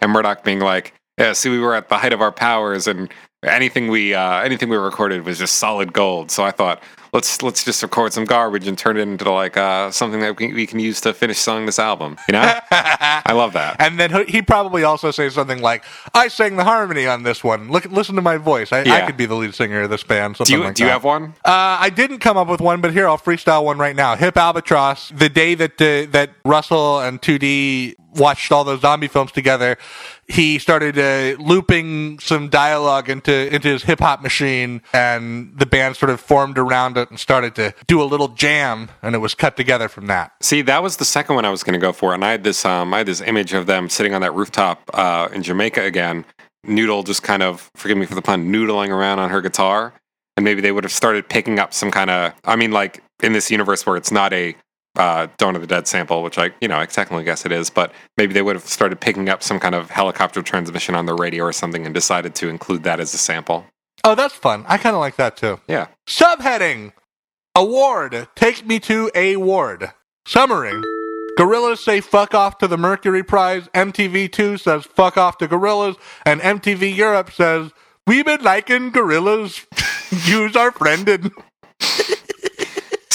and 0.00 0.12
Murdoc 0.12 0.44
being 0.44 0.60
like, 0.60 0.94
"Yeah, 1.18 1.32
see, 1.32 1.48
we 1.48 1.58
were 1.58 1.74
at 1.74 1.88
the 1.88 1.98
height 1.98 2.12
of 2.12 2.20
our 2.20 2.32
powers, 2.32 2.86
and 2.86 3.10
anything 3.46 3.88
we 3.88 4.14
uh, 4.14 4.40
anything 4.40 4.68
we 4.68 4.76
recorded 4.76 5.24
was 5.24 5.38
just 5.38 5.56
solid 5.56 5.92
gold." 5.92 6.30
So 6.30 6.44
I 6.44 6.50
thought. 6.50 6.82
Let's 7.12 7.40
let's 7.40 7.64
just 7.64 7.82
record 7.82 8.12
some 8.12 8.26
garbage 8.26 8.66
and 8.66 8.76
turn 8.76 8.98
it 8.98 9.02
into 9.02 9.30
like 9.32 9.56
uh, 9.56 9.90
something 9.90 10.20
that 10.20 10.38
we, 10.38 10.52
we 10.52 10.66
can 10.66 10.80
use 10.80 11.00
to 11.02 11.14
finish 11.14 11.38
selling 11.38 11.64
this 11.64 11.78
album. 11.78 12.18
You 12.28 12.32
know, 12.32 12.40
I 12.70 13.32
love 13.32 13.54
that. 13.54 13.76
And 13.78 13.98
then 13.98 14.26
he- 14.26 14.42
probably 14.42 14.82
also 14.82 15.10
say 15.12 15.30
something 15.30 15.62
like, 15.62 15.82
"I 16.12 16.28
sang 16.28 16.56
the 16.56 16.64
harmony 16.64 17.06
on 17.06 17.22
this 17.22 17.42
one. 17.42 17.70
Look, 17.70 17.86
listen 17.86 18.16
to 18.16 18.22
my 18.22 18.36
voice. 18.36 18.70
I, 18.70 18.80
I 18.82 19.06
could 19.06 19.16
be 19.16 19.24
the 19.24 19.36
lead 19.36 19.54
singer 19.54 19.82
of 19.82 19.88
this 19.90 20.02
band." 20.02 20.34
Do 20.36 20.52
you 20.52 20.64
like 20.64 20.74
do 20.74 20.82
you 20.82 20.90
have 20.90 21.04
one? 21.04 21.32
Uh, 21.42 21.78
I 21.80 21.88
didn't 21.88 22.18
come 22.18 22.36
up 22.36 22.48
with 22.48 22.60
one, 22.60 22.82
but 22.82 22.92
here 22.92 23.08
I'll 23.08 23.16
freestyle 23.16 23.64
one 23.64 23.78
right 23.78 23.96
now. 23.96 24.14
Hip 24.16 24.36
Albatross. 24.36 25.10
The 25.16 25.30
day 25.30 25.54
that 25.54 25.80
uh, 25.80 26.10
that 26.10 26.32
Russell 26.44 27.00
and 27.00 27.22
2D 27.22 27.94
watched 28.16 28.50
all 28.52 28.64
those 28.64 28.80
zombie 28.80 29.08
films 29.08 29.32
together, 29.32 29.78
he 30.28 30.58
started 30.58 30.98
uh, 30.98 31.40
looping 31.42 32.18
some 32.18 32.48
dialogue 32.48 33.08
into 33.08 33.54
into 33.54 33.68
his 33.68 33.84
hip 33.84 34.00
hop 34.00 34.22
machine, 34.22 34.82
and 34.92 35.56
the 35.56 35.66
band 35.66 35.96
sort 35.96 36.10
of 36.10 36.20
formed 36.20 36.58
around 36.58 36.96
it 36.96 37.10
and 37.10 37.18
started 37.18 37.54
to 37.56 37.74
do 37.86 38.02
a 38.02 38.04
little 38.04 38.28
jam, 38.28 38.88
and 39.02 39.14
it 39.14 39.18
was 39.18 39.34
cut 39.34 39.56
together 39.56 39.88
from 39.88 40.06
that. 40.06 40.32
See, 40.42 40.62
that 40.62 40.82
was 40.82 40.96
the 40.96 41.04
second 41.04 41.36
one 41.36 41.44
I 41.44 41.50
was 41.50 41.62
going 41.62 41.74
to 41.74 41.78
go 41.78 41.92
for, 41.92 42.14
and 42.14 42.24
I 42.24 42.32
had 42.32 42.44
this 42.44 42.64
um, 42.64 42.92
I 42.92 42.98
had 42.98 43.06
this 43.06 43.20
image 43.20 43.52
of 43.52 43.66
them 43.66 43.88
sitting 43.88 44.14
on 44.14 44.20
that 44.20 44.34
rooftop 44.34 44.90
uh, 44.94 45.28
in 45.32 45.42
Jamaica 45.42 45.82
again. 45.82 46.24
Noodle 46.64 47.04
just 47.04 47.22
kind 47.22 47.44
of, 47.44 47.70
forgive 47.76 47.96
me 47.96 48.06
for 48.06 48.16
the 48.16 48.22
pun, 48.22 48.52
noodling 48.52 48.88
around 48.88 49.20
on 49.20 49.30
her 49.30 49.40
guitar, 49.40 49.92
and 50.36 50.42
maybe 50.42 50.60
they 50.60 50.72
would 50.72 50.82
have 50.82 50.92
started 50.92 51.28
picking 51.28 51.60
up 51.60 51.72
some 51.72 51.92
kind 51.92 52.10
of, 52.10 52.32
I 52.44 52.56
mean, 52.56 52.72
like 52.72 53.04
in 53.22 53.32
this 53.32 53.52
universe 53.52 53.86
where 53.86 53.96
it's 53.96 54.10
not 54.10 54.32
a 54.32 54.56
uh, 54.96 55.28
Dawn 55.38 55.54
of 55.54 55.62
the 55.62 55.66
Dead 55.66 55.86
sample, 55.86 56.22
which 56.22 56.38
I, 56.38 56.50
you 56.60 56.68
know, 56.68 56.78
I 56.78 56.86
technically 56.86 57.24
guess 57.24 57.44
it 57.46 57.52
is, 57.52 57.70
but 57.70 57.92
maybe 58.16 58.34
they 58.34 58.42
would 58.42 58.56
have 58.56 58.64
started 58.64 59.00
picking 59.00 59.28
up 59.28 59.42
some 59.42 59.60
kind 59.60 59.74
of 59.74 59.90
helicopter 59.90 60.42
transmission 60.42 60.94
on 60.94 61.06
the 61.06 61.14
radio 61.14 61.44
or 61.44 61.52
something 61.52 61.84
and 61.84 61.94
decided 61.94 62.34
to 62.36 62.48
include 62.48 62.82
that 62.84 63.00
as 63.00 63.12
a 63.14 63.18
sample. 63.18 63.66
Oh, 64.04 64.14
that's 64.14 64.34
fun. 64.34 64.64
I 64.68 64.78
kind 64.78 64.94
of 64.94 65.00
like 65.00 65.16
that 65.16 65.36
too. 65.36 65.60
Yeah. 65.68 65.88
Subheading 66.08 66.92
Award. 67.56 68.28
Take 68.34 68.66
me 68.66 68.78
to 68.80 69.10
a 69.14 69.36
ward. 69.36 69.90
Summary. 70.26 70.78
Gorillaz 71.38 71.78
say 71.78 72.00
fuck 72.02 72.34
off 72.34 72.58
to 72.58 72.68
the 72.68 72.76
Mercury 72.76 73.22
Prize. 73.22 73.68
MTV2 73.68 74.60
says 74.60 74.84
fuck 74.84 75.16
off 75.16 75.38
to 75.38 75.48
Gorillaz. 75.48 75.96
And 76.26 76.40
MTV 76.42 76.94
Europe 76.94 77.30
says, 77.30 77.72
we've 78.06 78.26
been 78.26 78.42
liking 78.42 78.92
Gorillaz. 78.92 79.64
Use 80.28 80.54
our 80.54 80.70
friend. 80.70 81.32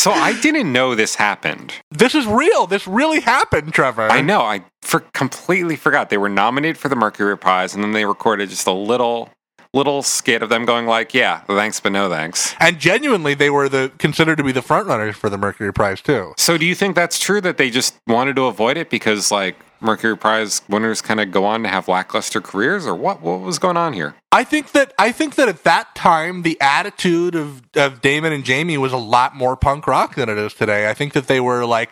So 0.02 0.12
I 0.12 0.34
didn't 0.41 0.74
know 0.74 0.95
this 0.95 1.14
happened. 1.14 1.76
this 1.91 2.16
is 2.16 2.26
real. 2.26 2.66
This 2.66 2.88
really 2.88 3.20
happened, 3.20 3.72
Trevor. 3.72 4.10
I 4.10 4.22
know. 4.22 4.41
I 4.41 4.64
for 4.82 5.02
completely 5.14 5.76
forgot 5.76 6.10
they 6.10 6.18
were 6.18 6.28
nominated 6.28 6.80
for 6.80 6.89
the 6.89 6.95
Mercury 6.95 7.38
Prize, 7.38 7.76
and 7.76 7.84
then 7.84 7.91
they 7.91 8.04
recorded 8.04 8.49
just 8.49 8.66
a 8.66 8.72
little 8.72 9.30
little 9.76 10.02
skit 10.02 10.41
of 10.41 10.49
them 10.49 10.66
going 10.66 10.88
like, 10.88 11.14
"Yeah, 11.14 11.41
thanks, 11.41 11.80
but 11.80 11.91
no 11.91 12.10
thanks." 12.10 12.56
And 12.60 12.80
genuinely, 12.80 13.36
they 13.36 13.52
were 13.52 13.70
the 13.70 13.91
considered 13.99 14.38
to 14.38 14.43
be 14.43 14.52
the 14.52 14.64
front 14.64 14.88
runners 14.88 15.16
for 15.16 15.30
the 15.30 15.38
Mercury 15.38 15.72
Prize 15.72 16.02
too. 16.02 16.34
So, 16.36 16.58
do 16.58 16.66
you 16.66 16.74
think 16.74 16.95
that's 16.95 17.20
true 17.20 17.39
that 17.41 17.58
they 17.58 17.70
just 17.70 17.95
wanted 18.08 18.36
to 18.38 18.45
avoid 18.45 18.78
it 18.78 18.89
because 18.89 19.32
like 19.32 19.56
Mercury 19.82 20.17
Prize 20.17 20.61
winners 20.69 21.01
kind 21.01 21.19
of 21.19 21.32
go 21.32 21.45
on 21.45 21.63
to 21.63 21.69
have 21.69 21.88
lackluster 21.88 22.41
careers, 22.41 22.86
or 22.86 22.95
what? 22.95 23.21
What 23.21 23.41
was 23.41 23.59
going 23.59 23.77
on 23.77 23.93
here? 23.93 24.15
I 24.32 24.43
think 24.43 24.71
that 24.71 24.93
I 24.97 25.11
think 25.11 25.36
that 25.36 25.49
at 25.49 25.63
that 25.63 25.95
time 25.95 26.43
the 26.43 26.59
attitude 26.61 27.36
of 27.36 27.63
of 27.75 28.01
Damon 28.01 28.32
and 28.32 28.45
Jamie 28.45 28.77
was 28.77 28.93
a 28.93 28.97
lot 28.97 29.36
more 29.36 29.55
punk 29.55 29.88
rock 29.88 30.15
than 30.15 30.29
it 30.29 30.38
is 30.38 30.53
today. 30.53 30.89
I 30.89 30.93
think 30.93 31.13
that 31.13 31.27
they 31.27 31.39
were 31.39 31.65
like 31.65 31.89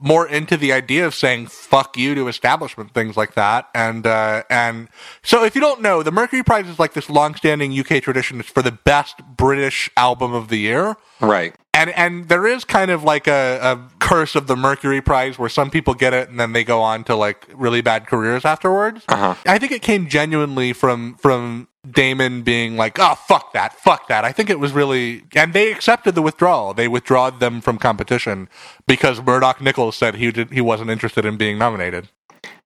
more 0.00 0.26
into 0.26 0.56
the 0.56 0.72
idea 0.72 1.06
of 1.06 1.14
saying 1.14 1.46
"fuck 1.46 1.96
you" 1.96 2.14
to 2.14 2.28
establishment, 2.28 2.94
things 2.94 3.16
like 3.16 3.34
that. 3.34 3.68
And 3.74 4.06
uh, 4.06 4.42
and 4.50 4.88
so, 5.22 5.44
if 5.44 5.54
you 5.54 5.60
don't 5.60 5.80
know, 5.80 6.02
the 6.02 6.10
Mercury 6.10 6.42
Prize 6.42 6.66
is 6.66 6.78
like 6.78 6.94
this 6.94 7.10
long-standing 7.10 7.78
UK 7.78 8.02
tradition. 8.02 8.40
It's 8.40 8.48
for 8.48 8.62
the 8.62 8.72
best 8.72 9.18
British 9.36 9.90
album 9.96 10.32
of 10.32 10.48
the 10.48 10.58
year. 10.58 10.96
Right. 11.20 11.54
And 11.72 11.90
and 11.90 12.28
there 12.28 12.46
is 12.46 12.64
kind 12.64 12.90
of 12.90 13.04
like 13.04 13.26
a, 13.26 13.58
a 13.62 13.88
curse 14.00 14.34
of 14.34 14.46
the 14.48 14.56
Mercury 14.56 15.00
Prize 15.00 15.38
where 15.38 15.48
some 15.48 15.70
people 15.70 15.94
get 15.94 16.12
it 16.12 16.28
and 16.28 16.38
then 16.38 16.52
they 16.52 16.64
go 16.64 16.82
on 16.82 17.04
to 17.04 17.14
like 17.14 17.46
really 17.54 17.80
bad 17.80 18.06
careers 18.06 18.44
afterwards. 18.44 19.04
Uh-huh. 19.08 19.34
I 19.46 19.58
think 19.58 19.72
it 19.72 19.80
came 19.80 20.08
genuinely 20.08 20.72
from 20.72 21.14
from 21.16 21.68
Damon 21.90 22.42
being 22.42 22.76
like, 22.76 22.98
"Oh 22.98 23.14
fuck 23.14 23.52
that, 23.54 23.72
fuck 23.78 24.08
that." 24.08 24.24
I 24.24 24.32
think 24.32 24.50
it 24.50 24.58
was 24.58 24.72
really, 24.72 25.22
and 25.34 25.52
they 25.54 25.70
accepted 25.72 26.14
the 26.14 26.22
withdrawal. 26.22 26.74
They 26.74 26.88
withdrawed 26.88 27.40
them 27.40 27.60
from 27.62 27.78
competition 27.78 28.48
because 28.86 29.20
Murdoc 29.20 29.58
Niccals 29.58 29.94
said 29.94 30.16
he 30.16 30.30
did, 30.32 30.50
he 30.52 30.60
wasn't 30.60 30.90
interested 30.90 31.24
in 31.24 31.36
being 31.38 31.56
nominated. 31.56 32.08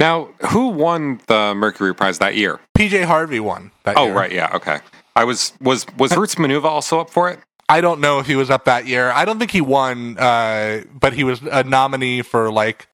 Now, 0.00 0.30
who 0.48 0.68
won 0.68 1.20
the 1.28 1.54
Mercury 1.54 1.94
Prize 1.94 2.18
that 2.18 2.34
year? 2.36 2.58
PJ 2.76 3.04
Harvey 3.04 3.38
won 3.38 3.70
that 3.84 3.96
Oh, 3.96 4.06
year. 4.06 4.14
right. 4.14 4.32
Yeah. 4.32 4.50
Okay. 4.54 4.78
I 5.14 5.22
was 5.24 5.52
was 5.60 5.86
was 5.96 6.16
Roots 6.16 6.34
Manuva 6.36 6.64
also 6.64 6.98
up 7.00 7.10
for 7.10 7.30
it? 7.30 7.38
I 7.68 7.80
don't 7.80 8.00
know 8.00 8.18
if 8.18 8.26
he 8.26 8.36
was 8.36 8.50
up 8.50 8.66
that 8.66 8.86
year. 8.86 9.10
I 9.10 9.24
don't 9.24 9.38
think 9.38 9.50
he 9.50 9.60
won, 9.60 10.18
uh, 10.18 10.82
but 10.92 11.12
he 11.12 11.24
was 11.24 11.40
a 11.42 11.64
nominee 11.64 12.22
for 12.22 12.50
like 12.52 12.88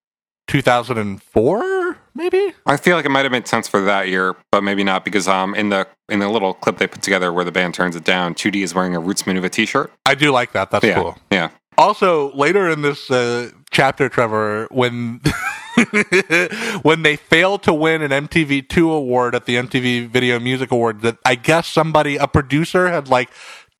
2004. 0.48 1.97
maybe. 2.14 2.52
I 2.66 2.76
feel 2.76 2.97
like 2.97 3.05
it 3.05 3.10
might 3.10 3.24
have 3.24 3.32
made 3.32 3.47
sense 3.47 3.68
for 3.68 3.80
that 3.82 4.09
year, 4.09 4.34
but 4.51 4.62
maybe 4.62 4.84
not 4.84 5.05
because 5.05 5.28
um 5.28 5.55
in 5.55 5.68
the 5.68 5.86
in 6.09 6.18
the 6.18 6.28
little 6.28 6.55
clip 6.55 6.78
they 6.78 6.86
put 6.86 7.02
together 7.02 7.32
where 7.32 7.44
the 7.44 7.52
band 7.52 7.74
turns 7.74 7.97
it 7.97 8.05
down, 8.05 8.34
2D 8.34 8.62
is 8.62 8.74
wearing 8.74 8.94
a 8.94 9.01
Roots 9.01 9.22
Manuva 9.22 9.51
t-shirt. 9.51 9.92
I 10.06 10.14
do 10.14 10.30
like 10.32 10.52
that. 10.52 10.70
That's 10.70 10.84
yeah, 10.84 10.94
cool. 10.94 11.18
yeah. 11.30 11.51
Also, 11.78 12.32
later 12.34 12.68
in 12.68 12.82
this 12.82 13.10
uh, 13.10 13.51
chapter, 13.70 14.09
Trevor, 14.10 14.68
when 14.70 15.20
when 16.82 17.02
they 17.02 17.16
failed 17.16 17.62
to 17.62 17.72
win 17.72 18.02
an 18.02 18.10
MTV 18.10 18.68
Two 18.68 18.92
award 18.92 19.34
at 19.34 19.47
the 19.47 19.56
MTV 19.56 20.09
Video 20.09 20.38
Music 20.38 20.70
Award, 20.70 21.01
that 21.01 21.16
I 21.24 21.36
guess 21.36 21.66
somebody, 21.68 22.16
a 22.16 22.26
producer, 22.26 22.88
had 22.88 23.09
like 23.09 23.30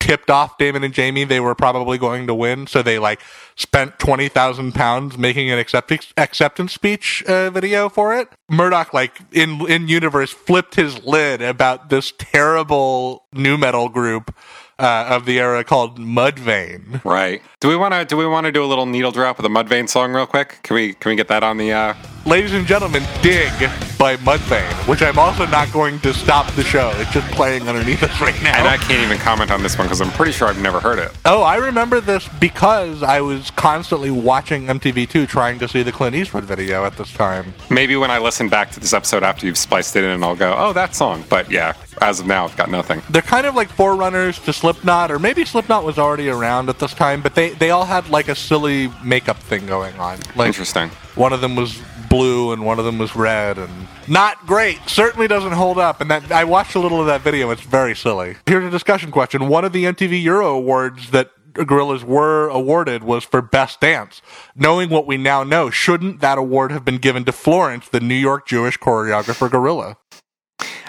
tipped 0.01 0.29
off 0.29 0.57
Damon 0.57 0.83
and 0.83 0.93
Jamie 0.93 1.23
they 1.23 1.39
were 1.39 1.55
probably 1.55 1.97
going 1.97 2.27
to 2.27 2.33
win, 2.33 2.67
so 2.67 2.81
they 2.81 2.99
like 2.99 3.21
spent 3.55 3.99
twenty 3.99 4.27
thousand 4.27 4.73
pounds 4.73 5.17
making 5.17 5.49
an 5.49 5.59
acceptance 5.59 6.11
acceptance 6.17 6.73
speech 6.73 7.23
uh, 7.27 7.49
video 7.49 7.87
for 7.87 8.13
it. 8.17 8.27
Murdoc, 8.49 8.93
like 8.93 9.21
in 9.31 9.61
in 9.69 9.87
universe, 9.87 10.31
flipped 10.31 10.75
his 10.75 11.01
lid 11.05 11.41
about 11.41 11.89
this 11.89 12.11
terrible 12.17 13.25
new 13.31 13.57
metal 13.57 13.87
group 13.87 14.35
uh, 14.79 15.05
of 15.09 15.25
the 15.25 15.39
era 15.39 15.63
called 15.63 15.99
Mudvayne. 15.99 17.03
Right. 17.05 17.41
Do 17.59 17.69
we 17.69 17.75
want 17.77 17.93
to 17.93 18.03
do 18.03 18.17
we 18.17 18.25
want 18.25 18.45
to 18.47 18.51
do 18.51 18.63
a 18.63 18.67
little 18.67 18.87
needle 18.87 19.11
drop 19.11 19.37
with 19.37 19.45
a 19.45 19.49
Mudvayne 19.49 19.87
song 19.87 20.13
real 20.13 20.25
quick? 20.25 20.59
Can 20.63 20.75
we 20.75 20.93
can 20.93 21.11
we 21.11 21.15
get 21.15 21.27
that 21.29 21.43
on 21.43 21.57
the 21.57 21.71
uh 21.71 21.93
Ladies 22.25 22.53
and 22.53 22.67
gentlemen, 22.67 23.01
Dig 23.23 23.51
by 23.97 24.15
Mudvayne, 24.17 24.71
which 24.87 25.01
I'm 25.01 25.17
also 25.17 25.47
not 25.47 25.71
going 25.73 25.99
to 26.01 26.13
stop 26.13 26.51
the 26.53 26.63
show. 26.63 26.91
It's 26.97 27.11
just 27.11 27.29
playing 27.31 27.67
underneath 27.67 28.03
us 28.03 28.21
right 28.21 28.39
now. 28.43 28.59
And 28.59 28.67
I 28.67 28.77
can't 28.77 29.01
even 29.03 29.17
comment 29.17 29.49
on 29.49 29.63
this 29.63 29.75
one 29.75 29.87
because 29.87 30.01
I'm 30.01 30.11
pretty 30.11 30.31
sure 30.31 30.47
I've 30.47 30.61
never 30.61 30.79
heard 30.79 30.99
it. 30.99 31.11
oh, 31.25 31.41
I 31.41 31.55
remember 31.55 31.99
this 31.99 32.27
because 32.39 33.01
I 33.01 33.21
was 33.21 33.49
constantly 33.51 34.11
watching 34.11 34.67
MTV2 34.67 35.27
trying 35.27 35.57
to 35.59 35.67
see 35.67 35.81
the 35.81 35.91
Clint 35.91 36.15
Eastwood 36.15 36.43
video 36.43 36.85
at 36.85 36.95
this 36.95 37.11
time. 37.11 37.55
Maybe 37.71 37.95
when 37.95 38.11
I 38.11 38.19
listen 38.19 38.49
back 38.49 38.69
to 38.71 38.79
this 38.79 38.93
episode 38.93 39.23
after 39.23 39.47
you've 39.47 39.57
spliced 39.57 39.95
it 39.95 40.03
in, 40.03 40.23
I'll 40.23 40.35
go, 40.35 40.53
oh, 40.55 40.73
that 40.73 40.93
song. 40.93 41.23
But 41.27 41.49
yeah, 41.49 41.73
as 42.01 42.19
of 42.19 42.27
now, 42.27 42.45
I've 42.45 42.55
got 42.55 42.69
nothing. 42.69 43.01
They're 43.09 43.23
kind 43.23 43.47
of 43.47 43.55
like 43.55 43.69
forerunners 43.69 44.37
to 44.39 44.53
Slipknot, 44.53 45.09
or 45.09 45.17
maybe 45.17 45.43
Slipknot 45.43 45.83
was 45.83 45.97
already 45.97 46.29
around 46.29 46.69
at 46.69 46.77
this 46.77 46.93
time, 46.93 47.21
but 47.21 47.33
they, 47.33 47.49
they 47.49 47.71
all 47.71 47.85
had 47.85 48.09
like 48.09 48.27
a 48.29 48.35
silly 48.35 48.91
makeup 49.03 49.37
thing 49.37 49.65
going 49.65 49.95
on. 49.95 50.19
Like 50.35 50.47
Interesting. 50.47 50.91
One 51.15 51.33
of 51.33 51.41
them 51.41 51.55
was 51.55 51.81
blue 52.11 52.51
and 52.51 52.65
one 52.65 52.77
of 52.77 52.83
them 52.83 52.97
was 52.97 53.15
red 53.15 53.57
and 53.57 53.87
not 54.05 54.45
great 54.45 54.77
certainly 54.85 55.29
doesn't 55.29 55.53
hold 55.53 55.79
up 55.79 56.01
and 56.01 56.11
that 56.11 56.29
i 56.29 56.43
watched 56.43 56.75
a 56.75 56.79
little 56.79 56.99
of 56.99 57.07
that 57.07 57.21
video 57.21 57.49
it's 57.51 57.61
very 57.61 57.95
silly 57.95 58.35
here's 58.45 58.65
a 58.65 58.69
discussion 58.69 59.11
question 59.11 59.47
one 59.47 59.63
of 59.63 59.71
the 59.71 59.85
mtv 59.85 60.21
euro 60.21 60.47
awards 60.47 61.11
that 61.11 61.31
Gorillaz 61.53 62.03
were 62.03 62.49
awarded 62.49 63.03
was 63.03 63.23
for 63.23 63.41
best 63.41 63.79
dance 63.79 64.21
knowing 64.55 64.89
what 64.89 65.07
we 65.07 65.15
now 65.15 65.45
know 65.45 65.69
shouldn't 65.69 66.19
that 66.19 66.37
award 66.37 66.73
have 66.73 66.83
been 66.83 66.97
given 66.97 67.23
to 67.23 67.31
florence 67.31 67.87
the 67.87 68.01
new 68.01 68.13
york 68.13 68.45
jewish 68.45 68.77
choreographer 68.77 69.49
gorilla 69.49 69.95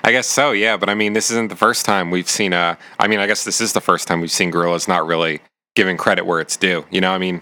I 0.04 0.10
guess 0.10 0.26
so, 0.26 0.50
yeah. 0.50 0.76
But 0.76 0.88
I 0.88 0.94
mean, 0.94 1.12
this 1.12 1.30
isn't 1.30 1.48
the 1.48 1.54
first 1.54 1.84
time 1.84 2.10
we've 2.10 2.28
seen. 2.28 2.52
I 2.52 2.76
mean, 3.06 3.20
I 3.20 3.28
guess 3.28 3.44
this 3.44 3.60
is 3.60 3.72
the 3.72 3.80
first 3.80 4.08
time 4.08 4.20
we've 4.20 4.32
seen 4.32 4.50
Gorillaz 4.50 4.88
not 4.88 5.06
really 5.06 5.40
giving 5.76 5.96
credit 5.96 6.26
where 6.26 6.40
it's 6.40 6.56
due. 6.56 6.84
You 6.90 7.00
know, 7.00 7.12
I 7.12 7.18
mean, 7.18 7.40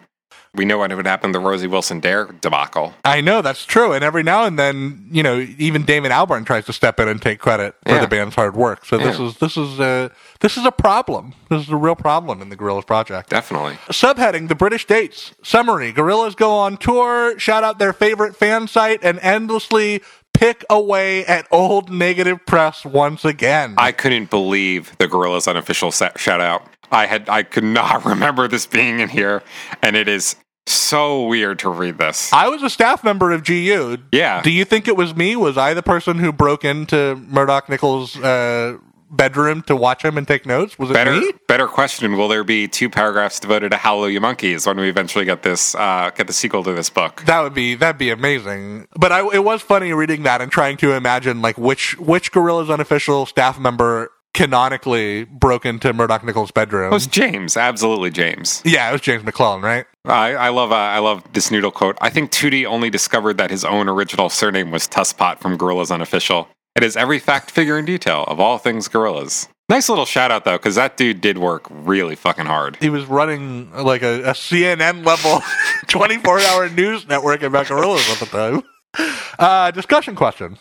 we 0.55 0.64
know 0.64 0.78
what 0.78 0.94
would 0.94 1.06
happen 1.06 1.32
to 1.32 1.39
the 1.39 1.44
Rosie 1.44 1.66
Wilson 1.68 2.01
Dare 2.01 2.27
debacle. 2.40 2.93
i 3.05 3.20
know 3.20 3.40
that's 3.43 3.64
true 3.64 3.93
and 3.93 4.02
every 4.05 4.22
now 4.22 4.44
and 4.44 4.59
then 4.59 5.06
you 5.10 5.22
know 5.22 5.39
even 5.59 5.85
damon 5.85 6.10
albarn 6.10 6.44
tries 6.44 6.64
to 6.66 6.72
step 6.72 6.98
in 7.01 7.09
and 7.09 7.22
take 7.22 7.39
credit 7.39 7.74
for 7.86 7.93
Yeah. 7.94 8.01
the 8.01 8.09
band's 8.09 8.35
hard 8.35 8.56
work 8.56 8.85
so 8.85 8.98
this 8.98 9.18
is 9.18 9.36
this 9.39 9.56
is 9.56 9.78
a 9.78 10.10
this 10.40 10.56
is 10.56 10.64
a 10.64 10.72
problem 10.72 11.35
this 11.48 11.62
is 11.62 11.70
a 11.70 11.77
real 11.77 11.97
problem 11.97 12.40
in 12.43 12.48
the 12.48 12.56
Gorillaz 12.56 12.86
project 12.86 13.31
Definitely. 13.31 13.74
Subheading 13.89 14.48
The 14.48 14.55
British 14.55 14.86
Dates. 14.86 15.35
Summary 15.43 15.93
Gorillaz 15.93 16.35
go 16.36 16.51
on 16.52 16.77
tour, 16.77 17.39
shout 17.39 17.62
out 17.64 17.78
their 17.78 17.93
favorite 17.93 18.35
fan 18.36 18.66
site, 18.68 19.01
and 19.02 19.18
endlessly 19.20 20.02
pick 20.32 20.64
away 20.70 21.24
at 21.27 21.47
old 21.51 21.90
negative 21.90 22.44
press 22.47 22.85
once 22.85 23.24
again. 23.24 23.74
I 23.78 23.93
couldn't 23.93 24.31
believe 24.31 24.97
the 24.98 25.06
Gorillaz 25.09 25.47
unofficial 25.48 25.90
sa- 25.93 26.10
shout 26.16 26.40
out. 26.40 26.66
I 26.91 27.07
had 27.07 27.29
I 27.29 27.43
could 27.43 27.65
not 27.65 28.05
remember 28.12 28.49
this 28.49 28.67
being 28.67 29.01
in 29.01 29.09
here, 29.09 29.43
and 29.83 29.97
it 29.97 30.09
is 30.09 30.37
so 30.67 31.27
weird 31.27 31.59
to 31.61 31.71
read 31.71 31.99
this. 31.99 32.33
I 32.33 32.49
was 32.49 32.62
a 32.62 32.71
staff 32.71 33.03
member 33.03 33.33
of 33.33 33.45
GU. 33.45 33.99
Yeah. 34.12 34.43
Do 34.43 34.51
you 34.51 34.65
think 34.65 34.87
it 34.89 34.97
was 34.97 35.15
me? 35.17 35.35
Was 35.37 35.57
I 35.59 35.75
the 35.75 35.83
person 35.83 36.19
who 36.19 36.33
broke 36.33 36.65
into 36.65 37.17
Murdoc 37.29 37.67
Niccals' 37.67 38.23
uh, 38.23 38.79
bedroom 39.11 39.62
to 39.62 39.75
watch 39.75 40.05
him 40.05 40.17
and 40.17 40.29
take 40.29 40.47
notes? 40.47 40.79
Was 40.79 40.91
it 40.91 40.95
Better 40.95 41.12
me? 41.12 41.33
better 41.49 41.67
question: 41.67 42.17
Will 42.17 42.29
there 42.29 42.45
be 42.45 42.69
two 42.69 42.89
paragraphs 42.89 43.41
devoted 43.41 43.71
to 43.71 43.77
Hallelujah 43.79 44.21
Monkeys 44.21 44.67
when 44.67 44.77
we 44.79 44.89
eventually 44.89 45.25
get 45.25 45.43
this 45.43 45.75
uh, 45.75 46.11
get 46.15 46.27
the 46.29 46.33
sequel 46.33 46.62
to 46.65 46.73
this 46.73 46.91
book? 46.91 47.23
That 47.27 47.41
would 47.41 47.55
be 47.55 47.75
that'd 47.75 47.99
be 47.99 48.11
amazing. 48.11 48.87
But 48.97 49.11
I, 49.12 49.27
it 49.35 49.43
was 49.43 49.62
funny 49.62 49.93
reading 49.93 50.23
that 50.25 50.41
and 50.41 50.53
trying 50.53 50.77
to 50.79 50.93
imagine 50.93 51.43
like 51.43 51.59
which 51.59 51.99
which 51.99 52.31
Gorillaz 52.31 52.73
unofficial 52.73 53.27
staff 53.27 53.59
member 53.59 54.12
canonically 54.35 55.24
broke 55.24 55.66
into 55.66 55.93
Murdoc 55.93 56.23
Niccals' 56.23 56.52
bedroom. 56.52 56.90
It 56.90 56.94
was 56.94 57.07
James, 57.07 57.57
absolutely 57.57 58.11
James. 58.11 58.62
Yeah, 58.65 58.89
it 58.89 58.93
was 58.93 59.01
James 59.01 59.24
McClellan, 59.24 59.62
right? 59.62 59.86
I, 60.05 60.35
I 60.35 60.48
love 60.48 60.73
uh, 60.73 60.77
I 60.77 60.98
love 60.98 61.24
this 61.32 61.51
noodle 61.51 61.70
quote. 61.70 61.97
I 62.01 62.11
think 62.11 62.31
Tootie 62.31 62.65
only 62.65 62.90
discovered 62.90 63.39
that 63.39 63.51
his 63.51 63.65
own 63.65 63.89
original 63.89 64.28
surname 64.31 64.70
was 64.70 64.89
Tusspot 64.89 65.39
from 65.40 65.59
Gorillaz 65.59 65.90
Unofficial. 65.93 66.48
It 66.77 66.82
is 66.82 66.97
every 66.97 67.19
fact, 67.19 67.51
figure, 67.51 67.77
and 67.77 67.86
detail 67.86 68.24
of 68.28 68.40
all 68.40 68.59
things 68.59 68.89
Gorillaz. 68.89 69.48
Nice 69.69 69.89
little 69.89 70.07
shout 70.07 70.31
out 70.32 70.44
though, 70.44 70.57
because 70.57 70.74
that 70.74 70.97
dude 70.97 71.20
did 71.20 71.39
work 71.39 71.66
really 71.70 72.16
fucking 72.16 72.47
hard. 72.47 72.77
He 72.81 72.90
was 72.90 73.05
running 73.07 73.70
like 73.73 74.02
a, 74.02 74.23
a 74.23 74.32
CNN 74.32 75.05
level 75.07 75.43
24 75.86 76.40
hour 76.40 76.69
news 76.70 77.07
network 77.07 77.43
about 77.43 77.66
Gorillaz 77.66 78.11
at 78.11 78.19
the 78.19 78.27
time. 78.27 78.62
Uh, 79.39 79.70
discussion 79.70 80.16
question. 80.16 80.59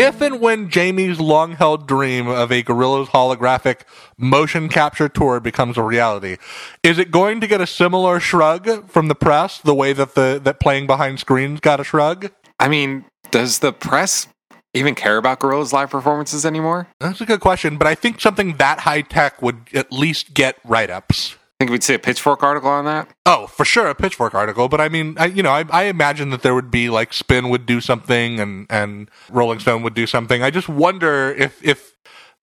If 0.00 0.20
and 0.20 0.40
when 0.40 0.70
Jamie's 0.70 1.18
long 1.18 1.54
held 1.54 1.88
dream 1.88 2.28
of 2.28 2.52
a 2.52 2.62
Gorillaz 2.62 3.08
holographic 3.08 3.80
motion 4.16 4.68
capture 4.68 5.08
tour 5.08 5.40
becomes 5.40 5.76
a 5.76 5.82
reality, 5.82 6.36
is 6.84 7.00
it 7.00 7.10
going 7.10 7.40
to 7.40 7.48
get 7.48 7.60
a 7.60 7.66
similar 7.66 8.20
shrug 8.20 8.88
from 8.88 9.08
the 9.08 9.16
press 9.16 9.58
the 9.58 9.74
way 9.74 9.92
that 9.92 10.14
the 10.14 10.40
that 10.44 10.60
playing 10.60 10.86
behind 10.86 11.18
screens 11.18 11.58
got 11.58 11.80
a 11.80 11.84
shrug? 11.84 12.30
I 12.60 12.68
mean, 12.68 13.06
does 13.32 13.58
the 13.58 13.72
press 13.72 14.28
even 14.72 14.94
care 14.94 15.16
about 15.16 15.40
Gorillaz 15.40 15.72
live 15.72 15.90
performances 15.90 16.46
anymore? 16.46 16.86
That's 17.00 17.20
a 17.20 17.26
good 17.26 17.40
question, 17.40 17.76
but 17.76 17.88
I 17.88 17.96
think 17.96 18.20
something 18.20 18.56
that 18.58 18.78
high 18.78 19.02
tech 19.02 19.42
would 19.42 19.66
at 19.74 19.90
least 19.90 20.32
get 20.32 20.58
write 20.64 20.90
ups. 20.90 21.34
Think 21.58 21.70
we'd 21.70 21.82
see 21.82 21.94
a 21.94 21.98
Pitchfork 21.98 22.42
article 22.42 22.70
on 22.70 22.84
that. 22.84 23.08
Oh, 23.26 23.46
for 23.48 23.64
sure, 23.64 23.88
a 23.88 23.94
Pitchfork 23.94 24.34
article. 24.34 24.68
But 24.68 24.80
I 24.80 24.88
mean, 24.88 25.16
I, 25.18 25.26
you 25.26 25.42
know, 25.42 25.50
I, 25.50 25.64
I 25.70 25.84
imagine 25.84 26.30
that 26.30 26.42
there 26.42 26.54
would 26.54 26.70
be 26.70 26.88
like 26.88 27.12
Spin 27.12 27.48
would 27.48 27.66
do 27.66 27.80
something, 27.80 28.38
and 28.40 28.66
and 28.70 29.10
Rolling 29.30 29.58
Stone 29.58 29.82
would 29.82 29.94
do 29.94 30.06
something. 30.06 30.42
I 30.42 30.50
just 30.50 30.68
wonder 30.68 31.30
if 31.32 31.62
if 31.64 31.96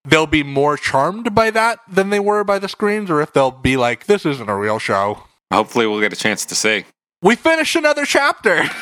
they'll 0.04 0.28
be 0.28 0.44
more 0.44 0.78
charmed 0.78 1.34
by 1.34 1.50
that 1.52 1.80
than 1.90 2.10
they 2.10 2.20
were 2.20 2.44
by 2.44 2.60
the 2.60 2.68
screens, 2.68 3.10
or 3.10 3.22
if 3.22 3.34
they'll 3.34 3.52
be 3.52 3.78
like, 3.78 4.06
this 4.06 4.26
isn't 4.26 4.50
a 4.50 4.56
real 4.56 4.80
show. 4.80 5.24
Hopefully, 5.52 5.88
we'll 5.88 6.02
get 6.02 6.14
a 6.14 6.18
chance 6.18 6.46
to 6.46 6.56
see. 6.56 6.86
We 7.22 7.36
finished 7.36 7.76
another 7.76 8.06
chapter. 8.06 8.64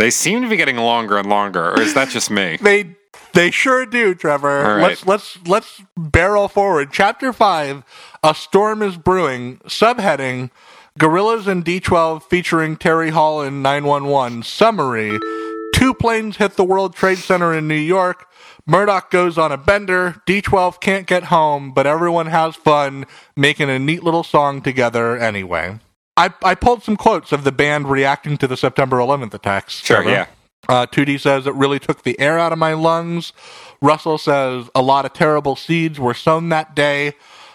They 0.00 0.08
seem 0.10 0.40
to 0.40 0.48
be 0.48 0.56
getting 0.56 0.78
longer 0.78 1.18
and 1.18 1.28
longer, 1.28 1.72
or 1.72 1.80
is 1.82 1.92
that 1.92 2.08
just 2.08 2.30
me? 2.30 2.56
they 2.56 2.96
they 3.32 3.50
sure 3.50 3.86
do, 3.86 4.14
Trevor. 4.14 4.76
Right. 4.76 4.82
Let's 4.82 5.06
let's 5.06 5.38
let's 5.46 5.82
barrel 5.96 6.48
forward. 6.48 6.90
Chapter 6.92 7.32
five: 7.32 7.84
A 8.22 8.34
storm 8.34 8.82
is 8.82 8.96
brewing. 8.96 9.58
Subheading: 9.66 10.50
Gorillaz 10.98 11.46
and 11.46 11.64
D12 11.64 12.22
featuring 12.24 12.76
Terry 12.76 13.10
Hall 13.10 13.42
in 13.42 13.62
911. 13.62 14.42
Summary: 14.42 15.18
Two 15.74 15.94
planes 15.94 16.36
hit 16.36 16.54
the 16.54 16.64
World 16.64 16.94
Trade 16.94 17.18
Center 17.18 17.54
in 17.54 17.68
New 17.68 17.74
York. 17.74 18.26
Murdoc 18.66 19.10
goes 19.10 19.38
on 19.38 19.50
a 19.50 19.56
bender. 19.56 20.22
D12 20.26 20.80
can't 20.80 21.06
get 21.06 21.24
home, 21.24 21.72
but 21.72 21.86
everyone 21.86 22.26
has 22.26 22.54
fun 22.54 23.06
making 23.36 23.70
a 23.70 23.78
neat 23.78 24.04
little 24.04 24.22
song 24.22 24.62
together 24.62 25.16
anyway. 25.16 25.78
I, 26.16 26.32
I 26.42 26.54
pulled 26.54 26.82
some 26.82 26.96
quotes 26.96 27.32
of 27.32 27.44
the 27.44 27.52
band 27.52 27.88
reacting 27.88 28.36
to 28.38 28.46
the 28.46 28.56
September 28.56 28.98
11th 28.98 29.32
attacks. 29.32 29.74
Sure, 29.74 30.02
Trevor. 30.02 30.10
yeah. 30.10 30.26
Uh, 30.70 30.86
2D 30.86 31.18
says 31.18 31.48
it 31.48 31.54
really 31.54 31.80
took 31.80 32.04
the 32.04 32.18
air 32.20 32.38
out 32.38 32.52
of 32.52 32.58
my 32.58 32.74
lungs. 32.74 33.32
Russell 33.82 34.18
says 34.18 34.70
a 34.72 34.80
lot 34.80 35.04
of 35.04 35.12
terrible 35.12 35.56
seeds 35.56 35.98
were 35.98 36.14
sown 36.14 36.48
that 36.50 36.76
day. 36.76 37.14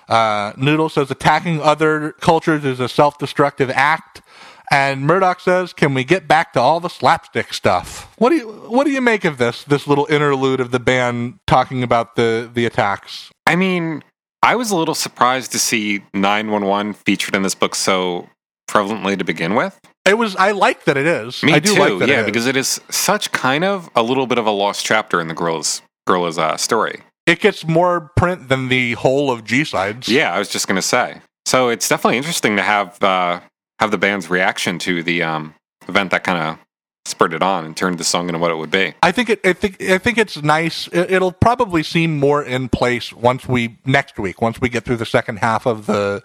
Uh, 0.09 0.51
Noodle 0.57 0.89
says 0.89 1.09
attacking 1.09 1.61
other 1.61 2.11
cultures 2.19 2.65
is 2.65 2.81
a 2.81 2.89
self 2.89 3.17
destructive 3.17 3.71
act. 3.71 4.21
And 4.69 5.05
Murdoc 5.07 5.39
says, 5.39 5.71
"Can 5.71 5.93
we 5.93 6.03
get 6.03 6.27
back 6.27 6.51
to 6.53 6.59
all 6.59 6.81
the 6.81 6.89
slapstick 6.89 7.53
stuff?" 7.53 8.11
What 8.17 8.31
do 8.31 8.35
you 8.35 8.49
What 8.67 8.83
do 8.83 8.91
you 8.91 8.99
make 8.99 9.23
of 9.23 9.37
this 9.37 9.63
this 9.63 9.87
little 9.87 10.07
interlude 10.09 10.59
of 10.59 10.71
the 10.71 10.79
band 10.79 11.39
talking 11.47 11.83
about 11.83 12.17
the 12.17 12.49
the 12.53 12.65
attacks? 12.65 13.31
I 13.47 13.55
mean, 13.55 14.03
I 14.43 14.55
was 14.55 14.71
a 14.71 14.75
little 14.75 14.95
surprised 14.95 15.53
to 15.53 15.59
see 15.59 16.03
911 16.13 16.93
featured 16.93 17.33
in 17.33 17.43
this 17.43 17.55
book 17.55 17.75
so 17.75 18.27
prevalently 18.69 19.17
to 19.17 19.23
begin 19.23 19.55
with. 19.55 19.79
It 20.05 20.17
was. 20.17 20.35
I 20.35 20.51
like 20.51 20.85
that 20.85 20.97
it 20.97 21.05
is. 21.07 21.41
Me 21.43 21.53
I 21.53 21.59
do 21.59 21.73
too, 21.73 21.79
like 21.79 21.99
that. 21.99 22.09
yeah, 22.09 22.21
it 22.21 22.25
because 22.25 22.45
it 22.47 22.55
is 22.55 22.79
such 22.89 23.31
kind 23.31 23.63
of 23.63 23.89
a 23.95 24.03
little 24.03 24.27
bit 24.27 24.37
of 24.37 24.45
a 24.45 24.51
lost 24.51 24.85
chapter 24.85 25.19
in 25.19 25.27
the 25.27 25.33
girl's 25.33 25.81
girl's 26.05 26.37
uh, 26.37 26.57
story. 26.57 27.01
it 27.25 27.39
gets 27.39 27.65
more 27.65 28.11
print 28.15 28.47
than 28.49 28.67
the 28.69 28.93
whole 28.93 29.31
of 29.31 29.43
G 29.43 29.63
sides. 29.63 30.07
Yeah, 30.07 30.33
I 30.33 30.39
was 30.39 30.49
just 30.49 30.67
gonna 30.67 30.81
say. 30.81 31.21
So 31.45 31.69
it's 31.69 31.87
definitely 31.89 32.17
interesting 32.17 32.55
to 32.57 32.61
have 32.61 33.01
uh, 33.03 33.39
have 33.79 33.91
the 33.91 33.97
band's 33.97 34.29
reaction 34.29 34.77
to 34.79 35.01
the 35.01 35.23
um, 35.23 35.55
event 35.87 36.11
that 36.11 36.23
kind 36.23 36.39
of 36.39 36.59
spurred 37.07 37.33
it 37.33 37.43
on 37.43 37.65
and 37.65 37.77
turned 37.77 37.99
the 37.99 38.03
song 38.03 38.27
into 38.29 38.39
what 38.39 38.49
it 38.51 38.55
would 38.55 38.71
be. 38.71 38.93
I 39.03 39.11
think 39.11 39.29
it. 39.29 39.39
I 39.43 39.53
think. 39.53 39.81
I 39.81 39.97
think 39.97 40.17
it's 40.19 40.41
nice. 40.41 40.87
It, 40.89 41.11
it'll 41.11 41.31
probably 41.31 41.81
seem 41.83 42.19
more 42.19 42.43
in 42.43 42.69
place 42.69 43.11
once 43.11 43.47
we 43.47 43.77
next 43.85 44.19
week, 44.19 44.41
once 44.41 44.61
we 44.61 44.69
get 44.69 44.85
through 44.85 44.97
the 44.97 45.05
second 45.05 45.37
half 45.39 45.65
of 45.65 45.87
the 45.87 46.23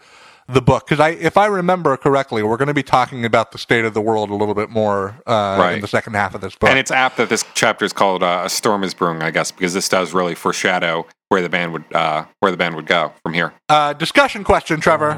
the 0.53 0.63
book. 0.63 0.87
Because 0.87 1.01
I, 1.01 1.11
if 1.11 1.37
I 1.37 1.47
remember 1.47 1.97
correctly, 1.97 2.43
we're 2.43 2.57
going 2.57 2.69
to 2.69 2.75
be 2.75 2.83
talking 2.83 3.25
about 3.25 3.53
the 3.53 3.59
state 3.59 3.85
of 3.85 3.95
the 3.95 4.01
world 4.01 4.31
a 4.31 4.35
little 4.35 4.55
bit 4.55 4.71
more 4.71 5.21
uh, 5.27 5.71
in 5.75 5.81
the 5.81 5.89
second 5.89 6.15
half 6.15 6.35
of 6.35 6.41
this 6.41 6.55
book. 6.55 6.71
And 6.71 6.79
it's 6.79 6.91
apt 6.91 7.17
that 7.19 7.29
this 7.29 7.45
chapter 7.55 7.85
is 7.85 7.93
called 7.93 8.23
uh, 8.23 8.43
"A 8.45 8.51
Storm 8.51 8.85
Is 8.85 8.95
Brewing," 8.95 9.23
I 9.23 9.31
guess, 9.31 9.51
because 9.51 9.75
this 9.75 9.89
does 9.89 10.13
really 10.13 10.35
foreshadow 10.35 11.07
where 11.29 11.43
the 11.43 11.49
band 11.49 11.73
would 11.73 11.85
uh, 11.95 12.25
where 12.41 12.51
the 12.51 12.57
band 12.59 12.75
would 12.77 12.87
go 12.87 13.13
from 13.23 13.35
here. 13.35 13.53
uh, 13.69 13.93
discussion 13.93 14.45
question, 14.45 14.81
Trevor. 14.81 15.13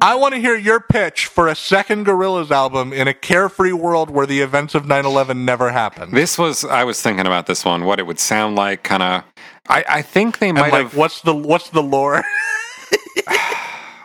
I 0.00 0.16
want 0.16 0.34
to 0.34 0.40
hear 0.40 0.54
your 0.54 0.80
pitch 0.80 1.26
for 1.26 1.48
a 1.48 1.54
second 1.54 2.04
Gorillaz 2.04 2.50
album 2.50 2.92
in 2.92 3.08
a 3.08 3.14
carefree 3.14 3.72
world 3.72 4.10
where 4.10 4.26
the 4.26 4.40
events 4.42 4.74
of 4.74 4.84
9/11 4.84 5.44
never 5.46 5.70
happened. 5.70 6.12
This 6.12 6.36
was 6.36 6.62
I 6.62 6.84
was 6.84 7.00
thinking 7.00 7.26
about 7.26 7.46
this 7.46 7.64
one, 7.64 7.84
what 7.84 7.98
it 7.98 8.06
would 8.06 8.18
sound 8.18 8.54
like, 8.54 8.82
kind 8.82 9.02
of. 9.02 9.24
I, 9.66 9.84
I 9.88 10.02
think 10.02 10.40
they 10.40 10.50
and 10.50 10.58
might 10.58 10.72
like, 10.72 10.82
have. 10.82 10.96
what's 10.96 11.22
the 11.22 11.34
what's 11.34 11.70
the 11.70 11.82
lore? 11.82 12.22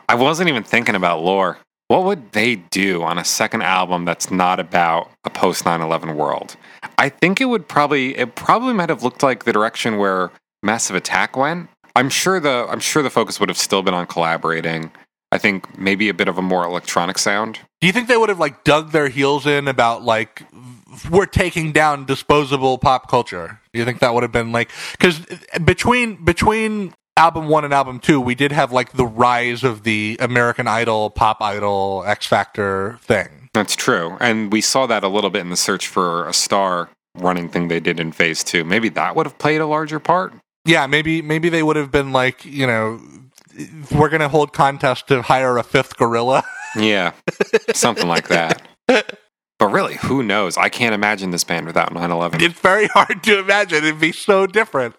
I 0.09 0.15
wasn't 0.15 0.49
even 0.49 0.63
thinking 0.63 0.95
about 0.95 1.21
lore. 1.21 1.59
What 1.87 2.03
would 2.03 2.31
they 2.31 2.55
do 2.55 3.03
on 3.03 3.19
a 3.19 3.23
second 3.23 3.61
album 3.61 4.05
that's 4.05 4.31
not 4.31 4.59
about 4.59 5.11
a 5.23 5.29
post 5.29 5.65
9/11 5.65 6.15
world? 6.15 6.55
I 6.97 7.09
think 7.09 7.39
it 7.39 7.45
would 7.45 7.67
probably 7.67 8.17
it 8.17 8.35
probably 8.35 8.73
might 8.73 8.89
have 8.89 9.03
looked 9.03 9.21
like 9.21 9.43
the 9.43 9.53
direction 9.53 9.97
where 9.97 10.31
Massive 10.63 10.95
Attack 10.95 11.37
went. 11.37 11.69
I'm 11.95 12.09
sure 12.09 12.39
the 12.39 12.67
I'm 12.69 12.79
sure 12.79 13.03
the 13.03 13.11
focus 13.11 13.39
would 13.39 13.49
have 13.49 13.57
still 13.57 13.83
been 13.83 13.93
on 13.93 14.07
collaborating. 14.07 14.91
I 15.31 15.37
think 15.37 15.77
maybe 15.77 16.09
a 16.09 16.13
bit 16.15 16.27
of 16.27 16.39
a 16.39 16.41
more 16.41 16.63
electronic 16.63 17.19
sound. 17.19 17.59
Do 17.79 17.85
you 17.85 17.93
think 17.93 18.07
they 18.07 18.17
would 18.17 18.29
have 18.29 18.39
like 18.39 18.63
dug 18.63 18.91
their 18.91 19.09
heels 19.09 19.45
in 19.45 19.67
about 19.67 20.03
like 20.03 20.43
we're 21.11 21.27
taking 21.27 21.71
down 21.71 22.05
disposable 22.05 22.79
pop 22.79 23.07
culture? 23.09 23.61
Do 23.73 23.79
you 23.79 23.85
think 23.85 23.99
that 23.99 24.15
would 24.15 24.23
have 24.23 24.31
been 24.31 24.51
like 24.51 24.71
because 24.93 25.19
between 25.63 26.25
between 26.25 26.93
album 27.19 27.49
one 27.49 27.65
and 27.65 27.73
album 27.73 27.99
two, 27.99 28.19
we 28.21 28.33
did 28.33 28.51
have 28.51 28.71
like 28.71 28.93
the 28.93 29.05
rise 29.05 29.63
of 29.63 29.83
the 29.83 30.17
American 30.19 30.67
Idol, 30.67 31.09
Pop 31.09 31.41
Idol, 31.41 32.03
X 32.07 32.25
Factor 32.25 32.97
thing. 33.01 33.49
That's 33.53 33.75
true. 33.75 34.17
And 34.19 34.51
we 34.51 34.61
saw 34.61 34.85
that 34.87 35.03
a 35.03 35.07
little 35.07 35.29
bit 35.29 35.41
in 35.41 35.49
the 35.49 35.57
search 35.57 35.87
for 35.87 36.27
a 36.27 36.33
star 36.33 36.89
running 37.15 37.49
thing 37.49 37.67
they 37.67 37.79
did 37.79 37.99
in 37.99 38.11
phase 38.11 38.43
two. 38.43 38.63
Maybe 38.63 38.89
that 38.89 39.15
would 39.15 39.25
have 39.25 39.37
played 39.37 39.59
a 39.59 39.65
larger 39.67 39.99
part. 39.99 40.33
Yeah, 40.65 40.87
maybe 40.87 41.21
maybe 41.21 41.49
they 41.49 41.63
would 41.63 41.75
have 41.75 41.91
been 41.91 42.11
like 42.11 42.45
you 42.45 42.65
know 42.65 42.99
we're 43.91 44.09
gonna 44.09 44.29
hold 44.29 44.53
contest 44.53 45.07
to 45.09 45.21
hire 45.21 45.57
a 45.57 45.63
fifth 45.63 45.97
gorilla. 45.97 46.43
Yeah, 46.75 47.13
something 47.73 48.07
like 48.07 48.27
that. 48.27 48.61
But 48.87 49.71
really, 49.71 49.95
who 49.95 50.21
knows? 50.21 50.55
I 50.55 50.69
can't 50.69 50.93
imagine 50.93 51.31
this 51.31 51.43
band 51.43 51.65
without 51.65 51.91
9 51.91 52.11
11. 52.11 52.41
it's 52.41 52.59
very 52.59 52.85
hard 52.87 53.23
to 53.23 53.39
imagine. 53.39 53.83
It'd 53.83 53.99
be 53.99 54.11
so 54.11 54.45
different. 54.45 54.95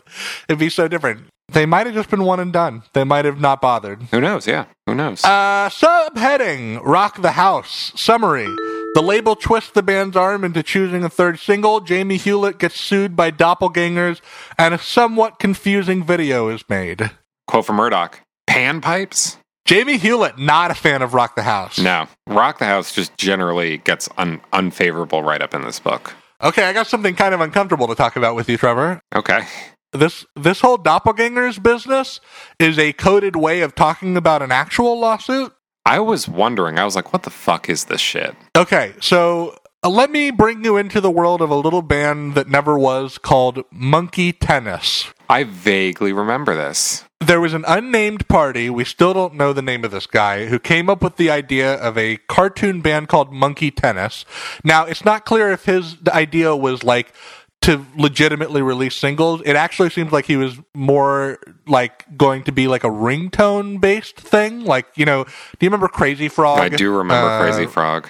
It'd 0.49 0.59
be 0.59 0.69
so 0.69 0.89
different. 0.89 1.29
They 1.53 1.67
might 1.67 1.87
have 1.87 1.95
just 1.95 2.11
been 2.11 2.25
one 2.25 2.41
and 2.41 2.53
done. 2.53 2.83
They 2.93 3.05
might 3.05 3.25
have 3.25 3.41
not 3.41 3.61
bothered. 3.61 4.03
Who 4.11 4.21
knows? 4.21 4.47
Yeah, 4.47 4.67
who 4.87 4.95
knows? 4.95 5.25
Uh, 5.25 5.69
subheading 5.69 6.81
Rock 6.85 7.21
the 7.21 7.33
House. 7.33 7.93
Summary. 7.97 8.47
The 8.95 9.03
label 9.03 9.37
twists 9.37 9.71
the 9.71 9.83
band's 9.83 10.17
arm 10.17 10.43
into 10.45 10.63
choosing 10.63 11.05
a 11.05 11.09
third 11.09 11.39
single. 11.39 11.81
Jamie 11.81 12.17
Hewlett 12.17 12.59
gets 12.59 12.79
sued 12.81 13.15
by 13.15 13.31
doppelgangers, 13.31 14.21
and 14.59 14.75
a 14.75 14.79
somewhat 14.79 15.39
confusing 15.39 16.05
video 16.05 16.49
is 16.49 16.65
made. 16.69 17.11
Quote 17.47 17.67
from 17.67 17.77
Murdoc 17.77 18.21
Panpipes? 18.49 19.37
Jamie 19.65 19.99
Hewlett, 19.99 20.39
not 20.39 20.71
a 20.73 20.75
fan 20.75 21.03
of 21.03 21.15
Rock 21.15 21.37
the 21.37 21.43
House. 21.43 21.79
No. 21.79 22.09
Rock 22.27 22.59
the 22.59 22.65
House 22.65 22.93
just 22.93 23.17
generally 23.17 23.79
gets 23.79 24.09
un- 24.17 24.41
unfavorable 24.53 25.23
write 25.23 25.43
up 25.43 25.55
in 25.55 25.63
this 25.63 25.79
book. 25.79 26.15
Okay, 26.43 26.65
I 26.65 26.73
got 26.73 26.87
something 26.89 27.15
kind 27.15 27.35
of 27.35 27.41
uncomfortable 27.41 27.87
to 27.87 27.95
talk 27.95 28.17
about 28.17 28.35
with 28.35 28.49
you, 28.49 28.57
Trevor. 28.57 29.01
Okay. 29.15 29.43
This 29.93 30.25
this 30.37 30.61
whole 30.61 30.79
doppelgangers 30.79 31.61
business 31.61 32.21
is 32.59 32.79
a 32.79 32.93
coded 32.93 33.35
way 33.35 33.61
of 33.63 33.75
talking 33.75 34.17
about 34.17 34.41
an 34.41 34.53
actual 34.53 34.99
lawsuit. 34.99 35.53
I 35.85 35.99
was 35.99 36.29
wondering, 36.29 36.79
I 36.79 36.85
was 36.85 36.95
like, 36.95 37.13
what 37.13 37.25
the 37.25 37.31
fuck 37.31 37.69
is 37.69 37.87
this 37.87 38.01
shit? 38.01 38.37
Okay, 38.55 38.95
so 39.01 39.57
uh, 39.83 39.89
let 39.89 40.11
me 40.11 40.31
bring 40.31 40.63
you 40.63 40.77
into 40.77 41.01
the 41.01 41.11
world 41.11 41.41
of 41.41 41.51
a 41.51 41.57
little 41.57 41.83
band 41.83 42.35
that 42.35 42.49
never 42.49 42.79
was 42.79 43.17
called 43.17 43.65
Monkey 43.73 44.33
Tennis. 44.33 45.07
I 45.29 45.45
vaguely 45.45 46.13
remember 46.13 46.55
this. 46.55 47.05
There 47.19 47.41
was 47.41 47.55
an 47.55 47.65
unnamed 47.67 48.29
party, 48.29 48.69
we 48.71 48.85
still 48.85 49.15
don't 49.15 49.35
know 49.35 49.53
the 49.53 49.63
name 49.63 49.85
of 49.85 49.91
this 49.91 50.07
guy, 50.07 50.47
who 50.47 50.59
came 50.59 50.91
up 50.91 51.03
with 51.03 51.17
the 51.17 51.31
idea 51.31 51.75
of 51.75 51.97
a 51.97 52.17
cartoon 52.29 52.81
band 52.81 53.09
called 53.09 53.33
Monkey 53.33 53.71
Tennis. 53.71 54.25
Now, 54.65 54.85
it's 54.85 55.05
not 55.05 55.25
clear 55.25 55.51
if 55.51 55.65
his 55.65 55.97
idea 56.09 56.55
was 56.55 56.83
like 56.83 57.15
to 57.63 57.85
legitimately 57.97 58.63
release 58.63 58.95
singles. 58.95 59.43
It 59.45 59.55
actually 59.55 59.91
seems 59.91 60.13
like 60.13 60.25
he 60.25 60.37
was 60.37 60.57
more 60.75 61.39
like 61.67 62.05
going 62.17 62.43
to 62.45 62.53
be 62.53 62.69
like 62.69 62.85
a 62.85 62.89
ringtone 62.89 63.81
based 63.81 64.17
thing. 64.17 64.65
Like, 64.65 64.87
you 64.97 65.05
know, 65.05 65.25
do 65.25 65.31
you 65.61 65.69
remember 65.69 65.89
Crazy 65.89 66.29
Frog? 66.29 66.59
I 66.61 66.69
do 66.71 66.91
remember 66.97 67.29
Uh, 67.31 67.41
Crazy 67.43 67.67
Frog. 67.67 68.09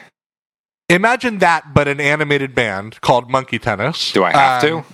Imagine 0.89 1.39
that, 1.39 1.72
but 1.74 1.86
an 1.89 2.01
animated 2.01 2.55
band 2.55 3.01
called 3.01 3.31
Monkey 3.31 3.59
Tennis. 3.59 4.12
Do 4.12 4.24
I 4.24 4.32
have 4.32 4.64
Um, 4.64 4.82
to? 4.82 4.89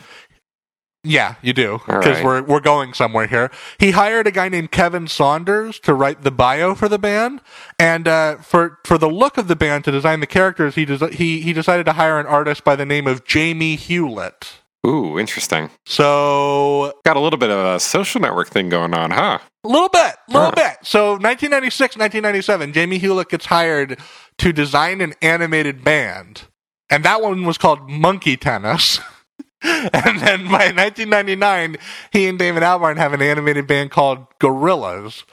Yeah, 1.07 1.37
you 1.43 1.53
do 1.53 1.81
because 1.87 2.05
right. 2.17 2.25
we're 2.25 2.43
we're 2.43 2.61
going 2.61 2.93
somewhere 2.95 3.27
here. 3.27 3.51
He 3.79 3.93
hired 3.93 4.27
a 4.27 4.31
guy 4.31 4.49
named 4.49 4.71
Kevin 4.73 5.07
Saunders 5.07 5.79
to 5.81 5.95
write 5.95 6.23
the 6.23 6.31
bio 6.31 6.75
for 6.75 6.89
the 6.89 6.99
band, 6.99 7.41
and 7.79 8.09
uh, 8.09 8.37
for 8.39 8.79
for 8.85 8.99
the 8.99 9.09
look 9.09 9.39
of 9.39 9.47
the 9.49 9.57
band 9.57 9.85
to 9.85 9.93
design 9.93 10.21
the 10.21 10.27
characters, 10.27 10.75
he 10.75 10.85
des- 10.85 11.13
he 11.15 11.41
he 11.41 11.53
decided 11.53 11.87
to 11.87 11.93
hire 11.93 12.19
an 12.19 12.27
artist 12.27 12.65
by 12.65 12.75
the 12.77 12.87
name 12.87 13.07
of 13.07 13.25
Jamie 13.25 13.77
Hewlett. 13.77 14.55
Ooh, 14.87 15.19
interesting. 15.19 15.71
So 15.87 16.93
Got 17.05 17.17
a 17.17 17.21
little 17.21 17.39
bit 17.39 17.51
of 17.51 17.59
a 17.75 17.81
social 17.81 18.21
network 18.21 18.49
thing 18.49 18.69
going 18.69 18.95
on, 18.95 19.11
huh? 19.11 19.39
a 19.65 19.69
little 19.69 19.89
bit, 19.89 20.15
a 20.29 20.33
little 20.33 20.51
Huh. 20.51 20.53
bit. 20.55 20.77
So 20.83 21.11
1996, 21.13 21.97
1997, 21.97 22.73
Jamie 22.73 22.99
Hewlett 22.99 23.29
gets 23.29 23.47
hired 23.47 23.99
to 24.39 24.53
design 24.53 25.01
an 25.01 25.15
animated 25.23 25.83
band, 25.83 26.43
and 26.89 27.05
that 27.05 27.21
one 27.21 27.45
was 27.45 27.59
called 27.59 27.91
Monkey 27.91 28.37
Tennis. 28.37 29.01
and 29.93 30.21
then 30.21 30.45
by 30.45 30.71
1999, 30.73 31.77
he 32.13 32.29
and 32.29 32.39
David 32.39 32.63
Albarn 32.63 32.97
have 32.97 33.13
an 33.13 33.23
animated 33.23 33.67
band 33.67 33.91
called 33.91 34.27
Gorillaz. 34.39 35.25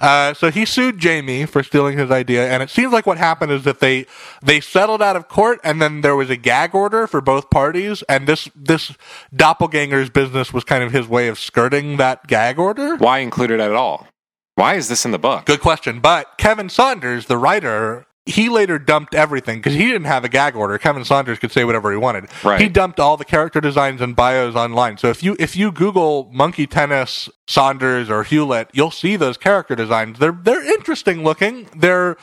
Uh, 0.00 0.34
so 0.34 0.50
he 0.50 0.64
sued 0.64 0.98
Jamie 0.98 1.46
for 1.46 1.62
stealing 1.62 1.96
his 1.96 2.10
idea, 2.10 2.48
and 2.50 2.62
it 2.62 2.70
seems 2.70 2.92
like 2.92 3.06
what 3.06 3.18
happened 3.18 3.52
is 3.52 3.62
that 3.62 3.78
they 3.78 4.04
they 4.42 4.60
settled 4.60 5.00
out 5.00 5.14
of 5.14 5.28
court, 5.28 5.60
and 5.62 5.80
then 5.80 6.00
there 6.00 6.16
was 6.16 6.28
a 6.28 6.36
gag 6.36 6.74
order 6.74 7.06
for 7.06 7.20
both 7.20 7.50
parties, 7.50 8.02
and 8.08 8.26
this 8.26 8.48
this 8.56 8.92
doppelganger's 9.34 10.10
business 10.10 10.52
was 10.52 10.64
kind 10.64 10.82
of 10.82 10.90
his 10.90 11.06
way 11.06 11.28
of 11.28 11.38
skirting 11.38 11.98
that 11.98 12.26
gag 12.26 12.58
order. 12.58 12.96
Why 12.96 13.18
include 13.18 13.52
it 13.52 13.60
at 13.60 13.72
all? 13.72 14.08
Why 14.56 14.74
is 14.74 14.88
this 14.88 15.04
in 15.04 15.12
the 15.12 15.18
book? 15.18 15.46
Good 15.46 15.60
question. 15.60 16.00
But 16.00 16.36
Kevin 16.36 16.68
Saunders, 16.68 17.26
the 17.26 17.38
writer, 17.38 18.06
he 18.24 18.48
later 18.48 18.78
dumped 18.78 19.14
everything 19.14 19.58
because 19.58 19.74
he 19.74 19.86
didn't 19.86 20.04
have 20.04 20.24
a 20.24 20.28
gag 20.28 20.54
order. 20.54 20.78
Kevin 20.78 21.04
Saunders 21.04 21.38
could 21.38 21.50
say 21.50 21.64
whatever 21.64 21.90
he 21.90 21.96
wanted. 21.96 22.28
Right. 22.44 22.60
He 22.60 22.68
dumped 22.68 23.00
all 23.00 23.16
the 23.16 23.24
character 23.24 23.60
designs 23.60 24.00
and 24.00 24.14
bios 24.14 24.54
online. 24.54 24.98
So 24.98 25.08
if 25.08 25.22
you 25.22 25.36
if 25.40 25.56
you 25.56 25.72
Google 25.72 26.30
Monkey 26.32 26.66
Tennis 26.66 27.28
Saunders 27.48 28.08
or 28.08 28.22
Hewlett, 28.22 28.68
you'll 28.72 28.92
see 28.92 29.16
those 29.16 29.36
character 29.36 29.74
designs. 29.74 30.18
They're 30.18 30.38
they're 30.40 30.64
interesting 30.74 31.24
looking. 31.24 31.68
They're 31.76 32.16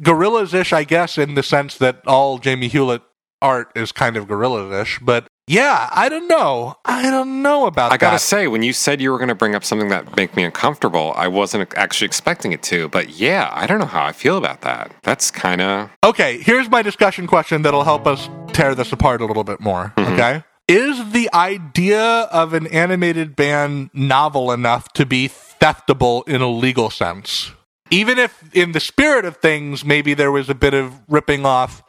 Gorillaz 0.00 0.54
ish, 0.54 0.72
I 0.72 0.84
guess, 0.84 1.18
in 1.18 1.34
the 1.34 1.42
sense 1.42 1.76
that 1.78 2.00
all 2.06 2.38
Jamie 2.38 2.68
Hewlett 2.68 3.02
art 3.42 3.70
is 3.74 3.92
kind 3.92 4.16
of 4.16 4.26
Gorillaz 4.26 4.82
ish. 4.82 4.98
But 5.00 5.28
yeah, 5.46 5.88
I 5.92 6.08
don't 6.08 6.28
know. 6.28 6.76
I 6.84 7.10
don't 7.10 7.42
know 7.42 7.66
about 7.66 7.90
that. 7.90 7.94
I 7.94 7.96
gotta 7.98 8.18
say, 8.18 8.46
when 8.46 8.62
you 8.62 8.72
said 8.72 9.00
you 9.00 9.10
were 9.10 9.18
gonna 9.18 9.34
bring 9.34 9.54
up 9.54 9.64
something 9.64 9.88
that 9.88 10.16
make 10.16 10.36
me 10.36 10.44
uncomfortable, 10.44 11.12
I 11.16 11.28
wasn't 11.28 11.72
actually 11.76 12.06
expecting 12.06 12.52
it 12.52 12.62
to. 12.64 12.88
But 12.88 13.10
yeah, 13.10 13.50
I 13.52 13.66
don't 13.66 13.78
know 13.78 13.86
how 13.86 14.04
I 14.04 14.12
feel 14.12 14.36
about 14.36 14.60
that. 14.62 14.94
That's 15.02 15.30
kind 15.30 15.60
of 15.60 15.90
Okay, 16.04 16.38
here's 16.38 16.70
my 16.70 16.82
discussion 16.82 17.26
question 17.26 17.62
that'll 17.62 17.84
help 17.84 18.06
us 18.06 18.28
tear 18.52 18.74
this 18.74 18.92
apart 18.92 19.20
a 19.20 19.26
little 19.26 19.44
bit 19.44 19.60
more. 19.60 19.92
Mm-hmm. 19.96 20.12
Okay. 20.14 20.44
Is 20.68 21.12
the 21.12 21.28
idea 21.34 22.00
of 22.00 22.54
an 22.54 22.66
animated 22.68 23.34
band 23.34 23.90
novel 23.92 24.52
enough 24.52 24.92
to 24.94 25.04
be 25.04 25.28
theftable 25.28 26.26
in 26.28 26.40
a 26.40 26.48
legal 26.48 26.88
sense? 26.88 27.50
Even 27.90 28.16
if, 28.16 28.54
in 28.54 28.72
the 28.72 28.80
spirit 28.80 29.24
of 29.24 29.36
things, 29.36 29.84
maybe 29.84 30.14
there 30.14 30.32
was 30.32 30.48
a 30.48 30.54
bit 30.54 30.72
of 30.72 30.94
ripping 31.08 31.44
off, 31.44 31.82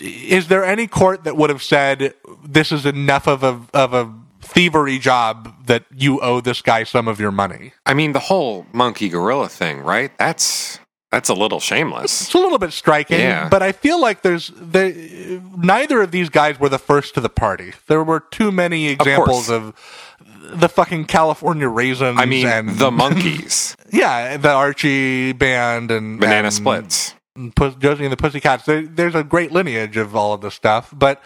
is 0.00 0.48
there 0.48 0.64
any 0.64 0.86
court 0.86 1.24
that 1.24 1.36
would 1.36 1.50
have 1.50 1.62
said 1.62 2.14
this 2.44 2.72
is 2.72 2.86
enough 2.86 3.26
of 3.26 3.42
a, 3.42 3.60
of 3.74 3.94
a 3.94 4.12
thievery 4.40 4.98
job 4.98 5.54
that 5.66 5.84
you 5.94 6.20
owe 6.20 6.40
this 6.40 6.62
guy 6.62 6.84
some 6.84 7.08
of 7.08 7.20
your 7.20 7.32
money? 7.32 7.72
I 7.86 7.94
mean, 7.94 8.12
the 8.12 8.18
whole 8.20 8.66
monkey 8.72 9.08
gorilla 9.08 9.48
thing, 9.48 9.80
right? 9.80 10.10
That's 10.18 10.78
that's 11.10 11.30
a 11.30 11.34
little 11.34 11.58
shameless. 11.60 12.22
It's 12.26 12.34
a 12.34 12.38
little 12.38 12.58
bit 12.58 12.72
striking, 12.72 13.20
Yeah. 13.20 13.48
but 13.48 13.62
I 13.62 13.72
feel 13.72 13.98
like 14.00 14.20
there's 14.22 14.48
the 14.48 15.40
neither 15.56 16.02
of 16.02 16.10
these 16.10 16.28
guys 16.28 16.60
were 16.60 16.68
the 16.68 16.78
first 16.78 17.14
to 17.14 17.20
the 17.20 17.30
party. 17.30 17.72
There 17.86 18.04
were 18.04 18.20
too 18.20 18.52
many 18.52 18.88
examples 18.88 19.46
course. 19.46 19.50
of, 19.50 19.74
the 20.50 20.68
fucking 20.68 21.04
California 21.06 21.68
raisins. 21.68 22.18
I 22.18 22.24
mean, 22.24 22.46
and 22.46 22.70
the 22.78 22.90
Monkees, 22.90 23.74
yeah, 23.92 24.36
the 24.38 24.50
Archie 24.50 25.32
band 25.32 25.90
and 25.90 26.18
banana 26.20 26.46
and 26.46 26.52
splits. 26.54 27.14
Josie 27.78 28.04
and 28.04 28.12
the 28.12 28.16
Pussycats. 28.16 28.64
There, 28.64 28.82
there's 28.82 29.14
a 29.14 29.24
great 29.24 29.52
lineage 29.52 29.96
of 29.96 30.14
all 30.16 30.32
of 30.34 30.40
this 30.40 30.54
stuff, 30.54 30.92
but 30.96 31.22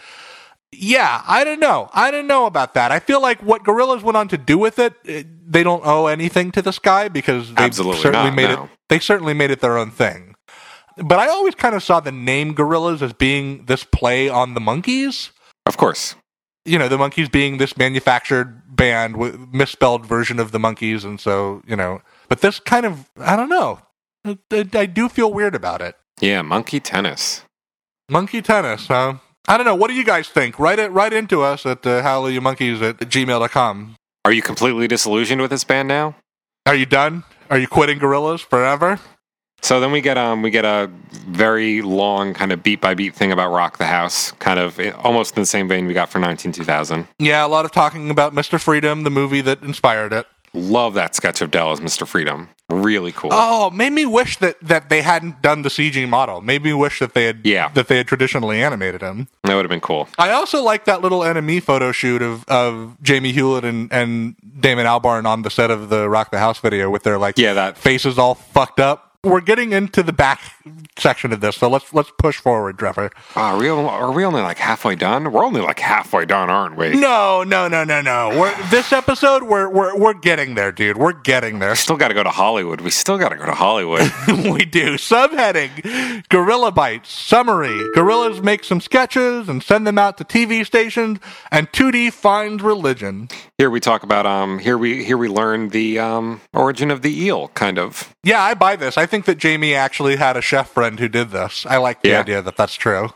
Yeah, 0.71 1.21
I 1.27 1.43
don't 1.43 1.59
know. 1.59 1.89
I 1.93 2.09
don't 2.11 2.27
know 2.27 2.45
about 2.45 2.73
that. 2.73 2.91
I 2.91 2.99
feel 2.99 3.21
like 3.21 3.41
what 3.43 3.63
Gorillaz 3.63 4.01
went 4.01 4.17
on 4.17 4.27
to 4.29 4.37
do 4.37 4.57
with 4.57 4.79
it, 4.79 4.93
eh, 5.05 5.23
they 5.45 5.63
don't 5.63 5.85
owe 5.85 6.07
anything 6.07 6.51
to 6.53 6.61
this 6.61 6.79
guy 6.79 7.09
because 7.09 7.53
they 7.53 7.63
Absolutely 7.63 8.01
certainly 8.01 8.29
not, 8.29 8.35
made 8.35 8.49
no. 8.49 8.63
it. 8.63 8.69
They 8.89 8.99
certainly 8.99 9.33
made 9.33 9.51
it 9.51 9.61
their 9.61 9.77
own 9.77 9.91
thing. 9.91 10.35
But 10.97 11.19
I 11.19 11.27
always 11.27 11.55
kind 11.55 11.75
of 11.75 11.83
saw 11.83 11.99
the 11.99 12.11
name 12.11 12.53
Gorillaz 12.55 13.01
as 13.01 13.13
being 13.13 13.65
this 13.65 13.83
play 13.83 14.29
on 14.29 14.53
the 14.53 14.59
Monkees. 14.59 15.31
Of 15.65 15.77
course. 15.77 16.15
You 16.65 16.79
know, 16.79 16.87
the 16.87 16.97
Monkees 16.97 17.31
being 17.31 17.57
this 17.57 17.75
manufactured 17.77 18.63
band 18.75 19.17
with 19.17 19.37
misspelled 19.53 20.05
version 20.05 20.39
of 20.39 20.51
the 20.51 20.59
monkeys, 20.59 21.03
and 21.03 21.19
so 21.19 21.61
you 21.67 21.75
know. 21.75 22.01
But 22.29 22.41
this 22.41 22.59
kind 22.59 22.85
of, 22.85 23.09
I 23.17 23.35
don't 23.35 23.49
know. 23.49 23.79
I 24.25 24.85
do 24.85 25.09
feel 25.09 25.31
weird 25.33 25.55
about 25.55 25.81
it. 25.81 25.95
Yeah, 26.23 26.41
monkey 26.41 26.79
tennis. 26.79 27.43
Monkey 28.09 28.41
tennis, 28.41 28.87
huh? 28.87 29.15
I 29.45 29.57
don't 29.57 29.65
know. 29.65 29.75
What 29.75 29.89
do 29.89 29.93
you 29.93 30.05
guys 30.05 30.29
think? 30.29 30.57
Write 30.57 30.79
it 30.79 30.89
right 30.93 31.11
into 31.11 31.41
us 31.41 31.65
at 31.65 31.85
uh, 31.85 32.01
howleyoumonkeys 32.01 32.81
at 32.81 32.97
gmail.com. 32.99 33.95
Are 34.23 34.31
you 34.31 34.41
completely 34.41 34.87
disillusioned 34.87 35.41
with 35.41 35.51
this 35.51 35.65
band 35.65 35.89
now? 35.89 36.15
Are 36.65 36.75
you 36.75 36.85
done? 36.85 37.25
Are 37.49 37.59
you 37.59 37.67
quitting 37.67 37.99
Gorillaz 37.99 38.39
forever? 38.39 39.01
So 39.61 39.81
then 39.81 39.91
we 39.91 39.99
get 39.99 40.17
um 40.17 40.41
we 40.41 40.49
get 40.49 40.63
a 40.63 40.89
very 41.27 41.81
long 41.81 42.33
kind 42.33 42.53
of 42.53 42.63
beat 42.63 42.79
by 42.79 42.93
beat 42.93 43.13
thing 43.13 43.33
about 43.33 43.51
Rock 43.51 43.77
the 43.77 43.87
House, 43.87 44.31
kind 44.39 44.59
of 44.59 44.79
almost 45.03 45.35
in 45.35 45.41
the 45.41 45.45
same 45.45 45.67
vein 45.67 45.87
we 45.87 45.93
got 45.93 46.09
for 46.09 46.19
19 46.19 46.53
2000. 46.53 47.05
Yeah, 47.19 47.45
a 47.45 47.47
lot 47.47 47.65
of 47.65 47.73
talking 47.73 48.09
about 48.09 48.33
Mr. 48.33 48.61
Freedom, 48.61 49.03
the 49.03 49.11
movie 49.11 49.41
that 49.41 49.61
inspired 49.61 50.13
it. 50.13 50.25
Love 50.53 50.93
that 50.93 51.15
sketch 51.15 51.41
of 51.41 51.49
Del 51.51 51.71
as 51.71 51.79
Mr. 51.79 52.07
Freedom. 52.07 52.49
Really 52.69 53.11
cool. 53.11 53.29
Oh, 53.33 53.69
made 53.71 53.91
me 53.91 54.05
wish 54.05 54.37
that, 54.37 54.59
that 54.61 54.89
they 54.89 55.01
hadn't 55.01 55.41
done 55.41 55.63
the 55.63 55.69
CG 55.69 56.07
model. 56.07 56.41
Made 56.41 56.63
me 56.63 56.73
wish 56.73 56.99
that 56.99 57.13
they 57.13 57.25
had 57.25 57.41
Yeah. 57.43 57.69
that 57.69 57.87
they 57.87 57.97
had 57.97 58.07
traditionally 58.07 58.61
animated 58.61 59.01
him. 59.01 59.27
That 59.43 59.55
would 59.55 59.65
have 59.65 59.69
been 59.69 59.81
cool. 59.81 60.07
I 60.17 60.31
also 60.31 60.63
like 60.63 60.85
that 60.85 61.01
little 61.01 61.23
enemy 61.23 61.59
photo 61.59 61.91
shoot 61.91 62.21
of, 62.21 62.47
of 62.47 62.95
Jamie 63.01 63.31
Hewlett 63.31 63.65
and, 63.65 63.91
and 63.91 64.35
Damon 64.59 64.85
Albarn 64.85 65.25
on 65.25 65.41
the 65.41 65.49
set 65.49 65.71
of 65.71 65.89
the 65.89 66.07
Rock 66.09 66.31
the 66.31 66.39
House 66.39 66.59
video 66.59 66.89
with 66.89 67.03
their 67.03 67.17
like 67.17 67.37
Yeah, 67.37 67.53
that 67.53 67.77
faces 67.77 68.17
all 68.19 68.35
fucked 68.35 68.79
up. 68.79 69.12
We're 69.25 69.39
getting 69.39 69.71
into 69.71 70.03
the 70.03 70.11
back 70.11 70.41
section 70.97 71.31
of 71.31 71.39
this, 71.39 71.55
so 71.55 71.69
let's 71.69 71.93
let's 71.93 72.11
push 72.17 72.39
forward, 72.39 72.77
Trevor. 72.77 73.09
are 73.37 73.57
we, 73.57 73.69
are 73.69 74.11
we 74.11 74.25
only 74.25 74.41
like 74.41 74.57
halfway 74.57 74.95
done? 74.95 75.31
We're 75.31 75.45
only 75.45 75.61
like 75.61 75.79
halfway 75.79 76.25
done, 76.25 76.49
aren't 76.49 76.75
we? 76.75 76.99
No, 76.99 77.41
no, 77.43 77.69
no, 77.69 77.85
no, 77.85 78.01
no. 78.01 78.37
We're 78.37 78.53
this 78.69 78.91
episode. 78.91 79.43
We're 79.43 79.69
we're 79.69 79.97
we're 79.97 80.13
getting 80.13 80.55
there, 80.55 80.73
dude. 80.73 80.97
We're 80.97 81.13
getting 81.13 81.59
there. 81.59 81.73
Still 81.75 81.95
got 81.95 82.09
to 82.09 82.13
go 82.13 82.23
to 82.23 82.31
Hollywood. 82.31 82.81
We 82.81 82.89
still 82.91 83.17
got 83.17 83.29
to 83.29 83.37
go 83.37 83.45
to 83.45 83.53
Hollywood. 83.53 84.11
we 84.27 84.65
do. 84.65 84.95
Subheading: 84.95 86.27
Gorilla 86.27 86.73
Bites. 86.73 87.09
Summary: 87.09 87.79
Gorillaz 87.95 88.43
make 88.43 88.65
some 88.65 88.81
sketches 88.81 89.47
and 89.47 89.63
send 89.63 89.87
them 89.87 89.97
out 89.97 90.17
to 90.17 90.25
TV 90.25 90.65
stations, 90.65 91.19
and 91.49 91.71
2D 91.71 92.11
finds 92.11 92.61
religion. 92.61 93.29
here 93.57 93.69
we 93.69 93.79
talk 93.79 94.03
about 94.03 94.25
um 94.25 94.59
here 94.59 94.77
we 94.77 95.05
here 95.05 95.17
we 95.17 95.29
learn 95.29 95.69
the 95.69 95.97
um 95.99 96.41
origin 96.51 96.91
of 96.91 97.03
the 97.03 97.23
eel, 97.23 97.47
kind 97.49 97.79
of. 97.79 98.13
Yeah, 98.25 98.41
I 98.41 98.53
buy 98.53 98.75
this. 98.77 98.97
I 98.97 99.05
think 99.13 99.25
that 99.25 99.37
Jamie 99.37 99.75
actually 99.75 100.15
had 100.15 100.35
a 100.35 100.41
chef 100.41 100.71
friend 100.71 100.99
who 100.99 101.07
did 101.07 101.29
this. 101.29 101.67
I 101.67 101.77
like 101.77 102.01
the 102.01 102.09
Yeah. 102.09 102.21
idea 102.21 102.41
that 102.41 102.57
that's 102.57 102.73
true. 102.73 103.11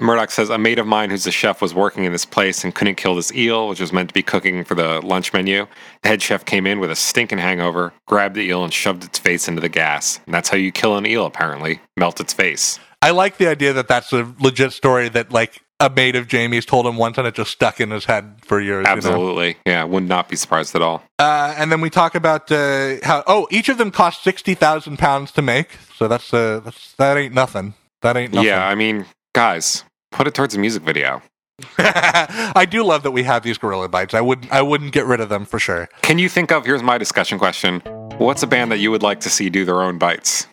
Murdoc 0.00 0.30
says 0.30 0.48
a 0.48 0.56
mate 0.56 0.78
of 0.78 0.86
mine 0.86 1.10
who's 1.10 1.26
a 1.26 1.30
chef 1.30 1.60
was 1.60 1.74
working 1.74 2.04
in 2.04 2.12
this 2.12 2.24
place 2.24 2.64
and 2.64 2.74
couldn't 2.74 2.94
kill 2.94 3.16
this 3.16 3.30
eel, 3.34 3.68
which 3.68 3.78
was 3.78 3.92
meant 3.92 4.08
to 4.08 4.14
be 4.14 4.22
cooking 4.22 4.64
for 4.64 4.74
the 4.74 5.02
lunch 5.02 5.34
menu. 5.34 5.66
The 6.02 6.08
head 6.08 6.22
chef 6.22 6.46
came 6.46 6.66
in 6.66 6.80
with 6.80 6.90
a 6.90 6.96
stinking 6.96 7.36
hangover, 7.36 7.92
grabbed 8.06 8.34
the 8.34 8.40
eel 8.48 8.64
and 8.64 8.72
shoved 8.72 9.04
its 9.04 9.18
face 9.18 9.46
into 9.46 9.60
the 9.60 9.68
gas. 9.68 10.20
And 10.24 10.34
that's 10.34 10.48
how 10.48 10.56
you 10.56 10.72
kill 10.72 10.96
an 10.96 11.04
eel, 11.04 11.26
apparently. 11.26 11.80
Melt 11.98 12.18
its 12.18 12.32
face. 12.32 12.80
I 13.02 13.10
like 13.10 13.36
the 13.36 13.46
idea 13.48 13.74
that 13.74 13.88
that's 13.88 14.10
a 14.14 14.32
legit 14.40 14.72
story 14.72 15.10
that 15.10 15.32
like 15.32 15.60
a 15.82 15.90
mate 15.90 16.16
of 16.16 16.28
Jamie's 16.28 16.64
told 16.64 16.86
him 16.86 16.96
once, 16.96 17.18
and 17.18 17.26
it 17.26 17.34
just 17.34 17.50
stuck 17.50 17.80
in 17.80 17.90
his 17.90 18.04
head 18.04 18.36
for 18.42 18.60
years. 18.60 18.78
you 18.78 18.84
know? 18.84 18.90
Absolutely. 18.90 19.56
Yeah, 19.66 19.84
would 19.84 20.04
not 20.04 20.28
be 20.28 20.36
surprised 20.36 20.74
at 20.74 20.82
all. 20.82 21.02
Uh, 21.18 21.54
and 21.58 21.70
then 21.72 21.80
we 21.80 21.90
talk 21.90 22.14
about 22.14 22.50
uh, 22.50 22.96
how 23.02 23.24
oh 23.26 23.48
each 23.50 23.68
of 23.68 23.78
them 23.78 23.90
cost 23.90 24.22
sixty 24.22 24.54
thousand 24.54 24.98
pounds 24.98 25.32
to 25.32 25.42
make, 25.42 25.76
so 25.96 26.08
that's 26.08 26.32
uh 26.32 26.60
that's 26.60 26.92
that 26.94 27.16
ain't 27.16 27.34
nothing. 27.34 27.74
That 28.02 28.16
ain't 28.16 28.32
nothing. 28.32 28.48
Yeah, 28.48 28.66
I 28.66 28.74
mean, 28.74 29.06
guys, 29.34 29.84
put 30.12 30.26
it 30.26 30.34
towards 30.34 30.54
a 30.54 30.58
music 30.58 30.82
video. 30.82 31.22
I 31.78 32.66
do 32.68 32.82
love 32.82 33.02
that 33.02 33.10
we 33.10 33.22
have 33.24 33.42
these 33.42 33.58
gorilla 33.58 33.88
bites. 33.88 34.14
I 34.14 34.20
wouldn't 34.20 34.50
I 34.52 34.62
wouldn't 34.62 34.92
get 34.92 35.06
rid 35.06 35.20
of 35.20 35.28
them 35.28 35.44
for 35.44 35.58
sure. 35.58 35.88
Can 36.02 36.18
you 36.18 36.28
think 36.28 36.50
of, 36.50 36.64
here's 36.64 36.82
my 36.82 36.98
discussion 36.98 37.38
question. 37.38 37.80
What's 38.18 38.42
a 38.42 38.46
band 38.46 38.72
that 38.72 38.78
you 38.78 38.90
would 38.90 39.02
like 39.02 39.20
to 39.20 39.30
see 39.30 39.50
do 39.50 39.64
their 39.64 39.82
own 39.82 39.98
bites? 39.98 40.46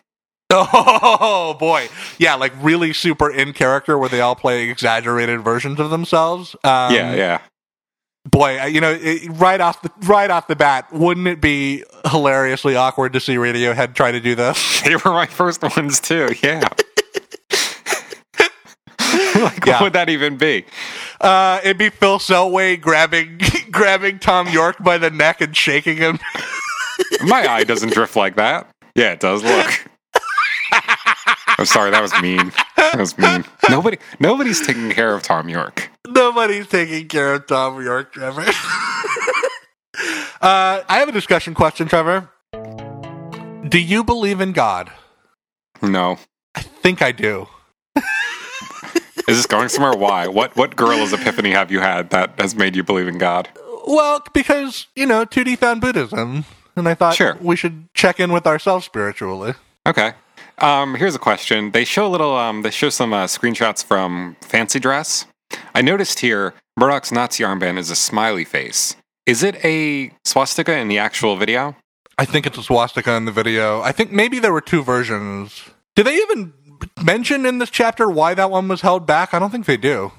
Oh 1.22 1.54
boy, 1.58 1.88
yeah, 2.18 2.34
like 2.34 2.52
really 2.60 2.92
super 2.92 3.30
in 3.30 3.52
character 3.52 3.96
where 3.98 4.08
they 4.08 4.20
all 4.20 4.34
play 4.34 4.68
exaggerated 4.68 5.40
versions 5.42 5.78
of 5.80 5.90
themselves. 5.90 6.54
Um, 6.64 6.92
yeah, 6.94 7.14
yeah. 7.14 7.40
boy, 8.28 8.64
you 8.66 8.80
know, 8.80 8.96
it, 9.00 9.28
right 9.32 9.60
off 9.60 9.80
the 9.82 9.90
right 10.06 10.30
off 10.30 10.46
the 10.48 10.56
bat, 10.56 10.92
wouldn't 10.92 11.26
it 11.28 11.40
be 11.40 11.84
hilariously 12.10 12.74
awkward 12.76 13.12
to 13.14 13.20
see 13.20 13.36
Radiohead 13.36 13.94
try 13.94 14.10
to 14.12 14.20
do 14.20 14.34
this? 14.34 14.82
They 14.84 14.96
were 14.96 15.12
my 15.12 15.26
first 15.26 15.62
ones 15.62 16.00
too, 16.00 16.34
yeah. 16.42 16.60
like, 19.40 19.64
Yeah. 19.64 19.74
what 19.74 19.80
would 19.82 19.92
that 19.94 20.08
even 20.08 20.36
be? 20.36 20.64
Uh, 21.20 21.60
it'd 21.62 21.78
be 21.78 21.90
Phil 21.90 22.18
Selway 22.18 22.80
grabbing 22.80 23.40
grabbing 23.70 24.18
Thom 24.18 24.48
Yorke 24.48 24.78
by 24.82 24.98
the 24.98 25.10
neck 25.10 25.40
and 25.40 25.56
shaking 25.56 25.96
him. 25.96 26.18
My 27.24 27.46
eye 27.46 27.64
doesn't 27.64 27.92
drift 27.92 28.16
like 28.16 28.36
that. 28.36 28.68
Yeah, 28.94 29.12
it 29.12 29.20
does. 29.20 29.42
Look. 29.42 29.86
I'm 31.60 31.66
sorry, 31.66 31.90
that 31.90 32.00
was 32.00 32.12
mean. 32.22 32.50
That 32.76 32.98
was 32.98 33.18
mean. 33.18 33.44
Nobody, 33.68 33.98
nobody's 34.18 34.66
taking 34.66 34.90
care 34.90 35.14
of 35.14 35.22
Thom 35.22 35.50
Yorke. 35.50 35.90
Nobody's 36.08 36.66
taking 36.66 37.06
care 37.06 37.34
of 37.34 37.46
Thom 37.46 37.84
Yorke, 37.84 38.12
Trevor. 38.14 38.40
uh, 40.40 40.82
I 40.88 40.98
have 40.98 41.08
a 41.10 41.12
discussion 41.12 41.52
question, 41.52 41.86
Trevor. 41.86 42.30
Do 43.68 43.78
you 43.78 44.02
believe 44.02 44.40
in 44.40 44.52
God? 44.52 44.90
No, 45.82 46.18
I 46.54 46.62
think 46.62 47.02
I 47.02 47.12
do. 47.12 47.46
is 47.94 48.02
this 49.36 49.46
going 49.46 49.68
somewhere? 49.68 49.92
Why? 49.92 50.26
What? 50.28 50.56
What 50.56 50.76
Gorillaz 50.76 51.12
epiphany 51.12 51.50
have 51.50 51.70
you 51.70 51.80
had 51.80 52.08
that 52.10 52.40
has 52.40 52.54
made 52.54 52.74
you 52.74 52.82
believe 52.82 53.06
in 53.06 53.18
God? 53.18 53.48
Well, 53.86 54.22
because, 54.32 54.86
you 54.96 55.04
know, 55.06 55.26
2D 55.26 55.58
found 55.58 55.80
Buddhism, 55.82 56.46
and 56.74 56.88
I 56.88 56.94
thought 56.94 57.14
Sure. 57.14 57.36
we 57.40 57.56
should 57.56 57.92
check 57.94 58.18
in 58.18 58.32
with 58.32 58.46
ourselves 58.46 58.86
spiritually. 58.86 59.54
Okay. 59.86 60.12
Um, 60.60 60.94
here's 60.94 61.14
a 61.14 61.18
question. 61.18 61.70
They 61.70 61.84
show 61.84 62.06
a 62.06 62.08
little. 62.08 62.36
Um, 62.36 62.62
they 62.62 62.70
show 62.70 62.90
some 62.90 63.12
uh, 63.12 63.24
screenshots 63.24 63.82
from 63.84 64.36
Fancy 64.42 64.78
Dress. 64.78 65.26
I 65.74 65.80
noticed 65.80 66.20
here 66.20 66.54
Murdoc's 66.78 67.10
Nazi 67.10 67.42
armband 67.44 67.78
is 67.78 67.90
a 67.90 67.96
smiley 67.96 68.44
face. 68.44 68.94
Is 69.26 69.42
it 69.42 69.64
a 69.64 70.12
swastika 70.24 70.76
in 70.76 70.88
the 70.88 70.98
actual 70.98 71.36
video? 71.36 71.76
I 72.18 72.26
think 72.26 72.46
it's 72.46 72.58
a 72.58 72.62
swastika 72.62 73.14
in 73.14 73.24
the 73.24 73.32
video. 73.32 73.80
I 73.80 73.92
think 73.92 74.12
maybe 74.12 74.38
there 74.38 74.52
were 74.52 74.60
two 74.60 74.82
versions. 74.82 75.62
Do 75.96 76.02
they 76.02 76.16
even 76.16 76.52
mention 77.02 77.46
in 77.46 77.58
this 77.58 77.70
chapter 77.70 78.10
why 78.10 78.34
that 78.34 78.50
one 78.50 78.68
was 78.68 78.82
held 78.82 79.06
back? 79.06 79.32
I 79.32 79.38
don't 79.38 79.50
think 79.50 79.66
they 79.66 79.78
do. 79.78 80.12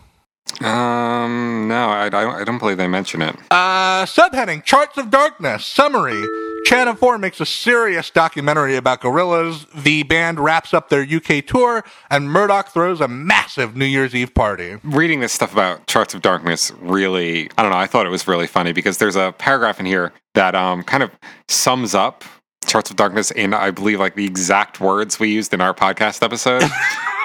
Um, 0.61 1.67
no, 1.67 1.89
I, 1.89 2.05
I, 2.05 2.09
don't- 2.09 2.35
I 2.35 2.43
don't 2.43 2.57
believe 2.59 2.77
they 2.77 2.87
mention 2.87 3.21
it. 3.21 3.35
Uh, 3.49 4.05
subheading 4.05 4.63
Charts 4.63 4.97
of 4.97 5.09
Darkness. 5.09 5.65
Summary 5.65 6.21
Channel 6.65 6.93
4 6.95 7.17
makes 7.17 7.39
a 7.41 7.45
serious 7.45 8.09
documentary 8.11 8.75
about 8.75 9.01
Gorillaz. 9.01 9.65
The 9.83 10.03
band 10.03 10.39
wraps 10.39 10.73
up 10.73 10.89
their 10.89 11.01
UK 11.01 11.43
tour, 11.45 11.83
and 12.11 12.29
Murdoc 12.29 12.69
throws 12.69 13.01
a 13.01 13.07
massive 13.07 13.75
New 13.75 13.85
Year's 13.85 14.13
Eve 14.13 14.33
party. 14.35 14.77
Reading 14.83 15.21
this 15.21 15.33
stuff 15.33 15.51
about 15.53 15.87
Charts 15.87 16.13
of 16.13 16.21
Darkness 16.21 16.71
really, 16.79 17.49
I 17.57 17.63
don't 17.63 17.71
know, 17.71 17.77
I 17.77 17.87
thought 17.87 18.05
it 18.05 18.09
was 18.09 18.27
really 18.27 18.47
funny 18.47 18.73
because 18.73 18.99
there's 18.99 19.15
a 19.15 19.33
paragraph 19.39 19.79
in 19.79 19.87
here 19.87 20.13
that 20.35 20.53
um, 20.53 20.83
kind 20.83 21.01
of 21.01 21.09
sums 21.47 21.95
up 21.95 22.23
Charts 22.67 22.91
of 22.91 22.95
Darkness 22.95 23.31
in, 23.31 23.55
I 23.55 23.71
believe, 23.71 23.99
like 23.99 24.13
the 24.15 24.25
exact 24.25 24.79
words 24.79 25.19
we 25.19 25.29
used 25.29 25.53
in 25.55 25.61
our 25.61 25.73
podcast 25.73 26.21
episode. 26.21 26.61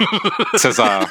it 0.53 0.59
says, 0.59 0.79
uh, 0.79 1.07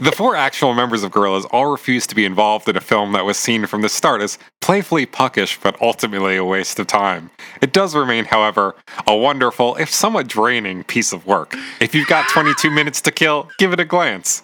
the 0.00 0.12
four 0.12 0.36
actual 0.36 0.74
members 0.74 1.02
of 1.02 1.12
Gorillaz 1.12 1.46
all 1.50 1.66
refused 1.66 2.08
to 2.10 2.14
be 2.14 2.24
involved 2.24 2.68
in 2.68 2.76
a 2.76 2.80
film 2.80 3.12
that 3.12 3.24
was 3.24 3.36
seen 3.36 3.66
from 3.66 3.82
the 3.82 3.88
start 3.88 4.20
as 4.20 4.38
playfully 4.60 5.06
puckish, 5.06 5.58
but 5.60 5.80
ultimately 5.80 6.36
a 6.36 6.44
waste 6.44 6.78
of 6.78 6.86
time. 6.86 7.30
It 7.60 7.72
does 7.72 7.94
remain, 7.94 8.24
however, 8.24 8.74
a 9.06 9.16
wonderful, 9.16 9.76
if 9.76 9.92
somewhat 9.92 10.28
draining, 10.28 10.84
piece 10.84 11.12
of 11.12 11.26
work. 11.26 11.54
If 11.80 11.94
you've 11.94 12.08
got 12.08 12.28
22 12.28 12.70
minutes 12.70 13.00
to 13.02 13.10
kill, 13.10 13.48
give 13.58 13.72
it 13.72 13.80
a 13.80 13.84
glance. 13.84 14.42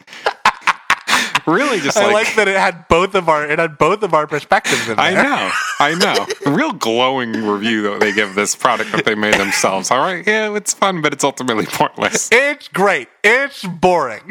Really, 1.47 1.81
just 1.81 1.97
I 1.97 2.05
like, 2.07 2.27
like 2.27 2.35
that 2.37 2.49
it 2.49 2.57
had 2.57 2.87
both 2.89 3.15
of 3.15 3.29
our 3.29 3.45
it 3.49 3.59
had 3.59 3.79
both 3.79 4.03
of 4.03 4.15
our 4.15 4.27
perspectives 4.27 4.89
in 4.89 4.97
there. 4.97 5.05
I 5.05 5.15
know, 5.15 5.51
I 5.81 5.95
know. 5.95 6.53
Real 6.53 6.73
glowing 6.73 7.33
review 7.33 7.83
that 7.83 8.01
they 8.01 8.13
give 8.13 8.35
this 8.35 8.55
product 8.55 8.93
that 8.93 9.05
they 9.05 9.15
made 9.15 9.35
themselves. 9.35 9.91
All 9.91 9.99
right, 9.99 10.27
yeah, 10.27 10.55
it's 10.55 10.73
fun, 10.75 11.03
but 11.03 11.13
it's 11.13 11.25
ultimately 11.25 11.67
pointless. 11.67 12.29
It's 12.33 12.69
great. 12.69 13.09
It's 13.25 13.65
boring. 13.65 14.23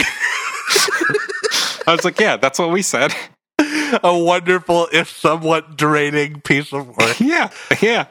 I 1.87 1.93
was 1.93 2.05
like, 2.05 2.19
yeah, 2.19 2.37
that's 2.37 2.59
what 2.59 2.71
we 2.71 2.81
said. 2.81 3.13
a 4.03 4.17
wonderful, 4.17 4.87
if 4.91 5.09
somewhat 5.09 5.77
draining 5.77 6.41
piece 6.41 6.71
of 6.73 6.95
work. 6.97 7.19
Yeah, 7.19 7.49
yeah. 7.81 8.07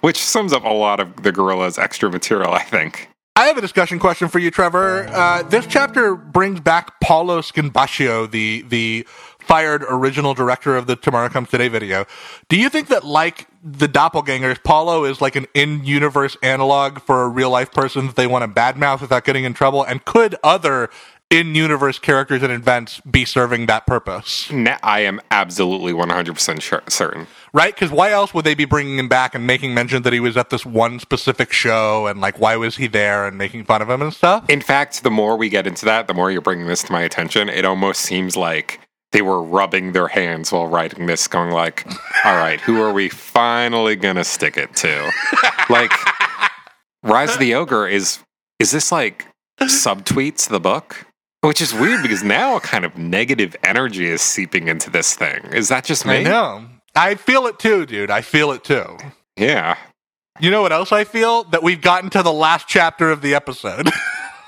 Which 0.00 0.16
sums 0.16 0.52
up 0.52 0.64
a 0.64 0.72
lot 0.72 1.00
of 1.00 1.22
the 1.22 1.32
Gorillaz 1.32 1.78
extra 1.78 2.10
material, 2.10 2.52
I 2.52 2.62
think. 2.62 3.08
I 3.38 3.48
have 3.48 3.58
a 3.58 3.60
discussion 3.60 3.98
question 3.98 4.28
for 4.28 4.38
you, 4.38 4.50
Trevor. 4.50 5.08
Uh, 5.12 5.42
this 5.42 5.66
chapter 5.66 6.16
brings 6.16 6.58
back 6.58 6.98
Paulo 7.00 7.42
Scanbaccio, 7.42 8.30
the 8.30 8.62
the 8.62 9.06
fired 9.40 9.84
original 9.90 10.32
director 10.32 10.74
of 10.74 10.86
the 10.86 10.96
Tomorrow 10.96 11.28
Comes 11.28 11.50
Today 11.50 11.68
video. 11.68 12.06
Do 12.48 12.56
you 12.56 12.70
think 12.70 12.88
that, 12.88 13.04
like 13.04 13.46
the 13.62 13.88
doppelgangers, 13.88 14.64
Paulo 14.64 15.04
is 15.04 15.20
like 15.20 15.36
an 15.36 15.44
in 15.52 15.84
universe 15.84 16.38
analog 16.42 17.00
for 17.02 17.24
a 17.24 17.28
real 17.28 17.50
life 17.50 17.72
person 17.72 18.06
that 18.06 18.16
they 18.16 18.26
want 18.26 18.42
to 18.42 18.48
badmouth 18.48 19.02
without 19.02 19.24
getting 19.24 19.44
in 19.44 19.52
trouble? 19.52 19.84
And 19.84 20.02
could 20.06 20.36
other 20.42 20.88
in 21.30 21.54
universe 21.54 21.98
characters 21.98 22.42
and 22.42 22.52
events 22.52 23.00
be 23.00 23.24
serving 23.24 23.66
that 23.66 23.86
purpose? 23.86 24.50
Na- 24.50 24.78
I 24.82 25.00
am 25.00 25.20
absolutely 25.30 25.92
100% 25.92 26.60
sure, 26.60 26.82
certain. 26.88 27.26
Right? 27.52 27.74
Because 27.74 27.90
why 27.90 28.10
else 28.10 28.32
would 28.32 28.44
they 28.44 28.54
be 28.54 28.64
bringing 28.64 28.98
him 28.98 29.08
back 29.08 29.34
and 29.34 29.46
making 29.46 29.74
mention 29.74 30.02
that 30.02 30.12
he 30.12 30.20
was 30.20 30.36
at 30.36 30.50
this 30.50 30.64
one 30.64 31.00
specific 31.00 31.52
show 31.52 32.06
and 32.06 32.20
like 32.20 32.38
why 32.38 32.56
was 32.56 32.76
he 32.76 32.86
there 32.86 33.26
and 33.26 33.36
making 33.36 33.64
fun 33.64 33.82
of 33.82 33.90
him 33.90 34.02
and 34.02 34.12
stuff? 34.12 34.48
In 34.48 34.60
fact, 34.60 35.02
the 35.02 35.10
more 35.10 35.36
we 35.36 35.48
get 35.48 35.66
into 35.66 35.84
that, 35.84 36.06
the 36.06 36.14
more 36.14 36.30
you're 36.30 36.40
bringing 36.40 36.66
this 36.66 36.82
to 36.84 36.92
my 36.92 37.02
attention. 37.02 37.48
It 37.48 37.64
almost 37.64 38.00
seems 38.02 38.36
like 38.36 38.80
they 39.12 39.22
were 39.22 39.42
rubbing 39.42 39.92
their 39.92 40.08
hands 40.08 40.52
while 40.52 40.66
writing 40.66 41.06
this, 41.06 41.26
going 41.26 41.50
like, 41.50 41.86
"All 42.24 42.36
right, 42.36 42.60
who 42.60 42.82
are 42.82 42.92
we 42.92 43.08
finally 43.08 43.96
gonna 43.96 44.24
stick 44.24 44.56
it 44.56 44.74
to?" 44.76 45.10
like, 45.70 45.92
Rise 47.02 47.34
of 47.34 47.38
the 47.38 47.54
Ogre 47.54 47.86
is 47.86 48.18
is 48.58 48.72
this 48.72 48.92
like 48.92 49.26
subtweets 49.60 50.48
the 50.48 50.60
book? 50.60 51.06
Which 51.42 51.60
is 51.60 51.72
weird 51.72 52.02
because 52.02 52.22
now 52.22 52.56
a 52.56 52.60
kind 52.60 52.84
of 52.84 52.96
negative 52.96 53.54
energy 53.62 54.06
is 54.06 54.20
seeping 54.20 54.68
into 54.68 54.90
this 54.90 55.14
thing. 55.14 55.44
Is 55.52 55.68
that 55.68 55.84
just 55.84 56.04
me? 56.06 56.16
I 56.18 56.22
know. 56.22 56.64
I 56.94 57.14
feel 57.14 57.46
it 57.46 57.58
too, 57.58 57.86
dude. 57.86 58.10
I 58.10 58.22
feel 58.22 58.50
it 58.52 58.64
too. 58.64 58.96
Yeah. 59.36 59.76
You 60.40 60.50
know 60.50 60.62
what 60.62 60.72
else 60.72 60.92
I 60.92 61.04
feel? 61.04 61.44
That 61.44 61.62
we've 61.62 61.80
gotten 61.80 62.10
to 62.10 62.22
the 62.22 62.32
last 62.32 62.66
chapter 62.68 63.10
of 63.10 63.20
the 63.22 63.34
episode. 63.34 63.90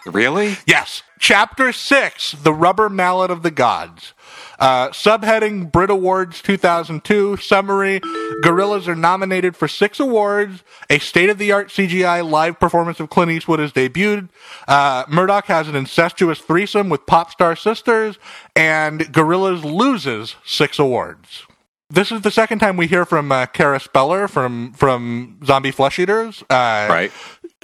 Really? 0.07 0.57
yes. 0.67 1.03
Chapter 1.19 1.71
6 1.71 2.33
The 2.33 2.55
Rubber 2.55 2.89
Mallet 2.89 3.31
of 3.31 3.43
the 3.43 3.51
Gods. 3.51 4.15
Uh, 4.59 4.89
subheading 4.91 5.71
Brit 5.71 5.91
Awards 5.91 6.43
2002 6.43 7.37
summary 7.37 8.01
Gorillaz 8.43 8.89
are 8.89 8.95
nominated 8.95 9.57
for 9.57 9.69
six 9.69 10.01
awards. 10.01 10.63
A 10.91 10.99
state 10.99 11.31
of 11.31 11.39
the 11.39 11.53
art 11.53 11.69
CGI 11.69 12.29
live 12.29 12.59
performance 12.59 13.01
of 13.01 13.11
Clint 13.11 13.31
Eastwood 13.31 13.61
is 13.61 13.73
debuted. 13.73 14.29
Uh, 14.67 15.05
Murdoc 15.09 15.45
has 15.47 15.69
an 15.69 15.77
incestuous 15.77 16.39
threesome 16.39 16.89
with 16.89 17.07
pop 17.07 17.31
star 17.31 17.57
sisters, 17.57 18.19
and 18.57 19.01
Gorillaz 19.13 19.65
loses 19.65 20.37
six 20.45 20.79
awards. 20.79 21.45
This 21.91 22.13
is 22.13 22.21
the 22.21 22.31
second 22.31 22.59
time 22.59 22.77
we 22.77 22.87
hear 22.87 23.07
from 23.07 23.33
uh, 23.33 23.47
Kara 23.47 23.81
Speller 23.81 24.29
from 24.29 24.73
from 24.75 25.39
Zombie 25.45 25.71
Flesh 25.71 25.99
Eaters. 25.99 26.43
Uh, 26.51 26.87
Right. 26.91 27.11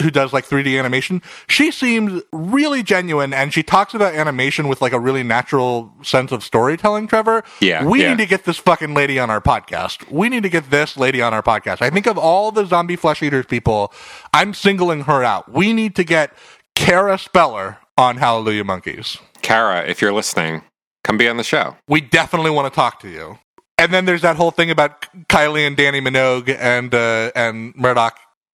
Who 0.01 0.11
does 0.11 0.33
like 0.33 0.45
3D 0.45 0.77
animation. 0.77 1.23
She 1.47 1.71
seems 1.71 2.21
really 2.33 2.83
genuine 2.83 3.33
and 3.33 3.55
she 3.55 3.63
talks 3.63 3.95
about 3.95 4.15
animation 4.15 4.67
with 4.67 4.83
like 4.83 4.93
a 4.93 4.99
really 4.99 5.23
natural 5.23 5.93
sense 6.03 6.33
of 6.33 6.43
storytelling, 6.43 7.07
Trevor. 7.07 7.45
Yeah, 7.61 7.85
We 7.85 8.03
yeah. 8.03 8.11
need 8.11 8.19
to 8.19 8.27
get 8.27 8.45
this 8.45 8.59
fucking 8.59 8.93
lady 8.95 9.21
on 9.21 9.31
our 9.31 9.41
podcast. 9.41 10.11
We 10.11 10.29
need 10.29 10.43
to 10.43 10.49
get 10.49 10.71
this 10.71 10.97
lady 10.97 11.23
on 11.23 11.33
our 11.33 11.43
podcast. 11.45 11.81
I 11.81 11.91
think 11.91 12.07
of 12.07 12.19
all 12.19 12.51
the 12.51 12.67
zombie 12.67 12.97
flesh 12.97 13.23
eaters 13.23 13.47
people, 13.47 13.93
I'm 14.33 14.53
singling 14.53 15.03
her 15.03 15.23
out. 15.23 15.53
We 15.53 15.73
need 15.73 15.95
to 15.95 16.03
get 16.05 16.33
Kara 16.75 17.17
Speller 17.17 17.79
on 17.97 18.17
Hallelujah 18.17 18.65
Monkeys. 18.65 19.19
Kara, 19.43 19.87
if 19.87 20.03
you're 20.03 20.13
listening, 20.13 20.63
come 21.05 21.17
be 21.19 21.29
on 21.29 21.37
the 21.37 21.45
show. 21.45 21.77
We 21.87 22.01
definitely 22.01 22.51
want 22.51 22.73
to 22.73 22.75
talk 22.75 22.99
to 23.01 23.09
you. 23.09 23.39
And 23.79 23.93
then 23.95 24.07
there's 24.07 24.23
that 24.23 24.35
whole 24.37 24.51
thing 24.51 24.71
about 24.71 25.03
Kylie 25.29 25.67
and 25.67 25.77
Dannii 25.77 26.03
Minogue 26.05 26.49
and 26.59 26.93
uh, 26.95 27.31
and 27.37 27.75
Murdoc, 27.77 28.13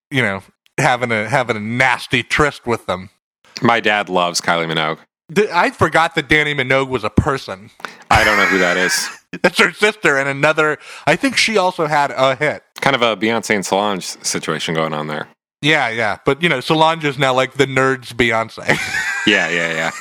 you 0.09 0.21
know, 0.21 0.43
having 0.81 1.11
a 1.11 1.29
having 1.29 1.55
a 1.55 1.59
nasty 1.59 2.23
tryst 2.23 2.65
with 2.67 2.85
them. 2.85 3.09
My 3.61 3.79
dad 3.79 4.09
loves 4.09 4.41
Kylie 4.41 4.67
Minogue. 4.71 4.97
I 5.53 5.69
forgot 5.69 6.15
that 6.15 6.27
Dannii 6.27 6.55
Minogue 6.59 6.89
was 6.89 7.03
a 7.05 7.09
person. 7.09 7.69
I 8.09 8.23
don't 8.25 8.37
know 8.37 8.45
who 8.47 8.57
that 8.59 8.75
is. 8.75 9.07
That's 9.41 9.57
her 9.59 9.71
sister, 9.71 10.17
and 10.17 10.27
another. 10.27 10.77
I 11.07 11.15
think 11.15 11.37
she 11.37 11.57
also 11.57 11.85
had 11.87 12.11
a 12.11 12.35
hit. 12.35 12.63
Kind 12.81 12.95
of 12.97 13.01
a 13.01 13.15
Beyonce 13.15 13.55
and 13.55 13.65
Solange 13.65 14.03
situation 14.03 14.75
going 14.75 14.93
on 14.93 15.07
there. 15.07 15.29
Yeah, 15.61 15.87
yeah, 15.89 16.17
but 16.25 16.41
you 16.43 16.49
know, 16.49 16.59
Solange 16.59 17.05
is 17.05 17.17
now 17.17 17.33
like 17.33 17.53
the 17.53 17.65
nerds 17.67 18.13
Beyonce. 18.13 18.77
Yeah, 19.27 19.49
yeah, 19.49 19.91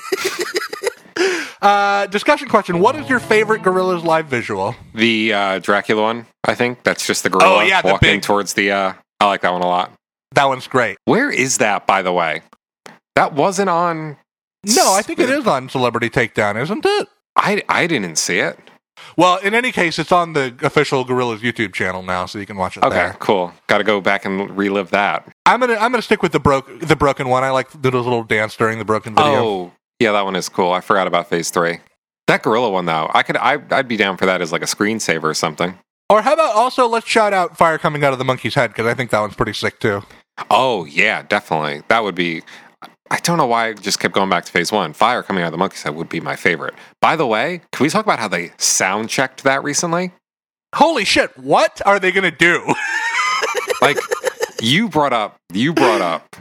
yeah. 1.19 1.27
uh, 1.63 2.07
discussion 2.07 2.49
question: 2.49 2.81
What 2.81 2.97
is 2.97 3.09
your 3.09 3.21
favorite 3.21 3.63
Gorillaz 3.63 4.03
live 4.03 4.27
visual? 4.27 4.75
The 4.95 5.33
uh, 5.35 5.59
Dracula 5.59 6.03
one, 6.03 6.27
I 6.45 6.55
think. 6.55 6.83
That's 6.85 7.07
just 7.07 7.23
the 7.23 7.29
gorilla 7.29 7.57
Oh, 7.57 7.61
yeah, 7.61 7.83
the 7.83 7.89
walking 7.89 8.17
big- 8.17 8.23
towards 8.23 8.55
the. 8.55 8.71
Uh, 8.73 8.93
I 9.21 9.27
like 9.27 9.43
that 9.43 9.53
one 9.53 9.61
a 9.61 9.67
lot. 9.67 9.93
That 10.35 10.45
one's 10.47 10.67
great. 10.69 10.97
Where 11.05 11.31
is 11.31 11.59
that, 11.59 11.87
by 11.87 12.03
the 12.03 12.13
way? 12.13 12.43
That 13.17 13.33
wasn't 13.35 13.69
on. 13.69 14.17
No, 14.65 14.93
I 14.93 15.03
think 15.03 15.19
it 15.19 15.31
is 15.31 15.47
on 15.47 15.69
Celebrity 15.69 16.11
Takedown, 16.11 16.61
isn't 16.61 16.85
it? 16.85 17.09
I, 17.37 17.63
I 17.69 17.87
didn't 17.87 18.17
see 18.17 18.39
it. 18.39 18.59
Well, 19.17 19.39
in 19.39 19.55
any 19.55 19.73
case, 19.73 19.99
it's 19.99 20.13
on 20.13 20.35
the 20.35 20.55
official 20.63 21.05
Gorillaz 21.07 21.39
YouTube 21.39 21.73
channel 21.73 22.03
now, 22.03 22.27
so 22.27 22.39
you 22.39 22.45
can 22.47 22.57
watch 22.57 22.77
it 22.77 22.85
Okay, 22.85 22.95
there. 22.95 23.17
cool. 23.19 23.53
Got 23.67 23.79
to 23.79 23.85
go 23.85 24.01
back 24.01 24.25
and 24.27 24.57
relive 24.57 24.91
that. 24.91 25.27
I'm 25.47 25.59
gonna 25.61 25.75
I'm 25.75 25.91
gonna 25.91 26.03
stick 26.03 26.23
with 26.23 26.33
the 26.33 26.39
broke 26.41 26.81
the 26.81 26.97
broken 26.97 27.29
one. 27.29 27.43
I 27.43 27.51
like 27.51 27.75
Noodle's 27.83 28.05
little 28.07 28.25
dance 28.25 28.55
during 28.57 28.79
the 28.79 28.85
broken 28.85 29.15
video. 29.15 29.33
Oh, 29.43 29.73
yeah, 29.99 30.13
that 30.13 30.23
one 30.27 30.37
is 30.37 30.49
cool. 30.51 30.71
I 30.73 30.81
forgot 30.83 31.07
about 31.07 31.29
Phase 31.31 31.51
Three. 31.51 31.79
That 32.27 32.43
gorilla 32.43 32.71
one 32.71 32.85
though, 32.85 33.11
I 33.15 33.23
could 33.23 33.39
I, 33.39 33.59
I'd 33.71 33.89
be 33.89 33.97
down 33.97 34.19
for 34.19 34.27
that 34.27 34.43
as 34.43 34.53
like 34.53 34.63
a 34.63 34.67
screensaver 34.67 35.25
or 35.25 35.35
something. 35.35 35.77
Or 36.11 36.21
how 36.23 36.35
about 36.35 36.55
also 36.55 36.87
let's 36.87 37.07
shout 37.09 37.33
out 37.33 37.57
fire 37.57 37.79
coming 37.79 38.05
out 38.05 38.13
of 38.13 38.19
the 38.19 38.25
monkey's 38.25 38.55
head 38.55 38.69
because 38.69 38.87
I 38.87 38.93
think 38.95 39.11
that 39.11 39.21
one's 39.21 39.35
pretty 39.35 39.55
sick 39.55 39.81
too. 39.81 40.03
Oh 40.51 40.85
yeah, 40.85 41.23
definitely. 41.23 41.83
That 41.89 42.03
would 42.03 42.15
be. 42.15 42.43
I 43.13 43.19
don't 43.19 43.39
know 43.39 43.47
why 43.47 43.69
I 43.69 43.73
just 43.73 43.99
kept 43.99 44.15
going 44.15 44.31
back 44.31 44.45
to 44.45 44.53
Phase 44.53 44.71
One. 44.71 44.93
Fire 44.93 45.23
coming 45.23 45.43
out 45.43 45.49
of 45.49 45.53
the 45.53 45.59
monkey's 45.59 45.83
head 45.83 45.97
would 45.97 46.09
be 46.09 46.21
my 46.21 46.37
favorite. 46.37 46.75
By 47.01 47.17
the 47.17 47.27
way, 47.27 47.61
can 47.73 47.85
we 47.85 47.91
talk 47.91 48.05
about 48.05 48.21
how 48.21 48.29
they 48.29 48.53
sound 48.57 49.09
checked 49.09 49.43
that 49.43 49.65
recently? 49.65 50.13
Holy 50.75 51.05
shit! 51.05 51.37
What 51.37 51.83
are 51.85 51.99
they 51.99 52.13
gonna 52.13 52.31
do? 52.31 52.75
Like 53.81 53.99
you 54.61 54.89
brought 54.89 55.13
up, 55.13 55.37
you 55.53 55.73
brought 55.73 56.03
up 56.03 56.37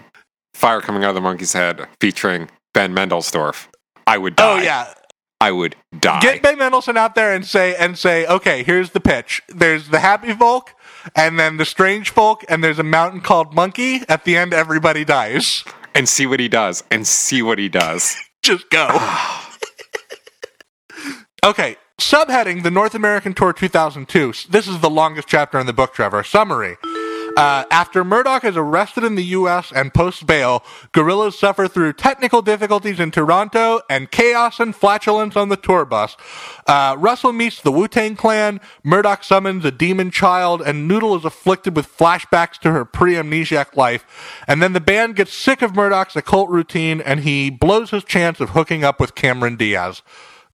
Fire 0.54 0.82
coming 0.82 1.04
out 1.04 1.10
of 1.10 1.16
the 1.16 1.22
monkey's 1.22 1.54
head 1.54 1.88
featuring 2.02 2.50
Ben 2.74 2.94
Mendelsdorf. 2.94 3.68
I 4.06 4.18
would 4.18 4.34
oh, 4.34 4.36
die. 4.36 4.60
oh 4.60 4.62
yeah, 4.62 4.94
I 5.40 5.52
would 5.52 5.76
die. 5.98 6.20
get 6.20 6.42
Ben 6.42 6.58
Mendelsohn 6.58 6.98
out 6.98 7.16
there 7.16 7.34
and 7.34 7.46
say 7.46 7.76
and 7.76 7.98
say, 7.98 8.26
okay, 8.28 8.64
here's 8.64 8.92
the 8.92 9.00
pitch. 9.00 9.42
There's 9.48 9.90
the 9.90 10.00
happy 10.00 10.34
folk, 10.34 10.74
and 11.16 11.40
then 11.40 11.58
the 11.58 11.66
strange 11.66 12.10
folk, 12.12 12.44
and 12.50 12.64
there's 12.64 12.80
a 12.80 12.84
mountain 12.84 13.22
called 13.22 13.54
Monkey. 13.54 14.02
At 14.08 14.26
the 14.26 14.36
end, 14.38 14.54
everybody 14.54 15.06
dies. 15.06 15.64
and 15.96 16.08
see 16.08 16.26
what 16.28 16.40
he 16.40 16.48
does, 16.48 16.84
and 16.92 17.06
see 17.08 17.42
what 17.42 17.58
he 17.58 17.70
does. 17.70 18.16
Just 18.44 18.70
go. 18.70 18.88
okay, 21.44 21.78
subheading 22.00 22.64
the 22.64 22.72
North 22.72 22.96
American 22.96 23.34
Tour 23.34 23.54
2002. 23.54 24.34
This 24.50 24.68
is 24.68 24.80
the 24.80 24.90
longest 24.90 25.28
chapter 25.28 25.60
in 25.60 25.66
the 25.66 25.74
book, 25.74 25.94
Trevor. 25.94 26.24
Summary. 26.24 26.78
Uh, 27.38 27.66
after 27.72 28.04
Murdoc 28.04 28.44
is 28.44 28.58
arrested 28.58 29.04
in 29.04 29.16
the 29.16 29.24
U.S. 29.26 29.72
and 29.74 29.94
posts 29.94 30.24
bail, 30.24 30.64
Gorillaz 30.94 31.34
suffer 31.34 31.68
through 31.68 31.94
technical 31.94 32.42
difficulties 32.42 33.00
in 33.00 33.12
Toronto 33.12 33.82
and 33.90 34.12
chaos 34.12 34.60
and 34.60 34.76
flatulence 34.76 35.36
on 35.36 35.50
the 35.50 35.58
tour 35.58 35.86
bus. 35.86 36.18
Uh, 36.68 36.96
Russell 36.98 37.32
meets 37.32 37.62
the 37.62 37.72
Wu 37.72 37.88
Tang 37.88 38.16
Clan. 38.16 38.60
Murdoc 38.84 39.24
summons 39.24 39.66
a 39.66 39.72
demon 39.72 40.12
child, 40.12 40.62
and 40.62 40.88
Noodle 40.88 41.16
is 41.16 41.26
afflicted 41.26 41.76
with 41.76 41.88
flashbacks 41.88 42.58
to 42.60 42.72
her 42.72 42.86
pre-amnesiac 42.86 43.76
life. 43.76 44.06
And 44.48 44.62
then 44.62 44.74
the 44.74 44.82
band 44.82 45.16
gets 45.16 45.34
sick 45.34 45.62
of 45.62 45.76
Murdoc's 45.76 46.16
occult 46.16 46.50
routine, 46.50 47.02
and 47.02 47.22
he 47.22 47.50
blows 47.50 47.92
his 47.92 48.04
chance 48.04 48.40
of 48.40 48.52
hooking 48.52 48.84
up 48.84 49.00
with 49.00 49.16
Cameron 49.16 49.56
Diaz. 49.56 50.02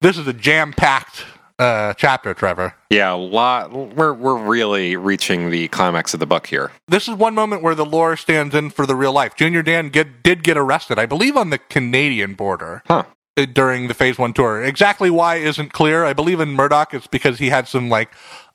This 0.02 0.18
is 0.18 0.28
a 0.28 0.34
jam-packed 0.34 1.26
uh, 1.60 1.94
chapter, 1.94 2.34
Trevor. 2.34 2.76
Yeah, 2.90 3.14
a 3.14 3.16
lot. 3.16 3.72
We're 3.72 4.14
we're 4.14 4.38
really 4.38 4.96
reaching 4.96 5.50
the 5.52 5.68
climax 5.70 6.14
of 6.14 6.20
the 6.20 6.26
book 6.26 6.48
here. 6.48 6.72
this 6.88 7.08
is 7.08 7.16
one 7.16 7.34
moment 7.36 7.62
where 7.62 7.76
the 7.76 7.86
lore 7.86 8.18
stands 8.18 8.54
in 8.56 8.70
for 8.70 8.86
the 8.86 8.96
real 8.96 9.14
life. 9.14 9.36
Junior 9.36 9.62
Dan 9.64 9.90
get, 9.90 10.22
did 10.24 10.44
get 10.44 10.58
arrested, 10.58 11.00
I 11.00 11.06
believe, 11.06 11.38
on 11.38 11.50
the 11.50 11.58
Canadian 11.58 12.34
border 12.34 12.84
Huh. 12.88 13.04
uh, 13.38 13.46
during 13.46 13.88
the 13.88 13.94
Phase 13.94 14.18
One 14.18 14.34
tour. 14.34 14.64
Exactly 14.64 15.10
why 15.10 15.36
isn't 15.36 15.72
clear. 15.74 16.06
I 16.06 16.14
believe 16.14 16.40
in 16.40 16.54
Murdoc, 16.54 16.94
it's 16.94 17.08
because 17.08 17.40
he 17.40 17.50
had 17.50 17.68
some 17.68 17.90
like 17.90 18.12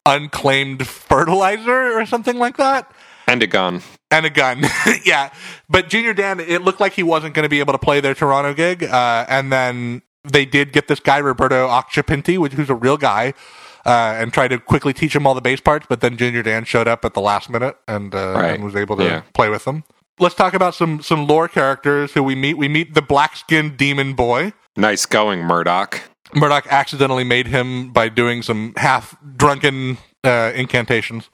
unclaimed 0.06 0.86
fertilizer 0.86 1.98
or 1.98 2.06
something 2.06 2.39
like 2.39 2.56
that. 2.56 2.90
And 3.27 3.43
a 3.43 3.47
gun. 3.47 3.82
And 4.10 4.27
a 4.27 4.31
gun, 4.31 4.64
yeah. 5.05 5.32
But 5.68 5.89
Junior 5.89 6.12
Dan, 6.14 6.40
it 6.40 6.62
looked 6.62 6.81
like 6.81 6.94
he 6.94 7.05
wasn't 7.05 7.32
going 7.35 7.44
to 7.44 7.48
be 7.48 7.60
able 7.60 7.72
to 7.74 7.78
play 7.78 8.01
their 8.01 8.14
Toronto 8.14 8.52
gig, 8.55 8.82
uh, 8.82 9.24
and 9.28 9.52
then 9.52 10.02
they 10.24 10.44
did 10.44 10.72
get 10.72 10.88
this 10.88 11.01
guy 11.01 11.18
Roberto 11.18 11.68
Occhipinti, 11.68 12.38
which 12.38 12.52
who's 12.55 12.70
a 12.70 12.74
real 12.74 12.97
guy, 12.97 13.34
uh, 13.86 14.14
and 14.18 14.32
tried 14.32 14.48
to 14.48 14.59
quickly 14.59 14.92
teach 14.92 15.14
him 15.14 15.26
all 15.26 15.34
the 15.34 15.40
bass 15.40 15.60
parts. 15.60 15.86
But 15.88 16.01
then 16.01 16.16
Junior 16.16 16.42
Dan 16.42 16.64
showed 16.64 16.88
up 16.88 17.05
at 17.05 17.14
the 17.14 17.20
last 17.20 17.48
minute 17.51 17.76
and, 17.88 18.14
uh, 18.14 18.34
Right. 18.36 18.55
and 18.55 18.64
was 18.64 18.76
able 18.76 18.97
to 18.97 19.05
Yeah. 19.05 19.22
play 19.34 19.48
with 19.48 19.64
them. 19.64 19.84
Let's 20.18 20.34
talk 20.34 20.52
about 20.52 20.74
some 20.74 21.01
some 21.02 21.26
lore 21.26 21.48
characters 21.48 22.12
who 22.12 22.22
we 22.22 22.34
meet. 22.34 22.59
We 22.59 22.68
meet 22.68 22.92
the 22.94 23.01
black 23.01 23.36
skinned 23.36 23.78
demon 23.78 24.12
boy. 24.12 24.52
Nice 24.76 25.06
going, 25.06 25.40
Murdoc. 25.42 26.02
Murdoc 26.34 26.66
accidentally 26.70 27.24
made 27.24 27.47
him 27.48 27.90
by 27.90 28.09
doing 28.10 28.42
some 28.42 28.74
half 28.76 29.16
drunken 29.36 29.97
uh, 30.24 30.52
incantations. 30.55 31.28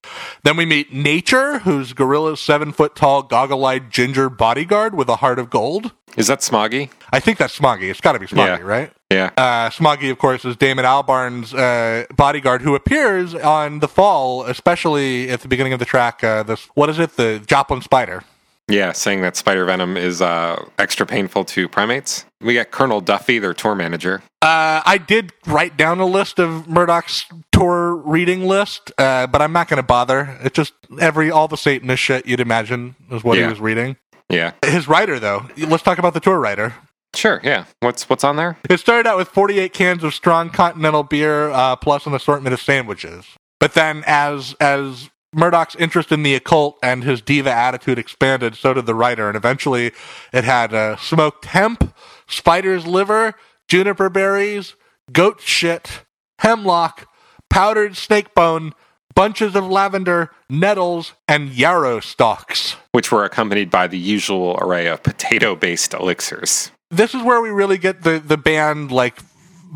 Then 0.44 0.56
we 0.56 0.64
meet 0.66 0.92
Nature, 0.92 1.60
who's 1.60 1.92
Gorillaz 1.92 2.38
seven 2.38 2.72
foot 2.72 2.94
tall, 2.96 3.22
goggle 3.22 3.64
eyed 3.64 3.90
ginger 3.90 4.28
bodyguard 4.30 4.94
with 4.94 5.08
a 5.08 5.16
heart 5.16 5.38
of 5.38 5.50
gold. 5.50 5.92
Is 6.16 6.28
that 6.28 6.40
Smoggy? 6.40 6.90
I 7.12 7.20
think 7.20 7.36
that's 7.38 7.58
Smoggy. 7.58 7.90
It's 7.90 8.00
got 8.00 8.12
to 8.12 8.18
be 8.18 8.26
Smoggy, 8.26 8.58
Yeah. 8.58 8.64
right? 8.64 8.90
Yeah. 9.10 9.30
Uh, 9.36 9.68
Smoggy, 9.70 10.10
of 10.10 10.18
course, 10.18 10.44
is 10.44 10.56
Damon 10.56 10.84
Albarn's 10.84 11.52
uh, 11.52 12.06
bodyguard 12.16 12.62
who 12.62 12.74
appears 12.74 13.34
on 13.34 13.80
the 13.80 13.88
fall, 13.88 14.44
especially 14.44 15.28
at 15.30 15.40
the 15.40 15.48
beginning 15.48 15.72
of 15.74 15.78
the 15.78 15.84
track. 15.84 16.24
Uh, 16.24 16.42
this 16.42 16.64
what 16.74 16.88
is 16.88 16.98
it? 16.98 17.16
The 17.16 17.40
Joplin 17.46 17.82
Spider. 17.82 18.22
Yeah, 18.68 18.92
saying 18.92 19.20
that 19.20 19.36
spider 19.36 19.64
venom 19.64 19.96
is 19.96 20.20
uh, 20.20 20.64
extra 20.78 21.06
painful 21.06 21.44
to 21.46 21.68
primates. 21.68 22.24
We 22.40 22.54
got 22.54 22.72
Colonel 22.72 23.00
Duffy, 23.00 23.38
their 23.38 23.54
tour 23.54 23.76
manager. 23.76 24.22
Uh, 24.42 24.82
I 24.84 24.98
did 24.98 25.32
write 25.46 25.76
down 25.76 26.00
a 26.00 26.06
list 26.06 26.40
of 26.40 26.66
Murdoc's 26.66 27.26
tour 27.52 27.94
reading 27.94 28.46
list, 28.46 28.90
uh, 28.98 29.28
but 29.28 29.40
I'm 29.40 29.52
not 29.52 29.68
going 29.68 29.78
to 29.78 29.86
bother. 29.86 30.36
It's 30.42 30.56
just 30.56 30.72
every 31.00 31.30
all 31.30 31.46
the 31.46 31.56
Satanist 31.56 32.02
shit 32.02 32.26
you'd 32.26 32.40
imagine 32.40 32.96
is 33.10 33.22
what 33.22 33.38
he 33.38 33.44
was 33.44 33.60
reading. 33.60 33.96
Yeah. 34.28 34.52
His 34.64 34.88
writer, 34.88 35.20
though, 35.20 35.46
let's 35.56 35.84
talk 35.84 35.98
about 35.98 36.14
the 36.14 36.20
tour 36.20 36.38
writer. 36.38 36.74
Sure, 37.14 37.40
yeah. 37.42 37.64
What's 37.80 38.08
what's 38.10 38.24
on 38.24 38.36
there? 38.36 38.58
It 38.68 38.78
started 38.78 39.08
out 39.08 39.16
with 39.16 39.28
48 39.28 39.72
cans 39.72 40.04
of 40.04 40.12
strong 40.12 40.50
continental 40.50 41.02
beer, 41.02 41.50
uh, 41.50 41.76
plus 41.76 42.04
an 42.06 42.14
assortment 42.14 42.52
of 42.52 42.60
sandwiches. 42.60 43.26
But 43.58 43.72
then, 43.74 44.04
as 44.06 44.54
as 44.60 45.08
Murdoc's 45.36 45.76
interest 45.76 46.10
in 46.10 46.22
the 46.22 46.34
occult 46.34 46.78
and 46.82 47.04
his 47.04 47.20
diva 47.20 47.52
attitude 47.52 47.98
expanded, 47.98 48.54
so 48.56 48.72
did 48.74 48.86
the 48.86 48.94
writer, 48.94 49.28
and 49.28 49.36
eventually, 49.36 49.92
it 50.32 50.44
had 50.44 50.72
uh, 50.72 50.96
smoked 50.96 51.44
hemp, 51.46 51.94
spider's 52.26 52.86
liver, 52.86 53.34
juniper 53.68 54.08
berries, 54.08 54.74
goat 55.12 55.40
shit, 55.40 56.04
hemlock, 56.38 57.06
powdered 57.50 57.96
snake 57.96 58.34
bone, 58.34 58.72
bunches 59.14 59.54
of 59.54 59.66
lavender, 59.66 60.30
nettles, 60.48 61.12
and 61.28 61.50
yarrow 61.50 62.00
stalks. 62.00 62.76
Which 62.92 63.12
were 63.12 63.24
accompanied 63.24 63.70
by 63.70 63.86
the 63.86 63.98
usual 63.98 64.58
array 64.60 64.86
of 64.86 65.02
potato-based 65.02 65.92
elixirs. 65.94 66.70
this 66.90 67.14
is 67.14 67.22
where 67.22 67.40
we 67.42 67.50
really 67.50 67.78
get 67.78 68.02
the 68.02 68.18
the 68.20 68.36
band 68.36 68.90
like 68.92 69.18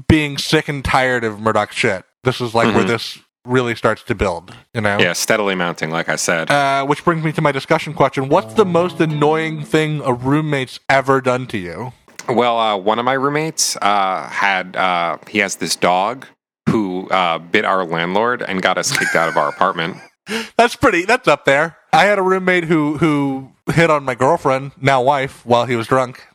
being 0.09 0.39
sick 0.39 0.69
and 0.69 0.85
tired 0.85 1.25
of 1.25 1.41
Murdoc 1.41 1.73
shit. 1.73 2.05
This 2.25 2.41
is 2.41 2.55
like 2.55 2.73
where 2.75 2.85
Mhm. 2.85 2.89
this 2.89 3.19
really 3.45 3.75
starts 3.75 4.03
to 4.05 4.15
build, 4.15 4.55
you 4.75 4.81
know. 4.81 4.99
Yeah, 4.99 5.13
steadily 5.13 5.55
mounting, 5.55 5.91
like 5.91 6.09
I 6.09 6.17
said. 6.17 6.51
Uh, 6.51 6.85
which 6.87 7.05
brings 7.05 7.25
me 7.25 7.33
to 7.33 7.41
my 7.41 7.53
discussion 7.53 7.95
question: 7.95 8.29
What's 8.29 8.55
the 8.55 8.65
most 8.65 9.01
annoying 9.01 9.65
thing 9.65 10.01
a 10.03 10.13
roommate's 10.13 10.81
ever 10.89 11.21
done 11.21 11.47
to 11.49 11.59
you? 11.59 11.93
Well, 12.29 12.59
uh, 12.59 12.77
one 12.77 12.99
of 12.99 13.05
my 13.05 13.15
roommates 13.15 13.77
uh, 13.77 14.29
had 14.29 14.77
uh, 14.77 15.19
he 15.29 15.39
has 15.39 15.57
this 15.57 15.77
dog 15.77 16.27
who 16.69 17.09
uh, 17.09 17.39
bit 17.39 17.65
our 17.65 17.85
landlord 17.85 18.43
and 18.43 18.63
got 18.63 18.79
us 18.79 18.97
kicked 18.97 19.17
out 19.17 19.29
of 19.29 19.37
our 19.37 19.49
apartment. 19.49 19.97
That's 20.57 20.77
pretty. 20.77 21.05
That's 21.05 21.27
up 21.27 21.45
there. 21.45 21.77
I 21.93 22.05
had 22.05 22.19
a 22.19 22.23
roommate 22.23 22.65
who 22.65 22.99
who 22.99 23.53
hit 23.73 23.91
on 23.91 24.05
my 24.05 24.15
girlfriend, 24.15 24.73
now 24.81 25.03
wife, 25.03 25.45
while 25.45 25.67
he 25.67 25.77
was 25.77 25.87
drunk. 25.87 26.27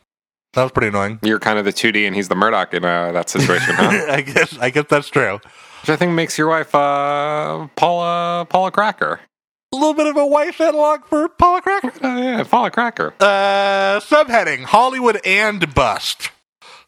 That 0.52 0.62
was 0.62 0.72
pretty 0.72 0.88
annoying. 0.88 1.18
You're 1.22 1.38
kind 1.38 1.58
of 1.58 1.66
the 1.66 1.72
2D, 1.72 2.06
and 2.06 2.16
he's 2.16 2.28
the 2.28 2.34
Murdoc 2.34 2.72
in 2.72 2.82
uh, 2.82 3.12
that 3.12 3.28
situation, 3.28 3.74
huh? 3.74 4.06
I 4.08 4.22
guess 4.22 4.58
I 4.58 4.70
guess 4.70 4.86
that's 4.88 5.08
true. 5.08 5.40
Which 5.86 5.92
I 5.92 5.96
think 5.98 6.14
makes 6.14 6.36
your 6.36 6.48
wife 6.48 6.74
uh, 6.74 7.68
Paula 7.76 8.44
Paula 8.50 8.72
Cracker. 8.72 9.20
A 9.72 9.76
little 9.76 9.94
bit 9.94 10.08
of 10.08 10.16
a 10.16 10.26
wife 10.26 10.60
analog 10.60 11.04
for 11.04 11.28
Paula 11.28 11.62
Cracker. 11.62 11.92
Uh, 12.04 12.16
yeah, 12.16 12.42
Paula 12.42 12.72
Cracker. 12.72 13.14
Uh, 13.20 14.00
subheading 14.00 14.64
Hollywood 14.64 15.20
and 15.24 15.72
Bust. 15.76 16.30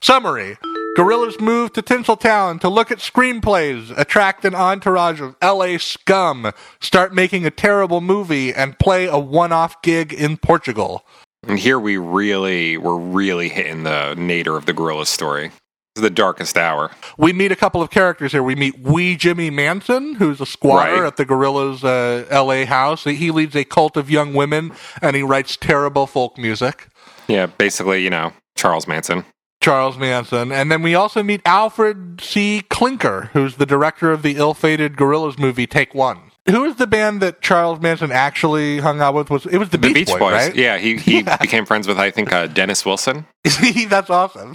Summary 0.03 0.59
Gorillaz 0.99 1.41
move 1.41 1.75
to 1.75 1.83
Tinseltown 1.83 2.61
to 2.61 2.69
look 2.69 2.91
at 2.91 2.99
screenplays, 2.99 3.97
attract 3.97 4.45
an 4.45 4.57
entourage 4.57 5.21
of 5.21 5.37
LA 5.41 5.79
scum, 5.79 6.51
start 6.81 7.15
making 7.15 7.47
a 7.47 7.53
terrible 7.53 8.01
movie, 8.01 8.53
and 8.53 8.81
play 8.81 9.07
a 9.07 9.17
one 9.17 9.53
off 9.53 9.81
gig 9.83 10.13
in 10.13 10.39
Portugal. 10.39 11.07
And 11.47 11.57
here 11.57 11.79
we 11.79 11.99
really 11.99 12.77
we're 12.77 12.99
really 12.99 13.49
hitting 13.49 13.85
the 13.85 14.17
nadir 14.17 14.57
of 14.57 14.67
the 14.67 14.73
gorilla 14.73 15.07
story. 15.07 15.53
The 16.01 16.11
darkest 16.11 16.57
hour. 16.57 16.91
We 17.17 17.33
meet 17.33 17.53
a 17.53 17.57
couple 17.57 17.83
of 17.83 17.91
characters 17.91 18.33
here. 18.33 18.43
We 18.43 18.55
meet 18.55 18.79
Wee 18.81 19.17
Jimmy 19.17 19.51
Manson, 19.51 20.15
who's 20.15 20.41
a 20.41 20.47
squatter 20.47 21.03
Right. 21.03 21.07
at 21.07 21.17
the 21.17 21.27
Gorillaz' 21.27 21.85
uh, 21.85 22.45
LA 22.45 22.65
house. 22.67 23.05
He 23.05 23.31
leads 23.31 23.55
a 23.57 23.65
cult 23.65 23.97
of 23.97 24.11
young 24.11 24.35
women 24.35 24.73
and 25.03 25.15
he 25.17 25.23
writes 25.23 25.57
terrible 25.57 26.07
folk 26.07 26.39
music. 26.39 26.89
Yeah, 27.27 27.47
basically, 27.47 28.03
you 28.03 28.11
know, 28.11 28.33
Charles 28.57 28.87
Manson. 28.87 29.25
Charles 29.61 29.99
Manson. 29.99 30.53
And 30.53 30.71
then 30.71 30.83
we 30.83 30.95
also 30.95 31.23
meet 31.23 31.41
Alfred 31.45 32.21
C. 32.23 32.63
Clinker, 32.71 33.31
who's 33.33 33.57
the 33.57 33.67
director 33.67 34.13
of 34.13 34.23
the 34.23 34.37
ill 34.37 34.55
fated 34.55 34.97
Gorillaz 34.97 35.39
movie 35.39 35.67
Take 35.67 35.95
One. 35.95 36.21
Who 36.49 36.65
is 36.65 36.77
the 36.77 36.87
band 36.87 37.21
that 37.21 37.43
Charles 37.43 37.79
Manson 37.81 38.11
actually 38.11 38.79
hung 38.79 39.01
out 39.03 39.13
with? 39.15 39.29
Was 39.29 39.45
It 39.47 39.59
was 39.59 39.69
the, 39.69 39.77
The 39.77 39.89
Beach, 39.89 39.95
Beach 39.95 40.07
Boys, 40.09 40.19
Boys. 40.21 40.33
right? 40.33 40.55
Yeah, 40.57 40.79
he, 40.79 40.97
he 40.97 41.23
became 41.41 41.67
friends 41.67 41.87
with 41.87 41.99
I 41.99 42.11
think 42.11 42.33
uh, 42.33 42.47
Dennis 42.47 42.87
Wilson. 42.87 43.27
That's 43.89 44.09
awesome. 44.09 44.55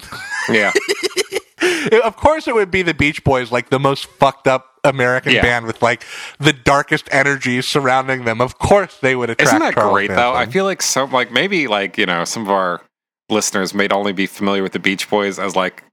Yeah. 0.49 0.71
of 2.03 2.15
course, 2.15 2.47
it 2.47 2.55
would 2.55 2.71
be 2.71 2.81
the 2.81 2.93
Beach 2.93 3.23
Boys, 3.23 3.51
like 3.51 3.69
the 3.69 3.79
most 3.79 4.05
fucked 4.05 4.47
up 4.47 4.67
American 4.83 5.33
Yeah. 5.33 5.41
band 5.41 5.65
with 5.65 5.81
like 5.81 6.03
the 6.39 6.53
darkest 6.53 7.07
energies 7.11 7.65
surrounding 7.67 8.25
them. 8.25 8.41
Of 8.41 8.57
course, 8.59 8.97
they 8.99 9.15
would 9.15 9.29
attract. 9.29 9.47
Isn't 9.49 9.59
that 9.59 9.73
Charles 9.75 9.93
great 9.93 10.09
though? 10.09 10.33
I 10.33 10.45
feel 10.45 10.65
like 10.65 10.81
some 10.81 11.11
like 11.11 11.31
maybe 11.31 11.67
like, 11.67 11.97
you 11.97 12.05
know, 12.05 12.25
some 12.25 12.43
of 12.43 12.49
our 12.49 12.81
listeners 13.29 13.73
may 13.73 13.87
only 13.89 14.11
be 14.13 14.25
familiar 14.25 14.61
with 14.61 14.73
the 14.73 14.79
Beach 14.79 15.09
Boys 15.09 15.39
as 15.39 15.55
like 15.55 15.83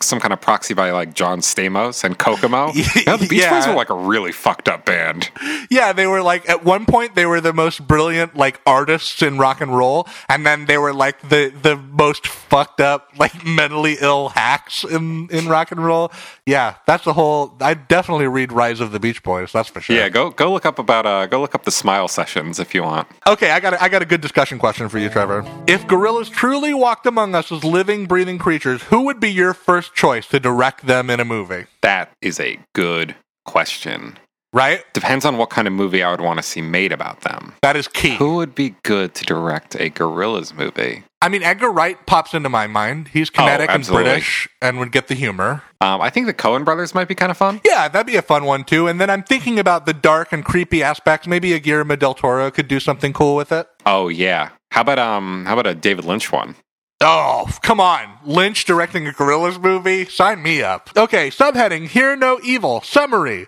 some 0.00 0.18
kind 0.20 0.32
of 0.32 0.40
proxy 0.40 0.74
by 0.74 0.90
like 0.90 1.14
John 1.14 1.40
Stamos 1.40 2.04
and 2.04 2.18
Kokomo. 2.18 2.72
you 2.74 2.84
know, 3.06 3.16
the 3.16 3.26
Beach 3.28 3.40
Yeah. 3.40 3.50
Boys 3.58 3.66
were 3.66 3.74
like 3.74 3.90
a 3.90 3.94
really 3.94 4.32
fucked 4.32 4.68
up 4.68 4.84
band. 4.86 5.30
Yeah, 5.70 5.92
they 5.92 6.06
were 6.06 6.22
like 6.22 6.48
at 6.48 6.64
one 6.64 6.86
point 6.86 7.14
they 7.14 7.26
were 7.26 7.40
the 7.40 7.52
most 7.52 7.86
brilliant 7.86 8.36
like 8.36 8.60
artists 8.66 9.22
in 9.22 9.38
rock 9.38 9.60
and 9.60 9.76
roll, 9.76 10.08
and 10.28 10.44
then 10.46 10.66
they 10.66 10.78
were 10.78 10.92
like 10.94 11.20
the 11.28 11.52
the 11.62 11.76
most 11.76 12.26
fucked 12.26 12.80
up 12.80 13.08
like 13.18 13.44
mentally 13.44 13.96
ill 14.00 14.30
hacks 14.30 14.84
in 14.84 15.28
in 15.30 15.48
rock 15.48 15.70
and 15.70 15.84
roll. 15.84 16.10
Yeah, 16.46 16.76
that's 16.86 17.04
the 17.04 17.12
whole. 17.12 17.56
I 17.60 17.74
definitely 17.74 18.26
read 18.26 18.52
Rise 18.52 18.80
of 18.80 18.92
the 18.92 19.00
Beach 19.00 19.22
Boys. 19.22 19.52
That's 19.52 19.68
for 19.68 19.80
sure. 19.80 19.94
Yeah, 19.96 20.08
go 20.08 20.30
go 20.30 20.52
look 20.52 20.66
up 20.66 20.78
about 20.78 21.06
uh 21.06 21.26
go 21.26 21.40
look 21.40 21.54
up 21.54 21.64
the 21.64 21.70
Smile 21.70 22.08
sessions 22.08 22.58
if 22.58 22.74
you 22.74 22.82
want. 22.82 23.06
Okay, 23.26 23.50
I 23.50 23.60
got 23.60 23.74
a, 23.74 23.82
I 23.82 23.88
got 23.88 24.02
a 24.02 24.06
good 24.06 24.20
discussion 24.20 24.58
question 24.58 24.88
for 24.88 24.98
you, 24.98 25.08
Trevor. 25.08 25.44
If 25.66 25.86
Gorillaz 25.86 26.30
truly 26.30 26.74
walked 26.74 27.06
among 27.06 27.34
us 27.34 27.52
as 27.52 27.64
living, 27.64 28.06
breathing 28.06 28.38
creatures, 28.38 28.82
who 28.84 29.02
would 29.02 29.20
be 29.20 29.30
your 29.30 29.54
first 29.60 29.94
choice 29.94 30.26
to 30.28 30.40
direct 30.40 30.86
them 30.86 31.10
in 31.10 31.20
a 31.20 31.24
movie? 31.24 31.66
That 31.82 32.10
is 32.20 32.40
a 32.40 32.58
good 32.74 33.14
question. 33.44 34.18
Right, 34.52 34.82
Depends 34.94 35.24
on 35.24 35.36
what 35.38 35.48
kind 35.48 35.68
of 35.68 35.72
movie 35.74 36.02
I 36.02 36.10
would 36.10 36.20
want 36.20 36.38
to 36.38 36.42
see 36.42 36.60
made 36.60 36.90
about 36.90 37.20
them. 37.20 37.54
that 37.62 37.76
is 37.76 37.86
key. 37.86 38.16
Who 38.16 38.34
would 38.34 38.52
be 38.52 38.74
good 38.82 39.14
to 39.14 39.24
direct 39.24 39.76
a 39.76 39.90
Gorillaz 39.90 40.52
movie? 40.52 41.04
I 41.22 41.28
mean, 41.28 41.44
Edgar 41.44 41.70
Wright 41.70 41.96
pops 42.04 42.34
into 42.34 42.48
my 42.48 42.66
mind. 42.66 43.08
He's 43.12 43.30
kinetic 43.30 43.68
and 43.68 43.76
Oh, 43.76 43.78
absolutely. 43.78 44.10
British, 44.10 44.48
and 44.60 44.80
would 44.80 44.90
get 44.90 45.06
the 45.06 45.14
humor. 45.14 45.62
Um, 45.80 46.00
I 46.00 46.10
think 46.10 46.26
the 46.26 46.34
Coen 46.34 46.64
brothers 46.64 46.96
might 46.96 47.06
be 47.06 47.14
kind 47.14 47.30
of 47.30 47.36
fun. 47.36 47.60
Yeah, 47.64 47.86
that'd 47.86 48.08
be 48.08 48.16
a 48.16 48.22
fun 48.22 48.44
one 48.44 48.64
too. 48.64 48.88
And 48.88 49.00
then 49.00 49.08
I'm 49.08 49.22
thinking 49.22 49.60
about 49.60 49.86
the 49.86 49.92
dark 49.92 50.32
and 50.32 50.44
creepy 50.44 50.82
aspects. 50.82 51.28
Maybe 51.28 51.52
a 51.52 51.60
Guillermo 51.60 51.94
del 51.94 52.14
Toro 52.14 52.50
could 52.50 52.66
do 52.66 52.80
something 52.80 53.12
cool 53.12 53.36
with 53.36 53.52
it. 53.52 53.68
Oh 53.86 54.08
yeah. 54.08 54.48
How 54.72 54.80
about 54.80 54.98
um 54.98 55.44
how 55.46 55.52
about 55.52 55.66
a 55.68 55.74
David 55.76 56.04
Lynch 56.06 56.32
one? 56.32 56.56
Oh, 57.02 57.48
come 57.62 57.80
on. 57.80 58.18
Lynch 58.26 58.66
directing 58.66 59.08
a 59.08 59.12
Gorillaz 59.12 59.58
movie? 59.58 60.04
Sign 60.04 60.42
me 60.42 60.62
up. 60.62 60.90
Okay, 60.94 61.30
subheading 61.30 61.88
Hear 61.88 62.14
No 62.14 62.38
Evil. 62.44 62.82
Summary. 62.82 63.46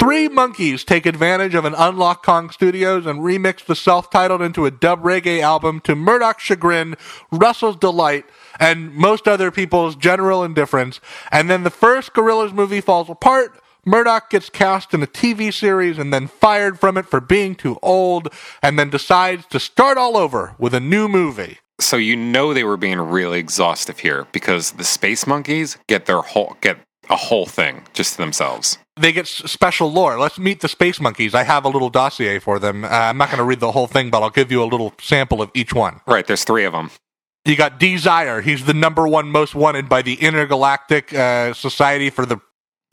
Three 0.00 0.26
monkeys 0.28 0.84
take 0.84 1.04
advantage 1.04 1.54
of 1.54 1.66
an 1.66 1.74
Unlock 1.74 2.24
Kong 2.24 2.48
Studios 2.48 3.04
and 3.04 3.20
remix 3.20 3.62
the 3.62 3.76
self 3.76 4.08
titled 4.08 4.40
into 4.40 4.64
a 4.64 4.70
dub 4.70 5.02
reggae 5.02 5.42
album 5.42 5.80
to 5.80 5.94
Murdoc's 5.94 6.44
chagrin, 6.44 6.96
Russell's 7.30 7.76
delight, 7.76 8.24
and 8.58 8.94
most 8.94 9.28
other 9.28 9.50
people's 9.50 9.96
general 9.96 10.42
indifference. 10.42 10.98
And 11.30 11.50
then 11.50 11.62
the 11.62 11.68
first 11.68 12.14
Gorillaz 12.14 12.54
movie 12.54 12.80
falls 12.80 13.10
apart. 13.10 13.60
Murdoc 13.84 14.30
gets 14.30 14.48
cast 14.48 14.94
in 14.94 15.02
a 15.02 15.06
TV 15.06 15.52
series 15.52 15.98
and 15.98 16.10
then 16.10 16.26
fired 16.26 16.80
from 16.80 16.96
it 16.96 17.04
for 17.04 17.20
being 17.20 17.54
too 17.54 17.78
old, 17.82 18.32
and 18.62 18.78
then 18.78 18.88
decides 18.88 19.44
to 19.48 19.60
start 19.60 19.98
all 19.98 20.16
over 20.16 20.54
with 20.58 20.72
a 20.72 20.80
new 20.80 21.06
movie. 21.06 21.58
So 21.80 21.96
you 21.96 22.16
know 22.16 22.54
they 22.54 22.64
were 22.64 22.76
being 22.76 23.00
really 23.00 23.38
exhaustive 23.38 23.98
here 23.98 24.26
because 24.32 24.72
the 24.72 24.84
space 24.84 25.26
monkeys 25.26 25.76
get 25.88 26.06
their 26.06 26.20
whole 26.22 26.56
get 26.60 26.78
a 27.10 27.16
whole 27.16 27.46
thing 27.46 27.82
just 27.92 28.12
to 28.12 28.18
themselves. 28.18 28.78
they 28.98 29.12
get 29.12 29.26
special 29.26 29.90
lore. 29.92 30.18
Let's 30.18 30.38
meet 30.38 30.60
the 30.60 30.68
space 30.68 31.00
monkeys. 31.00 31.34
I 31.34 31.42
have 31.42 31.64
a 31.64 31.68
little 31.68 31.90
dossier 31.90 32.38
for 32.38 32.58
them. 32.58 32.84
Uh, 32.84 32.88
I'm 32.88 33.18
not 33.18 33.28
going 33.28 33.38
to 33.38 33.44
read 33.44 33.60
the 33.60 33.72
whole 33.72 33.86
thing, 33.88 34.08
but 34.08 34.22
I'll 34.22 34.30
give 34.30 34.50
you 34.52 34.62
a 34.62 34.64
little 34.64 34.94
sample 35.00 35.42
of 35.42 35.50
each 35.52 35.74
one. 35.74 36.00
Right, 36.06 36.26
there's 36.26 36.44
three 36.44 36.64
of 36.64 36.72
them. 36.72 36.90
You 37.44 37.56
got 37.56 37.78
Desire. 37.78 38.40
He's 38.40 38.64
the 38.64 38.72
number 38.72 39.06
one 39.06 39.28
most 39.28 39.54
wanted 39.54 39.88
by 39.88 40.00
the 40.00 40.14
Intergalactic 40.14 41.12
uh, 41.12 41.52
Society 41.52 42.08
for 42.08 42.24
the 42.24 42.38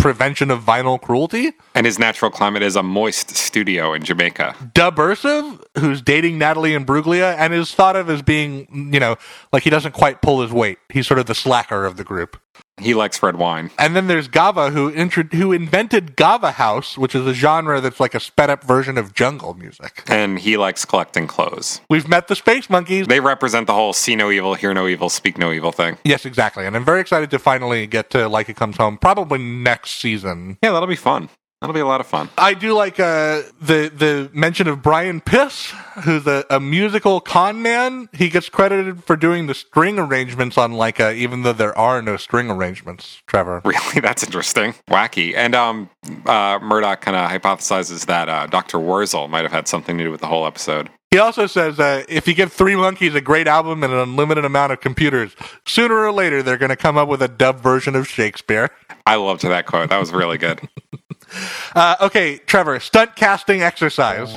Prevention 0.02 0.50
of 0.50 0.64
Vinyl 0.64 1.00
Cruelty. 1.00 1.52
And 1.76 1.86
his 1.86 2.00
natural 2.00 2.32
climate 2.32 2.64
is 2.64 2.76
a 2.76 2.82
moist 2.82 3.38
studio 3.38 3.94
in 3.94 4.04
Jamaica. 4.04 4.56
Dubursive, 4.74 5.64
who's 5.78 6.02
dating 6.02 6.40
Natalie 6.40 6.72
Imbruglia 6.72 7.36
and 7.38 7.54
is 7.54 7.74
thought 7.74 7.96
of 7.96 8.10
as 8.10 8.24
being, 8.24 8.90
you 8.92 9.00
know, 9.00 9.16
like 9.54 9.62
he 9.62 9.70
doesn't 9.70 9.92
quite 9.92 10.24
pull 10.24 10.42
his 10.42 10.52
weight. 10.52 10.80
He's 10.90 11.06
sort 11.06 11.20
of 11.20 11.28
the 11.28 11.36
slacker 11.36 11.86
of 11.86 11.98
the 11.98 12.04
group. 12.04 12.42
He 12.82 12.94
likes 12.94 13.22
red 13.22 13.36
wine. 13.38 13.72
And 13.78 13.96
then 13.96 14.08
there's 14.08 14.28
Gava, 14.28 14.72
who 14.72 14.92
intro- 14.92 15.24
who 15.24 15.52
invented 15.52 16.16
Gava 16.18 16.54
House, 16.54 16.98
which 16.98 17.16
is 17.16 17.26
a 17.26 17.34
genre 17.34 17.80
that's 17.82 18.00
like 18.00 18.16
a 18.16 18.20
sped 18.20 18.50
up 18.50 18.64
version 18.64 18.98
of 18.98 19.14
jungle 19.14 19.54
music. 19.54 20.04
And 20.08 20.40
he 20.40 20.58
likes 20.58 20.86
collecting 20.86 21.28
clothes. 21.28 21.82
We've 21.90 22.08
met 22.08 22.28
the 22.28 22.36
Space 22.36 22.70
Monkeys. 22.70 23.08
They 23.08 23.20
represent 23.20 23.68
the 23.68 23.74
whole 23.74 23.94
see 23.94 24.16
no 24.16 24.32
evil, 24.32 24.56
hear 24.56 24.74
no 24.74 24.88
evil, 24.88 25.10
speak 25.10 25.38
no 25.38 25.52
evil 25.52 25.72
thing. 25.72 25.98
yes, 26.04 26.26
exactly. 26.26 26.66
And 26.66 26.76
I'm 26.76 26.86
very 26.86 27.02
excited 27.02 27.32
to 27.32 27.40
finally 27.40 27.88
get 27.88 28.10
to 28.12 28.18
Laika 28.20 28.56
Comes 28.56 28.78
Home, 28.78 28.98
probably 28.98 29.40
next 29.40 30.00
season. 30.02 30.58
Yeah, 30.64 30.72
that'll 30.72 30.88
be 30.88 30.96
fun. 30.96 31.30
That'll 31.62 31.76
be 31.76 31.80
a 31.80 31.86
lot 31.86 32.02
of 32.02 32.08
fun. 32.08 32.28
I 32.40 32.56
do 32.56 32.74
like 32.74 33.00
uh, 33.00 33.44
the 33.62 33.92
the 33.96 34.32
mention 34.34 34.68
of 34.68 34.82
Brian 34.82 35.22
Piss, 35.22 35.72
who's 36.04 36.26
a, 36.26 36.44
a 36.50 36.60
musical 36.60 37.20
con 37.22 37.62
man. 37.62 38.10
He 38.14 38.30
gets 38.30 38.50
credited 38.50 39.04
for 39.04 39.16
doing 39.16 39.46
the 39.46 39.54
string 39.54 40.00
arrangements 40.00 40.58
on 40.58 40.74
Laika, 40.74 41.16
even 41.16 41.44
though 41.44 41.54
there 41.54 41.78
are 41.78 42.02
no 42.02 42.18
string 42.18 42.50
arrangements. 42.50 43.22
Trevor, 43.28 43.62
Really, 43.66 44.02
that's 44.02 44.24
interesting, 44.24 44.74
wacky. 44.90 45.36
And 45.36 45.54
um, 45.54 45.92
uh, 46.26 46.58
Murdoc 46.58 47.02
kind 47.02 47.16
of 47.16 47.30
hypothesizes 47.30 48.08
that 48.08 48.28
uh, 48.28 48.48
Doctor 48.48 48.80
Wurzel 48.80 49.28
might 49.28 49.44
have 49.44 49.52
had 49.52 49.68
something 49.68 50.00
to 50.00 50.04
do 50.06 50.10
with 50.10 50.22
the 50.22 50.28
whole 50.28 50.48
episode. 50.48 50.90
he 51.12 51.20
also 51.20 51.46
says 51.46 51.80
uh, 51.80 52.04
if 52.10 52.28
you 52.28 52.34
give 52.34 52.52
Three 52.52 52.76
Monkeys 52.76 53.14
a 53.14 53.22
great 53.22 53.46
album 53.48 53.84
and 53.84 53.94
an 53.94 54.00
unlimited 54.00 54.46
amount 54.46 54.72
of 54.74 54.82
computers, 54.82 55.36
sooner 55.68 55.94
or 55.96 56.12
later 56.12 56.42
they're 56.42 56.58
going 56.58 56.70
to 56.70 56.76
come 56.76 56.98
up 56.98 57.08
with 57.08 57.22
a 57.22 57.28
dub 57.28 57.60
version 57.62 57.96
of 57.96 58.08
Shakespeare. 58.08 58.72
I 59.06 59.18
loved 59.18 59.44
that 59.44 59.68
quote. 59.68 59.90
That 59.92 60.00
was 60.00 60.12
really 60.12 60.40
good. 60.40 60.60
Uh, 61.76 61.96
okay, 62.02 62.38
Trevor, 62.46 62.80
stunt 62.80 63.16
casting 63.16 63.62
exercise. 63.62 64.34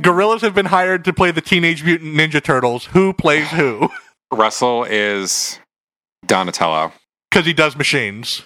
Gorillaz 0.00 0.40
have 0.42 0.54
been 0.54 0.66
hired 0.66 1.04
to 1.04 1.12
play 1.12 1.30
the 1.30 1.40
Teenage 1.40 1.82
Mutant 1.84 2.14
Ninja 2.14 2.42
Turtles. 2.42 2.86
Who 2.86 3.12
plays 3.12 3.48
who? 3.50 3.88
Russell 4.32 4.84
is 4.84 5.58
Donatello. 6.26 6.92
Because 7.30 7.46
he 7.46 7.52
does 7.52 7.76
machines. 7.76 8.42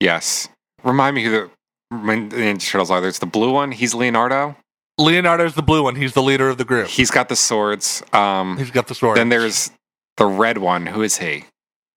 Yes. 0.00 0.48
Remind 0.82 1.16
me 1.16 1.24
who 1.24 1.30
the 1.30 1.50
Ninja 1.92 2.70
Turtles 2.70 2.90
are. 2.90 3.00
There's 3.00 3.18
the 3.18 3.26
blue 3.26 3.52
one. 3.52 3.72
He's 3.72 3.94
Leonardo. 3.94 4.56
Leonardo's 4.98 5.54
the 5.54 5.62
blue 5.62 5.82
one. 5.82 5.96
He's 5.96 6.12
the 6.14 6.22
leader 6.22 6.48
of 6.48 6.56
the 6.58 6.64
group. 6.64 6.86
He's 6.88 7.10
got 7.10 7.28
the 7.28 7.36
swords. 7.36 8.02
Um, 8.12 8.56
He's 8.58 8.70
got 8.70 8.86
the 8.86 8.94
sword. 8.94 9.16
then 9.16 9.28
there's 9.28 9.70
the 10.16 10.26
red 10.26 10.58
one. 10.58 10.86
Who 10.86 11.02
is 11.02 11.18
he? 11.18 11.44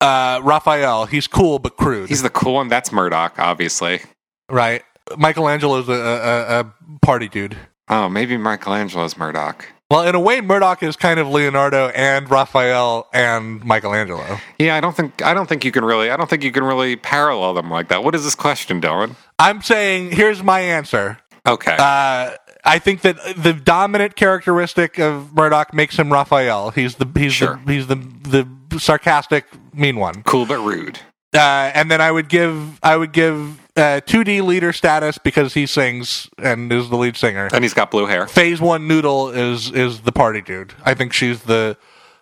uh, 0.01 0.41
Raphael. 0.43 1.05
He's 1.05 1.27
cool 1.27 1.59
but 1.59 1.77
crude. 1.77 2.09
He's 2.09 2.23
the 2.23 2.29
cool 2.31 2.55
one. 2.55 2.67
That's 2.67 2.91
Murdoc, 2.91 3.37
obviously. 3.37 4.01
right. 4.49 4.83
Michelangelo's 5.17 5.87
a, 5.89 5.93
a, 5.93 6.59
a 6.59 6.73
party 7.01 7.27
dude. 7.27 7.57
Oh, 7.89 8.09
maybe 8.09 8.37
Michelangelo's 8.37 9.17
Murdoc. 9.17 9.65
Well, 9.89 10.05
in 10.05 10.15
a 10.15 10.19
way, 10.19 10.41
Murdoc 10.41 10.83
is 10.83 10.97
kind 10.97 11.17
of 11.17 11.29
Leonardo 11.29 11.87
and 11.89 12.29
Raphael 12.29 13.07
and 13.13 13.63
Michelangelo. 13.63 14.37
Yeah, 14.59 14.75
I 14.75 14.81
don't 14.81 14.95
think 14.95 15.21
I 15.21 15.33
don't 15.33 15.47
think 15.47 15.63
you 15.63 15.71
can 15.71 15.85
really 15.85 16.09
I 16.11 16.17
don't 16.17 16.29
think 16.29 16.43
you 16.43 16.51
can 16.51 16.65
really 16.65 16.97
parallel 16.97 17.53
them 17.53 17.71
like 17.71 17.87
that. 17.87 18.03
What 18.03 18.13
is 18.13 18.25
this 18.25 18.35
question, 18.35 18.81
Dylan? 18.81 19.15
I'm 19.39 19.61
saying, 19.61 20.11
here's 20.11 20.43
my 20.43 20.59
answer. 20.59 21.19
Okay. 21.47 21.71
Uh, 21.79 22.31
I 22.65 22.79
think 22.79 22.99
that 23.01 23.15
the 23.37 23.53
dominant 23.53 24.17
characteristic 24.17 24.99
of 24.99 25.33
Murdoc 25.33 25.73
makes 25.73 25.95
him 25.97 26.11
Raphael. 26.11 26.71
He's 26.71 26.95
the 26.95 27.07
he's 27.15 27.31
Sure. 27.31 27.57
the 27.65 27.71
he's 27.73 27.87
the 27.87 27.95
the 27.95 28.79
sarcastic 28.79 29.45
mean 29.73 29.95
one. 29.95 30.21
cool 30.23 30.45
but 30.45 30.59
rude. 30.59 30.99
Uh, 31.37 31.71
and 31.75 31.91
then 31.91 32.01
I 32.01 32.11
would 32.11 32.29
give 32.29 32.79
I 32.83 32.97
would 32.97 33.11
give 33.11 33.59
uh, 33.77 34.01
2D 34.05 34.43
leader 34.43 34.73
status 34.73 35.17
because 35.19 35.53
he 35.53 35.65
sings 35.67 36.27
and 36.39 36.71
is 36.73 36.89
the 36.89 36.97
lead 36.97 37.15
singer. 37.15 37.47
And 37.53 37.63
he's 37.63 37.73
got 37.75 37.91
blue 37.91 38.07
hair. 38.07 38.25
Phase 38.27 38.59
one 38.59 38.87
noodle 38.87 39.29
is 39.29 39.71
is 39.71 40.01
the 40.01 40.11
party 40.11 40.41
dude. 40.41 40.73
I 40.83 40.93
think 40.95 41.13
she's 41.13 41.43
the 41.43 41.77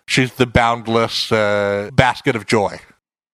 she's 0.06 0.34
the 0.34 0.46
boundless 0.46 1.32
uh, 1.32 1.90
basket 1.94 2.36
of 2.36 2.46
joy, 2.46 2.78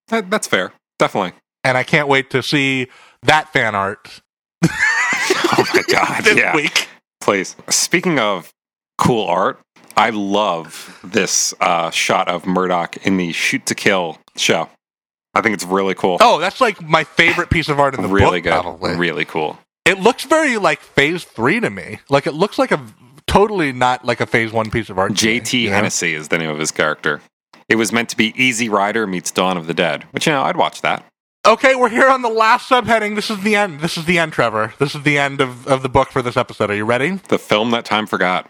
That, 0.08 0.30
that's 0.30 0.46
fair. 0.46 0.72
Definitely. 0.98 1.32
and 1.64 1.76
I 1.76 1.82
can't 1.82 2.06
wait 2.08 2.30
to 2.30 2.42
see 2.42 2.86
that 3.24 3.52
fan 3.52 3.74
art 3.74 4.20
Oh 4.64 5.64
my 5.74 5.82
god. 5.88 6.24
this 6.24 6.36
yeah. 6.38 6.54
week. 6.54 6.88
Please. 7.20 7.56
Speaking 7.68 8.18
of 8.18 8.52
cool 8.98 9.26
art, 9.26 9.60
I 9.96 10.10
love 10.10 10.98
this 11.04 11.52
uh, 11.60 11.90
shot 11.90 12.28
of 12.28 12.44
Murdoc 12.46 12.96
in 13.06 13.16
the 13.16 13.32
shoot 13.32 13.66
to 13.66 13.74
kill 13.74 14.18
show. 14.36 14.68
I 15.34 15.40
think 15.40 15.54
it's 15.54 15.64
really 15.64 15.94
cool. 15.94 16.18
Oh, 16.20 16.38
that's 16.38 16.60
like 16.60 16.80
my 16.82 17.04
favorite 17.04 17.50
piece 17.50 17.68
of 17.68 17.80
art 17.80 17.94
in 17.94 18.02
the 18.02 18.08
really 18.08 18.40
book. 18.40 18.44
good. 18.44 18.62
Probably. 18.62 18.96
Really 18.96 19.24
cool. 19.24 19.58
It 19.84 19.98
looks 19.98 20.24
very 20.24 20.58
like 20.58 20.80
Phase 20.80 21.24
three 21.24 21.58
to 21.60 21.70
me. 21.70 22.00
Like 22.08 22.26
it 22.26 22.34
looks 22.34 22.58
like 22.58 22.70
a 22.70 22.80
totally 23.26 23.72
not 23.72 24.04
like 24.04 24.20
a 24.20 24.26
Phase 24.26 24.52
one 24.52 24.70
piece 24.70 24.90
of 24.90 24.98
art. 24.98 25.16
to 25.16 25.26
me, 25.26 25.40
JT 25.40 25.52
you 25.62 25.70
know? 25.70 25.76
Hennessy 25.76 26.14
is 26.14 26.28
the 26.28 26.38
name 26.38 26.50
of 26.50 26.58
his 26.58 26.70
character. 26.70 27.20
It 27.68 27.76
was 27.76 27.92
meant 27.92 28.08
to 28.10 28.16
be 28.16 28.34
Easy 28.42 28.68
Rider 28.68 29.06
meets 29.06 29.30
Dawn 29.30 29.56
of 29.56 29.66
the 29.66 29.74
Dead, 29.74 30.04
which 30.10 30.26
you 30.26 30.32
know 30.32 30.42
I'd 30.42 30.56
watch 30.56 30.82
that. 30.82 31.04
Okay, 31.44 31.74
we're 31.74 31.88
here 31.88 32.08
on 32.08 32.22
the 32.22 32.28
last 32.28 32.68
subheading. 32.68 33.16
This 33.16 33.28
is 33.30 33.40
the 33.42 33.56
end. 33.56 33.80
This 33.80 33.96
is 33.96 34.04
the 34.04 34.18
end, 34.18 34.32
Trevor. 34.32 34.74
This 34.78 34.94
is 34.94 35.02
the 35.02 35.18
end 35.18 35.40
of, 35.40 35.66
of 35.66 35.82
the 35.82 35.88
book 35.88 36.10
for 36.10 36.22
this 36.22 36.36
episode. 36.36 36.70
Are 36.70 36.74
you 36.76 36.84
ready? 36.84 37.18
The 37.28 37.38
film 37.38 37.72
that 37.72 37.84
time 37.84 38.06
forgot. 38.06 38.48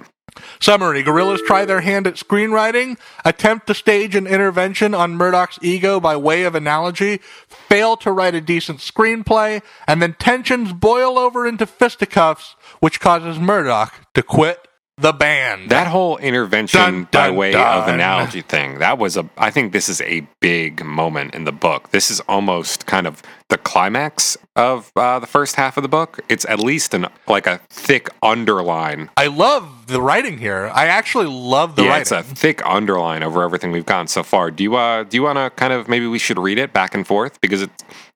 Summary. 0.60 1.02
Gorillaz 1.02 1.44
try 1.46 1.64
their 1.64 1.80
hand 1.80 2.06
at 2.06 2.14
screenwriting, 2.14 2.98
attempt 3.24 3.66
to 3.66 3.74
stage 3.74 4.14
an 4.14 4.26
intervention 4.26 4.94
on 4.94 5.16
Murdoc's 5.16 5.58
ego 5.62 6.00
by 6.00 6.16
way 6.16 6.44
of 6.44 6.54
analogy, 6.54 7.18
fail 7.48 7.96
to 7.98 8.12
write 8.12 8.34
a 8.34 8.40
decent 8.40 8.78
screenplay, 8.78 9.62
and 9.86 10.00
then 10.00 10.14
tensions 10.18 10.72
boil 10.72 11.18
over 11.18 11.46
into 11.46 11.66
fisticuffs, 11.66 12.56
which 12.80 13.00
causes 13.00 13.38
Murdoc 13.38 13.92
to 14.14 14.22
quit 14.22 14.68
the 14.98 15.12
band. 15.12 15.70
That 15.70 15.86
whole 15.86 16.18
intervention 16.18 16.80
Dun, 16.80 17.08
by 17.10 17.30
way 17.30 17.52
dun. 17.52 17.78
of 17.82 17.88
analogy 17.88 18.42
thing, 18.42 18.78
that 18.78 18.98
was 18.98 19.16
a 19.16 19.28
I 19.38 19.50
think 19.50 19.72
this 19.72 19.88
is 19.88 20.00
a 20.02 20.26
big 20.40 20.84
moment 20.84 21.34
in 21.34 21.44
the 21.44 21.52
book. 21.52 21.90
This 21.90 22.10
is 22.10 22.20
almost 22.28 22.86
kind 22.86 23.06
of 23.06 23.22
the 23.48 23.56
climax 23.58 24.36
of 24.54 24.92
uh, 24.96 25.18
the 25.18 25.26
first 25.26 25.56
half 25.56 25.76
of 25.76 25.82
the 25.82 25.88
book. 25.88 26.20
It's 26.28 26.44
at 26.46 26.60
least 26.60 26.92
an 26.94 27.06
like 27.26 27.46
a 27.46 27.58
thick 27.70 28.08
underline. 28.22 29.10
I 29.16 29.28
love 29.28 29.86
the 29.86 30.00
writing 30.00 30.38
here. 30.38 30.70
I 30.74 30.86
actually 30.86 31.26
love 31.26 31.74
the 31.76 31.82
yeah, 31.84 31.88
writing. 31.88 32.02
it's 32.02 32.12
a 32.12 32.22
thick 32.22 32.64
underline 32.64 33.22
over 33.22 33.42
everything 33.42 33.72
we've 33.72 33.86
gotten 33.86 34.08
so 34.08 34.22
far. 34.22 34.50
Do 34.50 34.62
you 34.62 34.76
uh 34.76 35.04
do 35.04 35.16
you 35.16 35.22
want 35.22 35.38
to 35.38 35.50
kind 35.50 35.72
of 35.72 35.88
maybe 35.88 36.06
we 36.06 36.18
should 36.18 36.38
read 36.38 36.58
it 36.58 36.72
back 36.74 36.94
and 36.94 37.06
forth 37.06 37.40
because 37.40 37.62
it 37.62 37.70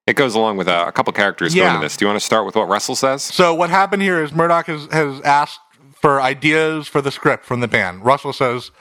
it 0.05 0.15
goes 0.15 0.35
along 0.35 0.55
with 0.57 0.67
a, 0.69 0.87
a 0.87 0.91
couple 0.91 1.11
characters 1.11 1.53
going 1.53 1.67
Yeah. 1.67 1.73
to 1.73 1.81
this. 1.81 1.97
Do 1.97 2.05
you 2.05 2.07
want 2.07 2.19
to 2.19 2.25
start 2.25 2.45
with 2.45 2.55
what 2.55 2.69
Russell 2.69 2.95
says? 2.95 3.23
So 3.23 3.53
what 3.53 3.69
happened 3.69 4.03
here 4.03 4.23
is 4.23 4.31
Murdoc 4.31 4.67
has, 4.67 4.85
has 4.93 5.19
asked 5.21 5.59
for 6.07 6.21
ideas 6.21 6.87
for 6.87 7.01
the 7.01 7.11
script 7.11 7.43
from 7.43 7.59
the 7.59 7.67
band. 7.67 8.05
Russell 8.05 8.31
says, 8.31 8.71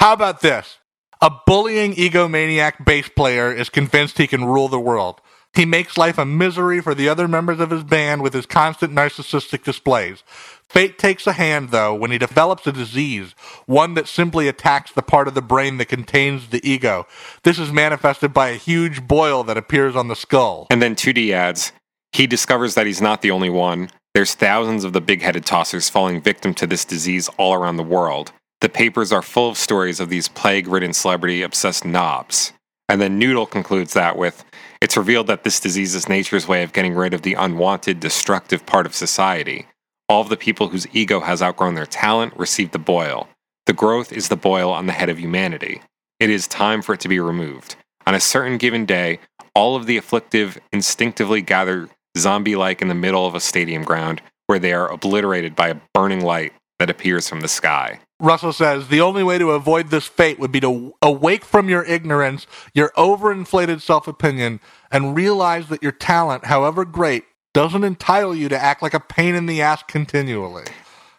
"How 0.00 0.12
about 0.12 0.42
this? 0.42 0.76
A 1.22 1.30
bullying 1.46 1.94
egomaniac 1.94 2.84
bass 2.84 3.08
player 3.08 3.50
is 3.50 3.70
convinced 3.70 4.18
he 4.18 4.26
can 4.26 4.44
rule 4.44 4.68
the 4.68 4.78
world. 4.78 5.22
He 5.54 5.64
makes 5.64 5.96
life 5.96 6.18
a 6.18 6.26
misery 6.26 6.82
for 6.82 6.94
the 6.94 7.08
other 7.08 7.26
members 7.26 7.58
of 7.58 7.70
his 7.70 7.84
band 7.84 8.20
with 8.20 8.34
his 8.34 8.44
constant 8.44 8.92
narcissistic 8.92 9.64
displays. 9.64 10.22
Fate 10.68 10.98
takes 10.98 11.26
a 11.26 11.32
hand, 11.32 11.70
though, 11.70 11.94
when 11.94 12.10
he 12.10 12.18
develops 12.18 12.66
a 12.66 12.72
disease, 12.72 13.34
one 13.64 13.94
that 13.94 14.06
simply 14.06 14.46
attacks 14.46 14.92
the 14.92 15.00
part 15.00 15.26
of 15.26 15.32
the 15.32 15.40
brain 15.40 15.78
that 15.78 15.86
contains 15.86 16.48
the 16.48 16.60
ego. 16.70 17.06
This 17.44 17.58
is 17.58 17.72
manifested 17.72 18.34
by 18.34 18.48
a 18.50 18.56
huge 18.56 19.08
boil 19.08 19.42
that 19.44 19.56
appears 19.56 19.96
on 19.96 20.08
the 20.08 20.14
skull. 20.14 20.66
And 20.68 20.82
then 20.82 20.96
2D 20.96 21.32
adds, 21.32 21.72
he 22.12 22.26
discovers 22.26 22.74
that 22.74 22.84
he's 22.84 23.00
not 23.00 23.22
the 23.22 23.30
only 23.30 23.48
one. 23.48 23.88
There's 24.14 24.34
thousands 24.34 24.84
of 24.84 24.92
the 24.92 25.00
big 25.00 25.22
headed 25.22 25.44
tossers 25.44 25.90
falling 25.90 26.20
victim 26.20 26.54
to 26.54 26.66
this 26.66 26.84
disease 26.84 27.28
all 27.36 27.54
around 27.54 27.76
the 27.76 27.82
world. 27.82 28.32
The 28.60 28.68
papers 28.68 29.12
are 29.12 29.22
full 29.22 29.50
of 29.50 29.56
stories 29.56 30.00
of 30.00 30.08
these 30.08 30.28
plague 30.28 30.66
ridden 30.66 30.92
celebrity 30.92 31.42
obsessed 31.42 31.84
knobs. 31.84 32.52
And 32.88 33.00
then 33.00 33.18
Noodle 33.18 33.46
concludes 33.46 33.92
that 33.92 34.16
with, 34.16 34.44
it's 34.80 34.96
revealed 34.96 35.26
that 35.26 35.44
this 35.44 35.60
disease 35.60 35.94
is 35.94 36.08
nature's 36.08 36.48
way 36.48 36.62
of 36.62 36.72
getting 36.72 36.94
rid 36.94 37.14
of 37.14 37.22
the 37.22 37.34
unwanted, 37.34 38.00
destructive 38.00 38.64
part 38.64 38.86
of 38.86 38.94
society. 38.94 39.66
All 40.08 40.22
of 40.22 40.30
the 40.30 40.36
people 40.36 40.68
whose 40.68 40.86
ego 40.94 41.20
has 41.20 41.42
outgrown 41.42 41.74
their 41.74 41.86
talent 41.86 42.36
receive 42.36 42.70
the 42.72 42.78
boil. 42.78 43.28
The 43.66 43.74
growth 43.74 44.12
is 44.12 44.28
the 44.28 44.36
boil 44.36 44.70
on 44.72 44.86
the 44.86 44.92
head 44.92 45.10
of 45.10 45.20
humanity. 45.20 45.82
It 46.18 46.30
is 46.30 46.48
time 46.48 46.80
for 46.80 46.94
it 46.94 47.00
to 47.00 47.08
be 47.08 47.20
removed. 47.20 47.76
On 48.06 48.14
a 48.14 48.20
certain 48.20 48.56
given 48.56 48.86
day, 48.86 49.20
all 49.54 49.76
of 49.76 49.86
the 49.86 49.98
afflictive 49.98 50.58
instinctively 50.72 51.42
gather 51.42 51.90
zombie 52.16 52.56
like 52.56 52.80
in 52.82 52.88
the 52.88 52.94
middle 52.94 53.26
of 53.26 53.34
a 53.34 53.40
stadium 53.40 53.82
ground 53.82 54.22
where 54.46 54.58
they 54.58 54.72
are 54.72 54.90
obliterated 54.90 55.54
by 55.54 55.68
a 55.68 55.80
burning 55.92 56.24
light 56.24 56.52
that 56.78 56.90
appears 56.90 57.28
from 57.28 57.40
the 57.40 57.48
sky. 57.48 58.00
Russell 58.20 58.52
says 58.52 58.88
the 58.88 59.00
only 59.00 59.22
way 59.22 59.38
to 59.38 59.52
avoid 59.52 59.90
this 59.90 60.06
fate 60.06 60.38
would 60.38 60.50
be 60.50 60.60
to 60.60 60.94
awake 61.02 61.44
from 61.44 61.68
your 61.68 61.84
ignorance, 61.84 62.46
your 62.74 62.90
overinflated 62.96 63.80
self 63.80 64.08
opinion, 64.08 64.60
and 64.90 65.14
realize 65.14 65.68
that 65.68 65.82
your 65.82 65.92
talent, 65.92 66.46
however 66.46 66.84
great, 66.84 67.24
doesn't 67.54 67.84
entitle 67.84 68.34
you 68.34 68.48
to 68.48 68.58
act 68.58 68.82
like 68.82 68.94
a 68.94 69.00
pain 69.00 69.34
in 69.34 69.46
the 69.46 69.62
ass 69.62 69.82
continually. 69.86 70.64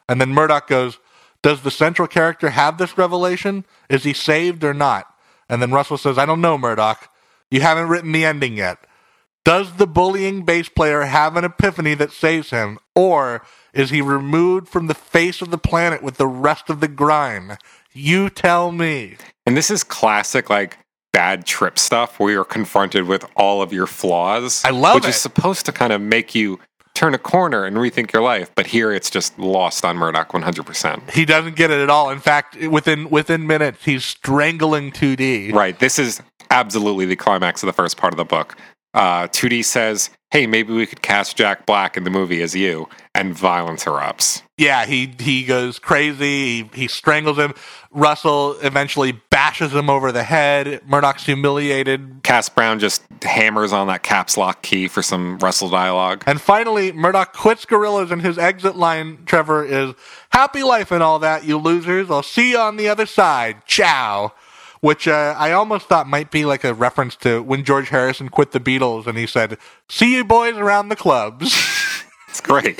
And 0.10 0.20
then 0.20 0.34
Murdoc 0.34 0.68
goes, 0.68 0.98
Does 1.41 1.61
the 1.61 1.72
central 1.72 2.07
character 2.07 2.49
have 2.49 2.78
this 2.78 2.98
revelation? 2.98 3.66
Is 3.90 4.03
he 4.03 4.14
saved 4.14 4.64
or 4.64 4.74
not? 4.74 5.14
And 5.48 5.61
then 5.61 5.72
Russell 5.72 5.98
says, 5.98 6.18
I 6.18 6.26
don't 6.26 6.41
know, 6.41 6.57
Murdoc. 6.57 7.10
You 7.49 7.61
haven't 7.61 7.88
written 7.88 8.11
the 8.11 8.26
ending 8.26 8.57
yet. 8.57 8.80
Does 9.50 9.78
the 9.78 9.88
bullying 9.88 10.44
bass 10.44 10.70
player 10.70 11.06
have 11.06 11.36
an 11.36 11.44
epiphany 11.44 11.96
that 11.96 12.12
saves 12.12 12.52
him? 12.52 12.78
Or 12.94 13.44
is 13.74 13.90
he 13.90 14.00
removed 14.00 14.70
from 14.70 14.86
the 14.86 14.94
face 14.94 15.42
of 15.42 15.50
the 15.50 15.58
planet 15.58 16.04
with 16.04 16.18
the 16.18 16.28
rest 16.28 16.70
of 16.70 16.82
the 16.82 16.88
grime? 16.88 17.58
You 17.92 18.30
tell 18.30 18.72
me. 18.72 19.18
And 19.48 19.58
this 19.58 19.72
is 19.72 19.84
classic, 19.84 20.52
like 20.52 20.78
bad 21.12 21.48
trip 21.48 21.80
stuff 21.80 22.20
where 22.20 22.32
you're 22.32 22.46
confronted 22.46 23.08
with 23.08 23.26
all 23.36 23.64
of 23.64 23.74
your 23.74 23.88
flaws. 23.88 24.64
I 24.64 24.70
love 24.70 24.94
it. 24.94 24.96
which 24.98 25.06
it. 25.06 25.10
is 25.10 25.16
supposed 25.16 25.66
to 25.66 25.72
kind 25.72 25.94
of 25.94 26.00
make 26.00 26.36
you 26.36 26.60
turn 26.94 27.16
a 27.16 27.18
corner 27.18 27.66
and 27.66 27.76
rethink 27.78 28.14
your 28.14 28.22
life. 28.22 28.52
But 28.54 28.68
here 28.68 28.92
it's 28.92 29.10
just 29.10 29.40
lost 29.40 29.84
on 29.84 29.98
Murdoc 29.98 30.30
100%. 30.30 31.10
He 31.10 31.26
doesn't 31.26 31.56
get 31.56 31.72
it 31.72 31.82
at 31.82 31.90
all. 31.90 32.12
In 32.12 32.20
fact, 32.20 32.56
within 32.68 33.10
within 33.10 33.48
minutes, 33.48 33.84
he's 33.84 34.06
strangling 34.06 34.92
2D. 34.92 35.54
Right. 35.54 35.80
This 35.80 35.98
is 35.98 36.22
absolutely 36.52 37.06
the 37.06 37.16
climax 37.16 37.64
of 37.64 37.68
the 37.68 37.74
first 37.74 37.98
part 37.98 38.14
of 38.14 38.18
the 38.18 38.26
book. 38.26 38.56
Uh, 38.94 39.28
2D 39.28 39.64
says, 39.64 40.10
hey, 40.32 40.45
maybe 40.45 40.74
we 40.74 40.86
could 40.86 41.02
cast 41.02 41.38
Jack 41.38 41.66
Black 41.66 41.98
in 41.98 42.03
the 42.03 42.10
movie 42.10 42.41
as 42.41 42.56
you, 42.56 42.88
and 43.16 43.36
violence 43.36 43.86
erupts. 43.86 44.44
Yeah, 44.57 44.86
he 44.86 45.14
he 45.20 45.45
goes 45.45 45.80
crazy. 45.80 46.64
He, 46.64 46.70
he 46.74 46.88
strangles 46.88 47.38
him. 47.38 47.53
Russell 47.91 48.53
eventually 48.61 49.14
bashes 49.30 49.74
him 49.74 49.90
over 49.90 50.11
the 50.11 50.24
head. 50.24 50.82
Murdoc's 50.86 51.26
humiliated. 51.26 52.22
Cass 52.24 52.49
Browne 52.49 52.80
just 52.80 53.02
hammers 53.24 53.74
on 53.74 53.88
that 53.88 54.03
caps 54.03 54.38
lock 54.38 54.61
key 54.61 54.88
for 54.88 55.02
some 55.02 55.40
Russell 55.40 55.70
dialogue. 55.70 56.24
And 56.28 56.40
finally, 56.41 56.91
Murdoc 56.91 57.34
quits 57.34 57.66
Gorillaz, 57.66 58.11
and 58.11 58.22
his 58.22 58.38
exit 58.38 58.76
line, 58.76 59.20
Trevor, 59.26 59.66
is 59.66 59.94
"Happy 60.32 60.61
life 60.64 60.91
and 60.91 61.02
all 61.02 61.20
that, 61.20 61.45
you 61.45 61.57
losers. 61.57 62.11
I'll 62.11 62.22
see 62.22 62.52
you 62.52 62.60
on 62.60 62.78
the 62.78 62.90
other 62.90 63.06
side. 63.06 63.66
Ciao." 63.66 64.34
Which 64.82 65.08
uh, 65.08 65.36
I 65.38 65.52
almost 65.52 65.88
thought 65.88 66.08
might 66.08 66.32
be 66.32 66.46
like 66.46 66.64
a 66.64 66.74
reference 66.74 67.16
to 67.18 67.44
when 67.44 67.66
George 67.66 67.90
Harrison 67.90 68.30
quit 68.30 68.52
the 68.52 68.60
Beatles, 68.60 69.08
and 69.08 69.18
he 69.18 69.28
said, 69.28 69.58
"See 69.90 70.16
you 70.16 70.24
boys 70.24 70.56
around 70.56 70.90
the 70.90 70.96
clubs." 70.96 71.56
It's 72.30 72.42
great. 72.42 72.80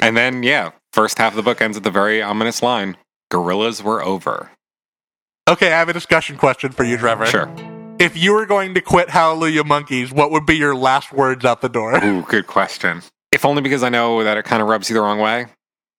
and 0.00 0.16
then, 0.16 0.42
yeah, 0.42 0.70
first 0.94 1.18
half 1.18 1.32
of 1.32 1.36
the 1.36 1.42
book 1.42 1.60
ends 1.60 1.76
at 1.76 1.82
the 1.82 1.90
very 1.90 2.22
ominous 2.22 2.62
line 2.62 2.96
Gorillaz 3.30 3.82
were 3.82 4.02
over. 4.02 4.50
okay, 5.46 5.66
I 5.66 5.78
have 5.78 5.90
a 5.90 5.92
discussion 5.92 6.38
question 6.38 6.72
for 6.72 6.82
you, 6.82 6.96
Trevor. 6.96 7.26
Sure. 7.26 7.52
If 7.98 8.16
you 8.16 8.32
were 8.32 8.46
going 8.46 8.72
to 8.72 8.80
quit 8.80 9.10
Hallelujah 9.10 9.62
Monkeys, 9.64 10.10
what 10.10 10.30
would 10.30 10.46
be 10.46 10.56
your 10.56 10.74
last 10.74 11.12
words 11.12 11.44
out 11.44 11.60
the 11.60 11.68
door? 11.68 12.02
Ooh, 12.02 12.22
good 12.22 12.46
question. 12.46 13.02
If 13.30 13.44
only 13.44 13.60
because 13.60 13.82
I 13.82 13.90
know 13.90 14.24
that 14.24 14.38
it 14.38 14.46
kind 14.46 14.62
of 14.62 14.68
rubs 14.68 14.88
you 14.88 14.94
the 14.94 15.02
wrong 15.02 15.18
way. 15.18 15.46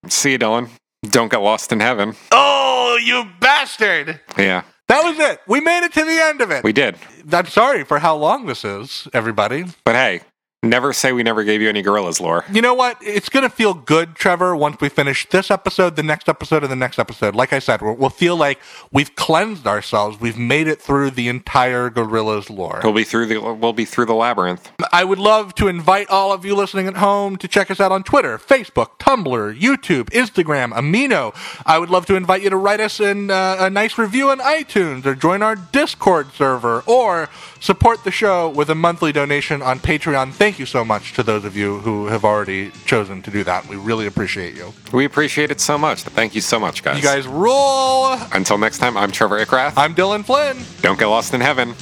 See 0.10 0.32
you, 0.32 0.40
Dylan. 0.40 0.70
Don't 1.04 1.30
get 1.32 1.38
lost 1.42 1.72
in 1.72 1.80
heaven. 1.80 2.16
Oh, 2.32 2.98
you 3.04 3.26
bastard! 3.40 4.20
Yeah, 4.38 4.64
That 4.88 5.04
was 5.04 5.18
it. 5.20 5.40
We 5.48 5.60
made 5.62 5.84
it 5.86 5.94
to 5.94 6.04
the 6.04 6.20
end 6.24 6.42
of 6.42 6.52
it. 6.52 6.64
we 6.64 6.74
did. 6.74 6.96
I'm 7.32 7.48
sorry 7.48 7.84
for 7.84 8.00
how 8.00 8.16
long 8.16 8.46
this 8.46 8.66
is, 8.66 9.08
everybody. 9.14 9.66
But 9.84 9.96
hey, 9.96 10.22
never 10.64 10.94
say 10.94 11.12
we 11.12 11.24
never 11.24 11.44
gave 11.44 11.62
you 11.62 11.70
any 11.70 11.84
Gorillaz 11.84 12.20
lore. 12.20 12.46
You 12.52 12.62
know 12.62 12.74
what? 12.74 12.98
It's 13.02 13.30
going 13.30 13.44
to 13.44 13.50
feel 13.50 13.74
good, 13.74 14.16
Trevor, 14.16 14.56
once 14.56 14.78
we 14.80 14.90
finish 14.90 15.28
this 15.30 15.52
episode, 15.52 15.96
the 15.96 16.04
next 16.04 16.30
episode, 16.30 16.64
and 16.64 16.72
the 16.72 16.78
next 16.78 16.98
episode. 16.98 17.36
Like 17.36 17.54
I 17.54 17.60
said, 17.60 17.82
we'll, 17.82 17.96
we'll 17.96 18.10
feel 18.10 18.36
like 18.36 18.60
we've 18.92 19.14
cleansed 19.16 19.68
ourselves. 19.68 20.20
We've 20.20 20.38
made 20.38 20.68
it 20.68 20.82
through 20.82 21.12
the 21.12 21.28
entire 21.28 21.90
Gorillaz 21.90 22.50
lore. 22.50 22.82
We'll 22.84 22.94
be 22.94 23.04
through 23.04 23.28
the 23.28 23.40
we'll 23.40 23.74
be 23.74 23.86
through 23.86 24.06
the 24.06 24.16
labyrinth. 24.16 24.72
I 24.92 25.04
would 25.04 25.20
love 25.20 25.54
to 25.56 25.68
invite 25.68 26.10
all 26.10 26.32
of 26.32 26.46
you 26.46 26.56
listening 26.56 26.88
at 26.88 26.98
home 26.98 27.38
to 27.38 27.48
check 27.48 27.70
us 27.70 27.80
out 27.80 27.92
on 27.92 28.04
Twitter, 28.04 28.38
Facebook, 28.38 28.98
Tumblr, 29.00 29.60
YouTube, 29.60 30.06
Instagram, 30.12 30.72
Amino. 30.74 31.36
I 31.66 31.80
would 31.80 31.90
love 31.90 32.06
to 32.08 32.16
invite 32.16 32.42
you 32.42 32.50
to 32.50 32.58
write 32.58 32.80
us 32.80 33.00
in 33.00 33.30
uh, 33.30 33.58
a 33.60 33.70
nice 33.70 33.98
review 33.98 34.30
on 34.30 34.40
iTunes 34.40 35.06
or 35.06 35.16
join 35.16 35.42
our 35.42 35.56
Discord 35.56 36.32
server 36.34 36.84
or 36.86 37.30
Support 37.64 38.04
the 38.04 38.12
show 38.12 38.50
with 38.50 38.70
a 38.70 38.76
monthly 38.76 39.14
donation 39.14 39.62
on 39.62 39.80
Patreon. 39.80 40.34
Thank 40.34 40.60
you 40.60 40.66
so 40.66 40.84
much 40.84 41.14
to 41.14 41.24
those 41.24 41.46
of 41.46 41.56
you 41.56 41.80
who 41.80 42.08
have 42.08 42.26
already 42.26 42.72
chosen 42.84 43.22
to 43.22 43.32
do 43.32 43.46
that. 43.46 43.66
We 43.70 43.78
really 43.78 44.06
appreciate 44.06 44.54
you. 44.54 44.74
We 44.92 45.06
appreciate 45.06 45.50
it 45.50 45.62
so 45.62 45.78
much. 45.78 46.02
Thank 46.04 46.36
you 46.36 46.42
so 46.42 46.60
much, 46.60 46.84
guys. 46.84 46.98
You 46.98 47.04
guys 47.04 47.26
rule. 47.26 48.20
Until 48.34 48.58
next 48.58 48.80
time, 48.80 48.98
I'm 48.98 49.14
Trevor 49.14 49.40
Ickrath. 49.40 49.76
I'm 49.78 49.96
Dylan 49.96 50.26
Flynn. 50.26 50.58
Don't 50.82 51.00
get 51.00 51.06
lost 51.06 51.34
in 51.34 51.40
heaven. 51.40 51.74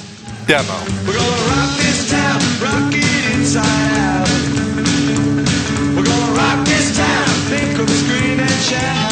Demo. 0.46 0.72
We're 1.08 1.18
gonna 1.18 1.50
rock 1.50 1.76
this 1.78 2.12
town, 2.12 2.40
rock 2.62 2.94
it 2.94 3.36
inside 3.36 3.66
out. 3.98 4.30
We're 5.98 6.06
gonna 6.06 6.38
rock 6.38 6.64
this 6.64 6.96
town, 6.96 7.28
think 7.50 7.80
of 7.80 7.88
the 7.88 7.94
screen 7.96 8.40
and 8.40 8.52
shout. 8.62 9.11